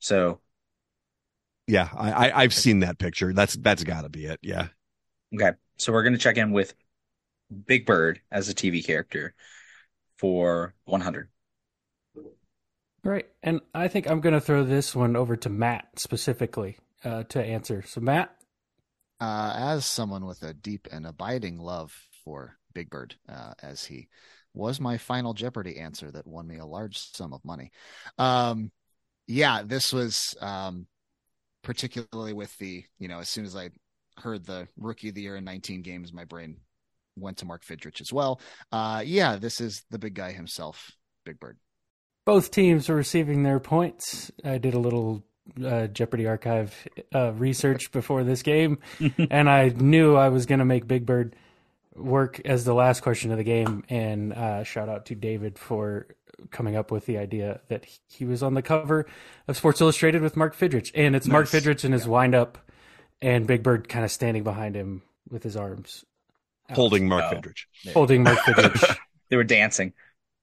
So 0.00 0.40
Yeah, 1.66 1.88
I, 1.96 2.10
I 2.12 2.42
I've 2.42 2.52
seen 2.52 2.80
that 2.80 2.98
picture. 2.98 3.32
That's 3.32 3.54
that's 3.54 3.84
got 3.84 4.02
to 4.02 4.08
be 4.08 4.26
it. 4.26 4.40
Yeah. 4.42 4.68
okay, 5.34 5.52
so 5.78 5.92
we're 5.92 6.02
gonna 6.02 6.18
check 6.18 6.36
in 6.36 6.50
with 6.52 6.74
Big 7.66 7.86
Bird 7.86 8.20
as 8.30 8.48
a 8.48 8.54
TV 8.54 8.84
character 8.84 9.34
for 10.18 10.74
100. 10.84 11.28
Right. 13.04 13.26
And 13.42 13.60
I 13.74 13.88
think 13.88 14.08
I'm 14.08 14.20
going 14.20 14.34
to 14.34 14.40
throw 14.40 14.64
this 14.64 14.94
one 14.94 15.16
over 15.16 15.36
to 15.36 15.48
Matt 15.48 15.88
specifically 15.98 16.78
uh, 17.04 17.24
to 17.24 17.42
answer. 17.42 17.82
So, 17.82 18.00
Matt, 18.00 18.36
Uh, 19.20 19.52
as 19.54 19.84
someone 19.84 20.24
with 20.24 20.42
a 20.42 20.54
deep 20.54 20.88
and 20.90 21.06
abiding 21.06 21.58
love 21.58 21.92
for 22.24 22.58
Big 22.72 22.88
Bird, 22.90 23.16
uh, 23.28 23.52
as 23.62 23.84
he 23.84 24.08
was 24.54 24.80
my 24.80 24.96
final 24.98 25.34
Jeopardy 25.34 25.78
answer 25.78 26.10
that 26.10 26.26
won 26.26 26.46
me 26.46 26.58
a 26.58 26.66
large 26.66 26.96
sum 26.98 27.32
of 27.34 27.44
money. 27.44 27.70
Um, 28.18 28.72
yeah, 29.26 29.62
this 29.62 29.92
was 29.92 30.34
um, 30.40 30.86
particularly 31.62 32.32
with 32.32 32.56
the, 32.58 32.84
you 32.98 33.08
know, 33.08 33.20
as 33.20 33.28
soon 33.28 33.44
as 33.44 33.54
I 33.56 33.70
heard 34.18 34.44
the 34.44 34.68
rookie 34.76 35.10
of 35.10 35.14
the 35.14 35.22
year 35.22 35.36
in 35.36 35.44
19 35.44 35.82
games, 35.82 36.12
my 36.12 36.24
brain 36.24 36.56
went 37.16 37.38
to 37.38 37.44
Mark 37.46 37.64
Fidrych 37.64 38.00
as 38.00 38.12
well. 38.12 38.40
Uh, 38.72 39.02
yeah, 39.04 39.36
this 39.36 39.60
is 39.60 39.84
the 39.90 39.98
big 39.98 40.14
guy 40.14 40.32
himself, 40.32 40.92
Big 41.24 41.38
Bird. 41.40 41.58
both 42.24 42.50
teams 42.50 42.88
are 42.88 42.94
receiving 42.94 43.42
their 43.42 43.60
points. 43.60 44.30
I 44.44 44.58
did 44.58 44.74
a 44.74 44.78
little 44.78 45.24
uh, 45.64 45.88
Jeopardy 45.88 46.26
archive 46.26 46.86
uh, 47.14 47.32
research 47.32 47.90
before 47.92 48.22
this 48.24 48.42
game, 48.42 48.78
and 49.30 49.48
I 49.50 49.70
knew 49.70 50.14
I 50.16 50.28
was 50.28 50.46
going 50.46 50.60
to 50.60 50.64
make 50.64 50.86
Big 50.86 51.04
Bird 51.06 51.34
work 51.96 52.40
as 52.44 52.64
the 52.64 52.74
last 52.74 53.00
question 53.00 53.32
of 53.32 53.38
the 53.38 53.44
game. 53.44 53.84
And 53.88 54.32
uh, 54.32 54.62
shout 54.64 54.88
out 54.88 55.06
to 55.06 55.14
David 55.14 55.58
for 55.58 56.06
coming 56.50 56.76
up 56.76 56.90
with 56.90 57.04
the 57.06 57.18
idea 57.18 57.60
that 57.68 57.84
he 58.08 58.24
was 58.24 58.42
on 58.42 58.54
the 58.54 58.62
cover 58.62 59.06
of 59.48 59.56
Sports 59.56 59.80
Illustrated 59.80 60.22
with 60.22 60.36
Mark 60.36 60.56
Fidrych, 60.56 60.90
and 60.94 61.16
it's 61.16 61.26
Mark 61.26 61.52
Nice. 61.52 61.62
Fidrich 61.62 61.84
in 61.84 61.92
his 61.92 62.06
windup, 62.06 62.56
and 63.20 63.46
Big 63.46 63.62
Bird 63.62 63.88
kind 63.88 64.04
of 64.04 64.10
standing 64.10 64.44
behind 64.44 64.74
him 64.76 65.02
with 65.28 65.42
his 65.42 65.56
arms 65.56 66.04
out, 66.04 66.09
Holding 66.74 67.08
Mark 67.08 67.24
Oh. 67.32 67.36
Fidrych. 67.36 67.92
holding 67.92 68.22
Mark 68.22 68.38
Fidrych. 68.40 68.96
They 69.30 69.36
were 69.36 69.44
dancing. 69.44 69.92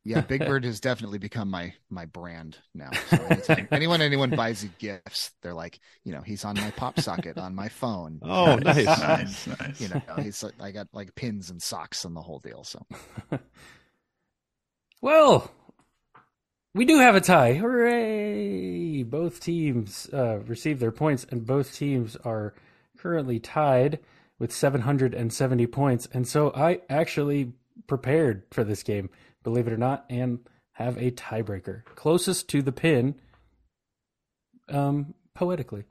Yeah, 0.06 0.22
Big 0.22 0.40
Bird 0.40 0.64
has 0.64 0.80
definitely 0.80 1.18
become 1.18 1.50
my 1.52 1.74
my 1.90 2.06
brand 2.06 2.58
now. 2.74 2.92
So 3.10 3.18
anytime, 3.18 3.68
anyone 3.72 4.02
anyone 4.02 4.30
buys 4.30 4.64
you 4.64 4.70
gifts, 4.80 5.32
they're 5.42 5.54
like, 5.54 5.82
you 6.06 6.14
know, 6.14 6.22
he's 6.22 6.46
on 6.46 6.56
my 6.56 6.72
pop 6.72 6.98
socket 7.02 7.38
on 7.38 7.54
my 7.54 7.68
phone. 7.68 8.22
Oh, 8.24 8.56
nice. 8.56 8.86
nice, 8.86 9.48
nice. 9.48 9.82
You 9.82 9.90
know, 9.90 10.02
he's 10.24 10.42
like, 10.42 10.54
I 10.62 10.72
got 10.72 10.88
like 10.94 11.14
pins 11.16 11.50
and 11.50 11.62
socks 11.62 12.06
and 12.06 12.16
the 12.16 12.22
whole 12.22 12.40
deal. 12.40 12.64
So 12.64 12.86
Well, 15.02 15.52
we 16.74 16.86
do 16.86 17.00
have 17.00 17.16
a 17.16 17.22
tie. 17.22 17.54
Hooray! 17.56 19.04
Both 19.04 19.42
teams 19.42 20.10
uh, 20.14 20.40
received 20.40 20.80
their 20.80 20.92
points, 20.92 21.26
and 21.30 21.46
both 21.46 21.76
teams 21.76 22.16
are 22.24 22.54
currently 22.98 23.40
tied 23.40 24.00
with 24.40 24.52
770 24.52 25.68
points. 25.68 26.08
And 26.14 26.28
so 26.28 26.52
I 26.56 26.82
actually 26.90 27.54
prepared 27.88 28.44
for 28.52 28.64
this 28.64 28.84
game, 28.84 29.10
believe 29.44 29.68
it 29.68 29.74
or 29.74 29.78
not, 29.78 30.06
and 30.10 30.40
have 30.74 30.98
a 30.98 31.12
tiebreaker. 31.12 31.84
Closest 31.96 32.48
to 32.50 32.62
the 32.62 32.72
pin, 32.72 33.16
um, 34.70 35.14
poetically. 35.34 35.86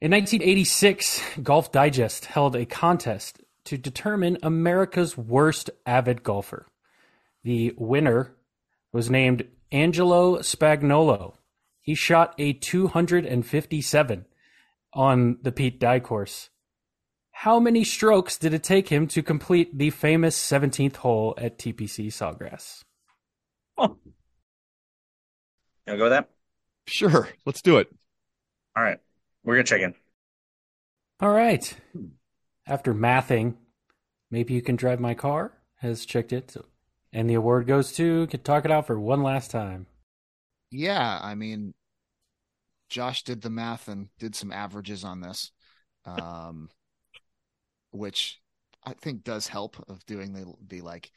In 0.00 0.12
1986, 0.12 1.22
Golf 1.42 1.70
Digest 1.70 2.24
held 2.24 2.56
a 2.56 2.64
contest 2.64 3.42
to 3.64 3.76
determine 3.76 4.38
America's 4.42 5.18
worst 5.18 5.68
avid 5.84 6.22
golfer. 6.22 6.66
The 7.44 7.74
winner 7.76 8.34
was 8.92 9.10
named 9.10 9.46
Angelo 9.70 10.38
Spagnolo. 10.38 11.34
He 11.82 11.94
shot 11.94 12.34
a 12.38 12.54
257 12.54 14.24
on 14.92 15.38
the 15.42 15.52
Pete 15.52 15.78
Dye 15.78 16.00
course. 16.00 16.48
How 17.40 17.58
many 17.58 17.84
strokes 17.84 18.36
did 18.36 18.52
it 18.52 18.62
take 18.62 18.90
him 18.90 19.06
to 19.06 19.22
complete 19.22 19.78
the 19.78 19.88
famous 19.88 20.36
17th 20.36 20.96
hole 20.96 21.34
at 21.38 21.56
TPC 21.56 22.08
Sawgrass? 22.08 22.82
You 23.78 23.96
wanna 25.86 25.96
go 25.96 26.04
with 26.04 26.12
that? 26.12 26.28
Sure. 26.86 27.30
Let's 27.46 27.62
do 27.62 27.78
it. 27.78 27.88
All 28.76 28.82
right, 28.82 28.98
we're 29.42 29.54
gonna 29.54 29.64
check 29.64 29.80
in. 29.80 29.94
All 31.18 31.30
right. 31.30 31.74
After 32.66 32.92
mathing, 32.92 33.54
maybe 34.30 34.52
you 34.52 34.60
can 34.60 34.76
drive 34.76 35.00
my 35.00 35.14
car 35.14 35.54
has 35.76 36.04
checked 36.04 36.34
it. 36.34 36.50
So, 36.50 36.66
and 37.10 37.30
the 37.30 37.34
award 37.34 37.66
goes 37.66 37.90
to 37.92 38.26
can 38.26 38.42
talk 38.42 38.66
it 38.66 38.70
out 38.70 38.86
for 38.86 39.00
one 39.00 39.22
last 39.22 39.50
time. 39.50 39.86
yeah, 40.70 41.18
I 41.22 41.34
mean, 41.36 41.72
Josh 42.90 43.22
did 43.22 43.40
the 43.40 43.48
math 43.48 43.88
and 43.88 44.10
did 44.18 44.36
some 44.36 44.52
averages 44.52 45.04
on 45.04 45.22
this, 45.22 45.52
um, 46.04 46.68
which 47.90 48.40
I 48.84 48.94
think 48.94 49.24
does 49.24 49.46
help 49.46 49.82
of 49.88 50.04
doing 50.06 50.32
the 50.32 50.52
the 50.66 50.80
like, 50.80 51.10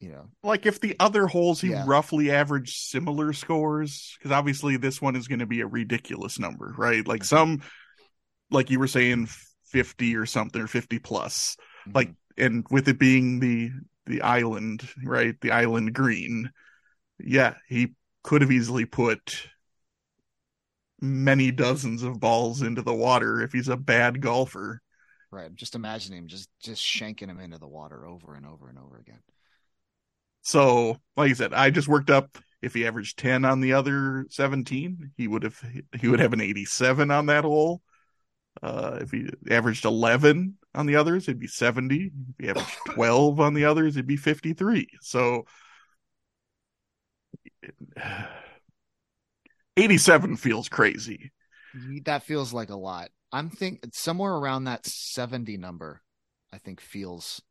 you 0.00 0.10
know, 0.10 0.28
like 0.42 0.66
if 0.66 0.80
the 0.80 0.96
other 1.00 1.26
holes 1.26 1.60
he 1.60 1.70
Yeah. 1.70 1.84
roughly 1.86 2.30
averaged 2.30 2.76
similar 2.76 3.32
scores 3.32 4.14
because 4.18 4.32
obviously 4.32 4.76
this 4.76 5.00
one 5.00 5.16
is 5.16 5.28
going 5.28 5.38
to 5.38 5.46
be 5.46 5.60
a 5.60 5.66
ridiculous 5.66 6.38
number 6.38 6.74
right? 6.76 7.06
Like 7.06 7.22
mm-hmm. 7.22 7.36
some 7.36 7.62
like 8.50 8.70
you 8.70 8.78
were 8.78 8.88
saying 8.88 9.28
50 9.64 10.16
or 10.16 10.26
something 10.26 10.60
or 10.60 10.66
50 10.66 10.98
plus. 10.98 11.56
Mm-hmm. 11.82 11.96
Like 11.96 12.14
and 12.36 12.66
with 12.70 12.88
it 12.88 12.98
being 12.98 13.40
the 13.40 13.70
the 14.04 14.22
island 14.22 14.88
right? 15.04 15.40
The 15.40 15.52
island 15.52 15.94
green. 15.94 16.50
Yeah 17.18 17.54
he 17.68 17.94
could 18.22 18.42
have 18.42 18.52
easily 18.52 18.84
put 18.84 19.48
many 21.00 21.50
dozens 21.50 22.02
of 22.02 22.20
balls 22.20 22.62
into 22.62 22.82
the 22.82 22.94
water 22.94 23.40
if 23.42 23.52
he's 23.52 23.68
a 23.68 23.76
bad 23.76 24.20
golfer 24.20 24.80
right. 25.30 25.54
Just 25.54 25.74
imagine 25.74 26.14
him 26.14 26.28
just 26.28 26.48
just 26.60 26.82
shanking 26.82 27.28
him 27.28 27.40
into 27.40 27.58
the 27.58 27.68
water 27.68 28.06
over 28.06 28.34
and 28.34 28.46
over 28.46 28.68
and 28.68 28.78
over 28.78 28.98
again. 28.98 29.20
So, 30.42 30.98
like 31.16 31.30
I 31.30 31.34
said, 31.34 31.52
I 31.52 31.70
just 31.70 31.88
worked 31.88 32.10
up 32.10 32.38
if 32.62 32.74
he 32.74 32.86
averaged 32.86 33.18
10 33.18 33.44
on 33.44 33.60
the 33.60 33.72
other 33.72 34.26
17, 34.30 35.12
he 35.16 35.28
would 35.28 35.42
have 35.42 35.60
he 35.98 36.08
would 36.08 36.20
have 36.20 36.32
an 36.32 36.40
87 36.40 37.10
on 37.10 37.26
that 37.26 37.44
hole. 37.44 37.82
Uh 38.62 38.98
if 39.00 39.10
he 39.10 39.28
averaged 39.50 39.84
11 39.84 40.56
on 40.74 40.86
the 40.86 40.96
others, 40.96 41.24
it'd 41.24 41.38
be 41.38 41.46
70. 41.46 42.12
If 42.38 42.44
he 42.44 42.48
averaged 42.48 42.76
12 42.86 43.40
on 43.40 43.54
the 43.54 43.64
others, 43.64 43.96
it'd 43.96 44.06
be 44.06 44.16
53. 44.16 44.88
So 45.00 45.46
87 49.76 50.36
feels 50.36 50.68
crazy. 50.68 51.32
That 52.04 52.22
feels 52.22 52.52
like 52.52 52.70
a 52.70 52.76
lot. 52.76 53.10
I'm 53.32 53.50
think 53.50 53.80
somewhere 53.92 54.32
around 54.34 54.64
that 54.64 54.86
70 54.86 55.56
number, 55.56 56.00
I 56.52 56.58
think 56.58 56.80
feels 56.80 57.42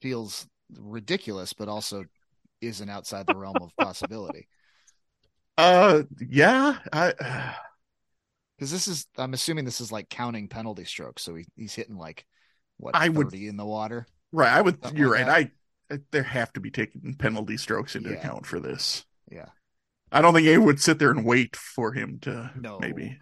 feels 0.00 0.46
ridiculous, 0.78 1.52
but 1.52 1.68
also 1.68 2.04
isn't 2.60 2.88
outside 2.90 3.26
the 3.26 3.36
realm 3.36 3.56
of 3.60 3.70
possibility. 3.78 4.48
Uh 5.58 6.02
yeah, 6.20 6.76
I 6.92 7.14
Because 8.58 8.70
this 8.70 8.86
is, 8.88 9.06
I'm 9.16 9.32
assuming 9.32 9.64
this 9.64 9.80
is 9.80 9.90
like 9.90 10.10
counting 10.10 10.48
penalty 10.48 10.84
strokes. 10.84 11.22
So 11.22 11.34
he, 11.34 11.46
he's 11.56 11.74
hitting 11.74 11.96
like 11.96 12.26
what 12.76 12.94
I 12.94 13.06
30 13.08 13.16
would- 13.16 13.32
in 13.34 13.56
the 13.56 13.64
water. 13.64 14.06
right, 14.32 14.52
I 14.52 14.60
would 14.60 14.76
you're 14.94 15.16
like 15.16 15.26
right. 15.26 15.50
I, 15.90 15.94
I 15.94 15.98
there 16.10 16.22
have 16.24 16.52
to 16.54 16.60
be 16.60 16.70
taking 16.70 17.14
penalty 17.14 17.56
strokes 17.56 17.96
into 17.96 18.10
Yeah. 18.10 18.16
account 18.16 18.44
for 18.44 18.60
this. 18.60 19.06
Yeah. 19.32 19.46
I 20.12 20.20
don't 20.20 20.34
think 20.34 20.46
anyone 20.46 20.66
would 20.66 20.80
sit 20.82 20.98
there 20.98 21.10
and 21.10 21.24
wait 21.24 21.56
for 21.56 21.92
him 21.92 22.18
to 22.22 22.50
No. 22.60 22.78
maybe. 22.78 23.18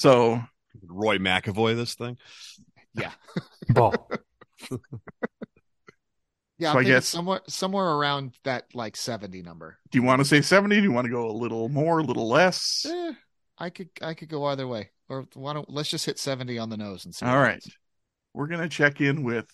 So 0.00 0.40
Roy 0.86 1.18
McAvoy, 1.18 1.76
this 1.76 1.94
thing. 1.94 2.16
Yeah. 2.94 3.12
Ball. 3.68 4.08
Yeah. 6.58 6.68
So 6.68 6.68
I'm 6.68 6.76
I 6.76 6.80
thinking 6.80 6.92
guess- 6.94 7.08
somewhere 7.08 7.40
somewhere 7.48 7.84
around 7.84 8.32
that 8.44 8.64
like 8.74 8.96
70 8.96 9.42
number. 9.42 9.76
do 9.90 9.98
you 9.98 10.02
want 10.02 10.20
to 10.20 10.24
say 10.24 10.40
70? 10.40 10.76
Do 10.76 10.82
you 10.82 10.90
want 10.92 11.04
to 11.04 11.10
go 11.10 11.28
a 11.28 11.32
little 11.32 11.68
more, 11.68 11.98
a 11.98 12.02
little 12.02 12.28
less? 12.28 12.86
Eh, 12.88 13.12
I 13.58 13.68
could 13.68 13.90
I 14.00 14.14
could 14.14 14.30
go 14.30 14.46
either 14.46 14.66
way. 14.66 14.88
Or 15.10 15.26
why 15.34 15.52
don't 15.52 15.68
let's 15.70 15.90
just 15.90 16.06
hit 16.06 16.18
70 16.18 16.58
on 16.58 16.70
the 16.70 16.78
nose 16.78 17.04
and 17.04 17.14
see. 17.14 17.26
All 17.26 17.36
right, 17.36 17.54
happens. 17.56 17.76
We're 18.32 18.46
going 18.46 18.62
to 18.62 18.68
check 18.70 19.02
in 19.02 19.22
with 19.22 19.50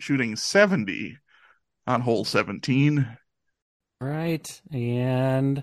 shooting 0.00 0.36
70 0.36 1.16
on 1.86 2.00
hole 2.02 2.26
17. 2.26 3.06
Right. 4.02 4.60
And 4.70 5.62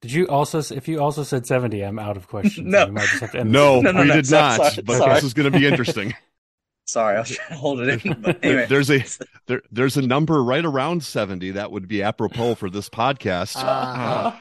did 0.00 0.12
you 0.12 0.26
also, 0.28 0.58
if 0.74 0.86
you 0.88 1.00
also 1.00 1.22
said 1.22 1.46
70, 1.46 1.82
I'm 1.82 1.98
out 1.98 2.16
of 2.16 2.28
questions. 2.28 2.66
No. 2.70 2.86
We 2.86 2.92
might 2.92 3.06
just 3.08 3.20
have 3.20 3.32
to 3.32 3.40
end 3.40 3.52
No. 3.52 3.80
No, 3.82 3.90
no, 3.92 4.02
we 4.02 4.08
no, 4.08 4.14
did 4.14 4.26
sorry, 4.26 4.58
not. 4.58 4.72
sorry, 4.72 4.82
but 4.84 4.98
sorry. 4.98 5.14
this 5.14 5.24
is 5.24 5.34
going 5.34 5.50
to 5.52 5.58
be 5.58 5.66
interesting. 5.66 6.14
Sorry, 6.86 7.16
I 7.16 7.20
was 7.20 7.28
trying 7.28 7.48
to 7.50 7.54
hold 7.56 7.80
it 7.80 8.02
in. 8.06 8.22
But 8.22 8.42
anyway, 8.42 8.64
there's 8.66 8.90
a 8.90 9.04
there, 9.46 9.60
there's 9.70 9.98
a 9.98 10.00
number 10.02 10.42
right 10.42 10.64
around 10.64 11.04
70 11.04 11.50
that 11.50 11.70
would 11.70 11.86
be 11.86 12.02
apropos 12.02 12.54
for 12.54 12.70
this 12.70 12.88
podcast. 12.88 13.56
Uh, 13.58 14.32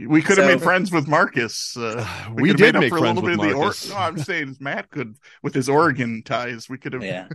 We 0.00 0.20
could 0.20 0.38
have 0.38 0.46
So- 0.46 0.54
made 0.56 0.60
friends 0.60 0.90
with 0.90 1.06
Marcus. 1.06 1.76
Uh, 1.76 2.04
we 2.34 2.48
could 2.50 2.58
have 2.58 2.72
did 2.72 2.74
made 2.74 2.74
up 2.76 2.80
make 2.80 2.90
for 2.90 2.96
a 2.96 3.00
friends 3.00 3.22
little 3.22 3.30
with 3.30 3.38
bit 3.40 3.50
of 3.56 3.56
the 3.56 3.94
or- 3.94 3.96
No, 3.96 4.04
I'm 4.04 4.18
saying 4.18 4.56
Matt 4.58 4.90
could 4.90 5.14
with 5.44 5.54
his 5.54 5.68
Oregon 5.68 6.22
ties. 6.24 6.68
We 6.68 6.78
could 6.78 6.94
have. 6.94 7.04
yeah. 7.04 7.28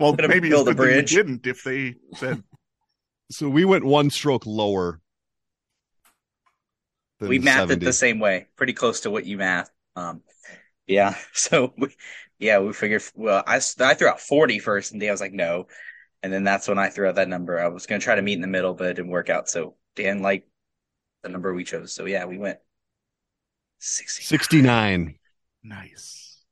Well, 0.00 0.16
Could 0.16 0.22
have 0.24 0.30
maybe 0.30 0.48
it's 0.48 0.56
built 0.56 0.66
a 0.66 0.74
good 0.74 0.78
that 0.78 0.82
we 0.82 0.92
bridge. 0.94 1.10
didn't 1.12 1.46
if 1.46 1.62
they 1.62 1.94
said 2.16 2.42
so 3.30 3.48
we 3.48 3.64
went 3.64 3.84
one 3.84 4.10
stroke 4.10 4.46
lower. 4.46 5.00
Than 7.20 7.28
we 7.28 7.38
mathed 7.38 7.70
70. 7.70 7.72
it 7.72 7.84
the 7.84 7.92
same 7.92 8.18
way, 8.20 8.46
pretty 8.56 8.72
close 8.72 9.00
to 9.00 9.10
what 9.10 9.26
you 9.26 9.38
math. 9.38 9.70
Um, 9.96 10.22
yeah. 10.86 11.14
So 11.32 11.72
we, 11.78 11.94
yeah, 12.38 12.58
we 12.60 12.72
figured. 12.72 13.02
Well, 13.14 13.42
I 13.46 13.56
I 13.80 13.94
threw 13.94 14.08
out 14.08 14.20
40 14.20 14.58
first, 14.58 14.92
and 14.92 15.00
Dan 15.00 15.10
was 15.12 15.20
like, 15.20 15.32
no, 15.32 15.68
and 16.22 16.32
then 16.32 16.44
that's 16.44 16.68
when 16.68 16.78
I 16.78 16.90
threw 16.90 17.08
out 17.08 17.16
that 17.16 17.28
number. 17.28 17.58
I 17.60 17.68
was 17.68 17.86
gonna 17.86 18.00
try 18.00 18.14
to 18.16 18.22
meet 18.22 18.34
in 18.34 18.40
the 18.40 18.46
middle, 18.46 18.74
but 18.74 18.88
it 18.88 18.94
didn't 18.94 19.10
work 19.10 19.30
out. 19.30 19.48
So 19.48 19.76
Dan 19.94 20.20
liked 20.22 20.48
the 21.22 21.28
number 21.28 21.54
we 21.54 21.64
chose. 21.64 21.94
So 21.94 22.06
yeah, 22.06 22.24
we 22.26 22.38
went 22.38 22.58
60. 23.78 24.22
69. 24.24 25.18
nice. 25.62 26.42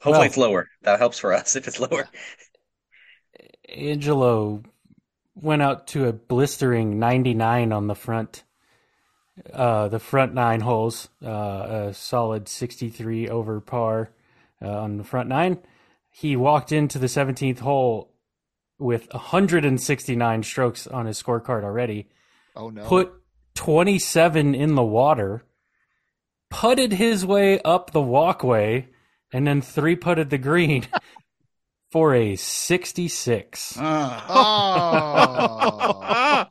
Hopefully 0.00 0.18
Well- 0.18 0.26
it's 0.26 0.36
lower. 0.36 0.68
That 0.82 0.98
helps 0.98 1.18
for 1.18 1.32
us 1.32 1.56
if 1.56 1.66
it's 1.66 1.80
lower. 1.80 2.08
Angelo 3.68 4.62
went 5.42 5.62
out 5.62 5.86
to 5.88 6.06
a 6.06 6.12
blistering 6.12 6.98
99 6.98 7.72
on 7.72 7.86
the 7.86 7.94
front. 7.94 8.44
Uh, 9.52 9.88
the 9.88 10.00
front 10.00 10.34
nine 10.34 10.60
holes, 10.60 11.08
uh, 11.24 11.88
a 11.88 11.94
solid 11.94 12.48
63 12.48 13.28
over 13.28 13.60
par 13.60 14.10
uh, 14.60 14.68
on 14.68 14.96
the 14.96 15.04
front 15.04 15.28
nine. 15.28 15.58
He 16.10 16.34
walked 16.34 16.72
into 16.72 16.98
the 16.98 17.06
17th 17.06 17.60
hole 17.60 18.12
with 18.78 19.12
169 19.12 20.42
strokes 20.42 20.86
on 20.86 21.06
his 21.06 21.22
scorecard 21.22 21.62
already. 21.62 22.08
oh 22.56 22.70
no. 22.70 22.84
Put 22.84 23.12
27 23.54 24.54
in 24.54 24.74
the 24.74 24.84
water, 24.84 25.44
putted 26.50 26.92
his 26.92 27.24
way 27.24 27.60
up 27.62 27.92
the 27.92 28.00
walkway, 28.00 28.88
and 29.32 29.46
then 29.46 29.60
three 29.60 29.96
putted 29.96 30.30
the 30.30 30.38
green 30.38 30.86
for 31.90 32.14
a 32.14 32.36
66. 32.36 33.76
Ah. 33.78 34.26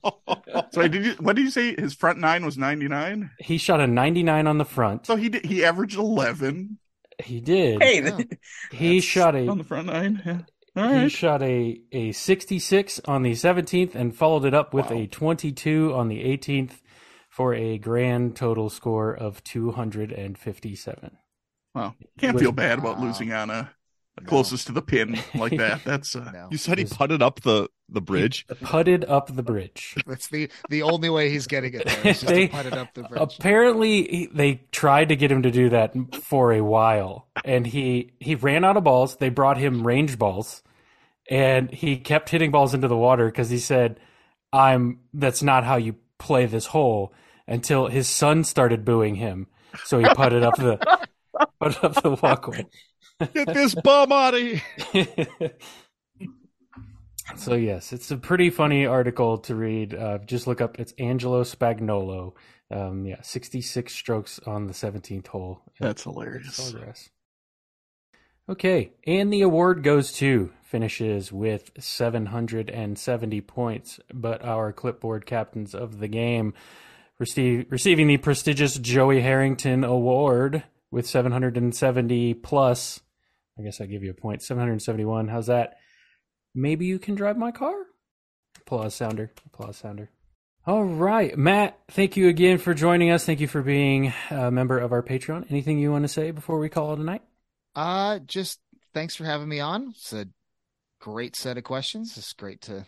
Oh. 0.03 0.13
So 0.71 0.87
did 0.87 1.05
you? 1.05 1.13
What 1.19 1.35
did 1.35 1.43
you 1.43 1.51
say? 1.51 1.75
His 1.75 1.93
front 1.93 2.19
nine 2.19 2.43
was 2.45 2.57
99. 2.57 3.31
He 3.39 3.57
shot 3.57 3.79
a 3.79 3.87
99 3.87 4.45
on 4.47 4.57
the 4.57 4.65
front. 4.65 5.05
So 5.05 5.15
he 5.15 5.29
did, 5.29 5.45
he 5.45 5.63
averaged 5.63 5.97
11 5.97 6.77
He 7.23 7.39
did. 7.39 7.81
Hey, 7.81 8.03
Yeah. 8.03 8.17
he 8.71 8.99
shot 8.99 9.35
a 9.35 9.47
on 9.47 9.57
the 9.59 9.63
front 9.63 9.87
nine. 9.87 10.21
Yeah. 10.25 10.39
All 10.83 10.99
he 10.99 11.09
shot 11.09 11.41
a 11.41 11.79
a 11.91 12.11
66 12.11 13.01
on 13.05 13.23
the 13.23 13.31
17th 13.31 13.95
and 13.95 14.15
followed 14.15 14.45
it 14.45 14.53
up 14.53 14.73
with 14.73 14.89
Wow. 14.91 14.97
a 14.97 15.07
22 15.07 15.93
on 15.95 16.09
the 16.09 16.23
18th 16.23 16.81
for 17.29 17.53
a 17.53 17.77
grand 17.77 18.35
total 18.35 18.69
score 18.69 19.13
of 19.15 19.43
257. 19.43 21.17
Well, 21.73 21.95
can't 22.19 22.33
Was- 22.33 22.41
feel 22.43 22.51
bad 22.51 22.79
about 22.79 22.97
Wow. 22.97 23.05
losing 23.05 23.31
on 23.33 23.49
a, 23.49 23.71
a 24.17 24.21
No. 24.21 24.27
closest 24.27 24.67
to 24.67 24.73
the 24.73 24.81
pin 24.81 25.19
like 25.35 25.55
that. 25.57 25.83
That's 25.83 26.15
uh, 26.15 26.31
No. 26.33 26.47
You 26.51 26.57
said 26.57 26.77
he 26.77 26.85
putted 26.85 27.21
up 27.21 27.41
the, 27.41 27.69
the 27.89 28.01
bridge. 28.01 28.45
Putted 28.61 29.05
up 29.05 29.35
the 29.35 29.43
bridge. 29.43 29.95
That's 30.07 30.27
the 30.27 30.49
the 30.69 30.81
only 30.83 31.09
way 31.09 31.29
he's 31.29 31.47
getting 31.47 31.73
it 31.73 31.85
there. 31.85 32.07
Is 32.07 32.21
just 32.21 32.27
They- 32.27 32.47
to 32.47 32.53
put 32.55 32.65
it 32.65 32.73
up 32.73 32.93
the 32.93 33.03
bridge. 33.03 33.37
Apparently, 33.39 34.03
he- 34.03 34.29
they 34.33 34.61
tried 34.71 35.09
to 35.09 35.15
get 35.15 35.31
him 35.31 35.43
to 35.43 35.51
do 35.51 35.69
that 35.69 35.93
for 36.23 36.51
a 36.53 36.61
while, 36.61 37.27
and 37.45 37.65
he 37.67 38.11
he 38.19 38.35
ran 38.35 38.65
out 38.65 38.77
of 38.77 38.83
balls. 38.83 39.17
They 39.17 39.29
brought 39.29 39.57
him 39.57 39.85
range 39.85 40.17
balls, 40.17 40.63
and 41.29 41.71
he 41.71 41.97
kept 41.97 42.29
hitting 42.29 42.51
balls 42.51 42.73
into 42.73 42.87
the 42.87 42.97
water 42.97 43.25
because 43.27 43.49
he 43.49 43.59
said, 43.59 43.99
"I'm 44.51 44.99
that's 45.13 45.43
not 45.43 45.63
how 45.63 45.75
you 45.77 45.95
play 46.17 46.45
this 46.45 46.67
hole." 46.67 47.13
Until 47.49 47.87
his 47.87 48.09
son 48.09 48.43
started 48.43 48.83
booing 48.83 49.15
him, 49.15 49.47
so 49.85 49.99
he 49.99 50.05
putted 50.15 50.43
up 50.43 50.57
the 50.57 50.75
put 51.61 51.81
up 51.81 52.03
the 52.03 52.11
walkway. 52.21 52.65
Get 53.33 53.47
this 53.53 53.75
bum 53.75 54.11
out 54.11 54.35
of 54.35 54.41
here. 54.41 55.07
so 57.35 57.55
yes, 57.55 57.93
it's 57.93 58.11
a 58.11 58.17
pretty 58.17 58.49
funny 58.49 58.85
article 58.85 59.39
to 59.39 59.55
read. 59.55 59.93
Uh, 59.93 60.19
just 60.19 60.47
look 60.47 60.61
up. 60.61 60.79
It's 60.79 60.93
Angelo 60.99 61.43
Spagnolo. 61.43 62.33
Um, 62.69 63.05
yeah, 63.05 63.21
sixty-six 63.21 63.93
strokes 63.93 64.39
on 64.45 64.67
the 64.67 64.73
seventeenth 64.73 65.27
hole. 65.27 65.61
that's 65.79 66.03
hilarious. 66.03 67.09
Okay, 68.49 68.91
and 69.05 69.31
the 69.31 69.41
award 69.41 69.83
goes 69.83 70.11
to 70.13 70.51
finishes 70.67 71.31
with 71.31 71.71
770 71.79 73.41
points, 73.41 73.99
but 74.13 74.43
our 74.43 74.73
clipboard 74.73 75.25
captains 75.25 75.73
of 75.73 75.99
the 75.99 76.07
game 76.07 76.53
receive, 77.19 77.65
receiving 77.69 78.07
the 78.07 78.17
prestigious 78.17 78.77
Joey 78.77 79.21
Harrington 79.21 79.83
Award 79.83 80.63
with 80.97 81.07
770 81.07 82.33
plus. 82.33 82.99
I 83.57 83.61
guess 83.61 83.79
I 83.79 83.85
give 83.85 84.03
you 84.03 84.09
a 84.09 84.15
point. 84.15 84.41
771. 84.41 85.27
How's 85.27 85.45
that? 85.45 85.77
Maybe 86.55 86.87
you 86.87 86.97
can 86.97 87.13
drive 87.13 87.37
my 87.37 87.51
car. 87.51 87.75
Applause 88.59 88.95
sounder. 88.95 89.31
Applause 89.45 89.77
sounder. 89.77 90.09
All 90.65 90.83
right, 90.83 91.37
Matt. 91.37 91.77
Thank 91.91 92.17
you 92.17 92.29
again 92.29 92.57
for 92.57 92.73
joining 92.73 93.11
us. 93.11 93.25
Thank 93.25 93.39
you 93.39 93.47
for 93.47 93.61
being 93.61 94.11
a 94.31 94.49
member 94.49 94.79
of 94.79 94.91
our 94.91 95.03
Patreon. 95.03 95.45
Anything 95.51 95.77
you 95.77 95.91
want 95.91 96.03
to 96.03 96.09
say 96.09 96.31
before 96.31 96.57
we 96.57 96.67
call 96.67 96.93
it 96.93 96.99
a 96.99 97.03
night? 97.03 97.21
Uh, 97.75 98.17
just 98.25 98.59
thanks 98.95 99.15
for 99.15 99.23
having 99.23 99.47
me 99.47 99.59
on. 99.59 99.89
It's 99.89 100.13
a 100.13 100.27
great 100.99 101.35
set 101.35 101.59
of 101.59 101.63
questions. 101.63 102.17
It's 102.17 102.33
great 102.33 102.61
to 102.61 102.87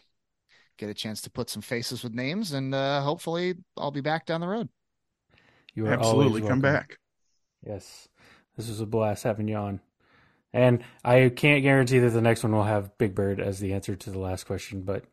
get 0.79 0.89
a 0.89 0.95
chance 0.95 1.21
to 1.21 1.29
put 1.29 1.51
some 1.51 1.61
faces 1.61 2.03
with 2.03 2.15
names, 2.15 2.53
and 2.53 2.73
uh, 2.73 3.01
hopefully 3.01 3.53
I'll 3.77 3.91
be 3.91 4.01
back 4.01 4.25
down 4.25 4.41
the 4.41 4.47
road. 4.47 4.67
You 5.75 5.85
are 5.85 5.93
Absolutely, 5.93 6.41
come 6.41 6.59
back. 6.59 6.97
Yes, 7.65 8.07
this 8.57 8.67
was 8.69 8.79
a 8.81 8.85
blast 8.85 9.23
having 9.23 9.47
you 9.47 9.55
on. 9.57 9.79
And 10.53 10.83
I 11.05 11.29
can't 11.29 11.61
guarantee 11.61 11.99
that 11.99 12.09
the 12.09 12.21
next 12.21 12.41
one 12.43 12.51
will 12.53 12.63
have 12.63 12.97
Big 12.97 13.13
Bird 13.13 13.39
as 13.39 13.59
the 13.59 13.73
answer 13.73 13.95
to 13.95 14.09
the 14.09 14.17
last 14.19 14.45
question, 14.45 14.81
but 14.81 15.03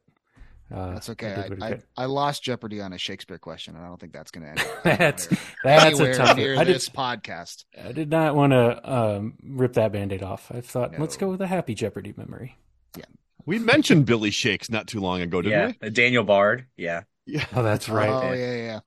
uh, 0.74 0.94
That's 0.94 1.10
okay. 1.10 1.32
I, 1.60 1.64
I 1.64 1.68
I. 1.68 1.78
I 1.96 2.04
lost 2.06 2.42
Jeopardy 2.42 2.80
on 2.80 2.92
a 2.92 2.98
Shakespeare 2.98 3.38
question, 3.38 3.76
and 3.76 3.84
I 3.84 3.88
don't 3.88 4.00
think 4.00 4.12
that's 4.12 4.30
going 4.32 4.44
to 4.46 4.50
end. 4.50 4.68
That's 4.98 5.26
anywhere- 5.28 5.38
that's 5.62 5.84
anywhere 5.84 6.10
a 6.10 6.16
tough. 6.16 6.36
near 6.36 6.58
I 6.58 6.64
did, 6.64 6.74
this 6.74 6.88
podcast. 6.88 7.64
I 7.80 7.92
did 7.92 8.10
not 8.10 8.34
want 8.34 8.52
to 8.52 8.92
um, 8.92 9.34
rip 9.44 9.74
that 9.74 9.92
band-aid 9.92 10.22
off. 10.24 10.50
I 10.52 10.60
thought 10.62 10.92
No. 10.92 10.98
let's 10.98 11.16
go 11.16 11.28
with 11.28 11.40
a 11.40 11.46
happy 11.46 11.74
Jeopardy 11.74 12.14
memory. 12.16 12.56
Yeah, 12.96 13.04
we 13.44 13.58
mentioned 13.60 14.06
Billy 14.06 14.30
Shakes 14.32 14.68
not 14.70 14.88
too 14.88 14.98
long 15.00 15.20
ago, 15.20 15.40
didn't 15.42 15.66
we? 15.68 15.76
yeah, 15.82 15.88
Daniel 15.90 16.24
Bard. 16.24 16.66
Yeah. 16.76 17.02
Yeah. 17.26 17.44
Oh, 17.54 17.62
that's 17.62 17.88
right. 17.88 18.08
Oh 18.08 18.32
yeah, 18.32 18.80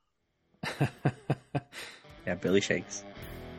yeah. 0.79 0.87
yeah, 2.25 2.35
Billy 2.41 2.59
Shakes. 2.61 3.03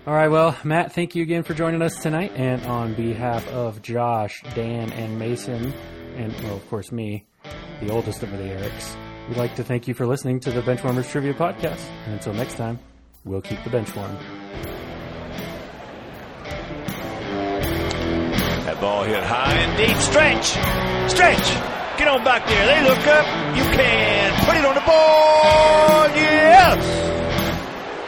All 0.07 0.15
right, 0.15 0.29
well, 0.29 0.57
Matt, 0.65 0.93
thank 0.93 1.15
you 1.15 1.23
again 1.23 1.43
for 1.43 1.53
joining 1.53 1.83
us 1.83 1.95
tonight. 2.03 2.33
And 2.35 2.63
on 2.65 2.95
behalf 2.95 3.47
of 3.49 3.83
Josh, 3.83 4.43
Dan, 4.55 4.91
and 4.93 5.19
Mason, 5.19 5.75
and, 6.17 6.33
well, 6.43 6.57
of 6.57 6.69
course, 6.71 6.91
me, 6.91 7.27
the 7.81 7.91
oldest 7.91 8.23
of 8.23 8.31
the 8.31 8.39
Erics, 8.39 8.97
we'd 9.29 9.37
like 9.37 9.55
to 9.57 9.63
thank 9.65 9.87
you 9.87 9.93
for 9.95 10.07
listening 10.07 10.41
to 10.41 10.51
the 10.51 10.63
Benchwarmers 10.63 11.11
Trivia 11.11 11.35
Podcast. 11.35 11.85
And 12.07 12.15
until 12.15 12.33
next 12.33 12.55
time, 12.55 12.79
we'll 13.25 13.43
keep 13.43 13.63
the 13.63 13.69
bench 13.71 13.95
warm. 13.95 14.17
That 18.65 18.81
ball 18.81 19.05
hit 19.05 19.23
high 19.23 19.53
and 19.53 19.77
deep. 19.77 19.97
Stretch! 19.99 20.47
Stretch! 21.11 21.99
Get 21.99 22.09
on 22.09 22.25
back 22.25 22.47
there. 22.47 22.67
They 22.67 22.83
look 22.89 23.07
up. 23.07 23.27
You 23.55 23.65
can 23.77 24.47
put 24.47 24.57
it 24.57 24.65
on 24.65 24.75
the 24.75 24.81
board. 24.81 26.17
Yes! 26.17 26.87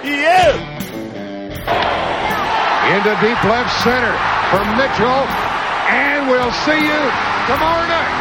Yes! 0.02 0.71
Into 1.72 3.12
deep 3.20 3.42
left 3.44 3.72
center 3.82 4.12
for 4.50 4.62
Mitchell, 4.76 5.22
and 5.88 6.28
we'll 6.28 6.52
see 6.52 6.76
you 6.76 7.02
tomorrow 7.46 7.86
night. 7.88 8.18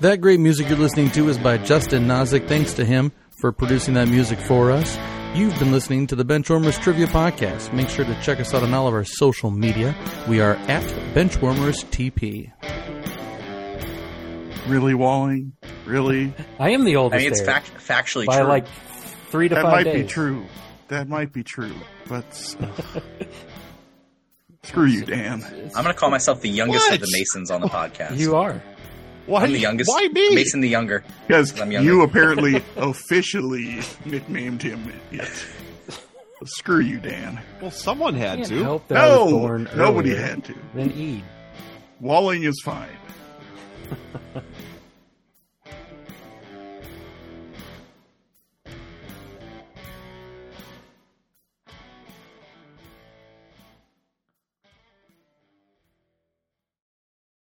That 0.00 0.20
great 0.20 0.38
music 0.38 0.68
you're 0.68 0.78
listening 0.78 1.10
to 1.10 1.28
is 1.28 1.38
by 1.38 1.58
Justin 1.58 2.06
Nozick. 2.06 2.46
Thanks 2.46 2.72
to 2.74 2.84
him 2.84 3.10
for 3.40 3.50
producing 3.50 3.94
that 3.94 4.06
music 4.08 4.38
for 4.38 4.70
us. 4.70 4.96
You've 5.36 5.58
been 5.58 5.72
listening 5.72 6.06
to 6.08 6.16
the 6.16 6.24
Benchwarmers 6.24 6.80
Trivia 6.80 7.06
Podcast. 7.08 7.72
Make 7.72 7.88
sure 7.88 8.04
to 8.04 8.18
check 8.22 8.38
us 8.40 8.54
out 8.54 8.62
on 8.62 8.72
all 8.72 8.86
of 8.86 8.94
our 8.94 9.04
social 9.04 9.50
media. 9.50 9.96
We 10.28 10.40
are 10.40 10.54
at 10.54 10.82
Benchwarmers 11.14 11.84
TP. 11.90 12.52
Really, 14.68 14.94
Walling? 14.94 15.52
Really? 15.84 16.32
I 16.60 16.70
am 16.70 16.84
the 16.84 16.96
I 16.96 16.98
oldest 17.00 17.22
mean, 17.22 17.32
it's 17.32 17.42
fact, 17.42 17.72
factually 17.78 18.26
by 18.26 18.38
true. 18.38 18.48
like 18.48 18.66
three 19.30 19.48
to 19.48 19.54
That 19.54 19.62
five 19.62 19.72
might 19.72 19.84
days. 19.84 20.02
be 20.06 20.08
true. 20.08 20.44
That 20.88 21.08
might 21.08 21.32
be 21.32 21.42
true. 21.42 21.74
But 22.08 22.24
screw 24.62 24.86
you, 24.86 25.04
Dan. 25.04 25.42
I'm 25.74 25.82
going 25.82 25.86
to 25.86 25.94
call 25.94 26.10
myself 26.10 26.40
the 26.40 26.48
youngest 26.48 26.90
of 26.90 27.00
the 27.00 27.08
Masons 27.12 27.50
on 27.50 27.60
the 27.60 27.68
podcast. 27.68 28.18
You 28.18 28.36
are. 28.36 28.62
Why? 29.26 29.42
I'm 29.44 29.52
the 29.52 29.58
youngest. 29.58 29.90
Why 29.90 30.08
me? 30.08 30.34
Mason 30.34 30.60
the 30.60 30.68
younger. 30.68 31.04
Because 31.26 31.58
you 31.60 32.02
apparently 32.08 32.62
officially 32.76 33.80
nicknamed 34.06 34.62
him 34.62 34.90
it. 35.12 35.46
Screw 36.44 36.80
you, 36.80 36.98
Dan. 36.98 37.40
Well, 37.60 37.70
someone 37.70 38.14
had 38.14 38.44
to. 38.44 38.62
help 38.62 38.88
that 38.88 38.98
I 38.98 39.08
was 39.08 39.30
No, 39.30 39.38
born 39.38 39.68
nobody 39.76 40.14
had 40.14 40.44
to. 40.44 40.54
Then 40.74 40.90
Eid. 40.92 41.24
Walling 42.00 42.44
is 42.44 42.60
fine. 42.64 42.88